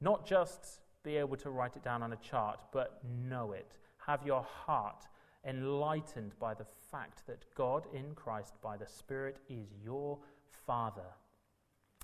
Not 0.00 0.26
just 0.26 0.80
be 1.02 1.16
able 1.16 1.36
to 1.36 1.50
write 1.50 1.76
it 1.76 1.84
down 1.84 2.02
on 2.02 2.12
a 2.12 2.16
chart, 2.16 2.60
but 2.72 3.00
know 3.28 3.52
it. 3.52 3.78
Have 4.06 4.24
your 4.24 4.42
heart 4.42 5.06
enlightened 5.46 6.32
by 6.38 6.54
the 6.54 6.66
fact 6.90 7.22
that 7.26 7.44
God 7.54 7.86
in 7.94 8.14
Christ 8.14 8.54
by 8.62 8.76
the 8.76 8.86
Spirit 8.86 9.38
is 9.48 9.66
your 9.82 10.18
Father. 10.66 11.14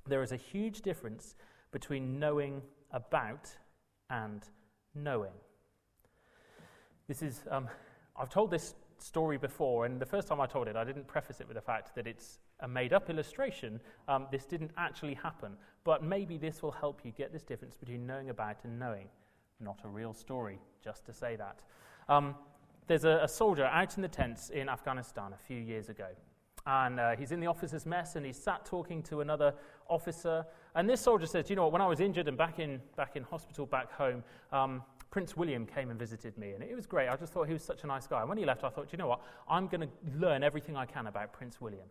There 0.06 0.23
is 0.23 0.32
a 0.32 0.36
huge 0.36 0.82
difference 0.82 1.35
between 1.73 2.18
knowing 2.18 2.62
about 2.93 3.51
and 4.09 4.43
knowing. 4.94 5.32
This 7.09 7.23
is, 7.23 7.43
um, 7.51 7.68
I've 8.16 8.31
told 8.31 8.51
this 8.51 8.74
story 8.98 9.36
before, 9.36 9.85
and 9.85 10.01
the 10.01 10.06
first 10.06 10.28
time 10.28 10.40
I 10.40 10.47
told 10.47 10.68
it, 10.68 10.77
I 10.77 10.85
didn't 10.85 11.06
preface 11.06 11.40
it 11.40 11.48
with 11.48 11.56
the 11.56 11.60
fact 11.60 11.94
that 11.97 12.06
it's 12.06 12.39
a 12.61 12.69
made 12.69 12.93
up 12.93 13.11
illustration. 13.11 13.81
Um, 14.09 14.27
this 14.31 14.47
didn't 14.47 14.70
actually 14.77 15.15
happen, 15.15 15.53
but 15.85 16.03
maybe 16.03 16.39
this 16.39 16.62
will 16.62 16.70
help 16.70 17.01
you 17.05 17.12
get 17.12 17.33
this 17.33 17.43
difference 17.43 17.77
between 17.77 18.07
knowing 18.07 18.31
about 18.31 18.65
and 18.65 18.78
knowing. 18.78 19.09
Not 19.61 19.81
a 19.85 19.89
real 19.89 20.12
story, 20.12 20.59
just 20.83 21.05
to 21.07 21.12
say 21.12 21.37
that. 21.37 21.62
Um, 22.09 22.35
there's 22.87 23.05
a, 23.05 23.20
a, 23.23 23.28
soldier 23.28 23.65
out 23.65 23.97
in 23.97 24.03
the 24.03 24.09
tents 24.09 24.51
in 24.51 24.69
Afghanistan 24.69 25.33
a 25.33 25.47
few 25.47 25.59
years 25.59 25.89
ago. 25.89 26.07
And 26.66 27.01
uh, 27.01 27.16
he's 27.16 27.33
in 27.33 27.41
the 27.41 27.47
officer's 27.47 27.87
mess 27.87 28.16
and 28.16 28.27
he's 28.27 28.37
sat 28.37 28.65
talking 28.65 29.03
to 29.05 29.20
another 29.20 29.55
officer. 29.89 30.45
And 30.74 30.89
this 30.89 31.01
soldier 31.01 31.27
says, 31.27 31.49
You 31.49 31.57
know 31.57 31.65
what, 31.65 31.73
when 31.73 31.83
I 31.83 31.87
was 31.87 32.01
injured 32.01 32.28
and 32.28 32.37
back 32.37 32.59
in, 32.59 32.81
back 32.97 33.16
in 33.16 33.23
hospital 33.23 33.66
back 33.66 33.93
home, 33.93 34.23
um, 34.53 34.83
Prince 35.11 35.37
William 35.37 35.65
came 35.65 35.91
and 35.91 35.99
visited 35.99 36.37
me, 36.37 36.53
and 36.53 36.62
it 36.62 36.74
was 36.74 36.87
great. 36.87 37.09
I 37.09 37.16
just 37.16 37.33
thought 37.33 37.47
he 37.47 37.53
was 37.53 37.62
such 37.62 37.85
a 37.85 37.87
nice 37.87 38.07
guy. 38.07 38.20
And 38.20 38.28
when 38.28 38.37
he 38.37 38.45
left, 38.45 38.65
I 38.65 38.69
thought, 38.69 38.93
you 38.93 38.99
know 38.99 39.07
what? 39.07 39.20
I'm 39.49 39.66
going 39.66 39.81
to 39.81 39.89
learn 40.19 40.43
everything 40.43 40.77
I 40.77 40.85
can 40.85 41.07
about 41.07 41.33
Prince 41.33 41.61
William. 41.61 41.87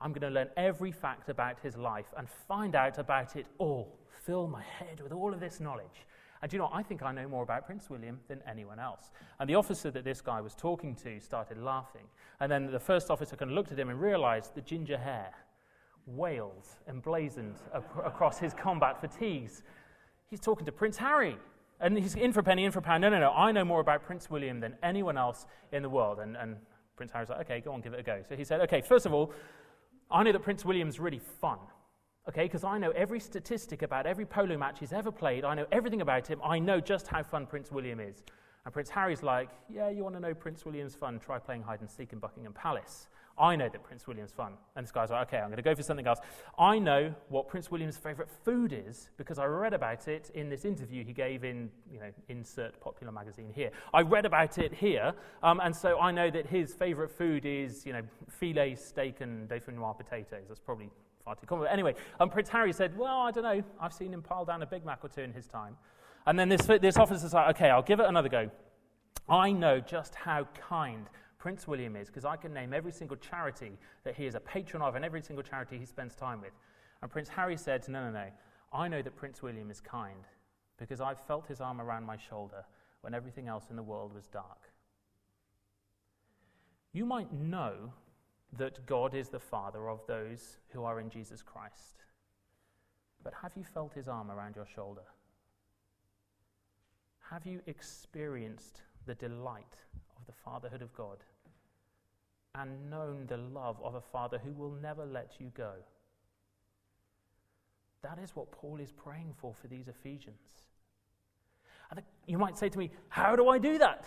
I'm 0.00 0.12
going 0.12 0.22
to 0.22 0.34
learn 0.34 0.48
every 0.56 0.92
fact 0.92 1.28
about 1.28 1.58
his 1.60 1.76
life 1.76 2.06
and 2.16 2.28
find 2.48 2.74
out 2.74 2.98
about 2.98 3.36
it 3.36 3.46
all. 3.58 3.98
Fill 4.24 4.46
my 4.46 4.62
head 4.62 5.00
with 5.00 5.12
all 5.12 5.32
of 5.32 5.40
this 5.40 5.60
knowledge. 5.60 6.06
And 6.42 6.52
you 6.52 6.58
know, 6.58 6.68
I 6.72 6.82
think 6.82 7.02
I 7.02 7.12
know 7.12 7.28
more 7.28 7.42
about 7.42 7.64
Prince 7.64 7.88
William 7.88 8.20
than 8.28 8.42
anyone 8.48 8.78
else. 8.78 9.10
And 9.40 9.48
the 9.48 9.54
officer 9.54 9.90
that 9.90 10.04
this 10.04 10.20
guy 10.20 10.40
was 10.40 10.54
talking 10.54 10.94
to 10.96 11.18
started 11.20 11.58
laughing. 11.58 12.06
And 12.40 12.52
then 12.52 12.70
the 12.70 12.78
first 12.78 13.10
officer 13.10 13.36
kind 13.36 13.50
of 13.50 13.54
looked 13.54 13.72
at 13.72 13.78
him 13.78 13.88
and 13.88 14.00
realized 14.00 14.54
the 14.54 14.60
ginger 14.60 14.98
hair, 14.98 15.32
Wales, 16.06 16.76
emblazoned 16.88 17.56
across 17.72 18.38
his 18.38 18.52
combat 18.52 19.00
fatigues. 19.00 19.62
He's 20.28 20.40
talking 20.40 20.66
to 20.66 20.72
Prince 20.72 20.98
Harry. 20.98 21.36
And 21.80 21.96
he's 21.98 22.14
in 22.14 22.32
for 22.32 22.40
a 22.40 22.42
penny, 22.42 22.64
in 22.64 22.72
for 22.72 22.78
a 22.80 22.82
pound. 22.82 23.02
No, 23.02 23.08
no, 23.08 23.18
no. 23.18 23.32
I 23.32 23.50
know 23.52 23.64
more 23.64 23.80
about 23.80 24.04
Prince 24.04 24.30
William 24.30 24.60
than 24.60 24.76
anyone 24.82 25.16
else 25.16 25.46
in 25.72 25.82
the 25.82 25.90
world. 25.90 26.20
And, 26.20 26.36
and 26.36 26.56
Prince 26.96 27.12
Harry's 27.12 27.28
like, 27.28 27.40
okay, 27.40 27.60
go 27.60 27.72
on, 27.72 27.80
give 27.80 27.92
it 27.92 28.00
a 28.00 28.02
go. 28.02 28.22
So 28.28 28.36
he 28.36 28.44
said, 28.44 28.60
okay, 28.62 28.80
first 28.80 29.04
of 29.06 29.12
all, 29.12 29.32
I 30.10 30.22
know 30.22 30.32
that 30.32 30.42
Prince 30.42 30.64
William's 30.64 31.00
really 31.00 31.20
fun. 31.40 31.58
Okay, 32.28 32.44
because 32.44 32.64
I 32.64 32.78
know 32.78 32.90
every 32.90 33.20
statistic 33.20 33.82
about 33.82 34.06
every 34.06 34.26
polo 34.26 34.56
match 34.56 34.80
he's 34.80 34.92
ever 34.92 35.12
played. 35.12 35.44
I 35.44 35.54
know 35.54 35.66
everything 35.70 36.00
about 36.00 36.26
him. 36.26 36.40
I 36.44 36.58
know 36.58 36.80
just 36.80 37.06
how 37.06 37.22
fun 37.22 37.46
Prince 37.46 37.70
William 37.70 38.00
is. 38.00 38.24
And 38.64 38.72
Prince 38.72 38.90
Harry's 38.90 39.22
like, 39.22 39.48
yeah, 39.72 39.90
you 39.90 40.02
want 40.02 40.16
to 40.16 40.20
know 40.20 40.34
Prince 40.34 40.64
William's 40.64 40.96
fun? 40.96 41.20
Try 41.20 41.38
playing 41.38 41.62
hide 41.62 41.80
and 41.80 41.90
seek 41.90 42.12
in 42.12 42.18
Buckingham 42.18 42.52
Palace. 42.52 43.06
I 43.38 43.54
know 43.54 43.68
that 43.68 43.82
Prince 43.82 44.06
William's 44.06 44.32
fun. 44.32 44.52
And 44.74 44.84
this 44.84 44.92
guy's 44.92 45.10
like, 45.10 45.28
okay, 45.28 45.38
I'm 45.38 45.48
going 45.48 45.56
to 45.56 45.62
go 45.62 45.74
for 45.74 45.82
something 45.82 46.06
else. 46.06 46.20
I 46.58 46.78
know 46.78 47.14
what 47.28 47.48
Prince 47.48 47.70
William's 47.70 47.96
favourite 47.96 48.30
food 48.44 48.72
is 48.72 49.10
because 49.18 49.38
I 49.38 49.44
read 49.44 49.74
about 49.74 50.08
it 50.08 50.30
in 50.34 50.48
this 50.48 50.64
interview 50.64 51.04
he 51.04 51.12
gave 51.12 51.44
in, 51.44 51.70
you 51.92 52.00
know, 52.00 52.10
insert 52.28 52.80
popular 52.80 53.12
magazine 53.12 53.52
here. 53.54 53.70
I 53.92 54.02
read 54.02 54.24
about 54.24 54.58
it 54.58 54.72
here, 54.72 55.12
um, 55.42 55.60
and 55.62 55.74
so 55.76 56.00
I 56.00 56.12
know 56.12 56.30
that 56.30 56.46
his 56.46 56.72
favourite 56.72 57.10
food 57.10 57.44
is, 57.44 57.84
you 57.84 57.92
know, 57.92 58.02
filet 58.28 58.74
steak 58.74 59.20
and 59.20 59.48
dauphinoise 59.48 59.98
potatoes. 59.98 60.44
That's 60.48 60.60
probably 60.60 60.90
far 61.24 61.34
too 61.34 61.46
common. 61.46 61.64
But 61.64 61.72
anyway, 61.72 61.94
um, 62.20 62.30
Prince 62.30 62.48
Harry 62.48 62.72
said, 62.72 62.96
well, 62.96 63.20
I 63.20 63.30
don't 63.30 63.44
know. 63.44 63.62
I've 63.78 63.92
seen 63.92 64.14
him 64.14 64.22
pile 64.22 64.46
down 64.46 64.62
a 64.62 64.66
Big 64.66 64.86
Mac 64.86 65.00
or 65.02 65.08
two 65.08 65.22
in 65.22 65.32
his 65.32 65.46
time. 65.46 65.76
And 66.26 66.38
then 66.38 66.48
this, 66.48 66.62
this 66.62 66.96
officer's 66.96 67.34
like, 67.34 67.56
okay, 67.56 67.68
I'll 67.68 67.82
give 67.82 68.00
it 68.00 68.06
another 68.06 68.28
go. 68.28 68.50
I 69.28 69.52
know 69.52 69.80
just 69.80 70.14
how 70.14 70.46
kind 70.68 71.06
Prince 71.46 71.68
William 71.68 71.94
is 71.94 72.08
because 72.08 72.24
I 72.24 72.34
can 72.34 72.52
name 72.52 72.74
every 72.74 72.90
single 72.90 73.16
charity 73.16 73.78
that 74.02 74.16
he 74.16 74.26
is 74.26 74.34
a 74.34 74.40
patron 74.40 74.82
of 74.82 74.96
and 74.96 75.04
every 75.04 75.22
single 75.22 75.44
charity 75.44 75.78
he 75.78 75.86
spends 75.86 76.16
time 76.16 76.40
with. 76.40 76.50
And 77.00 77.08
Prince 77.08 77.28
Harry 77.28 77.56
said, 77.56 77.88
No, 77.88 78.02
no, 78.06 78.10
no. 78.10 78.26
I 78.72 78.88
know 78.88 79.00
that 79.00 79.14
Prince 79.14 79.44
William 79.44 79.70
is 79.70 79.80
kind 79.80 80.24
because 80.76 81.00
I've 81.00 81.20
felt 81.20 81.46
his 81.46 81.60
arm 81.60 81.80
around 81.80 82.02
my 82.02 82.16
shoulder 82.16 82.64
when 83.02 83.14
everything 83.14 83.46
else 83.46 83.66
in 83.70 83.76
the 83.76 83.82
world 83.84 84.12
was 84.12 84.26
dark. 84.26 84.72
You 86.92 87.06
might 87.06 87.32
know 87.32 87.92
that 88.58 88.84
God 88.84 89.14
is 89.14 89.28
the 89.28 89.38
Father 89.38 89.88
of 89.88 90.00
those 90.08 90.56
who 90.70 90.82
are 90.82 90.98
in 90.98 91.10
Jesus 91.10 91.44
Christ, 91.44 92.02
but 93.22 93.32
have 93.40 93.52
you 93.54 93.62
felt 93.62 93.94
his 93.94 94.08
arm 94.08 94.32
around 94.32 94.56
your 94.56 94.66
shoulder? 94.66 95.04
Have 97.30 97.46
you 97.46 97.60
experienced 97.68 98.82
the 99.06 99.14
delight 99.14 99.76
of 100.18 100.26
the 100.26 100.32
fatherhood 100.44 100.82
of 100.82 100.92
God 100.92 101.18
and 102.58 102.90
known 102.90 103.26
the 103.26 103.36
love 103.36 103.76
of 103.82 103.94
a 103.94 104.00
father 104.00 104.38
who 104.38 104.52
will 104.52 104.72
never 104.82 105.04
let 105.04 105.34
you 105.38 105.52
go? 105.54 105.72
That 108.02 108.18
is 108.22 108.34
what 108.34 108.52
Paul 108.52 108.78
is 108.80 108.92
praying 108.92 109.34
for 109.36 109.54
for 109.54 109.66
these 109.68 109.88
Ephesians. 109.88 110.68
And 111.90 112.02
you 112.26 112.38
might 112.38 112.56
say 112.56 112.68
to 112.68 112.78
me, 112.78 112.90
How 113.08 113.36
do 113.36 113.48
I 113.48 113.58
do 113.58 113.78
that? 113.78 114.04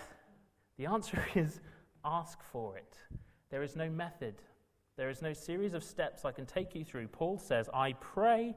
The 0.77 0.85
answer 0.85 1.23
is 1.35 1.59
ask 2.03 2.39
for 2.51 2.77
it. 2.77 2.97
There 3.49 3.63
is 3.63 3.75
no 3.75 3.89
method, 3.89 4.35
there 4.95 5.09
is 5.09 5.21
no 5.21 5.33
series 5.33 5.73
of 5.73 5.83
steps 5.83 6.25
I 6.25 6.31
can 6.31 6.45
take 6.45 6.75
you 6.75 6.83
through. 6.83 7.07
Paul 7.07 7.37
says, 7.37 7.69
I 7.73 7.93
pray 7.93 8.55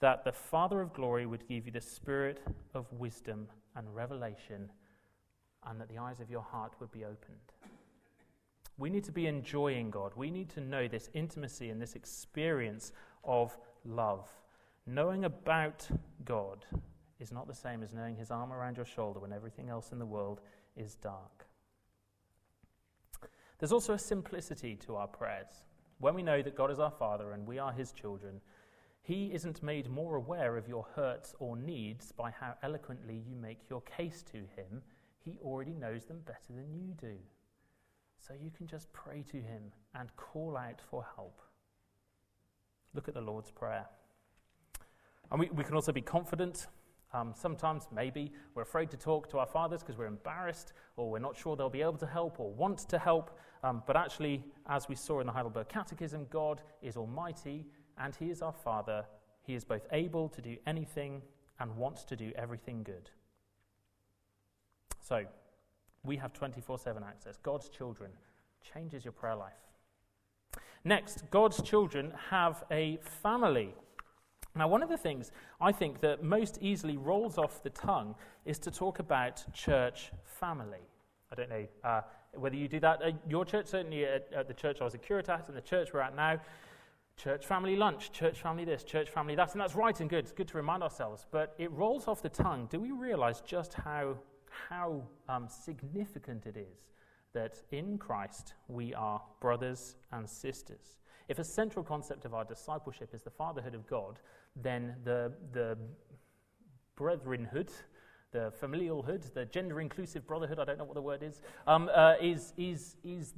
that 0.00 0.24
the 0.24 0.32
Father 0.32 0.80
of 0.80 0.92
glory 0.92 1.26
would 1.26 1.46
give 1.46 1.66
you 1.66 1.72
the 1.72 1.80
spirit 1.80 2.40
of 2.74 2.92
wisdom 2.92 3.48
and 3.76 3.94
revelation, 3.94 4.70
and 5.66 5.80
that 5.80 5.88
the 5.88 5.98
eyes 5.98 6.20
of 6.20 6.30
your 6.30 6.42
heart 6.42 6.74
would 6.80 6.90
be 6.90 7.04
opened. 7.04 7.52
We 8.78 8.90
need 8.90 9.04
to 9.04 9.12
be 9.12 9.26
enjoying 9.26 9.90
God. 9.90 10.12
We 10.16 10.30
need 10.30 10.48
to 10.50 10.60
know 10.60 10.88
this 10.88 11.10
intimacy 11.14 11.70
and 11.70 11.80
this 11.80 11.94
experience 11.94 12.92
of 13.24 13.56
love. 13.84 14.28
Knowing 14.86 15.24
about 15.24 15.86
God 16.24 16.64
is 17.20 17.30
not 17.30 17.46
the 17.46 17.54
same 17.54 17.82
as 17.82 17.94
knowing 17.94 18.16
his 18.16 18.30
arm 18.30 18.52
around 18.52 18.76
your 18.76 18.86
shoulder 18.86 19.20
when 19.20 19.32
everything 19.32 19.68
else 19.68 19.92
in 19.92 19.98
the 19.98 20.06
world 20.06 20.40
is 20.76 20.96
dark. 20.96 21.46
There's 23.58 23.72
also 23.72 23.92
a 23.92 23.98
simplicity 23.98 24.74
to 24.86 24.96
our 24.96 25.06
prayers. 25.06 25.62
When 26.00 26.14
we 26.14 26.22
know 26.24 26.42
that 26.42 26.56
God 26.56 26.72
is 26.72 26.80
our 26.80 26.90
Father 26.90 27.30
and 27.30 27.46
we 27.46 27.60
are 27.60 27.70
his 27.70 27.92
children, 27.92 28.40
he 29.02 29.32
isn't 29.32 29.62
made 29.62 29.88
more 29.88 30.16
aware 30.16 30.56
of 30.56 30.66
your 30.66 30.86
hurts 30.96 31.34
or 31.38 31.56
needs 31.56 32.10
by 32.10 32.32
how 32.32 32.54
eloquently 32.62 33.22
you 33.24 33.36
make 33.36 33.68
your 33.70 33.82
case 33.82 34.24
to 34.32 34.38
him. 34.38 34.82
He 35.24 35.38
already 35.44 35.74
knows 35.74 36.06
them 36.06 36.22
better 36.24 36.52
than 36.52 36.74
you 36.74 36.94
do. 37.00 37.18
So 38.26 38.34
you 38.40 38.52
can 38.56 38.68
just 38.68 38.92
pray 38.92 39.24
to 39.32 39.36
him 39.36 39.72
and 39.94 40.14
call 40.16 40.56
out 40.56 40.80
for 40.88 41.04
help. 41.16 41.42
Look 42.94 43.08
at 43.08 43.14
the 43.14 43.20
Lord's 43.20 43.50
Prayer. 43.50 43.86
And 45.30 45.40
we, 45.40 45.50
we 45.50 45.64
can 45.64 45.74
also 45.74 45.90
be 45.90 46.02
confident. 46.02 46.68
Um, 47.12 47.32
sometimes, 47.34 47.88
maybe, 47.92 48.32
we're 48.54 48.62
afraid 48.62 48.90
to 48.92 48.96
talk 48.96 49.28
to 49.30 49.38
our 49.38 49.46
fathers 49.46 49.80
because 49.80 49.98
we're 49.98 50.06
embarrassed 50.06 50.72
or 50.96 51.10
we're 51.10 51.18
not 51.18 51.36
sure 51.36 51.56
they'll 51.56 51.68
be 51.68 51.82
able 51.82 51.98
to 51.98 52.06
help 52.06 52.38
or 52.38 52.52
want 52.52 52.78
to 52.90 52.98
help. 52.98 53.38
Um, 53.64 53.82
but 53.86 53.96
actually, 53.96 54.44
as 54.68 54.88
we 54.88 54.94
saw 54.94 55.20
in 55.20 55.26
the 55.26 55.32
Heidelberg 55.32 55.68
Catechism, 55.68 56.26
God 56.30 56.62
is 56.80 56.96
almighty 56.96 57.66
and 57.98 58.14
He 58.14 58.30
is 58.30 58.40
our 58.40 58.52
Father. 58.52 59.04
He 59.42 59.54
is 59.54 59.64
both 59.64 59.86
able 59.90 60.28
to 60.28 60.40
do 60.40 60.56
anything 60.66 61.22
and 61.58 61.76
wants 61.76 62.04
to 62.04 62.16
do 62.16 62.30
everything 62.36 62.84
good. 62.84 63.10
So, 65.00 65.24
we 66.04 66.16
have 66.16 66.32
24 66.32 66.78
7 66.78 67.02
access. 67.02 67.36
God's 67.42 67.68
children 67.68 68.10
changes 68.62 69.04
your 69.04 69.12
prayer 69.12 69.36
life. 69.36 69.52
Next, 70.84 71.30
God's 71.30 71.62
children 71.62 72.12
have 72.30 72.64
a 72.70 72.98
family. 73.22 73.74
Now, 74.54 74.68
one 74.68 74.82
of 74.82 74.88
the 74.88 74.96
things 74.96 75.30
I 75.60 75.72
think 75.72 76.00
that 76.00 76.22
most 76.22 76.58
easily 76.60 76.96
rolls 76.96 77.38
off 77.38 77.62
the 77.62 77.70
tongue 77.70 78.14
is 78.44 78.58
to 78.60 78.70
talk 78.70 78.98
about 78.98 79.42
church 79.54 80.10
family. 80.24 80.82
I 81.30 81.34
don't 81.34 81.48
know 81.48 81.66
uh, 81.84 82.02
whether 82.34 82.56
you 82.56 82.68
do 82.68 82.80
that 82.80 83.00
at 83.00 83.14
your 83.28 83.44
church, 83.44 83.66
certainly 83.66 84.04
at, 84.04 84.28
at, 84.34 84.48
the 84.48 84.54
church 84.54 84.78
I 84.80 84.84
was 84.84 84.94
a 84.94 84.98
curate 84.98 85.28
at 85.28 85.48
and 85.48 85.56
the 85.56 85.62
church 85.62 85.90
we're 85.94 86.00
at 86.00 86.14
now. 86.14 86.38
Church 87.16 87.46
family 87.46 87.76
lunch, 87.76 88.10
church 88.10 88.40
family 88.40 88.64
this, 88.64 88.82
church 88.84 89.08
family 89.10 89.34
that, 89.36 89.52
and 89.52 89.60
that's 89.60 89.74
right 89.74 89.98
and 90.00 90.10
good. 90.10 90.24
It's 90.24 90.32
good 90.32 90.48
to 90.48 90.56
remind 90.56 90.82
ourselves, 90.82 91.26
but 91.30 91.54
it 91.58 91.70
rolls 91.70 92.08
off 92.08 92.22
the 92.22 92.28
tongue. 92.28 92.68
Do 92.70 92.80
we 92.80 92.90
realize 92.90 93.40
just 93.42 93.74
how, 93.74 94.16
how 94.68 95.02
um, 95.28 95.48
significant 95.48 96.46
it 96.46 96.56
is 96.56 96.92
that 97.32 97.58
in 97.70 97.98
Christ 97.98 98.54
we 98.68 98.94
are 98.94 99.22
brothers 99.40 99.96
and 100.12 100.28
sisters? 100.28 100.98
If 101.28 101.38
a 101.38 101.44
central 101.44 101.84
concept 101.84 102.24
of 102.24 102.34
our 102.34 102.44
discipleship 102.44 103.14
is 103.14 103.22
the 103.22 103.30
fatherhood 103.30 103.74
of 103.74 103.86
God, 103.86 104.18
then 104.56 104.96
the, 105.04 105.32
the 105.52 105.78
brethrenhood, 106.96 107.70
the 108.32 108.52
familialhood, 108.60 109.32
the 109.34 109.44
gender 109.46 109.80
inclusive 109.80 110.26
brotherhood, 110.26 110.58
I 110.58 110.64
don't 110.64 110.78
know 110.78 110.84
what 110.84 110.94
the 110.94 111.02
word 111.02 111.22
is, 111.22 111.40
um, 111.66 111.90
uh, 111.94 112.14
is, 112.20 112.52
is, 112.56 112.96
is 113.04 113.34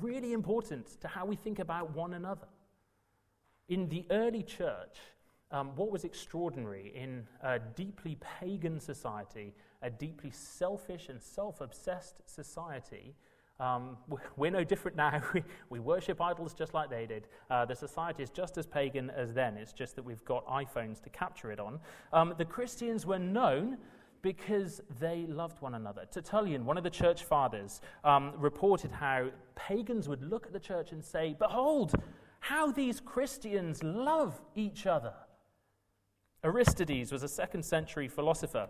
really 0.00 0.32
important 0.32 1.00
to 1.00 1.08
how 1.08 1.24
we 1.24 1.36
think 1.36 1.58
about 1.58 1.94
one 1.94 2.14
another. 2.14 2.48
In 3.68 3.88
the 3.88 4.04
early 4.10 4.42
church, 4.42 4.98
um, 5.50 5.70
what 5.76 5.90
was 5.90 6.04
extraordinary 6.04 6.92
in 6.94 7.26
a 7.42 7.58
deeply 7.58 8.18
pagan 8.20 8.80
society, 8.80 9.54
a 9.84 9.90
deeply 9.90 10.30
selfish 10.30 11.08
and 11.08 11.22
self 11.22 11.60
obsessed 11.60 12.22
society, 12.26 13.14
um, 13.60 13.96
we're 14.36 14.50
no 14.50 14.64
different 14.64 14.96
now. 14.96 15.22
we 15.70 15.78
worship 15.78 16.20
idols 16.20 16.54
just 16.54 16.74
like 16.74 16.90
they 16.90 17.06
did. 17.06 17.28
Uh, 17.50 17.64
the 17.64 17.76
society 17.76 18.22
is 18.22 18.30
just 18.30 18.58
as 18.58 18.66
pagan 18.66 19.10
as 19.10 19.32
then. 19.32 19.56
It's 19.56 19.72
just 19.72 19.94
that 19.96 20.04
we've 20.04 20.24
got 20.24 20.46
iPhones 20.46 21.00
to 21.02 21.10
capture 21.10 21.52
it 21.52 21.60
on. 21.60 21.78
Um, 22.12 22.34
the 22.36 22.44
Christians 22.44 23.06
were 23.06 23.18
known 23.18 23.78
because 24.22 24.80
they 24.98 25.26
loved 25.28 25.60
one 25.60 25.74
another. 25.74 26.06
Tertullian, 26.10 26.64
one 26.64 26.78
of 26.78 26.82
the 26.82 26.90
church 26.90 27.24
fathers, 27.24 27.82
um, 28.04 28.32
reported 28.38 28.90
how 28.90 29.28
pagans 29.54 30.08
would 30.08 30.22
look 30.22 30.46
at 30.46 30.52
the 30.54 30.58
church 30.58 30.92
and 30.92 31.04
say, 31.04 31.36
Behold, 31.38 31.92
how 32.40 32.72
these 32.72 33.00
Christians 33.00 33.82
love 33.82 34.40
each 34.54 34.86
other. 34.86 35.12
Aristides 36.42 37.12
was 37.12 37.22
a 37.22 37.28
second 37.28 37.62
century 37.64 38.08
philosopher 38.08 38.68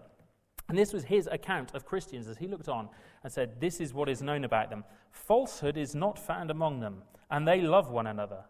and 0.69 0.78
this 0.78 0.93
was 0.93 1.05
his 1.05 1.28
account 1.31 1.74
of 1.74 1.85
Christians 1.85 2.27
as 2.27 2.39
he 2.39 2.47
looked 2.47 2.69
on 2.69 2.89
and 3.23 3.32
said, 3.32 3.61
This 3.61 3.81
is 3.81 3.93
what 3.93 4.09
is 4.09 4.23
known 4.23 4.45
about 4.45 4.70
them. 4.70 4.85
Falsehood 5.11 5.77
is 5.77 5.95
not 5.95 6.19
found 6.19 6.51
among 6.51 6.81
them, 6.81 7.03
and 7.31 7.47
they 7.47 7.61
love 7.61 7.91
one 7.91 8.07
another. 8.07 8.45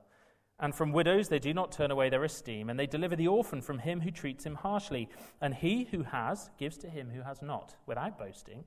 And 0.60 0.72
from 0.74 0.92
widows 0.92 1.28
they 1.28 1.40
do 1.40 1.52
not 1.52 1.72
turn 1.72 1.90
away 1.90 2.08
their 2.08 2.22
esteem, 2.22 2.70
and 2.70 2.78
they 2.78 2.86
deliver 2.86 3.16
the 3.16 3.28
orphan 3.28 3.60
from 3.60 3.80
him 3.80 4.00
who 4.00 4.12
treats 4.12 4.46
him 4.46 4.54
harshly. 4.54 5.08
And 5.40 5.54
he 5.54 5.84
who 5.90 6.04
has 6.04 6.50
gives 6.58 6.78
to 6.78 6.88
him 6.88 7.10
who 7.10 7.22
has 7.22 7.42
not, 7.42 7.74
without 7.86 8.18
boasting. 8.18 8.64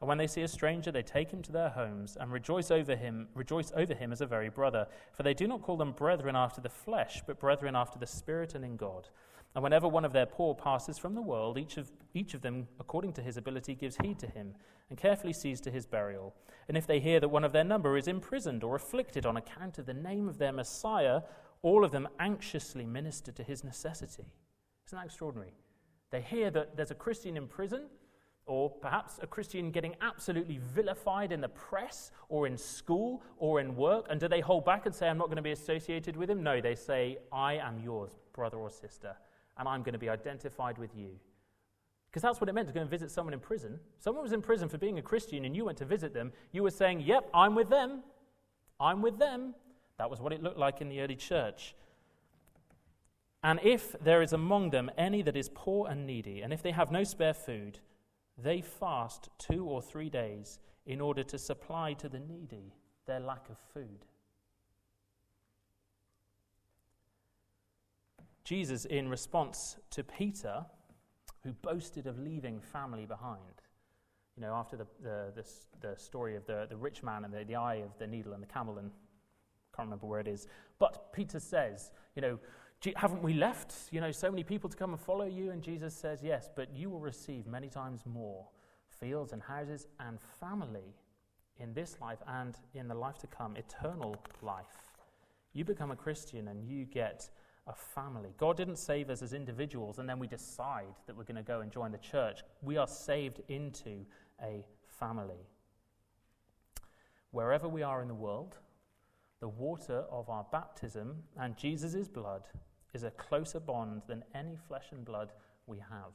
And 0.00 0.08
when 0.08 0.18
they 0.18 0.26
see 0.26 0.42
a 0.42 0.48
stranger, 0.48 0.90
they 0.90 1.02
take 1.02 1.30
him 1.30 1.42
to 1.42 1.52
their 1.52 1.68
homes 1.68 2.16
and 2.20 2.32
rejoice 2.32 2.72
over 2.72 2.96
him, 2.96 3.28
rejoice 3.36 3.70
over 3.76 3.94
him 3.94 4.10
as 4.10 4.20
a 4.20 4.26
very 4.26 4.48
brother. 4.48 4.88
For 5.12 5.22
they 5.22 5.32
do 5.32 5.46
not 5.46 5.62
call 5.62 5.76
them 5.76 5.92
brethren 5.92 6.34
after 6.34 6.60
the 6.60 6.68
flesh, 6.68 7.22
but 7.24 7.38
brethren 7.38 7.76
after 7.76 8.00
the 8.00 8.06
Spirit 8.06 8.56
and 8.56 8.64
in 8.64 8.76
God. 8.76 9.08
And 9.54 9.62
whenever 9.62 9.86
one 9.86 10.04
of 10.04 10.14
their 10.14 10.24
poor 10.24 10.54
passes 10.54 10.96
from 10.96 11.14
the 11.14 11.20
world, 11.20 11.58
each 11.58 11.76
of, 11.76 11.90
each 12.14 12.32
of 12.32 12.40
them, 12.40 12.68
according 12.80 13.12
to 13.14 13.22
his 13.22 13.36
ability, 13.36 13.74
gives 13.74 13.98
heed 14.02 14.18
to 14.20 14.26
him, 14.26 14.54
and 14.88 14.96
carefully 14.98 15.34
sees 15.34 15.60
to 15.60 15.70
his 15.70 15.84
burial. 15.84 16.34
And 16.68 16.76
if 16.76 16.86
they 16.86 17.00
hear 17.00 17.20
that 17.20 17.28
one 17.28 17.44
of 17.44 17.52
their 17.52 17.64
number 17.64 17.96
is 17.98 18.08
imprisoned 18.08 18.64
or 18.64 18.76
afflicted 18.76 19.26
on 19.26 19.36
account 19.36 19.78
of 19.78 19.86
the 19.86 19.94
name 19.94 20.26
of 20.28 20.38
their 20.38 20.52
Messiah, 20.52 21.20
all 21.60 21.84
of 21.84 21.92
them 21.92 22.08
anxiously 22.18 22.86
minister 22.86 23.30
to 23.32 23.42
his 23.42 23.62
necessity. 23.62 24.24
Isn't 24.86 24.98
that 24.98 25.06
extraordinary? 25.06 25.52
They 26.10 26.22
hear 26.22 26.50
that 26.50 26.76
there's 26.76 26.90
a 26.90 26.94
Christian 26.94 27.36
in 27.36 27.46
prison, 27.46 27.88
or 28.46 28.70
perhaps 28.70 29.20
a 29.22 29.26
Christian 29.26 29.70
getting 29.70 29.94
absolutely 30.00 30.60
vilified 30.74 31.30
in 31.30 31.42
the 31.42 31.48
press, 31.48 32.10
or 32.30 32.46
in 32.46 32.56
school, 32.56 33.22
or 33.36 33.60
in 33.60 33.76
work, 33.76 34.06
and 34.08 34.18
do 34.18 34.28
they 34.28 34.40
hold 34.40 34.64
back 34.64 34.86
and 34.86 34.94
say, 34.94 35.08
I'm 35.08 35.18
not 35.18 35.26
going 35.26 35.36
to 35.36 35.42
be 35.42 35.52
associated 35.52 36.16
with 36.16 36.30
him? 36.30 36.42
No, 36.42 36.60
they 36.60 36.74
say, 36.74 37.18
I 37.30 37.54
am 37.54 37.78
yours, 37.78 38.12
brother 38.32 38.56
or 38.56 38.70
sister 38.70 39.14
and 39.58 39.68
I'm 39.68 39.82
going 39.82 39.92
to 39.92 39.98
be 39.98 40.08
identified 40.08 40.78
with 40.78 40.90
you. 40.96 41.10
Because 42.10 42.22
that's 42.22 42.40
what 42.40 42.48
it 42.48 42.52
meant 42.52 42.68
to 42.68 42.74
go 42.74 42.80
and 42.80 42.90
visit 42.90 43.10
someone 43.10 43.32
in 43.32 43.40
prison. 43.40 43.78
Someone 43.98 44.22
was 44.22 44.32
in 44.32 44.42
prison 44.42 44.68
for 44.68 44.76
being 44.76 44.98
a 44.98 45.02
Christian 45.02 45.44
and 45.44 45.56
you 45.56 45.64
went 45.64 45.78
to 45.78 45.84
visit 45.84 46.12
them. 46.12 46.32
You 46.52 46.62
were 46.62 46.70
saying, 46.70 47.00
Yep, 47.00 47.30
I'm 47.32 47.54
with 47.54 47.70
them. 47.70 48.02
I'm 48.78 49.00
with 49.00 49.18
them. 49.18 49.54
That 49.98 50.10
was 50.10 50.20
what 50.20 50.32
it 50.32 50.42
looked 50.42 50.58
like 50.58 50.80
in 50.80 50.88
the 50.88 51.00
early 51.00 51.16
church. 51.16 51.74
And 53.42 53.60
if 53.62 53.96
there 54.02 54.22
is 54.22 54.32
among 54.32 54.70
them 54.70 54.90
any 54.98 55.22
that 55.22 55.36
is 55.36 55.50
poor 55.54 55.88
and 55.88 56.06
needy, 56.06 56.42
and 56.42 56.52
if 56.52 56.62
they 56.62 56.70
have 56.70 56.92
no 56.92 57.02
spare 57.02 57.34
food, 57.34 57.78
they 58.36 58.60
fast 58.60 59.30
two 59.38 59.64
or 59.64 59.82
three 59.82 60.10
days 60.10 60.58
in 60.86 61.00
order 61.00 61.22
to 61.24 61.38
supply 61.38 61.92
to 61.94 62.08
the 62.08 62.20
needy 62.20 62.74
their 63.06 63.20
lack 63.20 63.48
of 63.48 63.56
food. 63.72 64.06
Jesus, 68.44 68.84
in 68.84 69.08
response 69.08 69.76
to 69.90 70.02
Peter, 70.02 70.64
who 71.44 71.52
boasted 71.52 72.06
of 72.06 72.18
leaving 72.18 72.60
family 72.60 73.06
behind, 73.06 73.62
you 74.36 74.42
know, 74.42 74.54
after 74.54 74.76
the, 74.76 74.86
the, 75.02 75.32
the, 75.34 75.44
the 75.80 75.98
story 75.98 76.36
of 76.36 76.46
the, 76.46 76.66
the 76.68 76.76
rich 76.76 77.02
man 77.02 77.24
and 77.24 77.32
the, 77.32 77.44
the 77.44 77.56
eye 77.56 77.76
of 77.76 77.96
the 77.98 78.06
needle 78.06 78.32
and 78.32 78.42
the 78.42 78.46
camel, 78.46 78.78
and 78.78 78.90
can't 79.74 79.86
remember 79.86 80.06
where 80.06 80.20
it 80.20 80.28
is. 80.28 80.46
But 80.78 81.12
Peter 81.12 81.40
says, 81.40 81.92
you 82.14 82.22
know, 82.22 82.38
haven't 82.96 83.22
we 83.22 83.34
left, 83.34 83.74
you 83.90 84.00
know, 84.00 84.10
so 84.10 84.30
many 84.30 84.42
people 84.42 84.68
to 84.68 84.76
come 84.76 84.90
and 84.90 85.00
follow 85.00 85.24
you? 85.24 85.50
And 85.50 85.62
Jesus 85.62 85.94
says, 85.94 86.20
yes, 86.22 86.50
but 86.54 86.74
you 86.74 86.90
will 86.90 87.00
receive 87.00 87.46
many 87.46 87.68
times 87.68 88.02
more 88.04 88.46
fields 89.00 89.32
and 89.32 89.42
houses 89.42 89.86
and 90.00 90.18
family 90.40 90.94
in 91.58 91.72
this 91.74 91.96
life 92.00 92.18
and 92.26 92.56
in 92.74 92.88
the 92.88 92.94
life 92.94 93.18
to 93.18 93.26
come, 93.26 93.56
eternal 93.56 94.16
life. 94.42 94.64
You 95.52 95.64
become 95.64 95.90
a 95.90 95.96
Christian 95.96 96.48
and 96.48 96.64
you 96.64 96.84
get 96.84 97.30
a 97.66 97.74
family. 97.74 98.30
God 98.38 98.56
didn't 98.56 98.76
save 98.76 99.08
us 99.10 99.22
as 99.22 99.32
individuals 99.32 99.98
and 99.98 100.08
then 100.08 100.18
we 100.18 100.26
decide 100.26 100.94
that 101.06 101.16
we're 101.16 101.24
going 101.24 101.36
to 101.36 101.42
go 101.42 101.60
and 101.60 101.70
join 101.70 101.92
the 101.92 101.98
church. 101.98 102.42
We 102.60 102.76
are 102.76 102.88
saved 102.88 103.40
into 103.48 104.04
a 104.42 104.64
family. 104.86 105.46
Wherever 107.30 107.68
we 107.68 107.82
are 107.82 108.02
in 108.02 108.08
the 108.08 108.14
world, 108.14 108.56
the 109.40 109.48
water 109.48 110.04
of 110.10 110.28
our 110.28 110.44
baptism 110.52 111.16
and 111.38 111.56
Jesus' 111.56 112.08
blood 112.08 112.42
is 112.94 113.04
a 113.04 113.10
closer 113.12 113.60
bond 113.60 114.02
than 114.06 114.22
any 114.34 114.56
flesh 114.68 114.86
and 114.90 115.04
blood 115.04 115.32
we 115.66 115.78
have. 115.78 116.12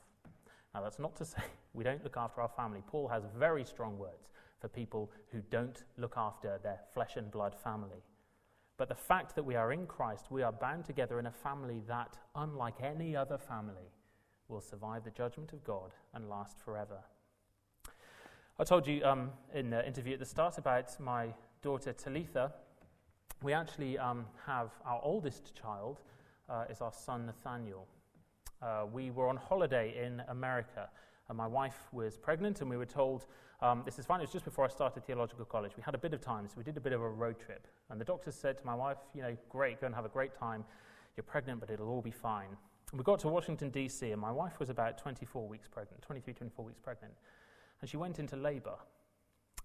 Now, 0.73 0.83
that's 0.83 0.99
not 0.99 1.15
to 1.17 1.25
say 1.25 1.41
we 1.73 1.83
don't 1.83 2.03
look 2.03 2.17
after 2.17 2.41
our 2.41 2.49
family. 2.49 2.83
Paul 2.85 3.07
has 3.07 3.23
very 3.37 3.65
strong 3.65 3.97
words 3.97 4.29
for 4.59 4.67
people 4.67 5.11
who 5.31 5.41
don't 5.49 5.83
look 5.97 6.15
after 6.17 6.59
their 6.61 6.79
flesh 6.93 7.15
and 7.15 7.31
blood 7.31 7.55
family. 7.63 8.03
But 8.77 8.89
the 8.89 8.95
fact 8.95 9.35
that 9.35 9.43
we 9.43 9.55
are 9.55 9.71
in 9.71 9.87
Christ, 9.87 10.27
we 10.29 10.43
are 10.43 10.51
bound 10.51 10.85
together 10.85 11.19
in 11.19 11.25
a 11.25 11.31
family 11.31 11.81
that, 11.87 12.17
unlike 12.35 12.75
any 12.81 13.15
other 13.15 13.37
family, 13.37 13.91
will 14.47 14.61
survive 14.61 15.03
the 15.03 15.09
judgment 15.11 15.51
of 15.51 15.63
God 15.63 15.93
and 16.13 16.29
last 16.29 16.59
forever. 16.59 16.99
I 18.59 18.63
told 18.63 18.87
you 18.87 19.03
um, 19.03 19.31
in 19.53 19.71
the 19.71 19.85
interview 19.85 20.13
at 20.13 20.19
the 20.19 20.25
start 20.25 20.57
about 20.57 20.99
my 20.99 21.33
daughter 21.61 21.91
Talitha. 21.91 22.53
We 23.41 23.53
actually 23.53 23.97
um, 23.97 24.25
have 24.45 24.71
our 24.85 25.01
oldest 25.03 25.53
child 25.55 26.01
uh, 26.49 26.65
is 26.69 26.81
our 26.81 26.93
son 26.93 27.25
Nathaniel. 27.25 27.87
Uh, 28.61 28.85
we 28.91 29.11
were 29.11 29.27
on 29.27 29.37
holiday 29.37 30.03
in 30.03 30.21
America, 30.29 30.89
and 31.29 31.37
my 31.37 31.47
wife 31.47 31.77
was 31.91 32.17
pregnant, 32.17 32.61
and 32.61 32.69
we 32.69 32.77
were 32.77 32.85
told 32.85 33.25
um, 33.61 33.81
this 33.85 33.97
is 33.97 34.05
fine. 34.05 34.19
It 34.19 34.23
was 34.23 34.31
just 34.31 34.45
before 34.45 34.65
I 34.65 34.67
started 34.67 35.05
theological 35.05 35.45
college. 35.45 35.71
We 35.75 35.83
had 35.83 35.95
a 35.95 35.97
bit 35.97 36.13
of 36.13 36.21
time, 36.21 36.47
so 36.47 36.53
we 36.57 36.63
did 36.63 36.77
a 36.77 36.81
bit 36.81 36.93
of 36.93 37.01
a 37.01 37.09
road 37.09 37.39
trip. 37.39 37.67
And 37.89 37.99
the 37.99 38.05
doctors 38.05 38.35
said 38.35 38.57
to 38.59 38.65
my 38.65 38.75
wife, 38.75 38.97
you 39.15 39.21
know, 39.21 39.35
great, 39.49 39.81
go 39.81 39.87
and 39.87 39.95
have 39.95 40.05
a 40.05 40.09
great 40.09 40.33
time. 40.37 40.63
You're 41.15 41.23
pregnant, 41.23 41.59
but 41.59 41.69
it'll 41.69 41.89
all 41.89 42.01
be 42.01 42.11
fine. 42.11 42.55
And 42.91 42.99
we 42.99 43.03
got 43.03 43.19
to 43.19 43.27
Washington, 43.27 43.69
D.C., 43.69 44.11
and 44.11 44.21
my 44.21 44.31
wife 44.31 44.59
was 44.59 44.69
about 44.69 44.97
24 44.97 45.47
weeks 45.47 45.67
pregnant, 45.67 46.01
23, 46.03 46.33
24 46.33 46.63
weeks 46.65 46.79
pregnant. 46.79 47.13
And 47.81 47.89
she 47.89 47.97
went 47.97 48.19
into 48.19 48.35
labor. 48.35 48.75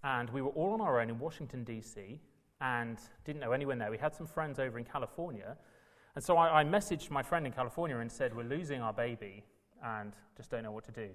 And 0.02 0.30
we 0.30 0.42
were 0.42 0.50
all 0.50 0.72
on 0.72 0.80
our 0.80 1.00
own 1.00 1.10
in 1.10 1.18
Washington, 1.18 1.62
D.C., 1.62 2.20
and 2.60 2.98
didn't 3.24 3.40
know 3.40 3.52
anyone 3.52 3.78
there. 3.78 3.90
We 3.90 3.98
had 3.98 4.14
some 4.14 4.26
friends 4.26 4.58
over 4.58 4.78
in 4.78 4.84
California. 4.84 5.56
And 6.14 6.24
so 6.24 6.36
I, 6.36 6.60
I 6.60 6.64
messaged 6.64 7.10
my 7.10 7.22
friend 7.22 7.46
in 7.46 7.52
California 7.52 7.98
and 7.98 8.10
said, 8.10 8.34
We're 8.34 8.44
losing 8.44 8.80
our 8.80 8.92
baby 8.92 9.44
and 9.84 10.12
just 10.36 10.50
don't 10.50 10.62
know 10.62 10.72
what 10.72 10.84
to 10.84 10.92
do. 10.92 11.08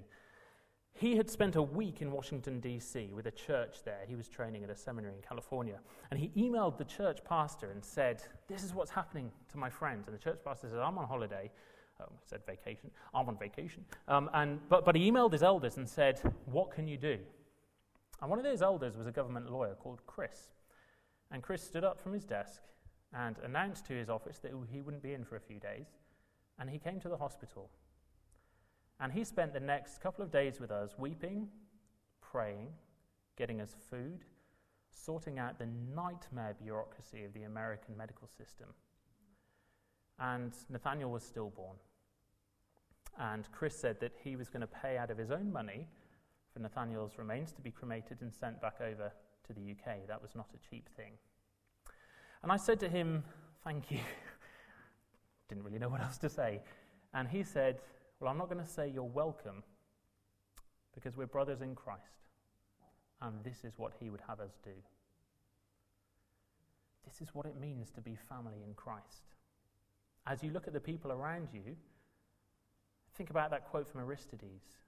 He 1.00 1.16
had 1.16 1.30
spent 1.30 1.56
a 1.56 1.62
week 1.62 2.02
in 2.02 2.12
Washington, 2.12 2.60
D.C., 2.60 3.12
with 3.14 3.28
a 3.28 3.32
church 3.32 3.84
there. 3.86 4.00
He 4.08 4.16
was 4.16 4.28
training 4.28 4.64
at 4.64 4.72
a 4.72 4.76
seminary 4.76 5.14
in 5.14 5.22
California. 5.22 5.80
And 6.10 6.20
he 6.20 6.32
emailed 6.36 6.80
the 6.80 6.86
church 6.86 7.20
pastor 7.24 7.70
and 7.70 7.86
said, 7.86 8.24
This 8.48 8.64
is 8.64 8.74
what's 8.74 8.90
happening 8.90 9.32
to 9.52 9.60
my 9.60 9.70
friend. 9.70 10.04
And 10.08 10.16
the 10.16 10.20
church 10.20 10.40
pastor 10.44 10.70
said, 10.70 10.80
I'm 10.80 10.98
on 10.98 11.08
holiday. 11.08 11.52
Um, 12.00 12.08
said 12.26 12.42
vacation. 12.48 12.90
I'm 13.14 13.28
on 13.28 13.38
vacation. 13.38 13.86
Um, 14.08 14.30
and, 14.34 14.60
but, 14.70 14.86
but 14.86 14.96
he 14.96 15.12
emailed 15.12 15.34
his 15.34 15.44
elders 15.44 15.78
and 15.78 15.88
said, 15.88 16.20
What 16.46 16.72
can 16.72 16.88
you 16.88 16.98
do? 16.98 17.20
And 18.20 18.30
one 18.32 18.40
of 18.40 18.46
those 18.46 18.64
elders 18.64 18.98
was 18.98 19.06
a 19.06 19.12
government 19.12 19.52
lawyer 19.52 19.76
called 19.76 20.02
Chris. 20.08 20.50
And 21.30 21.44
Chris 21.44 21.62
stood 21.62 21.84
up 21.84 22.00
from 22.00 22.14
his 22.14 22.24
desk 22.24 22.64
and 23.14 23.38
announced 23.44 23.86
to 23.86 23.94
his 23.94 24.10
office 24.10 24.40
that 24.40 24.52
he 24.72 24.82
wouldn't 24.82 25.04
be 25.04 25.14
in 25.14 25.26
for 25.26 25.36
a 25.36 25.42
few 25.42 25.60
days. 25.60 25.86
And 26.58 26.72
he 26.72 26.80
came 26.80 27.00
to 27.02 27.10
the 27.10 27.18
hospital 27.18 27.70
and 29.00 29.12
he 29.12 29.24
spent 29.24 29.54
the 29.54 29.60
next 29.60 30.02
couple 30.02 30.24
of 30.24 30.32
days 30.32 30.60
with 30.60 30.72
us, 30.72 30.96
weeping, 30.98 31.48
praying, 32.22 32.70
getting 33.38 33.62
us 33.62 33.76
food, 33.90 34.26
sorting 34.90 35.38
out 35.40 35.60
the 35.60 35.68
nightmare 35.96 36.56
bureaucracy 36.62 37.24
of 37.24 37.34
the 37.34 37.44
American 37.44 37.96
medical 37.96 38.28
system. 38.28 38.68
And 40.20 40.54
Nathaniel 40.70 41.12
was 41.12 41.24
stillborn. 41.24 41.78
And 43.20 43.48
Chris 43.52 43.76
said 43.78 44.00
that 44.00 44.14
he 44.24 44.36
was 44.36 44.50
going 44.50 44.62
to 44.62 44.68
pay 44.68 44.98
out 44.98 45.12
of 45.12 45.18
his 45.18 45.32
own 45.32 45.52
money 45.52 45.88
for 46.52 46.60
Nathaniel's 46.60 47.18
remains 47.18 47.52
to 47.54 47.62
be 47.62 47.72
cremated 47.72 48.22
and 48.22 48.34
sent 48.34 48.62
back 48.62 48.76
over 48.82 49.12
to 49.48 49.54
the 49.54 49.72
UK. 49.72 50.08
That 50.08 50.22
was 50.22 50.36
not 50.36 50.48
a 50.54 50.70
cheap 50.70 50.90
thing. 50.96 51.14
And 52.44 52.52
I 52.52 52.58
said 52.58 52.80
to 52.82 52.90
him, 52.90 53.24
Thank 53.64 53.92
you. 53.92 54.00
Didn't 55.50 55.64
really 55.64 55.80
know 55.80 55.90
what 55.90 56.02
else 56.02 56.18
to 56.20 56.30
say. 56.30 56.62
And 57.14 57.28
he 57.28 57.44
said, 57.44 57.82
well, 58.20 58.32
I'm 58.32 58.38
not 58.38 58.50
going 58.50 58.64
to 58.64 58.70
say 58.70 58.90
you're 58.90 59.04
welcome 59.04 59.64
because 60.94 61.16
we're 61.16 61.28
brothers 61.28 61.62
in 61.62 61.76
Christ, 61.76 62.02
and 63.22 63.44
this 63.44 63.64
is 63.64 63.74
what 63.78 63.94
he 64.00 64.10
would 64.10 64.22
have 64.28 64.40
us 64.40 64.58
do. 64.64 64.72
This 67.06 67.22
is 67.22 67.34
what 67.34 67.46
it 67.46 67.60
means 67.60 67.92
to 67.92 68.02
be 68.02 68.18
family 68.28 68.64
in 68.68 68.74
Christ. 68.74 69.36
As 70.26 70.44
you 70.44 70.52
look 70.52 70.68
at 70.68 70.74
the 70.74 70.80
people 70.80 71.12
around 71.12 71.50
you, 71.54 71.76
think 73.16 73.30
about 73.30 73.52
that 73.52 73.70
quote 73.70 73.88
from 73.88 74.02
Aristides 74.02 74.80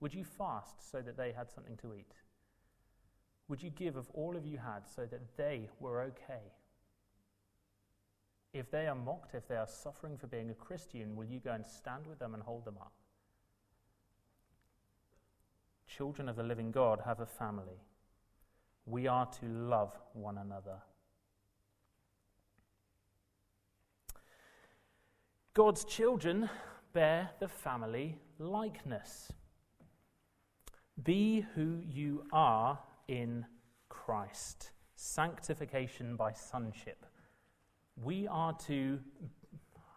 Would 0.00 0.14
you 0.14 0.24
fast 0.24 0.90
so 0.90 1.02
that 1.02 1.16
they 1.16 1.32
had 1.32 1.50
something 1.50 1.76
to 1.78 1.94
eat? 1.94 2.14
Would 3.48 3.62
you 3.62 3.70
give 3.70 3.96
of 3.96 4.08
all 4.14 4.36
of 4.36 4.46
you 4.46 4.58
had 4.58 4.88
so 4.88 5.06
that 5.06 5.36
they 5.36 5.68
were 5.78 6.02
okay? 6.02 6.52
If 8.56 8.70
they 8.70 8.86
are 8.86 8.94
mocked, 8.94 9.34
if 9.34 9.46
they 9.46 9.56
are 9.56 9.66
suffering 9.66 10.16
for 10.16 10.28
being 10.28 10.48
a 10.48 10.54
Christian, 10.54 11.14
will 11.14 11.26
you 11.26 11.40
go 11.40 11.52
and 11.52 11.66
stand 11.66 12.06
with 12.06 12.18
them 12.18 12.32
and 12.32 12.42
hold 12.42 12.64
them 12.64 12.78
up? 12.80 12.92
Children 15.86 16.30
of 16.30 16.36
the 16.36 16.42
living 16.42 16.70
God 16.70 17.02
have 17.04 17.20
a 17.20 17.26
family. 17.26 17.82
We 18.86 19.08
are 19.08 19.26
to 19.40 19.46
love 19.46 19.92
one 20.14 20.38
another. 20.38 20.78
God's 25.52 25.84
children 25.84 26.48
bear 26.94 27.30
the 27.40 27.48
family 27.48 28.18
likeness. 28.38 29.32
Be 31.02 31.44
who 31.54 31.82
you 31.86 32.24
are 32.32 32.78
in 33.06 33.44
Christ. 33.90 34.70
Sanctification 34.94 36.16
by 36.16 36.32
sonship. 36.32 37.04
We 38.02 38.28
are 38.28 38.52
to, 38.66 38.98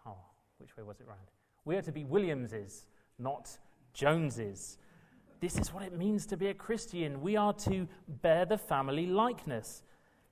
oh, 0.05 0.15
which 0.57 0.75
way 0.77 0.83
was 0.83 0.99
it 1.01 1.07
round? 1.07 1.19
We 1.65 1.75
are 1.75 1.81
to 1.81 1.91
be 1.91 2.05
Williamses, 2.05 2.85
not 3.17 3.57
Joneses. 3.93 4.77
This 5.41 5.57
is 5.57 5.73
what 5.73 5.83
it 5.83 5.97
means 5.97 6.25
to 6.27 6.37
be 6.37 6.47
a 6.47 6.53
Christian. 6.53 7.21
We 7.21 7.35
are 7.35 7.53
to 7.53 7.87
bear 8.07 8.45
the 8.45 8.57
family 8.57 9.05
likeness. 9.05 9.83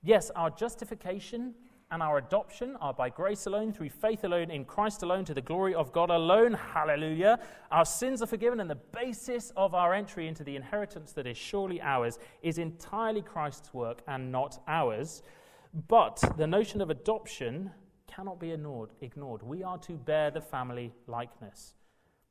Yes, 0.02 0.30
our 0.36 0.50
justification 0.50 1.54
and 1.90 2.02
our 2.02 2.18
adoption 2.18 2.76
are 2.80 2.92
by 2.92 3.08
grace 3.08 3.46
alone, 3.46 3.72
through 3.72 3.88
faith 3.88 4.24
alone, 4.24 4.50
in 4.50 4.64
Christ 4.64 5.02
alone, 5.02 5.24
to 5.24 5.34
the 5.34 5.40
glory 5.40 5.74
of 5.74 5.92
God 5.92 6.10
alone. 6.10 6.52
Hallelujah. 6.52 7.38
Our 7.70 7.86
sins 7.86 8.20
are 8.20 8.26
forgiven, 8.26 8.60
and 8.60 8.68
the 8.68 8.74
basis 8.74 9.52
of 9.56 9.74
our 9.74 9.94
entry 9.94 10.28
into 10.28 10.44
the 10.44 10.56
inheritance 10.56 11.12
that 11.12 11.26
is 11.26 11.38
surely 11.38 11.80
ours 11.80 12.18
is 12.42 12.58
entirely 12.58 13.22
Christ's 13.22 13.72
work 13.72 14.02
and 14.06 14.30
not 14.30 14.62
ours. 14.68 15.22
But 15.72 16.22
the 16.36 16.46
notion 16.46 16.80
of 16.80 16.90
adoption 16.90 17.70
cannot 18.06 18.40
be 18.40 18.50
ignored. 18.50 19.42
We 19.42 19.62
are 19.62 19.78
to 19.78 19.92
bear 19.92 20.30
the 20.30 20.40
family 20.40 20.92
likeness. 21.06 21.74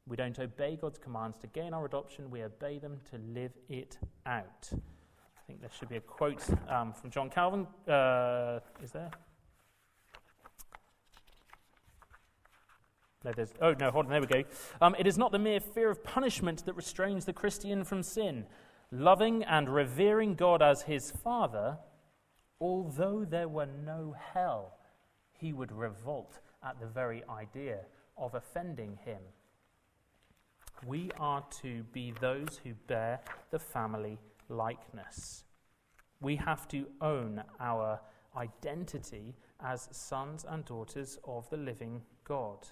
We 0.07 0.15
don't 0.15 0.37
obey 0.39 0.77
God's 0.79 0.97
commands 0.97 1.37
to 1.39 1.47
gain 1.47 1.73
our 1.73 1.85
adoption, 1.85 2.31
we 2.31 2.43
obey 2.43 2.79
them 2.79 2.99
to 3.11 3.17
live 3.17 3.51
it 3.69 3.97
out. 4.25 4.69
I 4.71 5.41
think 5.45 5.61
there 5.61 5.69
should 5.77 5.89
be 5.89 5.97
a 5.97 6.01
quote 6.01 6.43
um, 6.69 6.93
from 6.93 7.09
John 7.09 7.29
Calvin. 7.29 7.67
Uh, 7.87 8.59
is 8.81 8.91
there? 8.91 9.11
No, 13.23 13.31
there's, 13.35 13.53
oh, 13.61 13.73
no, 13.73 13.91
hold 13.91 14.05
on, 14.05 14.11
there 14.11 14.21
we 14.21 14.27
go. 14.27 14.43
Um, 14.79 14.95
it 14.97 15.07
is 15.07 15.17
not 15.17 15.33
the 15.33 15.39
mere 15.39 15.59
fear 15.59 15.89
of 15.89 16.03
punishment 16.03 16.65
that 16.65 16.73
restrains 16.73 17.25
the 17.25 17.33
Christian 17.33 17.83
from 17.83 18.01
sin. 18.01 18.45
Loving 18.91 19.43
and 19.43 19.67
revering 19.67 20.35
God 20.35 20.61
as 20.61 20.83
his 20.83 21.11
Father 21.11 21.77
Although 22.59 23.25
there 23.25 23.47
were 23.47 23.69
no 23.85 24.15
hell, 24.33 24.77
he 25.33 25.53
would 25.53 25.71
revolt 25.71 26.39
at 26.63 26.79
the 26.79 26.87
very 26.87 27.23
idea 27.29 27.79
of 28.17 28.33
offending 28.33 28.97
him. 29.05 29.21
We 30.85 31.11
are 31.19 31.43
to 31.61 31.83
be 31.91 32.13
those 32.19 32.59
who 32.63 32.73
bear 32.87 33.19
the 33.51 33.59
family 33.59 34.19
likeness. 34.49 35.43
We 36.19 36.35
have 36.37 36.67
to 36.69 36.87
own 37.01 37.43
our 37.59 37.99
identity 38.35 39.35
as 39.59 39.87
sons 39.91 40.45
and 40.47 40.65
daughters 40.65 41.17
of 41.25 41.49
the 41.49 41.57
living 41.57 42.01
God. 42.23 42.67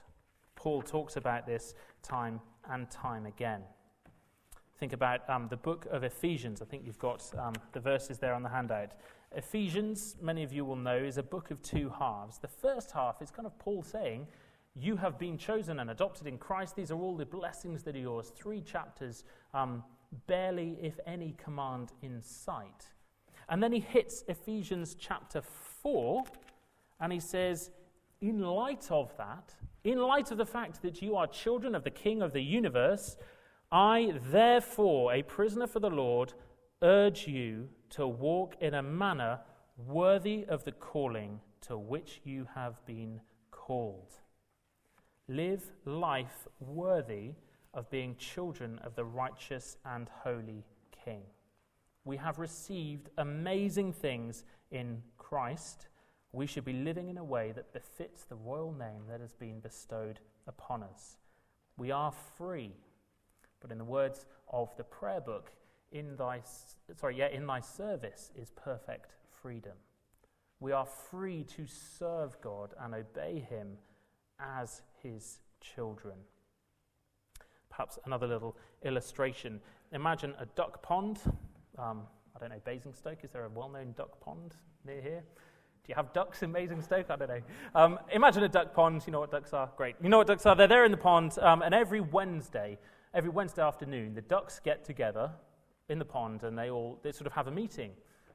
Paul 0.56 0.82
talks 0.82 1.16
about 1.18 1.46
this 1.46 1.74
time 2.02 2.40
and 2.70 2.90
time 2.90 3.26
again. 3.26 3.62
Think 4.78 4.94
about 4.94 5.28
um, 5.30 5.48
the 5.50 5.58
book 5.58 5.88
of 5.90 6.04
Ephesians. 6.04 6.62
I 6.62 6.66
think 6.66 6.84
you've 6.86 7.00
got 7.00 7.24
um, 7.38 7.54
the 7.72 7.80
verses 7.80 8.20
there 8.20 8.34
on 8.34 8.44
the 8.44 8.50
handout. 8.50 8.92
Ephesians, 9.36 10.16
many 10.22 10.44
of 10.44 10.54
you 10.54 10.64
will 10.64 10.76
know, 10.76 10.98
is 10.98 11.18
a 11.18 11.24
book 11.24 11.52
of 11.52 11.62
two 11.62 11.92
halves. 12.00 12.38
The 12.38 12.48
first 12.48 12.92
half 12.92 13.22
is 13.22 13.32
kind 13.32 13.46
of 13.46 13.58
Paul 13.60 13.84
saying, 13.84 14.28
You 14.76 14.96
have 14.96 15.20
been 15.20 15.38
chosen 15.38 15.80
and 15.80 15.90
adopted 15.90 16.26
in 16.26 16.38
Christ. 16.38 16.76
These 16.76 16.92
are 16.92 17.00
all 17.00 17.18
the 17.18 17.26
blessings 17.26 17.84
that 17.84 17.96
are 17.96 18.00
yours. 18.00 18.32
Three 18.36 18.62
chapters, 18.62 19.26
um, 19.54 19.84
barely, 20.28 20.78
if 20.82 21.00
any, 21.06 21.36
command 21.38 21.92
in 22.02 22.22
sight. 22.22 22.92
And 23.50 23.62
then 23.62 23.72
he 23.72 23.80
hits 23.80 24.24
Ephesians 24.28 24.96
chapter 24.98 25.42
4 25.42 26.24
and 27.00 27.12
he 27.12 27.20
says, 27.20 27.72
in 28.22 28.42
light 28.42 28.90
of 28.90 29.16
that, 29.18 29.54
in 29.84 30.00
light 30.00 30.32
of 30.32 30.38
the 30.38 30.46
fact 30.46 30.82
that 30.82 31.02
you 31.02 31.16
are 31.16 31.28
children 31.28 31.76
of 31.76 31.84
the 31.84 31.92
King 31.92 32.22
of 32.22 32.34
the 32.34 32.42
universe, 32.42 33.18
I, 33.72 34.14
therefore, 34.32 35.14
a 35.14 35.22
prisoner 35.22 35.68
for 35.68 35.80
the 35.80 35.90
Lord, 35.90 36.34
urge 36.82 37.28
you 37.28 37.70
to 37.96 38.06
walk 38.06 38.58
in 38.60 38.74
a 38.74 38.84
manner 38.84 39.40
worthy 39.78 40.46
of 40.50 40.66
the 40.66 40.72
calling 40.74 41.40
to 41.62 41.78
which 41.78 42.20
you 42.26 42.46
have 42.54 42.86
been 42.86 43.22
called. 43.52 44.16
Live 45.30 45.72
life 45.86 46.46
worthy 46.60 47.32
of 47.74 47.90
being 47.90 48.18
children 48.18 48.80
of 48.84 48.96
the 48.96 49.06
righteous 49.06 49.78
and 49.86 50.10
holy 50.24 50.66
King. 51.06 51.22
We 52.04 52.18
have 52.18 52.38
received 52.38 53.10
amazing 53.18 53.94
things 53.94 54.44
in 54.72 55.02
Christ. 55.18 55.88
We 56.34 56.48
should 56.48 56.66
be 56.66 56.74
living 56.74 57.08
in 57.08 57.18
a 57.18 57.24
way 57.24 57.54
that 57.54 57.72
befits 57.72 58.26
the 58.26 58.36
royal 58.36 58.74
name 58.74 59.04
that 59.10 59.22
has 59.22 59.34
been 59.34 59.62
bestowed 59.62 60.20
upon 60.48 60.84
us. 60.84 61.16
We 61.78 61.92
are 61.92 62.14
free. 62.38 62.74
But 63.62 63.72
in 63.72 63.78
the 63.78 63.86
words 63.86 64.26
of 64.52 64.76
the 64.76 64.84
prayer 64.84 65.22
book, 65.22 65.54
in 65.96 66.16
thy 66.18 66.42
sorry, 66.94 67.18
yeah, 67.18 67.30
in 67.30 67.48
thy 67.48 67.62
service 67.62 68.32
is 68.36 68.52
perfect 68.52 69.14
freedom. 69.42 69.72
We 70.60 70.74
are 70.74 70.86
free 70.86 71.44
to 71.56 71.66
serve 71.68 72.40
God 72.42 72.74
and 72.80 72.94
obey 72.94 73.40
him 73.40 73.78
as 74.40 74.82
his 75.02 75.40
children. 75.62 76.16
Perhaps 77.70 77.98
another 78.06 78.28
little 78.28 78.58
illustration. 78.84 79.62
Imagine 79.94 80.34
a 80.38 80.46
duck 80.46 80.84
pond. 80.84 81.20
Um, 81.78 82.02
I 82.36 82.40
don't 82.40 82.50
know, 82.50 82.62
Basingstoke, 82.66 83.20
is 83.24 83.32
there 83.32 83.46
a 83.46 83.50
well 83.50 83.70
known 83.70 83.94
duck 83.98 84.20
pond 84.20 84.54
near 84.86 85.02
here? 85.02 85.24
Do 85.86 85.90
you 85.90 85.96
have 85.96 86.12
ducks 86.14 86.44
in 86.44 86.52
Basingstoke? 86.52 87.10
I 87.10 87.16
don't 87.16 87.30
know. 87.30 87.42
Um, 87.74 88.00
imagine 88.12 88.44
a 88.44 88.50
duck 88.50 88.74
pond. 88.74 89.04
You 89.06 89.14
know 89.14 89.20
what 89.20 89.32
ducks 89.32 89.54
are? 89.54 89.70
Great. 89.78 89.96
You 90.02 90.10
know 90.10 90.18
what 90.18 90.28
ducks 90.28 90.46
are? 90.46 90.56
They're 90.56 90.68
there 90.68 90.84
in 90.84 90.92
the 90.92 90.98
pond, 90.98 91.38
um, 91.40 91.62
and 91.62 91.74
every 91.74 92.02
Wednesday, 92.02 92.80
every 93.14 93.30
Wednesday 93.30 93.62
afternoon, 93.62 94.16
the 94.16 94.22
ducks 94.22 94.60
get 94.60 94.84
together 94.84 95.32
in 95.90 96.00
the 96.00 96.06
pond 96.06 96.44
and 96.44 96.58
they 96.58 96.70
all 96.70 97.00
they 97.04 97.12
sort 97.12 97.28
of 97.28 97.34
have 97.34 97.48
a 97.48 97.52
meeting. 97.52 97.92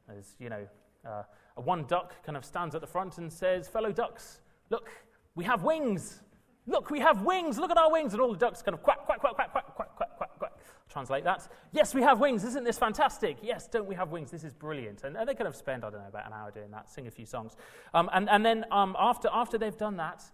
There's, 0.09 0.37
you 0.39 0.49
know, 0.49 0.67
uh, 1.07 1.23
one 1.55 1.85
duck 1.85 2.23
kind 2.25 2.37
of 2.37 2.45
stands 2.45 2.75
at 2.75 2.81
the 2.81 2.87
front 2.87 3.19
and 3.19 3.33
says, 3.33 3.69
Fellow 3.69 3.93
ducks, 3.93 4.41
look, 4.71 4.91
we 5.35 5.45
have 5.45 5.63
wings. 5.63 6.23
Look, 6.67 6.91
we 6.91 7.01
have 7.01 7.23
wings. 7.23 7.59
Look 7.59 7.71
at 7.71 7.79
our 7.79 7.91
wings. 7.91 8.13
And 8.13 8.21
all 8.21 8.33
the 8.33 8.39
ducks 8.39 8.63
kind 8.63 8.75
of 8.75 8.83
quack, 8.83 9.05
quack, 9.07 9.21
quack, 9.21 9.35
quack, 9.37 9.53
quack, 9.53 9.75
quack, 9.77 9.97
quack, 9.97 10.17
quack, 10.17 10.39
quack. 10.39 10.53
Translate 10.89 11.25
that. 11.25 11.49
Yes, 11.73 11.95
we 11.95 12.03
have 12.03 12.21
wings. 12.21 12.45
Isn't 12.45 12.65
this 12.65 12.79
fantastic? 12.79 13.39
Yes, 13.43 13.69
don't 13.69 13.87
we 13.87 13.95
have 13.95 14.11
wings? 14.11 14.31
This 14.31 14.45
is 14.45 14.53
brilliant. 14.53 15.05
And, 15.05 15.17
and 15.17 15.29
they 15.29 15.35
kind 15.35 15.49
of 15.49 15.57
spend, 15.57 15.85
I 15.85 15.91
don't 15.91 16.01
know, 16.01 16.09
about 16.09 16.27
an 16.27 16.33
hour 16.33 16.51
doing 16.51 16.71
that, 16.73 16.91
sing 16.91 17.07
a 17.07 17.11
few 17.11 17.27
songs. 17.27 17.57
Um, 17.95 18.11
and, 18.13 18.29
and 18.29 18.45
then 18.45 18.65
um, 18.71 18.97
after, 18.99 19.29
after 19.33 19.57
they've 19.57 19.77
done 19.77 19.97
that, 19.99 20.25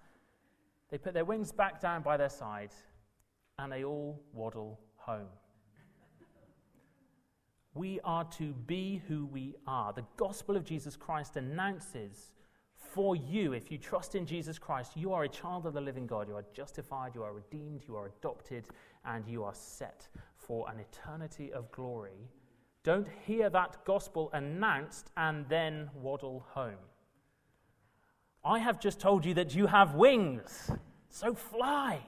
they 0.90 0.98
put 0.98 1.14
their 1.14 1.24
wings 1.24 1.52
back 1.52 1.80
down 1.80 2.02
by 2.02 2.16
their 2.16 2.28
side 2.28 2.70
and 3.58 3.70
they 3.72 3.84
all 3.84 4.20
waddle 4.32 4.80
home. 4.96 5.28
We 7.76 8.00
are 8.04 8.24
to 8.38 8.54
be 8.66 9.02
who 9.06 9.26
we 9.26 9.54
are. 9.66 9.92
The 9.92 10.06
gospel 10.16 10.56
of 10.56 10.64
Jesus 10.64 10.96
Christ 10.96 11.36
announces 11.36 12.32
for 12.74 13.14
you, 13.14 13.52
if 13.52 13.70
you 13.70 13.76
trust 13.76 14.14
in 14.14 14.24
Jesus 14.24 14.58
Christ, 14.58 14.92
you 14.96 15.12
are 15.12 15.24
a 15.24 15.28
child 15.28 15.66
of 15.66 15.74
the 15.74 15.80
living 15.82 16.06
God. 16.06 16.28
You 16.28 16.36
are 16.36 16.44
justified, 16.54 17.14
you 17.14 17.22
are 17.22 17.34
redeemed, 17.34 17.82
you 17.86 17.94
are 17.94 18.06
adopted, 18.06 18.64
and 19.04 19.26
you 19.28 19.44
are 19.44 19.54
set 19.54 20.08
for 20.38 20.66
an 20.70 20.80
eternity 20.80 21.52
of 21.52 21.70
glory. 21.72 22.30
Don't 22.82 23.06
hear 23.26 23.50
that 23.50 23.84
gospel 23.84 24.30
announced 24.32 25.10
and 25.18 25.46
then 25.50 25.90
waddle 25.94 26.46
home. 26.48 26.78
I 28.42 28.58
have 28.60 28.80
just 28.80 29.00
told 29.00 29.26
you 29.26 29.34
that 29.34 29.54
you 29.54 29.66
have 29.66 29.94
wings, 29.94 30.70
so 31.10 31.34
fly. 31.34 32.00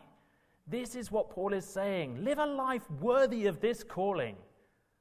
This 0.67 0.95
is 0.95 1.13
what 1.13 1.29
Paul 1.29 1.53
is 1.53 1.67
saying. 1.67 2.25
Live 2.25 2.39
a 2.39 2.47
life 2.47 2.91
worthy 3.01 3.45
of 3.45 3.61
this 3.61 3.85
calling. 3.85 4.37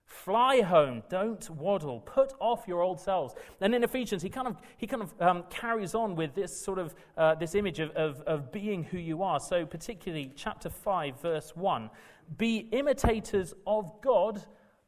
Fly 0.07 0.61
home, 0.61 1.03
don't 1.09 1.49
waddle, 1.49 1.99
put 1.99 2.31
off 2.39 2.65
your 2.65 2.81
old 2.81 2.97
selves. 2.97 3.35
And 3.59 3.75
in 3.75 3.83
Ephesians, 3.83 4.23
he 4.23 4.29
kind 4.29 4.47
of, 4.47 4.55
he 4.77 4.87
kind 4.87 5.03
of 5.03 5.13
um, 5.21 5.43
carries 5.49 5.93
on 5.93 6.15
with 6.15 6.33
this 6.33 6.57
sort 6.57 6.79
of 6.79 6.95
uh, 7.17 7.35
this 7.35 7.55
image 7.55 7.79
of, 7.79 7.91
of, 7.91 8.21
of 8.21 8.49
being 8.49 8.85
who 8.85 8.97
you 8.97 9.21
are. 9.21 9.37
So, 9.41 9.65
particularly 9.65 10.31
chapter 10.33 10.69
5, 10.69 11.21
verse 11.21 11.57
1 11.57 11.89
Be 12.37 12.69
imitators 12.71 13.53
of 13.67 13.91
God 14.01 14.41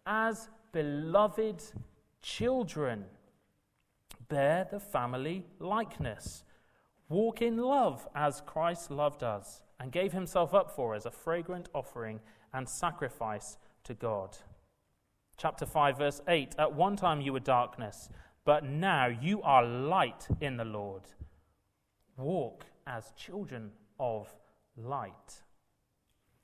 as 0.06 0.48
beloved 0.72 1.64
children. 2.22 3.04
Bear 4.30 4.70
the 4.72 4.80
family 4.80 5.46
likeness. 5.60 6.46
Walk 7.10 7.41
in 7.41 7.58
love 7.58 8.08
as 8.16 8.41
Christ 8.46 8.90
loved 8.90 9.24
us 9.24 9.62
and 9.82 9.91
gave 9.91 10.14
himself 10.14 10.54
up 10.54 10.72
for 10.72 10.96
us, 10.96 11.06
a 11.06 11.12
fragrant 11.12 11.68
offering 11.76 12.22
and 12.54 12.70
sacrifice 12.70 13.58
to 13.84 13.94
God. 13.94 14.38
Chapter 15.40 15.66
5, 15.66 15.98
verse 15.98 16.22
8 16.28 16.56
At 16.60 16.74
one 16.74 16.98
time 16.98 17.22
you 17.22 17.32
were 17.32 17.40
darkness, 17.40 18.10
but 18.44 18.66
now 18.66 19.07
you 19.07 19.41
are 19.41 19.66
light 19.66 20.28
in 20.41 20.57
the 20.57 20.66
Lord. 20.66 21.03
Walk 22.18 22.66
as 22.86 23.14
children 23.16 23.72
of 24.02 24.28
light. 24.76 25.44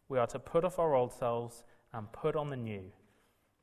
We 0.08 0.18
are 0.18 0.28
to 0.28 0.40
put 0.40 0.64
off 0.64 0.80
our 0.80 0.96
old 0.96 1.12
selves 1.12 1.66
and 1.92 2.10
put 2.14 2.38
on 2.38 2.50
the 2.50 2.56
new. 2.56 2.90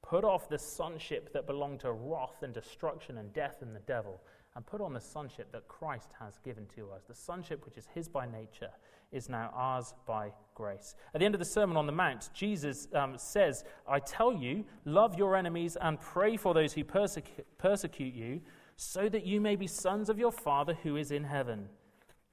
Put 0.02 0.22
off 0.22 0.50
the 0.50 0.58
sonship 0.58 1.32
that 1.32 1.46
belonged 1.46 1.80
to 1.80 1.92
wrath 1.92 2.42
and 2.42 2.52
destruction 2.52 3.16
and 3.16 3.32
death 3.32 3.62
and 3.62 3.74
the 3.74 3.80
devil, 3.80 4.20
and 4.54 4.66
put 4.66 4.80
on 4.80 4.92
the 4.92 5.00
sonship 5.00 5.50
that 5.52 5.68
Christ 5.68 6.10
has 6.20 6.38
given 6.44 6.66
to 6.76 6.90
us. 6.90 7.04
The 7.08 7.14
sonship 7.14 7.64
which 7.64 7.78
is 7.78 7.88
his 7.94 8.08
by 8.08 8.26
nature 8.26 8.70
is 9.10 9.28
now 9.28 9.50
ours 9.54 9.94
by 10.06 10.32
grace. 10.54 10.94
At 11.14 11.20
the 11.20 11.26
end 11.26 11.34
of 11.34 11.38
the 11.38 11.44
Sermon 11.44 11.76
on 11.76 11.86
the 11.86 11.92
Mount, 11.92 12.30
Jesus 12.34 12.88
um, 12.94 13.16
says, 13.16 13.64
I 13.86 13.98
tell 13.98 14.32
you, 14.32 14.64
love 14.84 15.16
your 15.16 15.36
enemies 15.36 15.76
and 15.80 16.00
pray 16.00 16.36
for 16.36 16.54
those 16.54 16.72
who 16.72 16.84
persecu- 16.84 17.44
persecute 17.58 18.14
you, 18.14 18.40
so 18.76 19.08
that 19.08 19.24
you 19.24 19.40
may 19.40 19.56
be 19.56 19.66
sons 19.66 20.08
of 20.08 20.18
your 20.18 20.32
Father 20.32 20.74
who 20.82 20.96
is 20.96 21.10
in 21.10 21.24
heaven. 21.24 21.68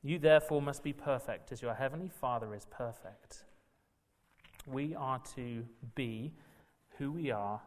You 0.01 0.19
therefore 0.19 0.61
must 0.61 0.83
be 0.83 0.93
perfect, 0.93 1.51
as 1.51 1.61
your 1.61 1.73
heavenly 1.73 2.09
Father 2.09 2.55
is 2.55 2.65
perfect. 2.71 3.43
We 4.65 4.95
are 4.95 5.19
to 5.35 5.65
be 5.95 6.33
who 6.97 7.11
we 7.11 7.31
are. 7.31 7.61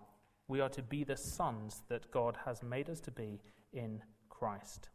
We 0.49 0.61
are 0.61 0.71
to 0.71 0.83
be 0.83 1.05
the 1.05 1.17
sons 1.17 1.83
that 1.89 2.11
God 2.11 2.37
has 2.45 2.63
made 2.63 2.89
us 2.89 3.01
to 3.01 3.11
be 3.11 3.41
in 3.73 4.03
Christ. 4.43 4.89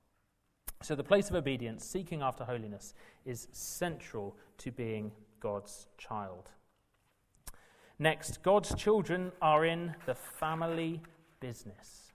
So, 0.82 0.94
the 0.94 1.06
place 1.06 1.30
of 1.30 1.36
obedience, 1.38 1.86
seeking 1.86 2.22
after 2.22 2.44
holiness, 2.44 2.94
is 3.26 3.48
central 3.54 4.36
to 4.58 4.74
being 4.74 5.14
God's 5.40 5.88
child. 5.98 6.50
Next, 7.98 8.44
God's 8.44 8.76
children 8.76 9.32
are 9.42 9.64
in 9.64 9.96
the 10.06 10.16
family 10.16 11.02
business. 11.40 12.12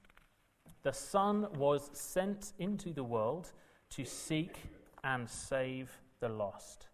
The 0.83 0.93
Son 0.93 1.47
was 1.55 1.89
sent 1.95 2.53
into 2.59 2.93
the 2.93 3.03
world 3.03 3.53
to 3.97 4.05
seek 4.05 4.59
and 5.03 5.27
save 5.27 5.91
the 6.21 6.29
lost. 6.29 6.89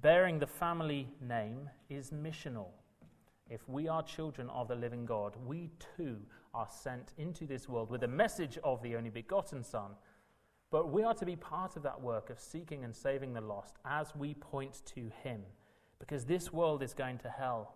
Bearing 0.00 0.38
the 0.38 0.46
family 0.46 1.06
name 1.20 1.68
is 1.90 2.12
missional. 2.12 2.68
If 3.50 3.68
we 3.68 3.88
are 3.88 4.02
children 4.02 4.48
of 4.48 4.68
the 4.68 4.74
living 4.74 5.04
God, 5.04 5.34
we 5.44 5.68
too 5.98 6.16
are 6.54 6.68
sent 6.70 7.12
into 7.18 7.46
this 7.46 7.68
world 7.68 7.90
with 7.90 8.00
the 8.00 8.08
message 8.08 8.58
of 8.64 8.82
the 8.82 8.96
only 8.96 9.10
begotten 9.10 9.62
Son. 9.62 9.92
But 10.70 10.92
we 10.92 11.02
are 11.02 11.14
to 11.14 11.26
be 11.26 11.36
part 11.36 11.76
of 11.76 11.82
that 11.82 12.00
work 12.00 12.30
of 12.30 12.38
seeking 12.38 12.84
and 12.84 12.94
saving 12.94 13.32
the 13.32 13.40
lost 13.40 13.76
as 13.84 14.14
we 14.14 14.34
point 14.34 14.82
to 14.94 15.10
Him. 15.22 15.42
Because 15.98 16.24
this 16.24 16.52
world 16.52 16.82
is 16.82 16.94
going 16.94 17.18
to 17.18 17.28
hell. 17.28 17.74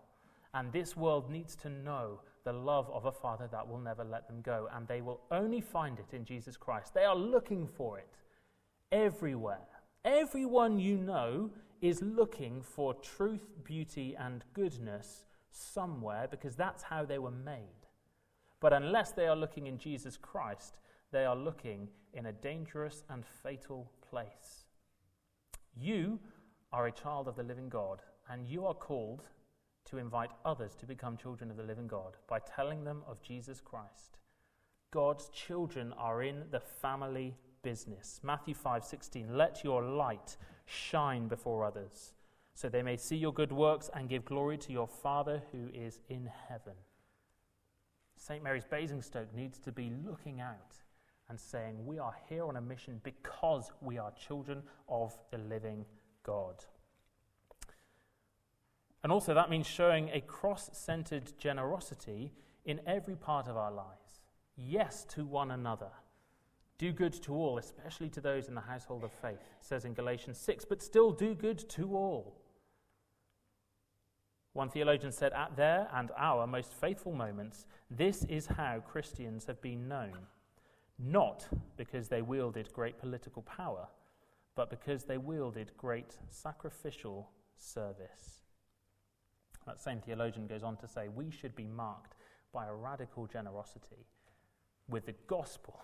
And 0.55 0.73
this 0.73 0.97
world 0.97 1.31
needs 1.31 1.57
to 1.57 1.69
know 1.69 2.21
the 2.45 2.53
love 2.53 2.89
of 2.91 3.07
a 3.07 3.13
Father 3.13 3.49
that 3.51 3.67
will 3.67 3.79
never 3.79 4.05
let 4.05 4.29
them 4.29 4.41
go. 4.43 4.69
And 4.75 4.87
they 4.87 5.01
will 5.01 5.21
only 5.31 5.61
find 5.61 5.99
it 5.99 6.15
in 6.15 6.25
Jesus 6.25 6.57
Christ. 6.57 6.95
They 6.95 7.05
are 7.05 7.17
looking 7.17 7.67
for 7.67 7.99
it 7.99 8.17
everywhere. 8.93 9.67
Everyone 10.05 10.79
you 10.79 10.97
know 10.97 11.51
is 11.81 12.01
looking 12.03 12.63
for 12.63 12.95
truth, 12.95 13.47
beauty, 13.65 14.15
and 14.19 14.45
goodness 14.55 15.25
somewhere 15.51 16.29
because 16.31 16.55
that's 16.55 16.83
how 16.83 17.05
they 17.05 17.19
were 17.19 17.31
made. 17.31 17.84
But 18.61 18.73
unless 18.73 19.13
they 19.13 19.27
are 19.27 19.37
looking 19.37 19.67
in 19.67 19.79
Jesus 19.79 20.17
Christ, 20.17 20.79
they 21.13 21.25
are 21.25 21.37
looking 21.37 21.89
in 22.13 22.27
a 22.27 22.33
dangerous 22.33 23.05
and 23.11 23.25
fatal 23.43 23.91
place. 24.09 24.65
You 25.77 26.19
are 26.73 26.87
a 26.87 26.93
child 26.93 27.29
of 27.29 27.37
the 27.37 27.43
living 27.43 27.69
God, 27.69 28.03
and 28.29 28.47
you 28.47 28.67
are 28.67 28.75
called 28.75 29.23
to 29.87 29.99
invite 29.99 30.31
others 30.45 30.75
to 30.77 30.87
become 30.87 31.17
children 31.17 31.51
of 31.51 31.57
the 31.57 31.63
living 31.63 31.87
God 31.87 32.17
by 32.29 32.39
telling 32.39 32.85
them 32.85 33.03
of 33.07 33.23
Jesus 33.23 33.61
Christ. 33.61 34.19
God's 34.91 35.29
children 35.29 35.93
are 35.99 36.23
in 36.23 36.45
the 36.51 36.61
family 36.61 37.37
business. 37.63 38.21
Matthew 38.23 38.55
5:16 38.55 39.37
Let 39.37 39.65
your 39.65 39.83
light 39.83 40.37
shine 40.67 41.29
before 41.29 41.65
others 41.65 42.15
so 42.55 42.69
they 42.69 42.83
may 42.83 42.97
see 42.97 43.17
your 43.17 43.33
good 43.33 43.53
works 43.53 43.91
and 43.95 44.09
give 44.09 44.25
glory 44.25 44.57
to 44.59 44.73
your 44.73 44.87
Father 44.87 45.43
who 45.51 45.69
is 45.75 45.99
in 46.09 46.31
heaven. 46.49 46.75
St. 48.17 48.43
Mary's 48.43 48.65
Basingstoke 48.65 49.35
needs 49.35 49.59
to 49.61 49.73
be 49.73 49.93
looking 50.05 50.41
out 50.41 50.77
and 51.29 51.39
saying, 51.39 51.85
We 51.85 51.99
are 51.99 52.15
here 52.29 52.45
on 52.45 52.57
a 52.57 52.61
mission 52.61 53.01
because 53.03 53.71
we 53.81 53.99
are 53.99 54.13
children 54.13 54.63
of 54.89 55.17
the 55.31 55.39
living 55.39 55.85
God. 56.23 56.65
And 59.03 59.13
also, 59.13 59.35
that 59.35 59.51
means 59.51 59.67
showing 59.67 60.11
a 60.13 60.21
cross 60.23 60.71
centered 60.73 61.33
generosity 61.39 62.33
in 62.65 62.81
every 62.87 63.17
part 63.17 63.49
of 63.49 63.57
our 63.57 63.71
lives. 63.71 64.23
Yes, 64.57 65.05
to 65.11 65.25
one 65.25 65.51
another. 65.51 65.91
Do 66.79 66.93
good 66.93 67.13
to 67.23 67.35
all, 67.35 67.59
especially 67.59 68.09
to 68.11 68.21
those 68.21 68.49
in 68.49 68.55
the 68.55 68.61
household 68.61 69.05
of 69.05 69.13
faith, 69.13 69.41
it 69.41 69.65
says 69.65 69.85
in 69.85 69.95
Galatians 69.95 70.39
6, 70.39 70.65
but 70.65 70.83
still 70.83 71.13
do 71.13 71.35
good 71.35 71.69
to 71.71 71.95
all. 71.95 72.41
One 74.55 74.71
theologian 74.71 75.13
said, 75.13 75.33
At 75.33 75.57
their 75.57 75.89
and 75.93 76.11
our 76.17 76.47
most 76.47 76.73
faithful 76.73 77.13
moments, 77.13 77.67
this 77.91 78.25
is 78.25 78.47
how 78.47 78.83
Christians 78.87 79.45
have 79.47 79.61
been 79.61 79.89
known. 79.89 80.17
Not 80.99 81.47
because 81.77 82.09
they 82.09 82.23
wielded 82.23 82.73
great 82.73 82.99
political 82.99 83.43
power, 83.43 83.89
but 84.55 84.71
because 84.71 85.05
they 85.05 85.19
wielded 85.19 85.73
great 85.77 86.17
sacrificial 86.31 87.29
service. 87.57 88.43
That 89.67 89.81
same 89.81 90.01
theologian 90.01 90.47
goes 90.47 90.63
on 90.63 90.77
to 90.79 90.89
say, 90.89 91.09
We 91.09 91.31
should 91.31 91.57
be 91.57 91.67
marked 91.67 92.15
by 92.53 92.67
a 92.67 92.75
radical 92.75 93.27
generosity 93.27 94.07
with 94.89 95.07
the 95.07 95.15
gospel 95.27 95.81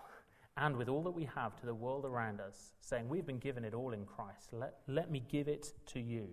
and 0.55 0.77
with 0.77 0.87
all 0.87 1.03
that 1.03 1.11
we 1.11 1.25
have 1.25 1.55
to 1.57 1.65
the 1.65 1.73
world 1.73 2.05
around 2.05 2.39
us, 2.39 2.73
saying, 2.79 3.09
We've 3.09 3.25
been 3.25 3.39
given 3.39 3.65
it 3.65 3.73
all 3.73 3.91
in 3.91 4.05
Christ. 4.05 4.53
Let, 4.53 4.75
let 4.87 5.11
me 5.11 5.21
give 5.29 5.49
it 5.49 5.73
to 5.87 5.99
you. 5.99 6.29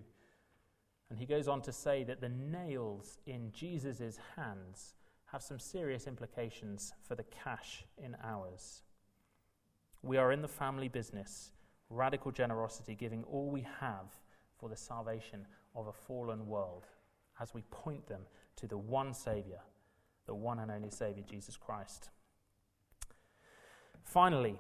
And 1.10 1.18
he 1.18 1.26
goes 1.26 1.48
on 1.48 1.62
to 1.62 1.72
say 1.72 2.04
that 2.04 2.20
the 2.20 2.28
nails 2.28 3.18
in 3.26 3.50
Jesus' 3.52 4.18
hands 4.36 4.94
have 5.26 5.42
some 5.42 5.58
serious 5.58 6.06
implications 6.06 6.92
for 7.02 7.14
the 7.14 7.24
cash 7.24 7.84
in 8.02 8.16
ours. 8.22 8.82
We 10.02 10.16
are 10.16 10.32
in 10.32 10.42
the 10.42 10.48
family 10.48 10.88
business, 10.88 11.52
radical 11.90 12.30
generosity, 12.30 12.94
giving 12.94 13.24
all 13.24 13.50
we 13.50 13.66
have 13.80 14.06
for 14.58 14.68
the 14.68 14.76
salvation 14.76 15.46
of 15.74 15.86
a 15.86 15.92
fallen 15.92 16.46
world 16.46 16.86
as 17.40 17.54
we 17.54 17.62
point 17.70 18.06
them 18.06 18.22
to 18.56 18.66
the 18.66 18.78
one 18.78 19.14
Saviour, 19.14 19.60
the 20.26 20.34
one 20.34 20.58
and 20.58 20.70
only 20.70 20.90
Saviour, 20.90 21.24
Jesus 21.28 21.56
Christ. 21.56 22.10
Finally, 24.02 24.58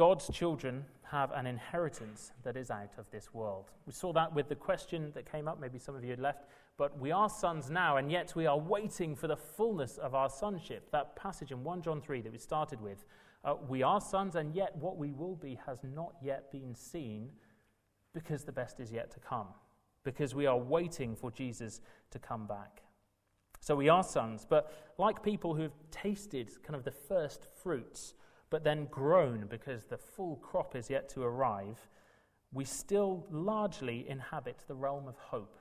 God's 0.00 0.30
children 0.30 0.86
have 1.02 1.30
an 1.32 1.46
inheritance 1.46 2.32
that 2.42 2.56
is 2.56 2.70
out 2.70 2.94
of 2.96 3.04
this 3.10 3.34
world. 3.34 3.66
We 3.84 3.92
saw 3.92 4.14
that 4.14 4.34
with 4.34 4.48
the 4.48 4.54
question 4.54 5.12
that 5.14 5.30
came 5.30 5.46
up, 5.46 5.60
maybe 5.60 5.78
some 5.78 5.94
of 5.94 6.02
you 6.02 6.08
had 6.08 6.18
left, 6.18 6.46
but 6.78 6.98
we 6.98 7.12
are 7.12 7.28
sons 7.28 7.68
now, 7.68 7.98
and 7.98 8.10
yet 8.10 8.34
we 8.34 8.46
are 8.46 8.58
waiting 8.58 9.14
for 9.14 9.28
the 9.28 9.36
fullness 9.36 9.98
of 9.98 10.14
our 10.14 10.30
sonship. 10.30 10.90
That 10.90 11.16
passage 11.16 11.52
in 11.52 11.62
1 11.62 11.82
John 11.82 12.00
3 12.00 12.22
that 12.22 12.32
we 12.32 12.38
started 12.38 12.80
with. 12.80 13.04
Uh, 13.44 13.56
we 13.68 13.82
are 13.82 14.00
sons, 14.00 14.36
and 14.36 14.54
yet 14.54 14.74
what 14.76 14.96
we 14.96 15.12
will 15.12 15.36
be 15.36 15.60
has 15.66 15.80
not 15.84 16.14
yet 16.22 16.50
been 16.50 16.74
seen 16.74 17.28
because 18.14 18.44
the 18.44 18.52
best 18.52 18.80
is 18.80 18.90
yet 18.90 19.10
to 19.10 19.20
come, 19.20 19.48
because 20.02 20.34
we 20.34 20.46
are 20.46 20.56
waiting 20.56 21.14
for 21.14 21.30
Jesus 21.30 21.82
to 22.10 22.18
come 22.18 22.46
back. 22.46 22.84
So 23.60 23.76
we 23.76 23.90
are 23.90 24.02
sons, 24.02 24.46
but 24.48 24.72
like 24.96 25.22
people 25.22 25.54
who 25.54 25.60
have 25.60 25.74
tasted 25.90 26.50
kind 26.62 26.74
of 26.74 26.84
the 26.84 26.90
first 26.90 27.48
fruits 27.62 28.14
but 28.50 28.64
then 28.64 28.86
groan 28.90 29.46
because 29.48 29.84
the 29.84 29.96
full 29.96 30.36
crop 30.36 30.74
is 30.74 30.90
yet 30.90 31.08
to 31.10 31.22
arrive, 31.22 31.88
we 32.52 32.64
still 32.64 33.26
largely 33.30 34.08
inhabit 34.08 34.64
the 34.66 34.74
realm 34.74 35.06
of 35.06 35.16
hope. 35.16 35.56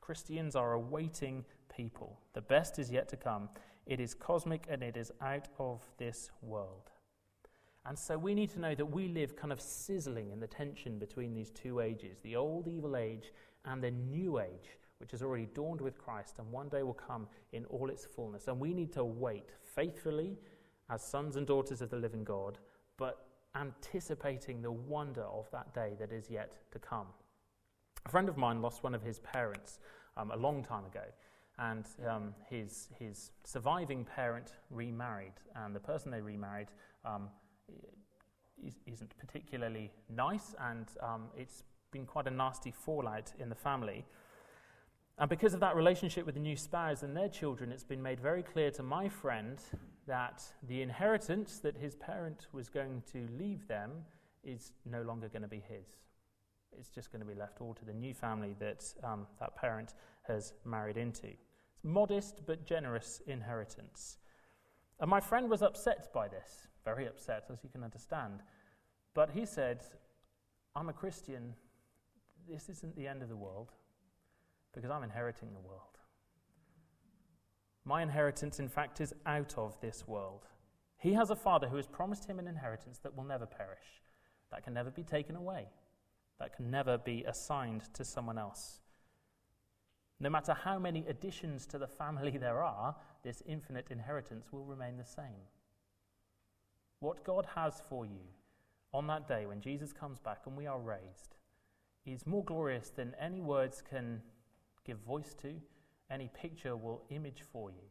Christians 0.00 0.54
are 0.54 0.74
a 0.74 0.78
waiting 0.78 1.44
people. 1.74 2.20
The 2.32 2.40
best 2.40 2.78
is 2.78 2.92
yet 2.92 3.08
to 3.08 3.16
come. 3.16 3.48
It 3.86 3.98
is 3.98 4.14
cosmic 4.14 4.66
and 4.70 4.82
it 4.82 4.96
is 4.96 5.10
out 5.20 5.48
of 5.58 5.82
this 5.98 6.30
world. 6.42 6.90
And 7.84 7.98
so 7.98 8.16
we 8.16 8.34
need 8.34 8.50
to 8.50 8.60
know 8.60 8.74
that 8.74 8.86
we 8.86 9.08
live 9.08 9.36
kind 9.36 9.52
of 9.52 9.60
sizzling 9.60 10.30
in 10.30 10.40
the 10.40 10.46
tension 10.46 10.98
between 10.98 11.34
these 11.34 11.50
two 11.50 11.80
ages 11.80 12.18
the 12.22 12.36
old 12.36 12.66
evil 12.66 12.96
age 12.96 13.32
and 13.64 13.82
the 13.82 13.90
new 13.90 14.38
age, 14.38 14.78
which 14.98 15.10
has 15.10 15.22
already 15.22 15.46
dawned 15.54 15.80
with 15.80 15.98
Christ 15.98 16.36
and 16.38 16.50
one 16.52 16.68
day 16.68 16.82
will 16.82 16.94
come 16.94 17.26
in 17.52 17.64
all 17.66 17.90
its 17.90 18.04
fullness. 18.04 18.46
And 18.46 18.60
we 18.60 18.72
need 18.74 18.92
to 18.92 19.04
wait 19.04 19.50
faithfully 19.74 20.36
as 20.90 21.02
sons 21.02 21.36
and 21.36 21.46
daughters 21.46 21.82
of 21.82 21.90
the 21.90 21.96
living 21.96 22.24
God, 22.24 22.58
but 22.96 23.26
anticipating 23.54 24.62
the 24.62 24.70
wonder 24.70 25.24
of 25.24 25.50
that 25.50 25.74
day 25.74 25.92
that 25.98 26.12
is 26.12 26.30
yet 26.30 26.52
to 26.72 26.78
come. 26.78 27.06
A 28.04 28.08
friend 28.08 28.28
of 28.28 28.36
mine 28.36 28.62
lost 28.62 28.82
one 28.82 28.94
of 28.94 29.02
his 29.02 29.18
parents 29.20 29.78
um, 30.16 30.30
a 30.30 30.36
long 30.36 30.62
time 30.62 30.84
ago, 30.84 31.04
and 31.58 31.86
um, 32.08 32.34
his, 32.48 32.88
his 32.98 33.30
surviving 33.44 34.04
parent 34.04 34.52
remarried, 34.70 35.32
and 35.56 35.74
the 35.74 35.80
person 35.80 36.10
they 36.10 36.20
remarried 36.20 36.68
um, 37.04 37.28
isn't 38.86 39.14
particularly 39.18 39.90
nice, 40.08 40.54
and 40.60 40.86
um, 41.02 41.28
it's 41.36 41.64
been 41.90 42.06
quite 42.06 42.26
a 42.26 42.30
nasty 42.30 42.70
fallout 42.70 43.32
in 43.38 43.48
the 43.48 43.54
family. 43.54 44.04
And 45.18 45.30
because 45.30 45.54
of 45.54 45.60
that 45.60 45.74
relationship 45.74 46.26
with 46.26 46.34
the 46.34 46.40
new 46.40 46.56
spouse 46.56 47.02
and 47.02 47.16
their 47.16 47.28
children, 47.28 47.72
it's 47.72 47.84
been 47.84 48.02
made 48.02 48.20
very 48.20 48.42
clear 48.42 48.70
to 48.72 48.82
my 48.82 49.08
friend 49.08 49.58
that 50.06 50.42
the 50.68 50.82
inheritance 50.82 51.58
that 51.58 51.76
his 51.76 51.94
parent 51.96 52.46
was 52.52 52.68
going 52.68 53.02
to 53.12 53.26
leave 53.38 53.66
them 53.66 53.90
is 54.44 54.72
no 54.84 55.02
longer 55.02 55.28
going 55.28 55.42
to 55.42 55.48
be 55.48 55.62
his. 55.68 55.86
It's 56.78 56.88
just 56.88 57.10
going 57.10 57.20
to 57.20 57.26
be 57.26 57.34
left 57.34 57.60
all 57.60 57.74
to 57.74 57.84
the 57.84 57.92
new 57.92 58.14
family 58.14 58.54
that 58.60 58.84
um, 59.02 59.26
that 59.40 59.56
parent 59.56 59.94
has 60.26 60.52
married 60.64 60.96
into. 60.96 61.26
It's 61.26 61.84
modest 61.84 62.42
but 62.46 62.66
generous 62.66 63.22
inheritance. 63.26 64.18
And 65.00 65.10
my 65.10 65.20
friend 65.20 65.50
was 65.50 65.62
upset 65.62 66.12
by 66.12 66.28
this, 66.28 66.68
very 66.84 67.06
upset, 67.06 67.44
as 67.52 67.58
you 67.62 67.70
can 67.70 67.84
understand. 67.84 68.40
But 69.14 69.30
he 69.30 69.44
said, 69.46 69.84
I'm 70.74 70.88
a 70.88 70.92
Christian. 70.92 71.54
This 72.48 72.68
isn't 72.68 72.96
the 72.96 73.06
end 73.06 73.22
of 73.22 73.28
the 73.28 73.36
world 73.36 73.72
because 74.74 74.90
I'm 74.90 75.02
inheriting 75.02 75.48
the 75.52 75.60
world. 75.60 75.95
My 77.86 78.02
inheritance, 78.02 78.58
in 78.58 78.68
fact, 78.68 79.00
is 79.00 79.14
out 79.24 79.54
of 79.56 79.80
this 79.80 80.08
world. 80.08 80.48
He 80.98 81.12
has 81.12 81.30
a 81.30 81.36
father 81.36 81.68
who 81.68 81.76
has 81.76 81.86
promised 81.86 82.26
him 82.26 82.40
an 82.40 82.48
inheritance 82.48 82.98
that 82.98 83.16
will 83.16 83.24
never 83.24 83.46
perish, 83.46 84.02
that 84.50 84.64
can 84.64 84.74
never 84.74 84.90
be 84.90 85.04
taken 85.04 85.36
away, 85.36 85.68
that 86.40 86.56
can 86.56 86.68
never 86.68 86.98
be 86.98 87.22
assigned 87.22 87.94
to 87.94 88.04
someone 88.04 88.38
else. 88.38 88.80
No 90.18 90.28
matter 90.28 90.52
how 90.52 90.80
many 90.80 91.04
additions 91.06 91.64
to 91.66 91.78
the 91.78 91.86
family 91.86 92.36
there 92.38 92.60
are, 92.60 92.96
this 93.22 93.40
infinite 93.46 93.86
inheritance 93.90 94.48
will 94.50 94.64
remain 94.64 94.96
the 94.96 95.04
same. 95.04 95.46
What 96.98 97.24
God 97.24 97.46
has 97.54 97.80
for 97.88 98.04
you 98.04 98.24
on 98.92 99.06
that 99.06 99.28
day 99.28 99.46
when 99.46 99.60
Jesus 99.60 99.92
comes 99.92 100.18
back 100.18 100.40
and 100.46 100.56
we 100.56 100.66
are 100.66 100.80
raised 100.80 101.36
is 102.04 102.26
more 102.26 102.42
glorious 102.42 102.90
than 102.90 103.14
any 103.20 103.40
words 103.40 103.80
can 103.80 104.22
give 104.84 104.98
voice 104.98 105.34
to 105.42 105.60
any 106.10 106.30
picture 106.34 106.76
will 106.76 107.02
image 107.10 107.42
for 107.52 107.70
you. 107.70 107.86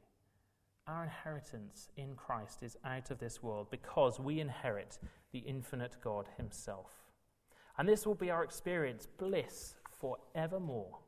Our 0.87 1.03
inheritance 1.03 1.89
in 1.97 2.15
Christ 2.15 2.61
is 2.61 2.77
out 2.85 3.09
of 3.09 3.19
this 3.19 3.41
world 3.41 3.67
because 3.71 4.19
we 4.19 4.39
inherit 4.39 4.99
the 5.31 5.39
infinite 5.39 5.97
God 6.03 6.27
Himself. 6.37 6.91
And 7.77 7.89
this 7.89 8.05
will 8.05 8.15
be 8.15 8.29
our 8.29 8.43
experience, 8.43 9.07
bliss 9.17 9.75
forevermore, 9.99 10.99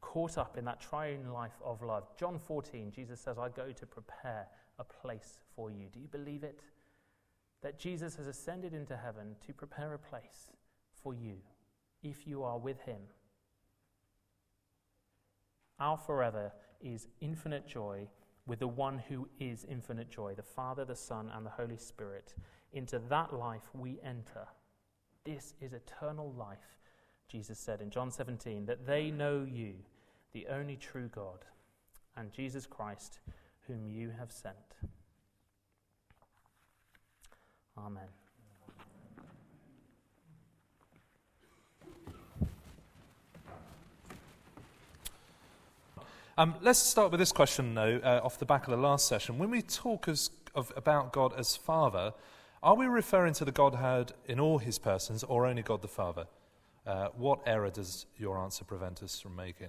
caught 0.00 0.38
up 0.38 0.56
in 0.56 0.64
that 0.64 0.80
triune 0.80 1.32
life 1.32 1.60
of 1.64 1.82
love. 1.82 2.04
John 2.16 2.38
14, 2.38 2.92
Jesus 2.92 3.20
says, 3.20 3.38
I 3.38 3.48
go 3.48 3.72
to 3.72 3.86
prepare 3.86 4.46
a 4.78 4.84
place 4.84 5.40
for 5.54 5.70
you. 5.70 5.88
Do 5.92 6.00
you 6.00 6.08
believe 6.08 6.44
it? 6.44 6.60
That 7.62 7.78
Jesus 7.78 8.14
has 8.16 8.28
ascended 8.28 8.72
into 8.72 8.96
heaven 8.96 9.34
to 9.46 9.52
prepare 9.52 9.94
a 9.94 9.98
place 9.98 10.46
for 11.02 11.12
you 11.12 11.34
if 12.02 12.26
you 12.26 12.44
are 12.44 12.58
with 12.58 12.80
Him. 12.82 13.00
Our 15.80 15.96
forever 15.96 16.52
is 16.80 17.08
infinite 17.20 17.66
joy 17.66 18.08
with 18.46 18.60
the 18.60 18.68
one 18.68 18.98
who 19.08 19.28
is 19.38 19.64
infinite 19.68 20.10
joy, 20.10 20.34
the 20.34 20.42
Father, 20.42 20.84
the 20.84 20.96
Son, 20.96 21.30
and 21.34 21.44
the 21.44 21.50
Holy 21.50 21.76
Spirit. 21.76 22.34
Into 22.72 22.98
that 23.10 23.32
life 23.32 23.68
we 23.74 24.00
enter. 24.02 24.46
This 25.24 25.54
is 25.60 25.72
eternal 25.72 26.32
life, 26.32 26.78
Jesus 27.28 27.58
said 27.58 27.80
in 27.80 27.90
John 27.90 28.10
17, 28.10 28.66
that 28.66 28.86
they 28.86 29.10
know 29.10 29.46
you, 29.48 29.74
the 30.32 30.46
only 30.48 30.76
true 30.76 31.08
God, 31.14 31.44
and 32.16 32.32
Jesus 32.32 32.66
Christ, 32.66 33.20
whom 33.66 33.86
you 33.86 34.10
have 34.18 34.32
sent. 34.32 34.56
Amen. 37.76 38.08
Um, 46.38 46.54
let's 46.60 46.78
start 46.78 47.10
with 47.10 47.18
this 47.18 47.32
question, 47.32 47.74
though, 47.74 48.00
uh, 48.04 48.20
off 48.22 48.38
the 48.38 48.46
back 48.46 48.68
of 48.68 48.70
the 48.70 48.76
last 48.76 49.08
session. 49.08 49.38
When 49.38 49.50
we 49.50 49.60
talk 49.60 50.06
as, 50.06 50.30
of, 50.54 50.72
about 50.76 51.12
God 51.12 51.34
as 51.36 51.56
Father, 51.56 52.14
are 52.62 52.76
we 52.76 52.86
referring 52.86 53.32
to 53.34 53.44
the 53.44 53.50
Godhead 53.50 54.12
in 54.26 54.38
all 54.38 54.58
his 54.58 54.78
persons 54.78 55.24
or 55.24 55.46
only 55.46 55.62
God 55.62 55.82
the 55.82 55.88
Father? 55.88 56.28
Uh, 56.86 57.08
what 57.16 57.40
error 57.44 57.70
does 57.70 58.06
your 58.16 58.38
answer 58.38 58.64
prevent 58.64 59.02
us 59.02 59.18
from 59.18 59.34
making? 59.34 59.66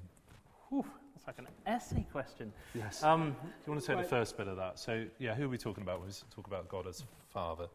Whew, 0.69 0.85
that's 1.15 1.25
like 1.25 1.39
an 1.39 1.47
essay 1.65 2.05
question. 2.11 2.53
Yes. 2.75 3.01
Um, 3.01 3.31
Do 3.31 3.47
you 3.65 3.71
want 3.71 3.81
to 3.81 3.87
take 3.87 3.95
right. 3.95 4.03
the 4.03 4.09
first 4.09 4.37
bit 4.37 4.47
of 4.47 4.57
that? 4.57 4.77
So, 4.77 5.05
yeah, 5.17 5.33
who 5.33 5.45
are 5.45 5.49
we 5.49 5.57
talking 5.57 5.81
about 5.81 6.01
when 6.01 6.09
we 6.09 6.13
talk 6.29 6.45
about 6.45 6.69
God 6.69 6.85
as 6.85 7.03
Father? 7.33 7.65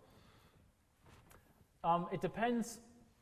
Um, 1.82 2.06
it 2.12 2.20
depends. 2.20 2.78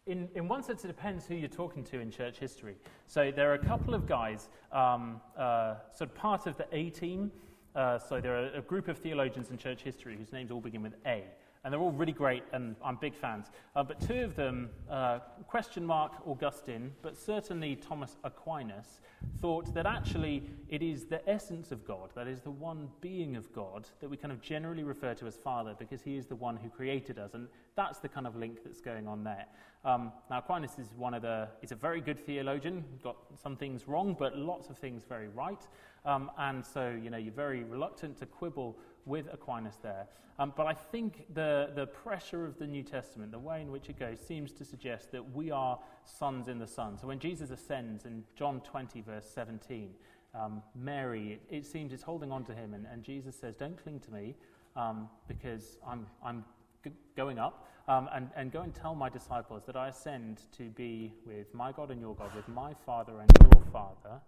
In, 0.06 0.28
in 0.34 0.48
one 0.48 0.64
sense, 0.64 0.84
it 0.84 0.88
depends 0.88 1.26
who 1.26 1.36
you're 1.36 1.48
talking 1.48 1.84
to 1.84 2.00
in 2.00 2.10
church 2.10 2.38
history. 2.38 2.74
So 3.06 3.30
there 3.30 3.50
are 3.52 3.54
a 3.54 3.64
couple 3.64 3.94
of 3.94 4.04
guys, 4.04 4.48
um, 4.72 5.20
uh, 5.38 5.76
sort 5.96 6.10
of 6.10 6.16
part 6.16 6.46
of 6.46 6.56
the 6.56 6.66
A 6.72 6.90
team. 6.90 7.30
Uh, 7.76 7.98
so 7.98 8.20
there 8.20 8.36
are 8.36 8.48
a 8.54 8.60
group 8.62 8.88
of 8.88 8.98
theologians 8.98 9.50
in 9.50 9.58
church 9.58 9.82
history 9.82 10.16
whose 10.16 10.32
names 10.32 10.50
all 10.50 10.60
begin 10.60 10.82
with 10.82 10.94
A 11.06 11.24
and 11.64 11.72
they're 11.72 11.80
all 11.80 11.92
really 11.92 12.12
great, 12.12 12.42
and 12.52 12.74
I'm 12.84 12.96
big 12.96 13.14
fans. 13.14 13.46
Uh, 13.76 13.84
but 13.84 14.00
two 14.00 14.24
of 14.24 14.34
them, 14.34 14.70
uh, 14.90 15.20
question 15.46 15.86
mark 15.86 16.12
Augustine, 16.26 16.92
but 17.02 17.16
certainly 17.16 17.76
Thomas 17.76 18.16
Aquinas, 18.24 19.00
thought 19.40 19.72
that 19.74 19.86
actually 19.86 20.42
it 20.68 20.82
is 20.82 21.04
the 21.04 21.28
essence 21.28 21.70
of 21.70 21.84
God, 21.86 22.10
that 22.16 22.26
is 22.26 22.40
the 22.40 22.50
one 22.50 22.88
being 23.00 23.36
of 23.36 23.52
God, 23.52 23.88
that 24.00 24.08
we 24.08 24.16
kind 24.16 24.32
of 24.32 24.40
generally 24.40 24.82
refer 24.82 25.14
to 25.14 25.26
as 25.26 25.36
Father, 25.36 25.76
because 25.78 26.02
he 26.02 26.16
is 26.16 26.26
the 26.26 26.34
one 26.34 26.56
who 26.56 26.68
created 26.68 27.18
us, 27.18 27.34
and 27.34 27.46
that's 27.76 28.00
the 28.00 28.08
kind 28.08 28.26
of 28.26 28.34
link 28.34 28.64
that's 28.64 28.80
going 28.80 29.06
on 29.06 29.22
there. 29.22 29.46
Um, 29.84 30.12
now 30.30 30.38
Aquinas 30.38 30.78
is 30.78 30.88
one 30.96 31.14
of 31.14 31.22
the, 31.22 31.48
he's 31.60 31.72
a 31.72 31.76
very 31.76 32.00
good 32.00 32.18
theologian, 32.18 32.84
got 33.02 33.16
some 33.40 33.56
things 33.56 33.86
wrong, 33.86 34.16
but 34.18 34.36
lots 34.36 34.68
of 34.68 34.78
things 34.78 35.04
very 35.08 35.28
right, 35.28 35.66
um, 36.04 36.30
and 36.38 36.64
so 36.64 36.96
you 37.00 37.10
know 37.10 37.18
you're 37.18 37.32
very 37.32 37.62
reluctant 37.62 38.18
to 38.18 38.26
quibble 38.26 38.76
with 39.06 39.26
Aquinas 39.32 39.78
there. 39.82 40.06
Um, 40.38 40.52
but 40.56 40.66
I 40.66 40.72
think 40.72 41.26
the, 41.34 41.70
the 41.74 41.86
pressure 41.86 42.46
of 42.46 42.58
the 42.58 42.66
New 42.66 42.82
Testament, 42.82 43.32
the 43.32 43.38
way 43.38 43.60
in 43.60 43.70
which 43.70 43.88
it 43.88 43.98
goes, 43.98 44.18
seems 44.18 44.52
to 44.52 44.64
suggest 44.64 45.12
that 45.12 45.34
we 45.34 45.50
are 45.50 45.78
sons 46.04 46.48
in 46.48 46.58
the 46.58 46.66
Son. 46.66 46.98
So 46.98 47.06
when 47.06 47.18
Jesus 47.18 47.50
ascends 47.50 48.06
in 48.06 48.24
John 48.34 48.60
20, 48.60 49.02
verse 49.02 49.28
17, 49.32 49.90
um, 50.34 50.62
Mary, 50.74 51.32
it, 51.50 51.56
it, 51.56 51.66
seems, 51.66 51.92
is 51.92 52.02
holding 52.02 52.32
on 52.32 52.44
to 52.46 52.54
him, 52.54 52.72
and, 52.72 52.86
and 52.90 53.04
Jesus 53.04 53.36
says, 53.36 53.54
Don't 53.56 53.80
cling 53.82 54.00
to 54.00 54.10
me 54.10 54.34
um, 54.74 55.08
because 55.28 55.76
I'm, 55.86 56.06
I'm 56.24 56.44
g- 56.82 56.92
going 57.16 57.38
up. 57.38 57.68
Um, 57.88 58.08
and, 58.14 58.30
and 58.36 58.52
go 58.52 58.60
and 58.60 58.72
tell 58.72 58.94
my 58.94 59.08
disciples 59.08 59.64
that 59.66 59.74
I 59.74 59.88
ascend 59.88 60.42
to 60.56 60.70
be 60.70 61.12
with 61.26 61.52
my 61.52 61.72
God 61.72 61.90
and 61.90 62.00
your 62.00 62.14
God, 62.14 62.34
with 62.34 62.48
my 62.48 62.74
Father 62.86 63.20
and 63.20 63.30
your 63.40 63.64
Father. 63.72 64.20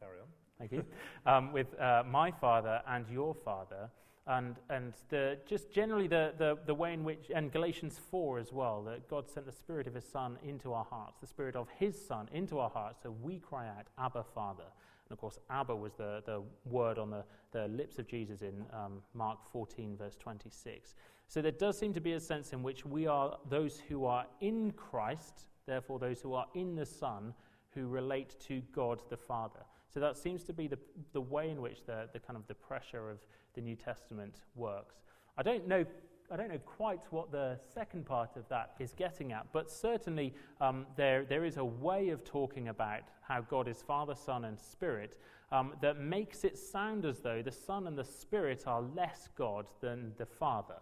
Carry 0.00 0.20
on 0.20 0.37
thank 0.58 0.72
you, 0.72 0.84
um, 1.26 1.52
with 1.52 1.78
uh, 1.80 2.02
my 2.06 2.30
father 2.30 2.82
and 2.86 3.06
your 3.08 3.34
father. 3.34 3.90
And, 4.26 4.56
and 4.68 4.92
the, 5.08 5.38
just 5.46 5.72
generally 5.72 6.06
the, 6.06 6.34
the, 6.36 6.58
the 6.66 6.74
way 6.74 6.92
in 6.92 7.02
which, 7.02 7.30
and 7.34 7.50
Galatians 7.50 7.98
4 8.10 8.38
as 8.38 8.52
well, 8.52 8.82
that 8.82 9.08
God 9.08 9.26
sent 9.26 9.46
the 9.46 9.52
Spirit 9.52 9.86
of 9.86 9.94
His 9.94 10.04
Son 10.04 10.36
into 10.44 10.74
our 10.74 10.84
hearts, 10.84 11.18
the 11.20 11.26
Spirit 11.26 11.56
of 11.56 11.66
His 11.78 11.98
Son 12.06 12.28
into 12.32 12.58
our 12.58 12.68
hearts, 12.68 12.98
so 13.02 13.14
we 13.22 13.38
cry 13.38 13.68
out, 13.68 13.86
Abba, 13.98 14.24
Father. 14.34 14.64
And 15.08 15.16
of 15.16 15.18
course, 15.18 15.38
Abba 15.48 15.74
was 15.74 15.94
the, 15.94 16.22
the 16.26 16.42
word 16.66 16.98
on 16.98 17.08
the, 17.08 17.24
the 17.52 17.68
lips 17.68 17.98
of 17.98 18.06
Jesus 18.06 18.42
in 18.42 18.66
um, 18.74 19.00
Mark 19.14 19.38
14, 19.50 19.96
verse 19.96 20.16
26. 20.16 20.94
So 21.26 21.40
there 21.40 21.50
does 21.50 21.78
seem 21.78 21.94
to 21.94 22.00
be 22.00 22.12
a 22.12 22.20
sense 22.20 22.52
in 22.52 22.62
which 22.62 22.84
we 22.84 23.06
are 23.06 23.38
those 23.48 23.80
who 23.88 24.04
are 24.04 24.26
in 24.42 24.72
Christ, 24.72 25.46
therefore, 25.66 25.98
those 25.98 26.20
who 26.20 26.34
are 26.34 26.46
in 26.54 26.74
the 26.74 26.84
Son, 26.84 27.32
who 27.70 27.86
relate 27.86 28.38
to 28.48 28.60
God 28.74 29.00
the 29.08 29.16
Father. 29.16 29.60
So 29.92 30.00
that 30.00 30.16
seems 30.16 30.44
to 30.44 30.52
be 30.52 30.66
the, 30.66 30.78
the 31.12 31.20
way 31.20 31.50
in 31.50 31.60
which 31.60 31.84
the, 31.86 32.08
the 32.12 32.18
kind 32.18 32.36
of 32.36 32.46
the 32.46 32.54
pressure 32.54 33.10
of 33.10 33.18
the 33.54 33.60
New 33.60 33.76
Testament 33.76 34.40
works. 34.54 34.96
I 35.36 35.42
don't 35.42 35.66
know 35.66 35.84
I 36.30 36.36
don't 36.36 36.50
know 36.50 36.58
quite 36.58 37.00
what 37.08 37.32
the 37.32 37.58
second 37.72 38.04
part 38.04 38.36
of 38.36 38.46
that 38.50 38.74
is 38.78 38.92
getting 38.92 39.32
at, 39.32 39.46
but 39.50 39.70
certainly 39.70 40.34
um, 40.60 40.84
there, 40.94 41.24
there 41.24 41.42
is 41.42 41.56
a 41.56 41.64
way 41.64 42.10
of 42.10 42.22
talking 42.22 42.68
about 42.68 43.00
how 43.22 43.40
God 43.40 43.66
is 43.66 43.80
Father, 43.80 44.14
Son, 44.14 44.44
and 44.44 44.60
Spirit 44.60 45.16
um, 45.50 45.72
that 45.80 45.98
makes 45.98 46.44
it 46.44 46.58
sound 46.58 47.06
as 47.06 47.20
though 47.20 47.40
the 47.40 47.52
Son 47.52 47.86
and 47.86 47.96
the 47.96 48.04
Spirit 48.04 48.64
are 48.66 48.82
less 48.82 49.30
God 49.38 49.64
than 49.80 50.12
the 50.18 50.26
Father. 50.26 50.76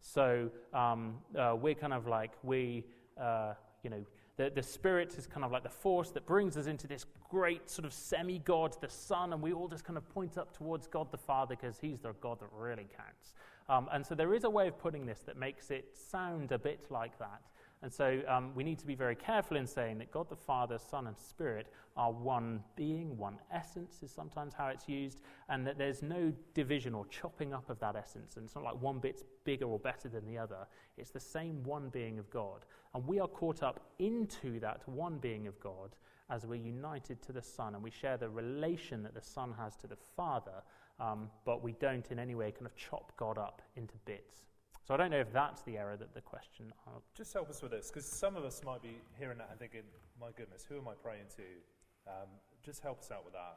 So 0.00 0.50
um, 0.74 1.18
uh, 1.38 1.56
we're 1.60 1.74
kind 1.74 1.92
of 1.92 2.08
like, 2.08 2.32
we, 2.42 2.84
uh, 3.20 3.54
you 3.84 3.90
know, 3.90 4.04
the, 4.40 4.50
the 4.54 4.62
Spirit 4.62 5.18
is 5.18 5.26
kind 5.26 5.44
of 5.44 5.52
like 5.52 5.64
the 5.64 5.68
force 5.68 6.10
that 6.12 6.24
brings 6.24 6.56
us 6.56 6.66
into 6.66 6.86
this 6.86 7.04
great 7.28 7.68
sort 7.68 7.84
of 7.84 7.92
semi 7.92 8.38
God, 8.38 8.74
the 8.80 8.88
Son, 8.88 9.34
and 9.34 9.42
we 9.42 9.52
all 9.52 9.68
just 9.68 9.84
kind 9.84 9.98
of 9.98 10.08
point 10.08 10.38
up 10.38 10.56
towards 10.56 10.86
God 10.86 11.12
the 11.12 11.18
Father 11.18 11.56
because 11.60 11.78
He's 11.78 12.00
the 12.00 12.14
God 12.22 12.40
that 12.40 12.48
really 12.56 12.86
counts. 12.96 13.34
Um, 13.68 13.90
and 13.92 14.04
so 14.04 14.14
there 14.14 14.32
is 14.32 14.44
a 14.44 14.50
way 14.50 14.66
of 14.66 14.78
putting 14.78 15.04
this 15.04 15.18
that 15.26 15.36
makes 15.36 15.70
it 15.70 15.94
sound 15.94 16.52
a 16.52 16.58
bit 16.58 16.86
like 16.88 17.18
that. 17.18 17.42
And 17.82 17.92
so 17.92 18.20
um, 18.28 18.54
we 18.54 18.62
need 18.62 18.78
to 18.80 18.86
be 18.86 18.94
very 18.94 19.14
careful 19.14 19.56
in 19.56 19.66
saying 19.66 19.98
that 19.98 20.10
God 20.10 20.28
the 20.28 20.36
Father, 20.36 20.76
Son, 20.78 21.06
and 21.06 21.16
Spirit 21.16 21.72
are 21.96 22.12
one 22.12 22.62
being, 22.76 23.16
one 23.16 23.38
essence 23.50 24.02
is 24.02 24.12
sometimes 24.12 24.52
how 24.52 24.68
it's 24.68 24.86
used, 24.86 25.22
and 25.48 25.66
that 25.66 25.78
there's 25.78 26.02
no 26.02 26.30
division 26.52 26.94
or 26.94 27.06
chopping 27.06 27.54
up 27.54 27.70
of 27.70 27.78
that 27.80 27.96
essence. 27.96 28.36
And 28.36 28.44
it's 28.44 28.54
not 28.54 28.64
like 28.64 28.80
one 28.82 28.98
bit's 28.98 29.24
bigger 29.44 29.64
or 29.64 29.78
better 29.78 30.10
than 30.10 30.26
the 30.26 30.36
other. 30.36 30.66
It's 30.98 31.10
the 31.10 31.20
same 31.20 31.62
one 31.62 31.88
being 31.88 32.18
of 32.18 32.28
God. 32.30 32.66
And 32.94 33.06
we 33.06 33.18
are 33.18 33.28
caught 33.28 33.62
up 33.62 33.80
into 33.98 34.60
that 34.60 34.86
one 34.86 35.16
being 35.16 35.46
of 35.46 35.58
God 35.58 35.96
as 36.28 36.46
we're 36.46 36.56
united 36.56 37.22
to 37.22 37.32
the 37.32 37.42
Son, 37.42 37.74
and 37.74 37.82
we 37.82 37.90
share 37.90 38.16
the 38.16 38.28
relation 38.28 39.02
that 39.02 39.14
the 39.14 39.22
Son 39.22 39.54
has 39.58 39.76
to 39.76 39.86
the 39.86 39.96
Father, 40.16 40.62
um, 41.00 41.30
but 41.44 41.62
we 41.62 41.72
don't 41.72 42.10
in 42.10 42.18
any 42.18 42.34
way 42.34 42.52
kind 42.52 42.66
of 42.66 42.76
chop 42.76 43.12
God 43.16 43.38
up 43.38 43.62
into 43.74 43.94
bits. 44.04 44.49
So 44.90 44.94
I 44.94 44.96
don't 44.96 45.12
know 45.12 45.20
if 45.20 45.32
that's 45.32 45.62
the 45.62 45.78
error 45.78 45.96
that 45.96 46.14
the 46.14 46.20
question. 46.20 46.72
Just 47.14 47.32
help 47.32 47.48
us 47.48 47.62
with 47.62 47.70
this, 47.70 47.92
because 47.92 48.04
some 48.04 48.34
of 48.34 48.44
us 48.44 48.60
might 48.64 48.82
be 48.82 48.96
hearing 49.20 49.38
that 49.38 49.46
and 49.48 49.56
thinking, 49.60 49.84
"My 50.20 50.32
goodness, 50.32 50.66
who 50.68 50.78
am 50.78 50.88
I 50.88 50.94
praying 50.94 51.26
to?" 51.36 52.10
Um, 52.10 52.26
just 52.64 52.82
help 52.82 52.98
us 52.98 53.12
out 53.12 53.24
with 53.24 53.34
that. 53.34 53.56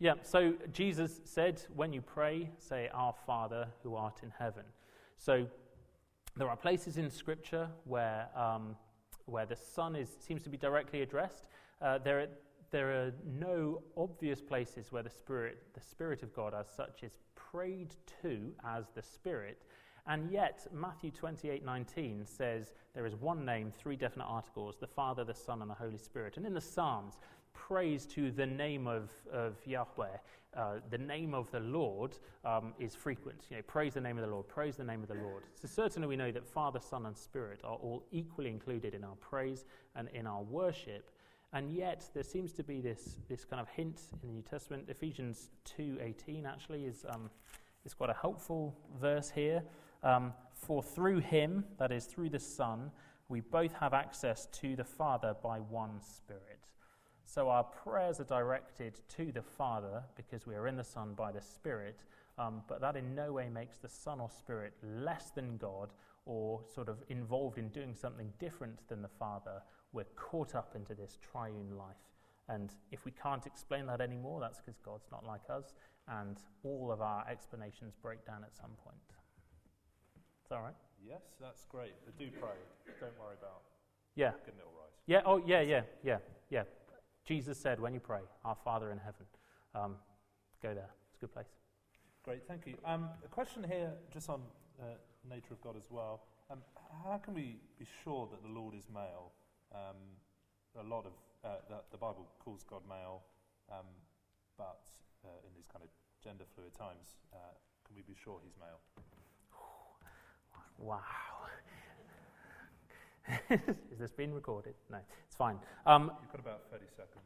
Yeah. 0.00 0.14
So 0.24 0.54
Jesus 0.72 1.20
said, 1.24 1.64
"When 1.72 1.92
you 1.92 2.02
pray, 2.02 2.50
say, 2.58 2.88
Our 2.88 3.12
Father 3.12 3.68
who 3.84 3.94
art 3.94 4.24
in 4.24 4.30
heaven." 4.30 4.64
So 5.18 5.46
there 6.34 6.48
are 6.48 6.56
places 6.56 6.98
in 6.98 7.10
Scripture 7.10 7.70
where 7.84 8.28
um, 8.34 8.76
where 9.26 9.46
the 9.46 9.54
Son 9.54 9.94
is 9.94 10.16
seems 10.18 10.42
to 10.42 10.50
be 10.50 10.56
directly 10.56 11.02
addressed. 11.02 11.46
Uh, 11.80 11.98
there 11.98 12.18
are, 12.22 12.28
there 12.72 12.90
are 12.90 13.12
no 13.24 13.84
obvious 13.96 14.40
places 14.40 14.90
where 14.90 15.04
the 15.04 15.10
Spirit, 15.10 15.62
the 15.74 15.80
Spirit 15.80 16.24
of 16.24 16.34
God 16.34 16.54
as 16.54 16.66
such, 16.68 17.04
is 17.04 17.18
prayed 17.36 17.94
to 18.22 18.52
as 18.64 18.90
the 18.96 19.02
Spirit. 19.02 19.62
And 20.06 20.30
yet, 20.30 20.66
Matthew 20.72 21.10
28 21.10 21.64
19 21.64 22.26
says 22.26 22.74
there 22.94 23.06
is 23.06 23.14
one 23.14 23.44
name, 23.44 23.72
three 23.72 23.96
definite 23.96 24.26
articles 24.26 24.76
the 24.78 24.86
Father, 24.86 25.24
the 25.24 25.34
Son, 25.34 25.62
and 25.62 25.70
the 25.70 25.74
Holy 25.74 25.96
Spirit. 25.96 26.36
And 26.36 26.46
in 26.46 26.52
the 26.52 26.60
Psalms, 26.60 27.18
praise 27.54 28.04
to 28.06 28.30
the 28.30 28.46
name 28.46 28.86
of, 28.86 29.10
of 29.32 29.54
Yahweh, 29.64 30.16
uh, 30.56 30.74
the 30.90 30.98
name 30.98 31.32
of 31.32 31.50
the 31.50 31.60
Lord, 31.60 32.16
um, 32.44 32.74
is 32.78 32.94
frequent. 32.94 33.46
You 33.50 33.56
know, 33.56 33.62
praise 33.62 33.94
the 33.94 34.00
name 34.00 34.18
of 34.18 34.24
the 34.24 34.30
Lord, 34.30 34.46
praise 34.46 34.76
the 34.76 34.84
name 34.84 35.02
of 35.02 35.08
the 35.08 35.14
Lord. 35.14 35.44
So, 35.54 35.66
certainly, 35.68 36.06
we 36.06 36.16
know 36.16 36.30
that 36.30 36.46
Father, 36.46 36.80
Son, 36.80 37.06
and 37.06 37.16
Spirit 37.16 37.60
are 37.64 37.76
all 37.76 38.04
equally 38.12 38.50
included 38.50 38.94
in 38.94 39.04
our 39.04 39.16
praise 39.16 39.64
and 39.96 40.08
in 40.12 40.26
our 40.26 40.42
worship. 40.42 41.10
And 41.54 41.72
yet, 41.72 42.04
there 42.12 42.24
seems 42.24 42.52
to 42.54 42.64
be 42.64 42.80
this, 42.80 43.16
this 43.28 43.44
kind 43.44 43.60
of 43.60 43.68
hint 43.68 44.00
in 44.22 44.28
the 44.28 44.34
New 44.34 44.42
Testament. 44.42 44.84
Ephesians 44.88 45.50
2.18 45.78 46.46
actually 46.46 46.84
is, 46.84 47.06
um, 47.08 47.30
is 47.86 47.94
quite 47.94 48.10
a 48.10 48.16
helpful 48.20 48.76
verse 49.00 49.30
here. 49.30 49.62
Um, 50.04 50.32
For 50.54 50.82
through 50.82 51.20
him, 51.20 51.64
that 51.78 51.90
is, 51.90 52.04
through 52.06 52.30
the 52.30 52.38
Son, 52.38 52.92
we 53.28 53.40
both 53.40 53.72
have 53.74 53.94
access 53.94 54.46
to 54.60 54.76
the 54.76 54.84
Father 54.84 55.34
by 55.42 55.58
one 55.58 56.00
Spirit. 56.00 56.68
So 57.24 57.48
our 57.48 57.64
prayers 57.64 58.20
are 58.20 58.24
directed 58.24 59.00
to 59.16 59.32
the 59.32 59.42
Father 59.42 60.04
because 60.14 60.46
we 60.46 60.54
are 60.54 60.68
in 60.68 60.76
the 60.76 60.84
Son 60.84 61.14
by 61.14 61.32
the 61.32 61.40
Spirit, 61.40 62.04
um, 62.38 62.62
but 62.68 62.80
that 62.82 62.96
in 62.96 63.14
no 63.14 63.32
way 63.32 63.48
makes 63.48 63.78
the 63.78 63.88
Son 63.88 64.20
or 64.20 64.28
Spirit 64.30 64.74
less 64.82 65.30
than 65.30 65.56
God 65.56 65.90
or 66.26 66.60
sort 66.74 66.88
of 66.88 67.02
involved 67.08 67.58
in 67.58 67.68
doing 67.70 67.94
something 67.94 68.30
different 68.38 68.86
than 68.88 69.02
the 69.02 69.08
Father. 69.08 69.62
We're 69.92 70.04
caught 70.16 70.54
up 70.54 70.74
into 70.76 70.94
this 70.94 71.18
triune 71.32 71.76
life. 71.76 71.96
And 72.48 72.74
if 72.92 73.06
we 73.06 73.10
can't 73.10 73.46
explain 73.46 73.86
that 73.86 74.02
anymore, 74.02 74.40
that's 74.40 74.60
because 74.60 74.78
God's 74.78 75.06
not 75.10 75.24
like 75.24 75.48
us, 75.48 75.72
and 76.08 76.36
all 76.62 76.92
of 76.92 77.00
our 77.00 77.26
explanations 77.26 77.94
break 78.02 78.26
down 78.26 78.44
at 78.44 78.54
some 78.54 78.72
point. 78.84 79.13
Is 80.44 80.50
that 80.50 80.56
all 80.56 80.62
right? 80.62 80.74
Yes, 81.00 81.22
that's 81.40 81.64
great. 81.64 81.94
But 82.04 82.18
do 82.18 82.28
pray. 82.38 82.56
Don't 83.00 83.18
worry 83.18 83.36
about 83.40 83.62
yeah. 84.14 84.32
getting 84.44 84.60
it 84.60 84.66
all 84.66 84.76
right. 84.76 84.92
Yeah, 85.06 85.22
oh, 85.24 85.42
yeah, 85.46 85.62
yeah, 85.62 85.82
yeah, 86.02 86.18
yeah. 86.50 86.64
Jesus 87.24 87.58
said, 87.58 87.80
when 87.80 87.94
you 87.94 88.00
pray, 88.00 88.20
Our 88.44 88.56
Father 88.62 88.92
in 88.92 88.98
heaven, 88.98 89.24
um, 89.74 89.96
go 90.62 90.74
there. 90.74 90.90
It's 91.08 91.16
a 91.16 91.20
good 91.20 91.32
place. 91.32 91.48
Great, 92.24 92.46
thank 92.46 92.66
you. 92.66 92.74
Um, 92.84 93.08
a 93.24 93.28
question 93.28 93.64
here, 93.64 93.92
just 94.12 94.28
on 94.28 94.42
uh, 94.80 94.84
nature 95.28 95.54
of 95.54 95.62
God 95.62 95.76
as 95.76 95.90
well. 95.90 96.20
Um, 96.50 96.58
how 97.02 97.16
can 97.16 97.32
we 97.32 97.56
be 97.78 97.86
sure 98.02 98.28
that 98.30 98.42
the 98.42 98.52
Lord 98.52 98.74
is 98.74 98.84
male? 98.92 99.32
Um, 99.72 99.96
a 100.78 100.86
lot 100.86 101.06
of 101.06 101.12
uh, 101.42 101.56
the, 101.68 101.76
the, 101.90 101.98
Bible 101.98 102.28
calls 102.38 102.62
God 102.68 102.82
male, 102.88 103.22
um, 103.72 103.86
but 104.58 104.84
uh, 105.24 105.28
in 105.46 105.54
these 105.56 105.66
kind 105.72 105.82
of 105.82 105.88
gender 106.22 106.44
fluid 106.54 106.74
times, 106.74 107.16
uh, 107.32 107.56
can 107.86 107.96
we 107.96 108.02
be 108.02 108.14
sure 108.22 108.40
He's 108.44 108.56
male? 108.60 108.80
Wow. 110.78 111.00
Is 113.50 113.98
this 113.98 114.12
being 114.12 114.34
recorded? 114.34 114.74
No, 114.90 114.98
it's 115.26 115.36
fine. 115.36 115.58
Um, 115.86 116.10
You've 116.22 116.32
got 116.32 116.40
about 116.40 116.62
30 116.70 116.84
seconds 116.96 117.24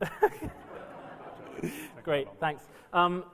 on 0.00 0.50
that. 1.62 2.04
Great, 2.04 2.28
thanks. 2.38 2.62
Um, 2.92 3.24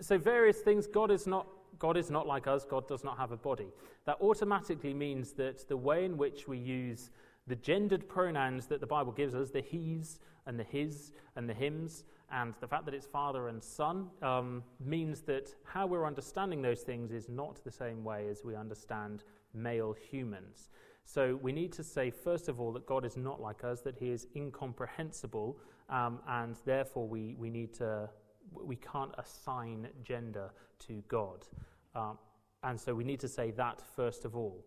so, 0.00 0.18
various 0.18 0.58
things. 0.58 0.86
God 0.86 1.10
is 1.10 1.26
not 1.26 1.46
God 1.78 1.96
is 1.96 2.10
not 2.10 2.26
like 2.26 2.46
us, 2.46 2.64
God 2.64 2.86
does 2.86 3.04
not 3.04 3.18
have 3.18 3.32
a 3.32 3.36
body. 3.36 3.68
That 4.06 4.18
automatically 4.20 4.94
means 4.94 5.32
that 5.32 5.66
the 5.68 5.76
way 5.76 6.04
in 6.04 6.16
which 6.16 6.46
we 6.46 6.58
use 6.58 7.10
the 7.46 7.56
gendered 7.56 8.08
pronouns 8.08 8.66
that 8.66 8.80
the 8.80 8.86
Bible 8.86 9.12
gives 9.12 9.34
us, 9.34 9.50
the 9.50 9.60
he's 9.60 10.18
and 10.46 10.58
the 10.58 10.64
his 10.64 11.12
and 11.36 11.48
the 11.48 11.54
hims, 11.54 12.04
and 12.34 12.52
the 12.60 12.66
fact 12.66 12.84
that 12.86 12.94
it's 12.94 13.06
father 13.06 13.46
and 13.46 13.62
son, 13.62 14.08
um, 14.20 14.64
means 14.84 15.20
that 15.22 15.54
how 15.62 15.86
we're 15.86 16.04
understanding 16.04 16.60
those 16.60 16.80
things 16.80 17.12
is 17.12 17.28
not 17.28 17.62
the 17.64 17.70
same 17.70 18.02
way 18.02 18.26
as 18.28 18.42
we 18.44 18.56
understand 18.56 19.22
male 19.54 19.92
humans. 20.10 20.68
So 21.04 21.38
we 21.40 21.52
need 21.52 21.72
to 21.74 21.84
say, 21.84 22.10
first 22.10 22.48
of 22.48 22.60
all, 22.60 22.72
that 22.72 22.86
God 22.86 23.04
is 23.04 23.16
not 23.16 23.40
like 23.40 23.62
us, 23.62 23.82
that 23.82 23.96
he 23.96 24.10
is 24.10 24.26
incomprehensible, 24.34 25.56
um, 25.88 26.18
and 26.28 26.56
therefore 26.64 27.06
we, 27.06 27.36
we 27.38 27.50
need 27.50 27.72
to, 27.74 28.10
we 28.52 28.76
can't 28.76 29.12
assign 29.16 29.86
gender 30.02 30.50
to 30.86 31.04
God. 31.06 31.46
Um, 31.94 32.18
and 32.64 32.80
so 32.80 32.94
we 32.94 33.04
need 33.04 33.20
to 33.20 33.28
say 33.28 33.52
that 33.52 33.80
first 33.94 34.24
of 34.24 34.34
all. 34.34 34.64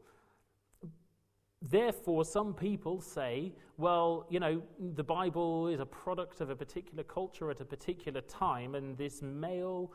Therefore, 1.62 2.24
some 2.24 2.54
people 2.54 3.02
say, 3.02 3.52
well, 3.78 4.28
you 4.30 4.40
know, 4.40 4.62
the 4.96 5.04
Bible 5.04 5.68
is 5.68 5.80
a 5.80 5.86
product 5.86 6.40
of 6.40 6.50
a 6.50 6.56
particular 6.56 7.04
culture 7.04 7.50
at 7.50 7.60
a 7.62 7.66
particular 7.66 8.22
time, 8.22 8.76
and 8.76 8.96
this 8.96 9.22
male 9.22 9.92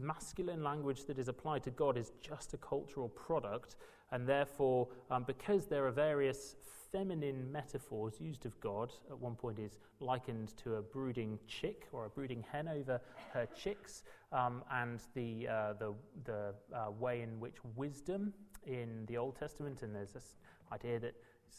masculine 0.00 0.62
language 0.62 1.04
that 1.04 1.18
is 1.18 1.28
applied 1.28 1.62
to 1.64 1.70
God 1.70 1.98
is 1.98 2.12
just 2.22 2.54
a 2.54 2.56
cultural 2.56 3.08
product, 3.08 3.76
and 4.10 4.26
therefore, 4.26 4.88
um, 5.10 5.24
because 5.24 5.66
there 5.66 5.86
are 5.86 5.90
various 5.90 6.56
feminine 6.90 7.50
metaphors 7.50 8.20
used 8.20 8.46
of 8.46 8.58
God, 8.60 8.92
at 9.10 9.18
one 9.18 9.34
point 9.34 9.58
is 9.58 9.78
likened 10.00 10.56
to 10.58 10.76
a 10.76 10.82
brooding 10.82 11.38
chick 11.46 11.88
or 11.92 12.06
a 12.06 12.10
brooding 12.10 12.44
hen 12.50 12.68
over 12.68 13.00
her 13.32 13.46
chicks, 13.54 14.02
um, 14.32 14.62
and 14.70 15.00
the, 15.14 15.48
uh, 15.48 15.72
the, 15.74 15.94
the 16.24 16.54
uh, 16.74 16.90
way 16.90 17.22
in 17.22 17.40
which 17.40 17.56
wisdom 17.76 18.32
in 18.66 19.04
the 19.06 19.16
Old 19.16 19.36
Testament, 19.36 19.82
and 19.82 19.94
there's 19.94 20.12
this 20.12 20.36
idea 20.72 20.98
that 21.00 21.14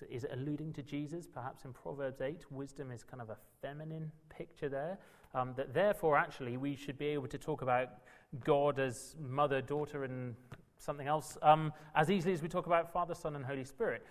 is 0.10 0.26
alluding 0.32 0.74
to 0.74 0.84
Jesus, 0.84 1.28
perhaps 1.28 1.66
in 1.66 1.74
Proverbs 1.74 2.22
8, 2.22 2.46
wisdom 2.52 2.92
is 2.92 3.04
kind 3.04 3.22
of 3.22 3.30
a 3.30 3.38
feminine 3.62 4.12
picture 4.30 4.70
there. 4.70 4.98
Um, 5.36 5.54
that 5.58 5.74
therefore, 5.74 6.18
actually, 6.18 6.58
we 6.58 6.76
should 6.76 6.98
be 6.98 7.08
able 7.08 7.28
to 7.28 7.38
talk 7.38 7.62
about 7.62 7.90
God 8.44 8.80
as 8.80 9.16
mother, 9.20 9.62
daughter, 9.62 10.04
and 10.04 10.36
something 10.78 11.08
else 11.08 11.38
um, 11.42 11.74
as 11.96 12.12
easily 12.12 12.34
as 12.34 12.42
we 12.42 12.50
talk 12.50 12.68
about 12.68 12.92
Father, 12.92 13.16
Son, 13.16 13.36
and 13.36 13.46
Holy 13.46 13.64
Spirit. 13.64 14.06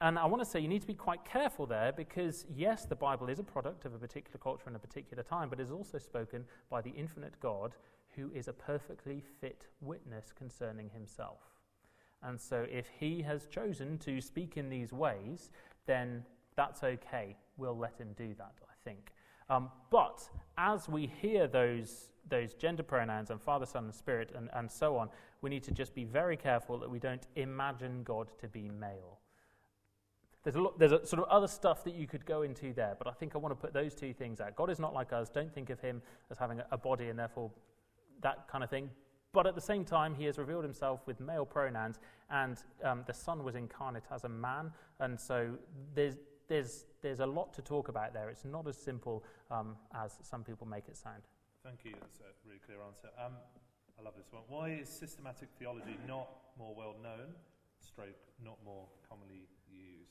And 0.00 0.18
I 0.18 0.26
want 0.26 0.42
to 0.42 0.48
say 0.48 0.60
you 0.60 0.68
need 0.68 0.80
to 0.80 0.86
be 0.86 0.94
quite 0.94 1.24
careful 1.24 1.66
there 1.66 1.92
because, 1.92 2.46
yes, 2.54 2.86
the 2.86 2.96
Bible 2.96 3.28
is 3.28 3.38
a 3.38 3.42
product 3.42 3.84
of 3.84 3.94
a 3.94 3.98
particular 3.98 4.38
culture 4.38 4.64
and 4.66 4.76
a 4.76 4.78
particular 4.78 5.22
time, 5.22 5.50
but 5.50 5.60
is 5.60 5.70
also 5.70 5.98
spoken 5.98 6.44
by 6.70 6.80
the 6.80 6.90
infinite 6.90 7.34
God 7.40 7.74
who 8.16 8.30
is 8.34 8.48
a 8.48 8.52
perfectly 8.52 9.22
fit 9.40 9.66
witness 9.80 10.32
concerning 10.36 10.88
himself. 10.90 11.49
And 12.22 12.40
so, 12.40 12.66
if 12.70 12.86
he 12.98 13.22
has 13.22 13.46
chosen 13.46 13.98
to 13.98 14.20
speak 14.20 14.56
in 14.56 14.68
these 14.68 14.92
ways, 14.92 15.50
then 15.86 16.24
that's 16.56 16.84
okay. 16.84 17.36
We'll 17.56 17.76
let 17.76 17.96
him 17.96 18.14
do 18.16 18.34
that, 18.38 18.54
I 18.62 18.74
think. 18.84 19.12
Um, 19.48 19.70
but 19.90 20.22
as 20.58 20.88
we 20.88 21.10
hear 21.20 21.48
those, 21.48 22.10
those 22.28 22.54
gender 22.54 22.82
pronouns 22.82 23.30
and 23.30 23.40
Father, 23.40 23.66
Son, 23.66 23.84
and 23.84 23.94
Spirit, 23.94 24.32
and, 24.36 24.48
and 24.52 24.70
so 24.70 24.96
on, 24.96 25.08
we 25.42 25.50
need 25.50 25.64
to 25.64 25.72
just 25.72 25.94
be 25.94 26.04
very 26.04 26.36
careful 26.36 26.78
that 26.78 26.88
we 26.88 26.98
don't 26.98 27.26
imagine 27.36 28.02
God 28.04 28.28
to 28.40 28.48
be 28.48 28.68
male. 28.68 29.18
There's 30.42 30.56
a, 30.56 30.60
lot, 30.60 30.78
there's 30.78 30.92
a 30.92 31.04
sort 31.04 31.22
of 31.22 31.28
other 31.28 31.48
stuff 31.48 31.84
that 31.84 31.94
you 31.94 32.06
could 32.06 32.24
go 32.24 32.42
into 32.42 32.72
there, 32.72 32.94
but 32.96 33.06
I 33.06 33.12
think 33.12 33.34
I 33.34 33.38
want 33.38 33.52
to 33.52 33.60
put 33.60 33.74
those 33.74 33.94
two 33.94 34.14
things 34.14 34.40
out. 34.40 34.56
God 34.56 34.70
is 34.70 34.78
not 34.78 34.94
like 34.94 35.12
us. 35.12 35.28
Don't 35.28 35.52
think 35.52 35.68
of 35.68 35.80
him 35.80 36.00
as 36.30 36.38
having 36.38 36.60
a, 36.60 36.66
a 36.70 36.78
body 36.78 37.08
and 37.08 37.18
therefore 37.18 37.50
that 38.22 38.48
kind 38.48 38.64
of 38.64 38.70
thing. 38.70 38.88
But 39.32 39.46
at 39.46 39.54
the 39.54 39.60
same 39.60 39.84
time, 39.84 40.14
he 40.14 40.24
has 40.24 40.38
revealed 40.38 40.64
himself 40.64 41.06
with 41.06 41.20
male 41.20 41.46
pronouns, 41.46 42.00
and 42.30 42.58
um, 42.82 43.04
the 43.06 43.14
Son 43.14 43.44
was 43.44 43.54
incarnate 43.54 44.02
as 44.12 44.24
a 44.24 44.28
man. 44.28 44.72
And 44.98 45.20
so 45.20 45.50
there's, 45.94 46.16
there's, 46.48 46.84
there's 47.00 47.20
a 47.20 47.26
lot 47.26 47.52
to 47.54 47.62
talk 47.62 47.88
about 47.88 48.12
there. 48.12 48.28
It's 48.28 48.44
not 48.44 48.66
as 48.66 48.76
simple 48.76 49.22
um, 49.50 49.76
as 49.94 50.18
some 50.22 50.42
people 50.42 50.66
make 50.66 50.88
it 50.88 50.96
sound. 50.96 51.22
Thank 51.64 51.84
you. 51.84 51.92
That's 52.00 52.18
a 52.20 52.48
really 52.48 52.58
clear 52.66 52.78
answer. 52.84 53.08
Um, 53.24 53.34
I 53.98 54.02
love 54.02 54.14
this 54.16 54.32
one. 54.32 54.42
Why 54.48 54.70
is 54.70 54.88
systematic 54.88 55.48
theology 55.58 55.96
not 56.08 56.28
more 56.58 56.74
well 56.74 56.96
known, 57.00 57.34
stroke, 57.78 58.08
not 58.44 58.56
more 58.64 58.86
commonly 59.08 59.46
used? 59.70 60.10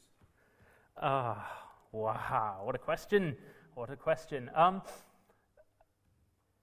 Ah, 1.01 1.65
wow. 1.91 2.61
What 2.63 2.75
a 2.75 2.79
question. 2.79 3.35
What 3.73 3.89
a 3.89 3.97
question. 3.97 4.49
Um, 4.55 4.81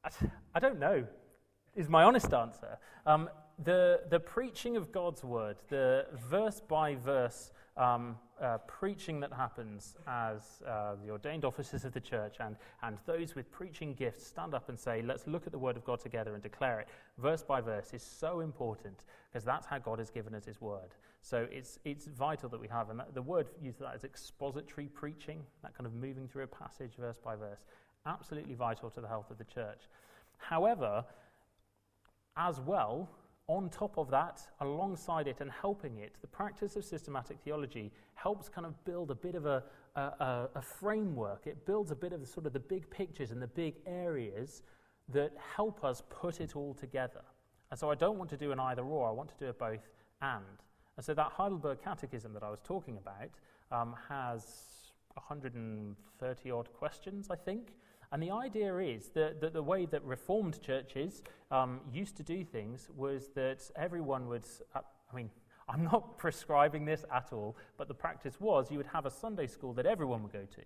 I, 0.05 0.11
I 0.55 0.61
don't 0.61 0.79
know, 0.79 1.05
is 1.77 1.89
my 1.89 2.03
honest 2.03 2.33
answer. 2.33 2.79
Um, 3.07 3.29
the, 3.63 4.01
the 4.11 4.21
preaching 4.21 4.77
of 4.77 4.91
God's 4.93 5.23
word, 5.23 5.57
the 5.69 6.07
verse 6.29 6.61
by 6.61 6.95
verse 6.97 7.53
um, 7.77 8.17
uh, 8.41 8.59
preaching 8.67 9.21
that 9.21 9.33
happens 9.33 9.97
as 10.07 10.63
uh, 10.67 10.95
the 11.05 11.11
ordained 11.11 11.45
officers 11.45 11.85
of 11.85 11.93
the 11.93 12.01
church 12.01 12.37
and, 12.41 12.57
and 12.83 12.99
those 13.07 13.35
with 13.35 13.51
preaching 13.51 13.95
gifts 13.95 14.27
stand 14.27 14.55
up 14.55 14.69
and 14.69 14.79
say, 14.79 15.03
let's 15.03 15.27
look 15.27 15.47
at 15.47 15.53
the 15.53 15.59
word 15.59 15.77
of 15.77 15.85
God 15.85 16.01
together 16.01 16.35
and 16.35 16.43
declare 16.43 16.81
it 16.81 16.89
verse 17.19 17.43
by 17.43 17.61
verse 17.61 17.93
is 17.93 18.03
so 18.03 18.41
important 18.41 19.05
because 19.31 19.45
that's 19.45 19.67
how 19.67 19.79
God 19.79 19.99
has 19.99 20.11
given 20.11 20.35
us 20.35 20.45
his 20.45 20.61
word. 20.61 20.95
So 21.23 21.47
it's, 21.51 21.79
it's 21.85 22.07
vital 22.07 22.49
that 22.51 22.61
we 22.61 22.69
have, 22.69 22.91
and 22.91 23.01
that, 23.01 23.15
the 23.15 23.23
word 23.23 23.49
used 23.61 23.81
that 23.81 23.95
as 23.95 24.05
expository 24.05 24.87
preaching, 24.87 25.43
that 25.63 25.77
kind 25.77 25.87
of 25.87 25.95
moving 25.95 26.29
through 26.29 26.45
a 26.45 26.47
passage 26.47 26.93
verse 26.99 27.19
by 27.23 27.37
verse, 27.37 27.65
absolutely 28.07 28.55
vital 28.55 28.91
to 28.91 29.01
the 29.01 29.09
health 29.09 29.31
of 29.31 29.39
the 29.39 29.45
church. 29.45 29.89
However, 30.39 31.05
as 32.37 32.61
well, 32.61 33.11
on 33.49 33.69
top 33.71 33.97
of 33.97 34.11
that, 34.11 34.41
alongside 34.61 35.29
it 35.29 35.41
and 35.41 35.51
helping 35.51 35.99
it, 35.99 36.17
the 36.21 36.27
practice 36.27 36.75
of 36.77 36.85
systematic 36.85 37.39
theology 37.45 37.93
helps 38.15 38.49
kind 38.49 38.67
of 38.67 38.85
build 38.85 39.11
a 39.11 39.15
bit 39.15 39.37
of 39.37 39.47
a, 39.47 39.63
a, 39.95 40.49
a, 40.55 40.63
framework. 40.63 41.47
It 41.47 41.65
builds 41.65 41.93
a 41.93 41.95
bit 41.95 42.13
of 42.13 42.21
the, 42.21 42.27
sort 42.27 42.47
of 42.47 42.53
the 42.53 42.61
big 42.61 42.91
pictures 42.91 43.31
and 43.31 43.41
the 43.41 43.47
big 43.47 43.75
areas 43.87 44.63
that 45.11 45.33
help 45.55 45.85
us 45.85 46.03
put 46.11 46.41
it 46.41 46.57
all 46.57 46.75
together. 46.75 47.23
And 47.71 47.79
so 47.79 47.91
I 47.91 47.95
don't 47.95 48.19
want 48.19 48.31
to 48.31 48.37
do 48.37 48.51
an 48.51 48.59
either 48.59 48.83
or, 48.83 49.09
I 49.09 49.13
want 49.13 49.29
to 49.29 49.35
do 49.39 49.49
a 49.49 49.53
both 49.53 49.89
and. 50.21 50.43
And 50.97 51.05
so 51.05 51.15
that 51.15 51.31
Heidelberg 51.33 51.83
Catechism 51.83 52.33
that 52.33 52.43
I 52.43 52.51
was 52.51 52.61
talking 52.61 52.97
about 52.97 53.31
um, 53.71 53.95
has 54.09 54.67
130 55.15 56.51
odd 56.51 56.73
questions, 56.73 57.29
I 57.31 57.37
think. 57.37 57.77
And 58.13 58.23
the 58.23 58.31
idea 58.31 58.77
is 58.79 59.09
that, 59.15 59.41
that 59.41 59.53
the 59.53 59.63
way 59.63 59.87
that 59.87 60.05
Reformed 60.05 60.61
churches 60.63 61.23
um, 61.51 61.81
used 61.93 62.17
to 62.17 62.23
do 62.23 62.45
things 62.45 62.89
was 62.97 63.29
that 63.35 63.69
everyone 63.77 64.29
would, 64.29 64.45
uh, 64.75 64.81
I 65.13 65.17
mean, 65.17 65.31
I'm 65.69 65.83
not 65.83 66.17
prescribing 66.17 66.85
this 66.85 67.05
at 67.13 67.33
all, 67.33 67.57
but 67.77 67.89
the 67.89 67.95
practice 67.95 68.39
was 68.39 68.71
you 68.71 68.77
would 68.77 68.87
have 68.87 69.05
a 69.05 69.11
Sunday 69.11 69.49
school 69.49 69.73
that 69.75 69.87
everyone 69.87 70.23
would 70.23 70.33
go 70.33 70.45
to. 70.45 70.63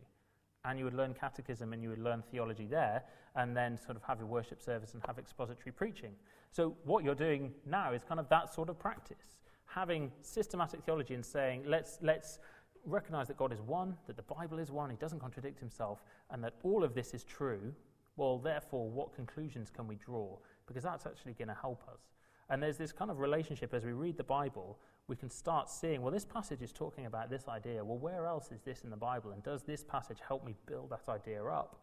And 0.66 0.78
you 0.78 0.84
would 0.84 0.94
learn 0.94 1.14
catechism 1.14 1.72
and 1.72 1.82
you 1.82 1.88
would 1.88 1.98
learn 1.98 2.22
theology 2.30 2.66
there, 2.66 3.02
and 3.34 3.56
then 3.56 3.78
sort 3.78 3.96
of 3.96 4.02
have 4.02 4.18
your 4.18 4.26
worship 4.26 4.60
service 4.60 4.92
and 4.92 5.02
have 5.06 5.18
expository 5.18 5.72
preaching. 5.72 6.12
So, 6.52 6.76
what 6.84 7.02
you're 7.02 7.14
doing 7.14 7.54
now 7.64 7.94
is 7.94 8.02
kind 8.04 8.20
of 8.20 8.28
that 8.28 8.52
sort 8.52 8.68
of 8.68 8.78
practice. 8.78 9.38
Having 9.64 10.12
systematic 10.20 10.84
theology 10.84 11.14
and 11.14 11.24
saying, 11.24 11.62
let's, 11.66 11.98
let's 12.02 12.40
recognize 12.84 13.28
that 13.28 13.36
God 13.36 13.52
is 13.52 13.60
one, 13.60 13.96
that 14.06 14.16
the 14.16 14.22
Bible 14.22 14.58
is 14.58 14.70
one, 14.70 14.90
He 14.90 14.96
doesn't 14.96 15.20
contradict 15.20 15.58
Himself, 15.58 16.02
and 16.30 16.42
that 16.44 16.54
all 16.62 16.84
of 16.84 16.94
this 16.94 17.14
is 17.14 17.24
true, 17.24 17.72
well, 18.16 18.38
therefore, 18.38 18.88
what 18.90 19.14
conclusions 19.14 19.70
can 19.70 19.86
we 19.86 19.96
draw? 19.96 20.36
Because 20.66 20.82
that's 20.82 21.06
actually 21.06 21.34
going 21.34 21.48
to 21.48 21.54
help 21.54 21.82
us. 21.92 22.00
And 22.48 22.62
there's 22.62 22.76
this 22.76 22.92
kind 22.92 23.10
of 23.10 23.18
relationship 23.18 23.72
as 23.72 23.84
we 23.84 23.92
read 23.92 24.16
the 24.16 24.24
Bible, 24.24 24.78
we 25.06 25.16
can 25.16 25.30
start 25.30 25.68
seeing, 25.68 26.02
well, 26.02 26.12
this 26.12 26.24
passage 26.24 26.62
is 26.62 26.72
talking 26.72 27.06
about 27.06 27.30
this 27.30 27.48
idea. 27.48 27.84
Well, 27.84 27.98
where 27.98 28.26
else 28.26 28.50
is 28.52 28.60
this 28.60 28.84
in 28.84 28.90
the 28.90 28.96
Bible? 28.96 29.32
And 29.32 29.42
does 29.42 29.62
this 29.62 29.82
passage 29.82 30.18
help 30.26 30.44
me 30.44 30.54
build 30.66 30.90
that 30.90 31.08
idea 31.08 31.44
up? 31.44 31.80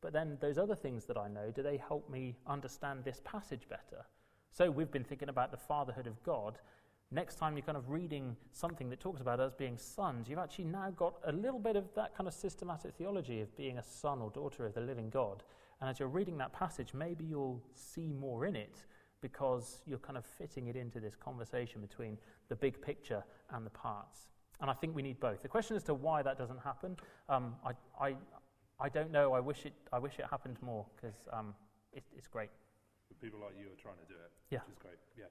But 0.00 0.12
then 0.12 0.36
those 0.40 0.58
other 0.58 0.74
things 0.74 1.04
that 1.06 1.16
I 1.16 1.28
know, 1.28 1.50
do 1.50 1.62
they 1.62 1.76
help 1.76 2.10
me 2.10 2.36
understand 2.46 3.04
this 3.04 3.20
passage 3.24 3.68
better? 3.68 4.04
So 4.52 4.70
we've 4.70 4.90
been 4.90 5.04
thinking 5.04 5.28
about 5.28 5.50
the 5.50 5.56
fatherhood 5.56 6.06
of 6.06 6.22
God, 6.22 6.58
next 7.12 7.36
time 7.36 7.56
you're 7.56 7.66
kind 7.66 7.76
of 7.76 7.90
reading 7.90 8.36
something 8.52 8.88
that 8.90 9.00
talks 9.00 9.20
about 9.20 9.40
us 9.40 9.52
being 9.54 9.76
sons, 9.76 10.28
you've 10.28 10.38
actually 10.38 10.64
now 10.64 10.90
got 10.90 11.14
a 11.26 11.32
little 11.32 11.58
bit 11.58 11.76
of 11.76 11.84
that 11.94 12.16
kind 12.16 12.26
of 12.26 12.34
systematic 12.34 12.94
theology 12.94 13.40
of 13.40 13.54
being 13.56 13.78
a 13.78 13.82
son 13.82 14.20
or 14.20 14.30
daughter 14.30 14.66
of 14.66 14.74
the 14.74 14.80
living 14.80 15.10
God. 15.10 15.42
And 15.80 15.90
as 15.90 15.98
you're 15.98 16.08
reading 16.08 16.38
that 16.38 16.52
passage, 16.52 16.94
maybe 16.94 17.24
you'll 17.24 17.62
see 17.74 18.12
more 18.12 18.46
in 18.46 18.56
it 18.56 18.84
because 19.20 19.82
you're 19.86 19.98
kind 19.98 20.16
of 20.16 20.24
fitting 20.24 20.68
it 20.68 20.76
into 20.76 21.00
this 21.00 21.14
conversation 21.16 21.80
between 21.80 22.18
the 22.48 22.56
big 22.56 22.80
picture 22.80 23.22
and 23.50 23.64
the 23.66 23.70
parts. 23.70 24.30
And 24.60 24.70
I 24.70 24.74
think 24.74 24.94
we 24.94 25.02
need 25.02 25.18
both. 25.20 25.42
The 25.42 25.48
question 25.48 25.76
as 25.76 25.82
to 25.84 25.94
why 25.94 26.22
that 26.22 26.38
doesn't 26.38 26.60
happen, 26.60 26.96
um, 27.28 27.54
I, 27.64 27.72
I, 28.04 28.14
I 28.80 28.88
don't 28.88 29.10
know. 29.10 29.32
I 29.32 29.40
wish 29.40 29.66
it, 29.66 29.74
I 29.92 29.98
wish 29.98 30.18
it 30.18 30.24
happened 30.30 30.56
more 30.62 30.86
because 30.96 31.16
um, 31.32 31.54
it, 31.92 32.04
it's 32.16 32.28
great. 32.28 32.50
People 33.20 33.40
like 33.40 33.54
you 33.58 33.66
are 33.66 33.80
trying 33.80 33.98
to 33.98 34.08
do 34.08 34.14
it, 34.14 34.30
yeah. 34.50 34.60
which 34.60 34.72
is 34.72 34.78
great. 34.78 34.98
Yes. 35.18 35.30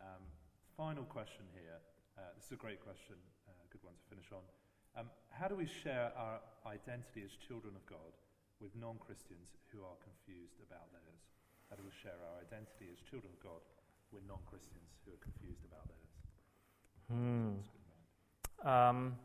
Um, 0.00 0.22
final 0.78 1.02
question 1.10 1.42
here. 1.58 1.82
Uh, 2.14 2.30
this 2.38 2.46
is 2.46 2.54
a 2.54 2.62
great 2.62 2.78
question, 2.78 3.18
a 3.18 3.52
uh, 3.52 3.66
good 3.74 3.82
one 3.82 3.98
to 3.98 4.04
finish 4.06 4.30
on. 4.30 4.46
Um, 4.94 5.10
how 5.34 5.50
do 5.50 5.58
we 5.58 5.66
share 5.66 6.14
our 6.14 6.38
identity 6.70 7.26
as 7.26 7.34
children 7.34 7.74
of 7.74 7.82
God 7.90 8.14
with 8.62 8.70
non 8.78 8.94
Christians 9.02 9.58
who 9.74 9.82
are 9.82 9.98
confused 9.98 10.62
about 10.62 10.86
theirs? 10.94 11.22
How 11.66 11.74
do 11.74 11.82
we 11.82 11.90
share 11.90 12.14
our 12.14 12.38
identity 12.38 12.94
as 12.94 13.02
children 13.10 13.34
of 13.34 13.42
God 13.42 13.58
with 14.12 14.22
non 14.26 14.38
Christians 14.46 14.88
who 15.04 15.12
are 15.12 15.22
confused 15.22 15.64
about 15.64 15.84
theirs. 15.88 16.12
Hmm. 17.10 17.50
Um, 18.64 19.16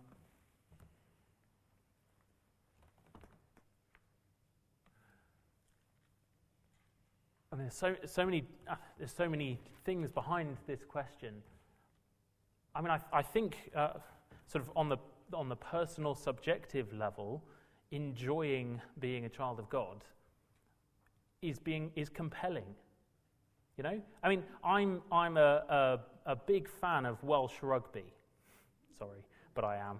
Mean, 7.56 7.66
there's 7.66 7.76
so, 7.76 7.96
so 8.06 8.26
many, 8.26 8.46
uh, 8.68 8.76
there's 8.98 9.12
so 9.12 9.30
many 9.30 9.60
things 9.86 10.10
behind 10.10 10.58
this 10.66 10.84
question. 10.84 11.36
I 12.74 12.82
mean, 12.82 12.90
I, 12.90 13.00
I 13.12 13.22
think, 13.22 13.72
uh, 13.76 13.94
sort 14.48 14.64
of 14.64 14.72
on 14.76 14.90
the, 14.90 14.98
on 15.34 15.50
the 15.50 15.56
personal, 15.56 16.16
subjective 16.16 16.92
level, 16.94 17.44
enjoying 17.92 18.82
being 19.00 19.26
a 19.26 19.30
child 19.30 19.60
of 19.60 19.70
God 19.70 20.04
is, 21.44 21.60
being, 21.60 21.92
is 21.96 22.10
compelling. 22.10 22.76
You 23.78 23.84
know? 23.84 24.02
I 24.24 24.30
mean, 24.30 24.44
I'm, 24.64 25.02
I'm 25.12 25.38
a, 25.38 26.00
a, 26.26 26.32
a 26.32 26.36
big 26.36 26.68
fan 26.68 27.06
of 27.06 27.24
Welsh 27.24 27.62
rugby. 27.62 28.06
Sorry, 28.98 29.24
but 29.54 29.64
I 29.64 29.78
am. 29.78 30.00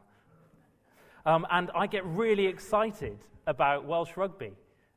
Um, 1.26 1.46
and 1.52 1.70
I 1.76 1.86
get 1.86 2.04
really 2.06 2.48
excited 2.48 3.20
about 3.46 3.86
Welsh 3.86 4.18
rugby. 4.18 4.54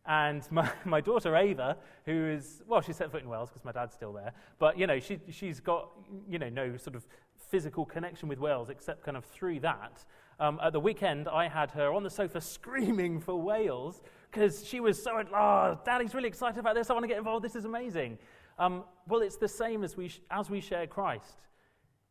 And 0.07 0.47
my, 0.51 0.71
my 0.85 1.01
daughter 1.01 1.37
Ava, 1.37 1.77
who 2.05 2.27
is, 2.27 2.63
well, 2.67 2.81
she 2.81 2.93
set 2.93 3.11
foot 3.11 3.23
in 3.23 3.29
Wales 3.29 3.51
because 3.51 3.65
my 3.65 3.73
dad's 3.73 3.95
still 3.95 4.13
there, 4.13 4.33
but, 4.59 4.79
you 4.79 4.87
know, 4.87 5.01
she, 5.01 5.19
she's 5.31 5.61
got, 5.61 5.91
you 6.29 6.39
know, 6.39 6.49
no 6.49 6.77
sort 6.77 6.97
of 6.97 7.07
physical 7.51 7.85
connection 7.85 8.29
with 8.29 8.39
Wales 8.39 8.71
except 8.71 9.05
kind 9.05 9.17
of 9.17 9.25
through 9.25 9.61
that. 9.61 10.05
Um, 10.39 10.61
at 10.63 10.73
the 10.73 10.81
weekend, 10.81 11.29
I 11.29 11.49
had 11.49 11.71
her 11.73 11.93
on 11.93 12.03
the 12.03 12.11
sofa 12.11 12.41
screaming 12.43 13.21
for 13.21 13.41
Wales 13.41 14.03
because 14.31 14.67
she 14.67 14.81
was 14.81 15.03
so, 15.03 15.23
oh, 15.35 15.81
Daddy's 15.85 16.15
really 16.15 16.29
excited 16.29 16.59
about 16.59 16.75
this. 16.75 16.91
I 16.91 16.93
want 16.93 17.05
to 17.05 17.09
get 17.09 17.19
involved. 17.19 17.45
This 17.45 17.57
is 17.57 17.65
amazing. 17.65 18.19
Um, 18.59 18.85
well, 19.09 19.21
it's 19.21 19.37
the 19.37 19.49
same 19.49 19.85
as 19.85 19.97
we, 19.97 20.09
sh- 20.09 20.21
as 20.31 20.51
we 20.51 20.61
share 20.61 20.87
Christ. 20.87 21.43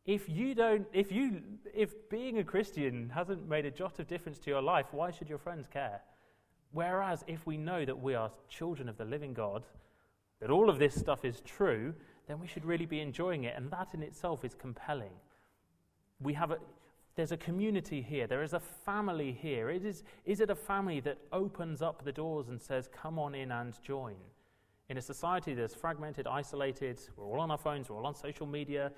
If 0.06 0.28
you 0.28 0.54
don't, 0.54 0.86
if 0.92 1.10
you, 1.10 1.42
if 1.74 2.08
being 2.08 2.38
a 2.38 2.44
Christian 2.44 3.10
hasn't 3.12 3.48
made 3.48 3.66
a 3.66 3.70
jot 3.70 3.98
of 3.98 4.06
difference 4.06 4.38
to 4.40 4.50
your 4.50 4.62
life, 4.62 4.86
why 4.92 5.10
should 5.10 5.28
your 5.28 5.38
friends 5.38 5.66
care? 5.66 6.00
Whereas 6.72 7.24
if 7.26 7.46
we 7.46 7.56
know 7.56 7.84
that 7.84 8.00
we 8.00 8.14
are 8.14 8.30
children 8.48 8.88
of 8.88 8.98
the 8.98 9.04
living 9.04 9.32
God, 9.32 9.64
that 10.40 10.50
all 10.50 10.68
of 10.68 10.78
this 10.78 10.94
stuff 10.94 11.24
is 11.24 11.40
true, 11.40 11.94
then 12.26 12.40
we 12.40 12.46
should 12.46 12.64
really 12.64 12.86
be 12.86 13.00
enjoying 13.00 13.44
it. 13.44 13.54
And 13.56 13.70
that 13.70 13.94
in 13.94 14.02
itself 14.02 14.44
is 14.44 14.54
compelling. 14.54 15.12
We 16.20 16.34
have 16.34 16.50
a, 16.50 16.58
there's 17.14 17.32
a 17.32 17.36
community 17.36 18.02
here, 18.02 18.26
there 18.26 18.42
is 18.42 18.52
a 18.52 18.60
family 18.60 19.32
here. 19.32 19.70
It 19.70 19.84
is, 19.84 20.02
is 20.24 20.40
it 20.40 20.50
a 20.50 20.54
family 20.54 21.00
that 21.00 21.18
opens 21.32 21.80
up 21.80 22.04
the 22.04 22.12
doors 22.12 22.48
and 22.48 22.60
says, 22.60 22.88
come 22.92 23.18
on 23.18 23.34
in 23.34 23.52
and 23.52 23.74
join? 23.82 24.16
In 24.88 24.98
a 24.98 25.02
society 25.02 25.54
that's 25.54 25.74
fragmented, 25.74 26.26
isolated, 26.26 27.00
we're 27.16 27.24
all 27.24 27.40
on 27.40 27.50
our 27.50 27.58
phones, 27.58 27.88
we're 27.88 27.96
all 27.96 28.06
on 28.06 28.14
social 28.14 28.46
media, 28.46 28.92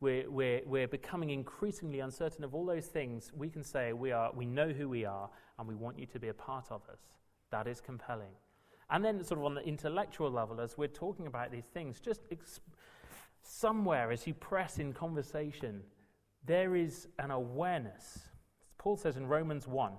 we're, 0.00 0.28
we're, 0.30 0.62
we're 0.64 0.88
becoming 0.88 1.30
increasingly 1.30 2.00
uncertain 2.00 2.42
of 2.42 2.54
all 2.54 2.64
those 2.64 2.86
things, 2.86 3.30
we 3.36 3.50
can 3.50 3.62
say 3.62 3.92
we, 3.92 4.12
are, 4.12 4.32
we 4.32 4.46
know 4.46 4.70
who 4.70 4.88
we 4.88 5.04
are 5.04 5.28
and 5.58 5.66
we 5.66 5.74
want 5.74 5.98
you 5.98 6.06
to 6.06 6.18
be 6.18 6.28
a 6.28 6.34
part 6.34 6.66
of 6.70 6.82
us. 6.90 7.00
That 7.50 7.66
is 7.66 7.80
compelling. 7.80 8.32
And 8.90 9.04
then, 9.04 9.22
sort 9.22 9.40
of 9.40 9.46
on 9.46 9.54
the 9.54 9.62
intellectual 9.62 10.30
level, 10.30 10.60
as 10.60 10.78
we're 10.78 10.88
talking 10.88 11.26
about 11.26 11.50
these 11.50 11.66
things, 11.74 12.00
just 12.00 12.22
somewhere 13.42 14.10
as 14.10 14.26
you 14.26 14.34
press 14.34 14.78
in 14.78 14.92
conversation, 14.92 15.82
there 16.46 16.74
is 16.74 17.08
an 17.18 17.30
awareness. 17.30 18.20
Paul 18.78 18.96
says 18.96 19.16
in 19.16 19.26
Romans 19.26 19.66
1 19.66 19.92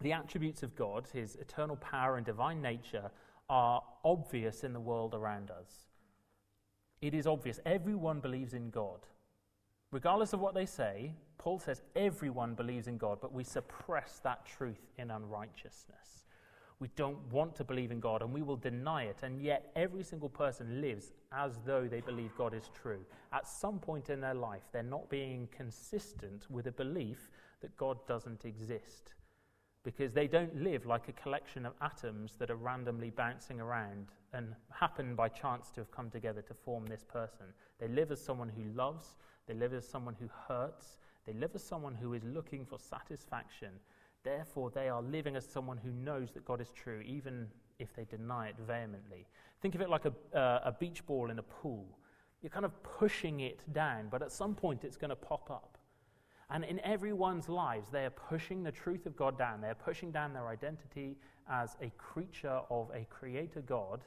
the 0.00 0.12
attributes 0.12 0.62
of 0.62 0.76
God, 0.76 1.08
his 1.12 1.36
eternal 1.36 1.76
power 1.76 2.16
and 2.16 2.26
divine 2.26 2.60
nature, 2.60 3.10
are 3.48 3.82
obvious 4.04 4.64
in 4.64 4.72
the 4.72 4.80
world 4.80 5.14
around 5.14 5.50
us. 5.50 5.86
It 7.00 7.14
is 7.14 7.26
obvious. 7.26 7.60
Everyone 7.64 8.20
believes 8.20 8.54
in 8.54 8.70
God. 8.70 9.00
Regardless 9.90 10.32
of 10.32 10.40
what 10.40 10.54
they 10.54 10.66
say, 10.66 11.14
Paul 11.44 11.58
says 11.58 11.82
everyone 11.94 12.54
believes 12.54 12.86
in 12.86 12.96
God, 12.96 13.18
but 13.20 13.34
we 13.34 13.44
suppress 13.44 14.18
that 14.24 14.46
truth 14.46 14.80
in 14.96 15.10
unrighteousness. 15.10 16.24
We 16.80 16.88
don't 16.96 17.18
want 17.30 17.54
to 17.56 17.64
believe 17.64 17.90
in 17.90 18.00
God 18.00 18.22
and 18.22 18.32
we 18.32 18.40
will 18.40 18.56
deny 18.56 19.02
it, 19.02 19.18
and 19.22 19.42
yet 19.42 19.70
every 19.76 20.04
single 20.04 20.30
person 20.30 20.80
lives 20.80 21.12
as 21.32 21.58
though 21.66 21.86
they 21.86 22.00
believe 22.00 22.30
God 22.38 22.54
is 22.54 22.70
true. 22.72 23.00
At 23.30 23.46
some 23.46 23.78
point 23.78 24.08
in 24.08 24.22
their 24.22 24.32
life, 24.32 24.62
they're 24.72 24.82
not 24.82 25.10
being 25.10 25.46
consistent 25.54 26.46
with 26.50 26.66
a 26.66 26.72
belief 26.72 27.28
that 27.60 27.76
God 27.76 27.98
doesn't 28.06 28.46
exist 28.46 29.12
because 29.82 30.14
they 30.14 30.26
don't 30.26 30.56
live 30.56 30.86
like 30.86 31.08
a 31.08 31.12
collection 31.12 31.66
of 31.66 31.74
atoms 31.82 32.36
that 32.38 32.50
are 32.50 32.56
randomly 32.56 33.10
bouncing 33.10 33.60
around 33.60 34.06
and 34.32 34.54
happen 34.70 35.14
by 35.14 35.28
chance 35.28 35.70
to 35.72 35.80
have 35.82 35.90
come 35.90 36.08
together 36.08 36.40
to 36.40 36.54
form 36.54 36.86
this 36.86 37.04
person. 37.04 37.44
They 37.78 37.88
live 37.88 38.12
as 38.12 38.24
someone 38.24 38.48
who 38.48 38.64
loves, 38.74 39.16
they 39.46 39.52
live 39.52 39.74
as 39.74 39.86
someone 39.86 40.16
who 40.18 40.30
hurts, 40.48 40.96
they 41.26 41.32
live 41.32 41.50
as 41.54 41.62
someone 41.62 41.94
who 41.94 42.14
is 42.14 42.22
looking 42.24 42.64
for 42.64 42.78
satisfaction. 42.78 43.70
Therefore, 44.24 44.70
they 44.70 44.88
are 44.88 45.02
living 45.02 45.36
as 45.36 45.46
someone 45.46 45.78
who 45.78 45.90
knows 45.90 46.32
that 46.32 46.44
God 46.44 46.60
is 46.60 46.70
true, 46.74 47.00
even 47.06 47.46
if 47.78 47.94
they 47.94 48.04
deny 48.04 48.48
it 48.48 48.56
vehemently. 48.66 49.26
Think 49.60 49.74
of 49.74 49.80
it 49.80 49.88
like 49.88 50.04
a, 50.04 50.38
uh, 50.38 50.60
a 50.64 50.72
beach 50.72 51.04
ball 51.06 51.30
in 51.30 51.38
a 51.38 51.42
pool. 51.42 51.86
You're 52.42 52.50
kind 52.50 52.64
of 52.64 52.82
pushing 52.82 53.40
it 53.40 53.60
down, 53.72 54.08
but 54.10 54.22
at 54.22 54.30
some 54.30 54.54
point 54.54 54.84
it's 54.84 54.96
going 54.96 55.10
to 55.10 55.16
pop 55.16 55.50
up. 55.50 55.78
And 56.50 56.64
in 56.64 56.78
everyone's 56.80 57.48
lives, 57.48 57.88
they 57.88 58.04
are 58.04 58.10
pushing 58.10 58.62
the 58.62 58.70
truth 58.70 59.06
of 59.06 59.16
God 59.16 59.38
down. 59.38 59.60
They're 59.60 59.74
pushing 59.74 60.10
down 60.10 60.34
their 60.34 60.48
identity 60.48 61.16
as 61.48 61.76
a 61.80 61.90
creature 61.96 62.60
of 62.70 62.90
a 62.94 63.06
creator 63.08 63.62
God, 63.62 64.02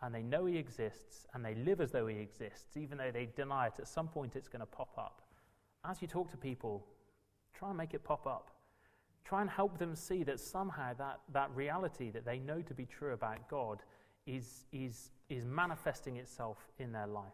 and 0.00 0.14
they 0.14 0.22
know 0.22 0.46
He 0.46 0.58
exists, 0.58 1.26
and 1.34 1.44
they 1.44 1.54
live 1.54 1.80
as 1.80 1.90
though 1.90 2.06
He 2.06 2.18
exists, 2.18 2.76
even 2.76 2.98
though 2.98 3.10
they 3.12 3.28
deny 3.36 3.66
it. 3.66 3.74
At 3.78 3.88
some 3.88 4.08
point, 4.08 4.36
it's 4.36 4.48
going 4.48 4.60
to 4.60 4.66
pop 4.66 4.96
up. 4.96 5.21
As 5.84 6.00
you 6.00 6.08
talk 6.08 6.30
to 6.30 6.36
people, 6.36 6.86
try 7.54 7.68
and 7.68 7.78
make 7.78 7.94
it 7.94 8.04
pop 8.04 8.26
up. 8.26 8.50
Try 9.24 9.40
and 9.40 9.50
help 9.50 9.78
them 9.78 9.94
see 9.94 10.24
that 10.24 10.40
somehow 10.40 10.94
that, 10.94 11.20
that 11.32 11.50
reality 11.54 12.10
that 12.10 12.24
they 12.24 12.38
know 12.38 12.60
to 12.62 12.74
be 12.74 12.86
true 12.86 13.12
about 13.12 13.48
God 13.48 13.82
is, 14.26 14.64
is, 14.72 15.10
is 15.28 15.44
manifesting 15.44 16.16
itself 16.16 16.58
in 16.78 16.92
their 16.92 17.06
life. 17.06 17.24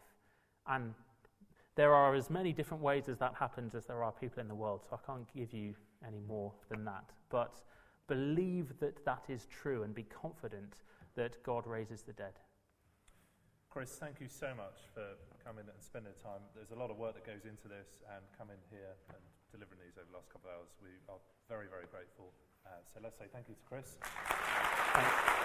And 0.66 0.94
there 1.74 1.94
are 1.94 2.14
as 2.14 2.28
many 2.28 2.52
different 2.52 2.82
ways 2.82 3.08
as 3.08 3.18
that 3.18 3.34
happens 3.38 3.74
as 3.74 3.86
there 3.86 4.02
are 4.02 4.12
people 4.12 4.40
in 4.40 4.48
the 4.48 4.54
world, 4.54 4.82
so 4.88 4.98
I 5.02 5.06
can't 5.06 5.26
give 5.34 5.52
you 5.52 5.74
any 6.06 6.20
more 6.26 6.52
than 6.68 6.84
that. 6.84 7.04
But 7.30 7.60
believe 8.06 8.72
that 8.80 9.04
that 9.04 9.24
is 9.28 9.46
true 9.46 9.82
and 9.82 9.94
be 9.94 10.04
confident 10.04 10.82
that 11.14 11.42
God 11.42 11.66
raises 11.66 12.02
the 12.02 12.12
dead. 12.12 12.32
Chris, 13.70 13.90
thank 13.92 14.20
you 14.20 14.28
so 14.28 14.48
much 14.56 14.80
for 14.94 15.02
Come 15.48 15.64
in 15.64 15.72
and 15.72 15.80
spend 15.80 16.04
the 16.04 16.12
time. 16.20 16.44
There's 16.52 16.76
a 16.76 16.78
lot 16.78 16.92
of 16.92 17.00
work 17.00 17.16
that 17.16 17.24
goes 17.24 17.48
into 17.48 17.72
this, 17.72 18.04
and 18.12 18.20
coming 18.36 18.60
here 18.68 18.92
and 19.08 19.22
delivering 19.48 19.80
these 19.80 19.96
over 19.96 20.04
the 20.04 20.12
last 20.12 20.28
couple 20.28 20.52
of 20.52 20.60
hours, 20.60 20.68
we 20.84 20.92
are 21.08 21.16
very, 21.48 21.64
very 21.72 21.88
grateful. 21.88 22.36
Uh, 22.68 22.84
so 22.84 23.00
let's 23.00 23.16
say 23.16 23.32
thank 23.32 23.48
you 23.48 23.56
to 23.56 23.64
Chris. 23.64 23.96
Thanks. 24.92 25.38